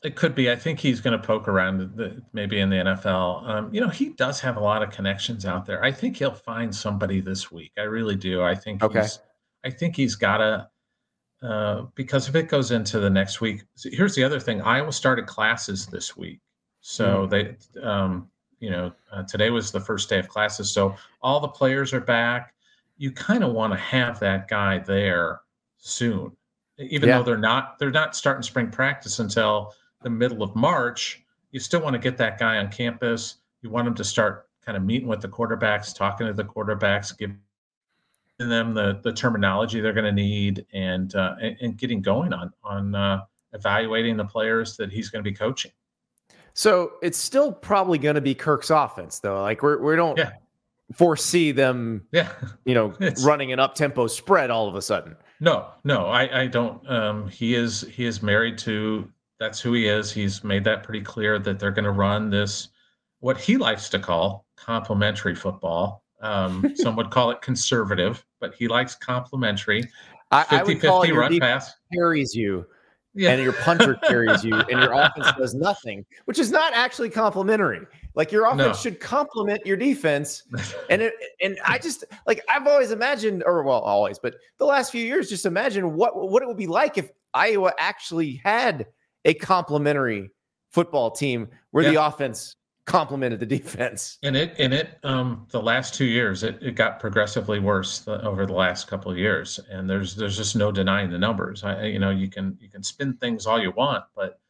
It 0.05 0.17
could 0.17 0.35
be. 0.35 0.51
I 0.51 0.57
think 0.57 0.81
he's 0.81 1.01
going 1.01 1.19
to 1.19 1.25
poke 1.25 1.47
around, 1.47 1.79
the, 1.97 2.21
maybe 2.33 2.59
in 2.59 2.71
the 2.71 2.77
NFL. 2.77 3.49
Um, 3.49 3.73
you 3.73 3.81
know, 3.81 3.89
he 3.89 4.09
does 4.11 4.41
have 4.41 4.57
a 4.57 4.61
lot 4.61 4.83
of 4.83 4.91
connections 4.91 5.47
out 5.47 5.65
there. 5.65 5.83
I 5.85 5.93
think 5.93 6.17
he'll 6.17 6.35
find 6.35 6.75
somebody 6.75 7.21
this 7.21 7.53
week. 7.53 7.71
I 7.79 7.83
really 7.83 8.17
do. 8.17 8.43
I 8.43 8.55
think. 8.55 8.83
Okay. 8.83 9.03
He's, 9.03 9.21
I 9.65 9.71
think 9.71 9.95
he's 9.95 10.17
got 10.17 10.39
to. 10.39 10.69
Uh, 11.47 11.87
because 11.97 12.29
if 12.29 12.37
it 12.37 12.49
goes 12.49 12.71
into 12.71 13.01
the 13.01 13.11
next 13.11 13.41
week, 13.41 13.63
here's 13.85 14.15
the 14.15 14.25
other 14.25 14.41
thing: 14.41 14.61
Iowa 14.63 14.93
started 14.93 15.27
classes 15.27 15.87
this 15.87 16.17
week, 16.17 16.41
so 16.81 17.27
they, 17.27 17.57
um, 17.83 18.29
you 18.61 18.71
know, 18.71 18.93
uh, 19.13 19.23
today 19.25 19.51
was 19.51 19.73
the 19.73 19.81
first 19.81 20.09
day 20.09 20.19
of 20.21 20.29
classes, 20.29 20.71
so 20.71 20.95
all 21.21 21.41
the 21.41 21.49
players 21.49 21.93
are 21.93 22.01
back. 22.01 22.55
You 22.97 23.11
kind 23.11 23.43
of 23.43 23.53
want 23.53 23.73
to 23.73 23.79
have 23.79 24.21
that 24.21 24.47
guy 24.49 24.79
there 24.79 25.41
soon, 25.79 26.31
even 26.79 27.09
Yeah. 27.09 27.19
though 27.19 27.25
they're 27.25 27.37
not 27.37 27.79
they're 27.81 27.91
not 27.91 28.15
starting 28.15 28.43
spring 28.45 28.71
practice 28.71 29.19
until 29.19 29.75
the 30.03 30.11
middle 30.11 30.43
of 30.43 30.55
March. 30.57 31.23
You 31.51 31.61
still 31.61 31.81
want 31.83 31.95
to 31.95 31.99
get 31.99 32.17
that 32.19 32.39
guy 32.39 32.57
on 32.59 32.71
campus. 32.71 33.37
You 33.63 33.71
want 33.71 33.87
him 33.89 33.95
to 33.95 34.05
start 34.05 34.49
kind 34.65 34.77
of 34.77 34.83
meeting 34.85 35.09
with 35.09 35.21
the 35.21 35.29
quarterbacks, 35.29 35.95
talking 35.95 36.27
to 36.27 36.33
the 36.33 36.45
quarterbacks, 36.45 37.17
giving 37.17 37.39
them 38.39 38.75
the 38.75 39.01
the 39.03 39.13
terminology 39.13 39.81
they're 39.81 39.93
going 39.93 40.05
to 40.05 40.13
need, 40.13 40.65
and, 40.73 41.15
uh, 41.15 41.35
and 41.61 41.77
getting 41.77 42.01
going 42.03 42.33
on 42.33 42.53
on 42.65 42.95
uh, 42.95 43.21
evaluating 43.53 44.17
the 44.17 44.25
players 44.25 44.77
that 44.77 44.91
he's 44.91 45.11
going 45.11 45.23
to 45.23 45.31
be 45.31 45.35
coaching. 45.37 45.71
So 46.55 46.93
it's 47.03 47.19
still 47.19 47.53
probably 47.53 47.99
going 47.99 48.15
to 48.17 48.21
be 48.21 48.35
Kirk's 48.35 48.71
offense, 48.71 49.21
though. 49.21 49.41
Like 49.43 49.63
we're, 49.63 49.79
we 49.83 49.97
don't 49.97 50.19
Yeah. 50.19 50.33
foresee 50.95 51.53
them, 51.53 52.07
Yeah. 52.13 52.31
you 52.65 52.75
know, 52.75 52.91
It's- 53.01 53.25
running 53.25 53.53
an 53.53 53.61
up 53.61 53.75
tempo 53.75 54.07
spread 54.07 54.51
all 54.51 54.69
of 54.69 54.75
a 54.75 54.83
sudden. 54.83 55.17
No, 55.41 55.67
no, 55.85 56.07
I, 56.07 56.43
I 56.43 56.47
don't. 56.47 56.89
Um, 56.89 57.29
he 57.29 57.55
is 57.55 57.81
he 57.83 58.05
is 58.05 58.23
married 58.23 58.59
to. 58.59 59.11
That's 59.43 59.59
who 59.59 59.73
he 59.73 59.89
is. 59.89 60.13
He's 60.13 60.45
made 60.45 60.63
that 60.63 60.85
pretty 60.85 61.01
clear 61.01 61.37
that 61.41 61.59
they're 61.59 61.73
going 61.73 61.85
to 61.85 61.91
run 61.91 62.31
this, 62.31 62.69
what 63.19 63.41
he 63.41 63.57
likes 63.57 63.89
to 63.89 63.99
call 63.99 64.47
complementary 64.55 65.35
football. 65.35 66.05
Um, 66.21 66.73
some 66.77 66.95
would 66.95 67.11
call 67.11 67.33
it 67.33 67.43
conservative, 67.43 68.25
but 68.39 68.55
he 68.55 68.69
likes 68.69 68.95
complementary. 68.95 69.83
I, 70.31 70.43
I 70.49 70.59
50 70.59 70.75
would 70.75 70.83
call 70.83 71.03
it 71.03 71.07
50 71.07 71.13
your 71.13 71.21
run 71.23 71.39
pass. 71.41 71.75
carries 71.93 72.37
you, 72.37 72.65
Yeah. 73.15 73.33
and 73.33 73.43
your 73.43 73.53
punter 73.55 73.95
carries 74.07 74.45
you, 74.45 74.55
and 74.55 74.81
your 74.81 74.93
offense 74.93 75.27
does 75.37 75.55
nothing, 75.55 76.07
which 76.27 76.39
is 76.39 76.53
not 76.53 76.73
actually 76.73 77.11
complimentary. 77.11 77.85
Like 78.15 78.31
your 78.31 78.45
offense 78.47 78.61
No. 78.61 78.73
should 78.75 79.01
complement 79.01 79.67
your 79.67 79.77
defense, 79.77 80.45
and 80.89 81.03
it, 81.03 81.15
and 81.43 81.59
I 81.67 81.79
just 81.79 82.05
like 82.29 82.45
I've 82.49 82.69
always 82.69 82.93
imagined, 82.93 83.43
or 83.45 83.65
well, 83.65 83.81
always, 83.81 84.21
but 84.21 84.37
the 84.59 84.67
last 84.67 84.93
few 84.93 85.05
years, 85.05 85.29
just 85.29 85.47
imagine 85.47 85.95
what 85.97 86.31
what 86.31 86.45
it 86.45 86.47
would 86.47 86.57
be 86.57 86.69
like 86.69 86.97
if 86.97 87.11
Iowa 87.35 87.73
actually 87.81 88.41
had 88.45 88.87
a 89.25 89.35
complementary 89.35 90.31
football 90.71 91.11
team 91.11 91.49
where 91.71 91.85
the 91.85 92.03
offense 92.03 92.57
complemented 92.85 93.39
the 93.39 93.47
defense. 93.47 94.19
And 94.23 94.37
it 94.37 94.55
and 94.59 94.75
it 94.75 94.99
um 95.05 95.47
the 95.51 95.63
last 95.63 95.95
two 95.95 96.05
years 96.05 96.43
it, 96.43 96.59
it 96.61 96.75
got 96.75 96.99
progressively 96.99 97.61
worse 97.61 98.01
the, 98.01 98.21
over 98.23 98.45
the 98.47 98.55
last 98.55 98.89
couple 98.89 99.11
of 99.11 99.19
years. 99.19 99.61
And 99.71 99.89
there's 99.89 100.17
there's 100.17 100.37
just 100.37 100.57
no 100.57 100.73
denying 100.73 101.11
the 101.11 101.19
numbers. 101.19 101.63
I 101.63 101.85
you 101.85 101.99
know 101.99 102.11
you 102.11 102.29
can 102.29 102.59
you 102.61 102.69
can 102.69 102.83
spin 102.83 103.15
things 103.15 103.47
all 103.47 103.61
you 103.61 103.71
want 103.73 104.05
but 104.17 104.41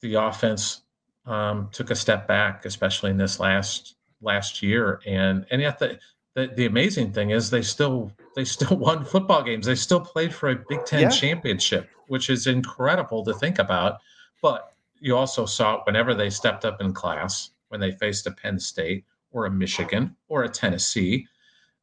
the 0.00 0.14
offense 0.14 0.82
um 1.24 1.68
took 1.72 1.90
a 1.90 1.96
step 1.96 2.28
back 2.28 2.64
especially 2.66 3.10
in 3.10 3.16
this 3.16 3.40
last 3.40 3.96
last 4.20 4.62
year. 4.62 5.00
And 5.04 5.44
and 5.50 5.60
yet 5.60 5.78
the 5.78 5.98
the, 6.36 6.46
the 6.54 6.66
amazing 6.66 7.12
thing 7.12 7.30
is 7.30 7.50
they 7.50 7.62
still 7.62 8.12
they 8.36 8.44
still 8.44 8.76
won 8.86 9.04
football 9.04 9.42
games 9.42 9.66
they 9.66 9.74
still 9.74 10.00
played 10.00 10.32
for 10.32 10.50
a 10.50 10.56
Big 10.68 10.84
10 10.84 11.00
Yeah. 11.00 11.08
championship 11.08 11.88
which 12.06 12.30
is 12.30 12.46
incredible 12.46 13.24
to 13.24 13.34
think 13.34 13.58
about 13.58 13.98
but 14.42 14.74
you 15.00 15.16
also 15.16 15.44
saw 15.46 15.74
it 15.76 15.80
whenever 15.86 16.14
they 16.14 16.30
stepped 16.30 16.64
up 16.64 16.80
in 16.80 16.92
class 16.92 17.50
when 17.68 17.80
they 17.80 17.90
faced 17.92 18.26
a 18.26 18.30
Penn 18.30 18.58
State 18.60 19.04
or 19.32 19.46
a 19.46 19.50
Michigan 19.50 20.14
or 20.28 20.44
a 20.44 20.48
Tennessee, 20.48 21.26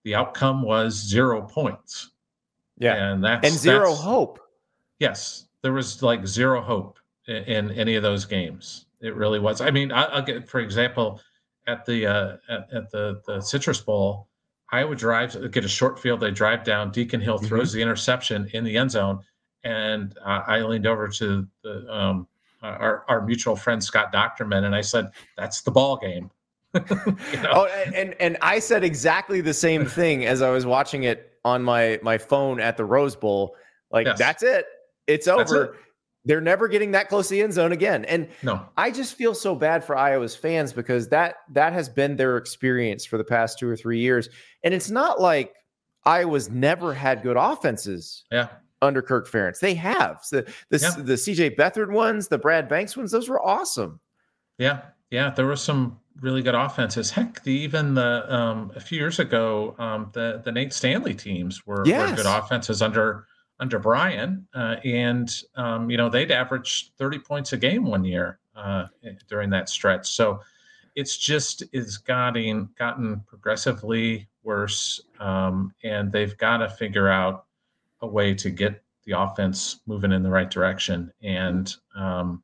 the 0.04 0.16
outcome 0.16 0.64
was 0.64 0.94
zero 0.96 1.42
points. 1.42 2.12
Yeah. 2.78 2.96
And 2.96 3.24
that's 3.24 3.48
and 3.48 3.56
zero 3.56 3.90
that's- 3.90 4.02
hope. 4.02 4.40
Yes, 5.00 5.48
there 5.62 5.74
was 5.74 6.02
like 6.02 6.26
zero 6.26 6.62
hope 6.62 6.98
in, 7.28 7.44
in 7.44 7.72
any 7.72 7.96
of 7.96 8.04
those 8.04 8.26
games. 8.26 8.86
It 9.02 9.16
really 9.16 9.40
was. 9.40 9.60
I 9.62 9.70
mean, 9.72 9.92
I, 9.92 10.04
I'll 10.06 10.22
get 10.24 10.48
for 10.48 10.62
example 10.62 11.20
at 11.68 11.86
the 11.86 12.08
uh, 12.08 12.38
at, 12.50 12.74
at 12.74 12.90
the 12.92 13.22
the 13.28 13.42
Citrus 13.42 13.82
Bowl, 13.82 14.28
Iowa 14.74 14.96
drives 14.96 15.36
get 15.52 15.64
a 15.64 15.68
short 15.68 16.00
field. 16.00 16.20
They 16.20 16.32
drive 16.32 16.64
down. 16.64 16.90
Deacon 16.90 17.22
Hill 17.22 17.38
throws 17.38 17.72
the 17.72 17.80
interception 17.82 18.50
in 18.54 18.64
the 18.64 18.76
end 18.76 18.90
zone, 18.90 19.20
and 19.64 20.18
uh, 20.26 20.42
I 20.48 20.62
leaned 20.62 20.88
over 20.88 21.08
to 21.10 21.48
the 21.62 21.96
um, 21.96 22.28
our 22.64 23.06
our 23.08 23.22
mutual 23.22 23.56
friend 23.56 23.84
Scott 23.84 24.12
Dochterman, 24.12 24.64
and 24.64 24.76
I 24.76 24.82
said, 24.82 25.12
"That's 25.38 25.62
the 25.62 25.72
ball 25.72 25.98
game." 25.98 26.32
You 26.74 27.42
know? 27.44 27.52
Oh, 27.54 27.66
and, 27.94 28.16
and 28.20 28.36
I 28.42 28.58
said 28.58 28.84
exactly 28.84 29.42
the 29.42 29.54
same 29.54 29.86
thing 30.00 30.26
as 30.26 30.42
I 30.42 30.50
was 30.50 30.66
watching 30.66 31.04
it 31.04 31.34
on 31.46 31.62
my 31.62 32.00
my 32.02 32.18
phone 32.18 32.60
at 32.60 32.76
the 32.76 32.84
Rose 32.84 33.16
Bowl. 33.16 33.56
Like 33.92 34.08
Yes. 34.08 34.18
that's 34.18 34.42
it. 34.42 34.66
It's 35.06 35.28
over. 35.28 35.66
it. 35.66 35.72
They're 36.26 36.42
never 36.42 36.68
getting 36.68 36.92
that 36.92 37.10
close 37.10 37.28
to 37.28 37.34
the 37.34 37.42
end 37.42 37.54
zone 37.54 37.72
again. 37.74 38.06
And 38.06 38.30
No, 38.44 38.66
I 38.78 38.92
just 38.92 39.16
feel 39.16 39.36
so 39.36 39.56
bad 39.56 39.84
for 39.84 39.98
Iowa's 39.98 40.36
fans 40.36 40.72
because 40.72 41.10
that 41.10 41.36
that 41.52 41.74
has 41.74 41.90
been 41.90 42.16
their 42.16 42.38
experience 42.38 43.06
for 43.06 43.18
the 43.18 43.24
past 43.24 43.60
two 43.60 43.68
or 43.68 43.76
three 43.76 44.00
years. 44.00 44.30
And 44.64 44.74
it's 44.74 44.90
not 44.90 45.20
like 45.20 45.54
Iowa's 46.06 46.50
never 46.50 46.94
had 46.94 47.24
good 47.24 47.38
offenses 47.38 48.24
yeah, 48.32 48.48
under 48.82 49.02
Kirk 49.02 49.30
Ferentz. 49.30 49.60
They 49.60 49.74
have. 49.74 50.20
So 50.24 50.44
the 50.70 50.80
Yeah. 50.80 50.92
the 50.98 51.14
CJ 51.18 51.58
Beathard 51.58 51.92
ones, 51.92 52.28
the 52.30 52.38
Brad 52.38 52.68
Banks 52.70 52.96
ones, 52.96 53.12
those 53.12 53.28
were 53.30 53.46
awesome. 53.46 54.00
Yeah, 54.58 54.82
yeah, 55.12 55.30
there 55.30 55.46
were 55.46 55.56
some 55.56 56.00
really 56.22 56.42
good 56.42 56.56
offenses. 56.56 57.10
Heck, 57.12 57.44
the, 57.44 57.52
even 57.52 57.96
the 57.96 58.34
um, 58.34 58.72
a 58.76 58.80
few 58.80 58.98
years 58.98 59.20
ago, 59.20 59.76
um, 59.78 60.10
the 60.14 60.42
the 60.44 60.52
Nate 60.52 60.74
Stanley 60.74 61.14
teams 61.16 61.66
were, 61.66 61.84
were 61.84 62.16
good 62.16 62.26
offenses 62.26 62.82
under 62.82 63.28
under 63.64 63.80
Brian, 63.80 64.46
uh, 64.54 64.76
and 64.84 65.42
um, 65.56 65.90
you 65.90 65.96
know 65.96 66.10
they'd 66.10 66.32
average 66.32 66.92
thirty 66.98 67.18
points 67.18 67.54
a 67.54 67.58
game 67.58 67.86
one 67.86 68.04
year 68.04 68.40
uh, 68.58 68.88
during 69.30 69.50
that 69.52 69.70
stretch. 69.70 70.12
So 70.12 70.42
it's 70.96 71.16
just 71.16 71.64
it's 71.72 71.96
gotten 71.96 72.70
gotten 72.78 73.22
progressively 73.26 74.28
worse, 74.44 75.00
um, 75.22 75.74
and 75.82 76.12
they've 76.12 76.38
got 76.38 76.58
to 76.58 76.70
figure 76.70 77.08
out 77.08 77.46
a 78.02 78.08
way 78.08 78.34
to 78.34 78.50
get 78.50 78.84
the 79.06 79.18
offense 79.18 79.80
moving 79.88 80.12
in 80.12 80.24
the 80.24 80.30
right 80.30 80.52
direction. 80.52 81.10
And 81.22 81.74
um, 81.96 82.44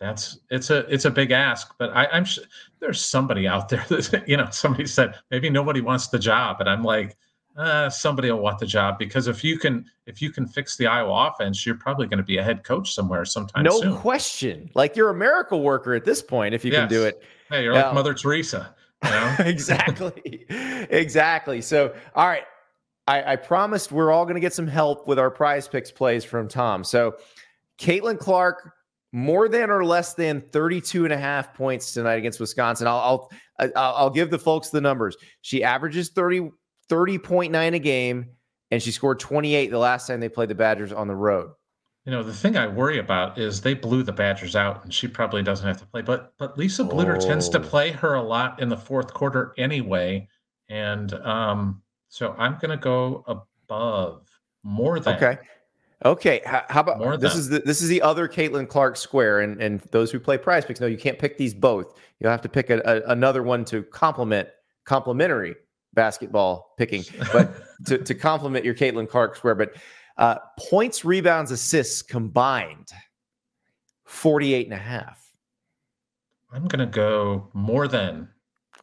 that's 0.00 0.38
it's 0.50 0.68
a 0.68 0.80
it's 0.92 1.06
a 1.06 1.10
big 1.10 1.30
ask, 1.30 1.72
but 1.78 1.96
I, 1.96 2.08
I'm 2.12 2.26
sure 2.26 2.44
there's 2.78 3.02
somebody 3.02 3.48
out 3.48 3.70
there 3.70 3.86
that 3.88 4.24
you 4.28 4.36
know 4.36 4.48
somebody 4.50 4.84
said 4.84 5.14
maybe 5.30 5.48
nobody 5.48 5.80
wants 5.80 6.08
the 6.08 6.18
job, 6.18 6.60
and 6.60 6.68
I'm 6.68 6.84
like, 6.84 7.16
uh, 7.56 7.90
somebody 7.90 8.30
will 8.30 8.38
want 8.40 8.58
the 8.58 8.66
job 8.66 8.98
because 8.98 9.28
if 9.28 9.44
you 9.44 9.58
can 9.58 9.84
if 10.06 10.22
you 10.22 10.30
can 10.30 10.46
fix 10.46 10.76
the 10.76 10.86
Iowa 10.86 11.28
offense, 11.30 11.64
you're 11.66 11.74
probably 11.76 12.06
going 12.06 12.18
to 12.18 12.24
be 12.24 12.38
a 12.38 12.42
head 12.42 12.64
coach 12.64 12.94
somewhere 12.94 13.24
sometime 13.24 13.62
no 13.64 13.80
soon. 13.80 13.96
question. 13.96 14.70
Like 14.74 14.96
you're 14.96 15.10
a 15.10 15.14
miracle 15.14 15.62
worker 15.62 15.94
at 15.94 16.04
this 16.04 16.22
point 16.22 16.54
if 16.54 16.64
you 16.64 16.70
can 16.72 16.88
do 16.88 17.04
it. 17.04 17.22
Hey, 17.48 17.62
you're 17.64 17.74
Yeah. 17.74 17.86
like 17.86 17.94
Mother 17.94 18.14
Teresa. 18.14 18.74
You 19.04 19.10
know? 19.10 19.36
exactly. 19.40 20.46
exactly. 20.90 21.60
So, 21.60 21.94
all 22.14 22.26
right. 22.26 22.44
I, 23.08 23.32
I 23.32 23.36
promised 23.36 23.90
we're 23.90 24.12
all 24.12 24.24
going 24.24 24.36
to 24.36 24.40
get 24.40 24.52
some 24.52 24.66
help 24.68 25.08
with 25.08 25.18
our 25.18 25.30
PrizePicks 25.30 25.92
plays 25.94 26.24
from 26.24 26.46
Tom. 26.48 26.84
So, 26.84 27.16
Caitlin 27.78 28.16
Clark, 28.18 28.72
more 29.10 29.48
than 29.48 29.70
or 29.70 29.84
less 29.84 30.14
than 30.14 30.40
32 30.40 31.04
and 31.04 31.12
a 31.12 31.18
half 31.18 31.52
points 31.52 31.92
tonight 31.92 32.14
against 32.14 32.38
Wisconsin. 32.38 32.86
I'll, 32.86 32.98
I'll, 33.58 33.70
I'll, 33.76 33.94
I'll 33.96 34.10
give 34.10 34.30
the 34.30 34.38
folks 34.38 34.70
the 34.70 34.80
numbers. 34.80 35.16
She 35.40 35.64
averages 35.64 36.10
30, 36.10 36.50
30.9 36.92 37.74
a 37.74 37.78
game, 37.78 38.26
and 38.70 38.82
she 38.82 38.90
scored 38.90 39.18
28 39.18 39.70
the 39.70 39.78
last 39.78 40.06
time 40.06 40.20
they 40.20 40.28
played 40.28 40.50
the 40.50 40.54
Badgers 40.54 40.92
on 40.92 41.08
the 41.08 41.14
road. 41.14 41.50
You 42.04 42.12
know, 42.12 42.22
the 42.22 42.34
thing 42.34 42.56
I 42.56 42.66
worry 42.66 42.98
about 42.98 43.38
is 43.38 43.60
they 43.60 43.74
blew 43.74 44.02
the 44.02 44.12
Badgers 44.12 44.56
out, 44.56 44.82
and 44.84 44.92
she 44.92 45.06
probably 45.08 45.42
doesn't 45.42 45.66
have 45.66 45.78
to 45.78 45.86
play. 45.86 46.02
But 46.02 46.34
but 46.38 46.58
Lisa 46.58 46.82
Bluder 46.84 47.18
tends 47.18 47.48
to 47.50 47.58
Oh. 47.58 47.62
play 47.62 47.92
her 47.92 48.14
a 48.14 48.22
lot 48.22 48.60
in 48.60 48.68
the 48.68 48.76
fourth 48.76 49.14
quarter 49.14 49.54
anyway, 49.56 50.28
and 50.68 51.14
um, 51.14 51.80
so 52.08 52.34
I'm 52.38 52.54
going 52.60 52.70
to 52.72 52.76
go 52.76 53.24
above 53.28 54.28
more 54.64 54.98
than. 55.00 55.14
Okay. 55.14 55.38
Okay. 56.04 56.40
How, 56.44 56.64
how 56.68 56.80
about 56.80 56.98
More 56.98 57.16
this? 57.16 57.32
than. 57.34 57.40
Is 57.40 57.48
the 57.50 57.60
this 57.60 57.80
is 57.80 57.88
the 57.88 58.02
other 58.02 58.26
Caitlin 58.26 58.68
Clark 58.68 58.96
square, 58.96 59.40
and 59.40 59.62
and 59.62 59.78
those 59.92 60.10
who 60.10 60.18
play 60.18 60.36
PrizePicks 60.38 60.80
know 60.80 60.88
you 60.88 60.98
can't 60.98 61.18
pick 61.20 61.38
these 61.38 61.54
both. 61.54 61.96
You'll 62.18 62.32
have 62.32 62.42
to 62.42 62.48
pick 62.48 62.68
a, 62.70 62.82
a- 62.84 63.12
another 63.12 63.44
one 63.44 63.64
to 63.66 63.84
complement 63.84 64.48
complementary 64.84 65.54
basketball 65.94 66.74
picking, 66.78 67.04
but 67.32 67.52
to 67.86 67.98
to 67.98 68.14
complement 68.14 68.64
your 68.64 68.74
Caitlin 68.74 69.08
Clark 69.08 69.36
square. 69.36 69.54
But 69.54 69.74
uh, 70.18 70.36
points, 70.58 71.04
rebounds, 71.04 71.50
assists 71.50 72.02
combined, 72.02 72.88
48 74.04 74.66
and 74.66 74.74
a 74.74 74.78
half. 74.78 75.18
I'm 76.52 76.66
going 76.66 76.80
to 76.80 76.86
go 76.86 77.48
more 77.54 77.88
than. 77.88 78.28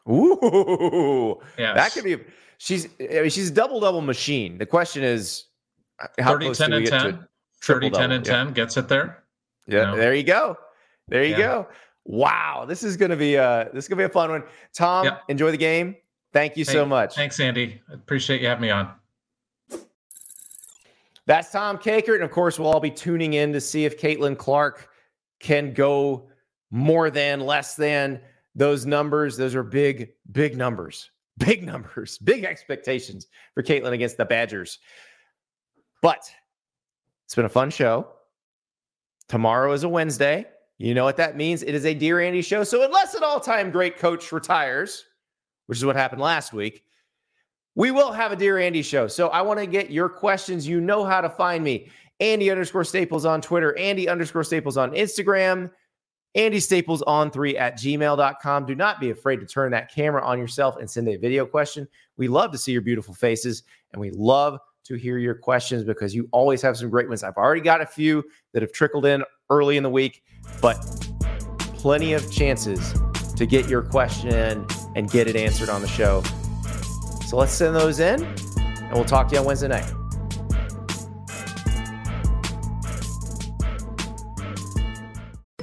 Ooh, 0.08 1.40
Yes. 1.56 1.76
that 1.76 1.92
could 1.92 2.04
be. 2.04 2.16
She's 2.58 2.86
I 3.00 3.20
mean, 3.22 3.30
she's 3.30 3.50
a 3.50 3.54
double 3.54 3.80
double 3.80 4.00
machine. 4.00 4.58
The 4.58 4.66
question 4.66 5.02
is, 5.02 5.44
uh, 6.02 6.08
how 6.18 6.32
30, 6.32 6.44
close 6.46 6.58
10, 6.58 6.70
do 6.70 6.76
we 6.76 6.82
and 6.82 6.90
get 6.90 7.00
10. 7.02 7.12
to 7.12 7.28
30, 7.62 7.90
10, 7.90 8.12
and 8.12 8.26
Yeah. 8.26 8.32
10 8.44 8.52
gets 8.52 8.76
it 8.76 8.88
there. 8.88 9.24
Yeah, 9.66 9.84
No. 9.84 9.96
there 9.96 10.14
you 10.14 10.24
go. 10.24 10.56
There 11.08 11.22
you 11.24 11.30
Yeah. 11.30 11.38
go. 11.38 11.68
Wow, 12.04 12.64
this 12.66 12.82
is 12.82 12.96
gonna 12.96 13.16
be 13.16 13.36
a 13.36 13.70
this 13.72 13.84
is 13.84 13.88
gonna 13.88 13.98
be 14.00 14.04
a 14.04 14.08
fun 14.08 14.30
one. 14.30 14.42
Tom, 14.74 15.04
Yep. 15.04 15.22
enjoy 15.28 15.50
the 15.52 15.56
game. 15.56 15.94
Thank 16.32 16.56
you 16.56 16.64
so 16.64 16.86
much. 16.86 17.14
Thanks, 17.14 17.40
Andy. 17.40 17.80
I 17.90 17.94
appreciate 17.94 18.40
you 18.40 18.46
having 18.46 18.62
me 18.62 18.70
on. 18.70 18.92
That's 21.26 21.50
Tom 21.50 21.78
Kakert. 21.78 22.16
And 22.16 22.24
of 22.24 22.30
course, 22.30 22.58
we'll 22.58 22.68
all 22.68 22.80
be 22.80 22.90
tuning 22.90 23.34
in 23.34 23.52
to 23.52 23.60
see 23.60 23.84
if 23.84 24.00
Caitlin 24.00 24.36
Clark 24.36 24.88
can 25.38 25.72
go 25.72 26.28
more 26.70 27.10
than, 27.10 27.40
less 27.40 27.74
than 27.74 28.20
those 28.54 28.86
numbers. 28.86 29.36
Those 29.36 29.54
are 29.54 29.62
big, 29.62 30.10
big 30.32 30.56
numbers, 30.56 31.10
big 31.38 31.64
numbers, 31.64 32.18
big 32.24 32.44
expectations 32.44 33.26
for 33.54 33.62
Caitlin 33.62 33.92
against 33.92 34.16
the 34.16 34.24
Badgers. 34.24 34.78
But 36.02 36.30
it's 37.26 37.34
been 37.34 37.44
a 37.44 37.48
fun 37.48 37.70
show. 37.70 38.08
Tomorrow 39.28 39.72
is 39.72 39.84
a 39.84 39.88
Wednesday. 39.88 40.46
You 40.78 40.94
know 40.94 41.04
what 41.04 41.16
that 41.18 41.36
means? 41.36 41.62
It 41.62 41.74
is 41.74 41.84
a 41.84 41.94
Dear 41.94 42.20
Andy 42.20 42.42
show. 42.42 42.64
So, 42.64 42.82
unless 42.84 43.14
an 43.14 43.22
all 43.22 43.38
time 43.38 43.70
great 43.70 43.98
coach 43.98 44.32
retires, 44.32 45.04
which 45.70 45.78
is 45.78 45.84
what 45.84 45.94
happened 45.94 46.20
last 46.20 46.52
week, 46.52 46.82
we 47.76 47.92
will 47.92 48.10
have 48.10 48.32
a 48.32 48.36
Dear 48.36 48.58
Andy 48.58 48.82
show. 48.82 49.06
So 49.06 49.28
I 49.28 49.40
want 49.40 49.60
to 49.60 49.66
get 49.66 49.88
your 49.88 50.08
questions. 50.08 50.66
You 50.66 50.80
know 50.80 51.04
how 51.04 51.20
to 51.20 51.30
find 51.30 51.62
me. 51.62 51.92
Andy 52.18 52.50
underscore 52.50 52.82
Staples 52.82 53.24
on 53.24 53.40
Twitter, 53.40 53.78
Andy 53.78 54.08
underscore 54.08 54.42
Staples 54.42 54.76
on 54.76 54.90
Instagram, 54.90 55.70
Andy 56.34 56.58
Staples 56.58 57.02
on 57.02 57.30
three 57.30 57.56
at 57.56 57.78
gmail.com. 57.78 58.66
Do 58.66 58.74
not 58.74 58.98
be 58.98 59.10
afraid 59.10 59.38
to 59.38 59.46
turn 59.46 59.70
that 59.70 59.94
camera 59.94 60.24
on 60.24 60.40
yourself 60.40 60.76
and 60.76 60.90
send 60.90 61.08
a 61.08 61.14
video 61.14 61.46
question. 61.46 61.86
We 62.16 62.26
love 62.26 62.50
to 62.50 62.58
see 62.58 62.72
your 62.72 62.82
beautiful 62.82 63.14
faces 63.14 63.62
and 63.92 64.00
we 64.00 64.10
love 64.10 64.58
to 64.86 64.96
hear 64.96 65.18
your 65.18 65.36
questions 65.36 65.84
because 65.84 66.16
you 66.16 66.28
always 66.32 66.60
have 66.62 66.78
some 66.78 66.90
great 66.90 67.08
ones. 67.08 67.22
I've 67.22 67.36
already 67.36 67.60
got 67.60 67.80
a 67.80 67.86
few 67.86 68.24
that 68.54 68.62
have 68.62 68.72
trickled 68.72 69.06
in 69.06 69.22
early 69.50 69.76
in 69.76 69.84
the 69.84 69.90
week, 69.90 70.24
but 70.60 70.80
plenty 71.76 72.12
of 72.12 72.28
chances 72.32 72.92
to 73.40 73.46
get 73.46 73.70
your 73.70 73.80
question 73.80 74.66
and 74.94 75.10
get 75.10 75.26
it 75.26 75.34
answered 75.34 75.70
on 75.70 75.80
the 75.80 75.88
show. 75.88 76.22
So 77.26 77.38
let's 77.38 77.52
send 77.52 77.74
those 77.74 77.98
in 77.98 78.22
and 78.22 78.92
we'll 78.92 79.06
talk 79.06 79.28
to 79.28 79.34
you 79.34 79.40
on 79.40 79.46
Wednesday 79.46 79.68
night. 79.68 79.90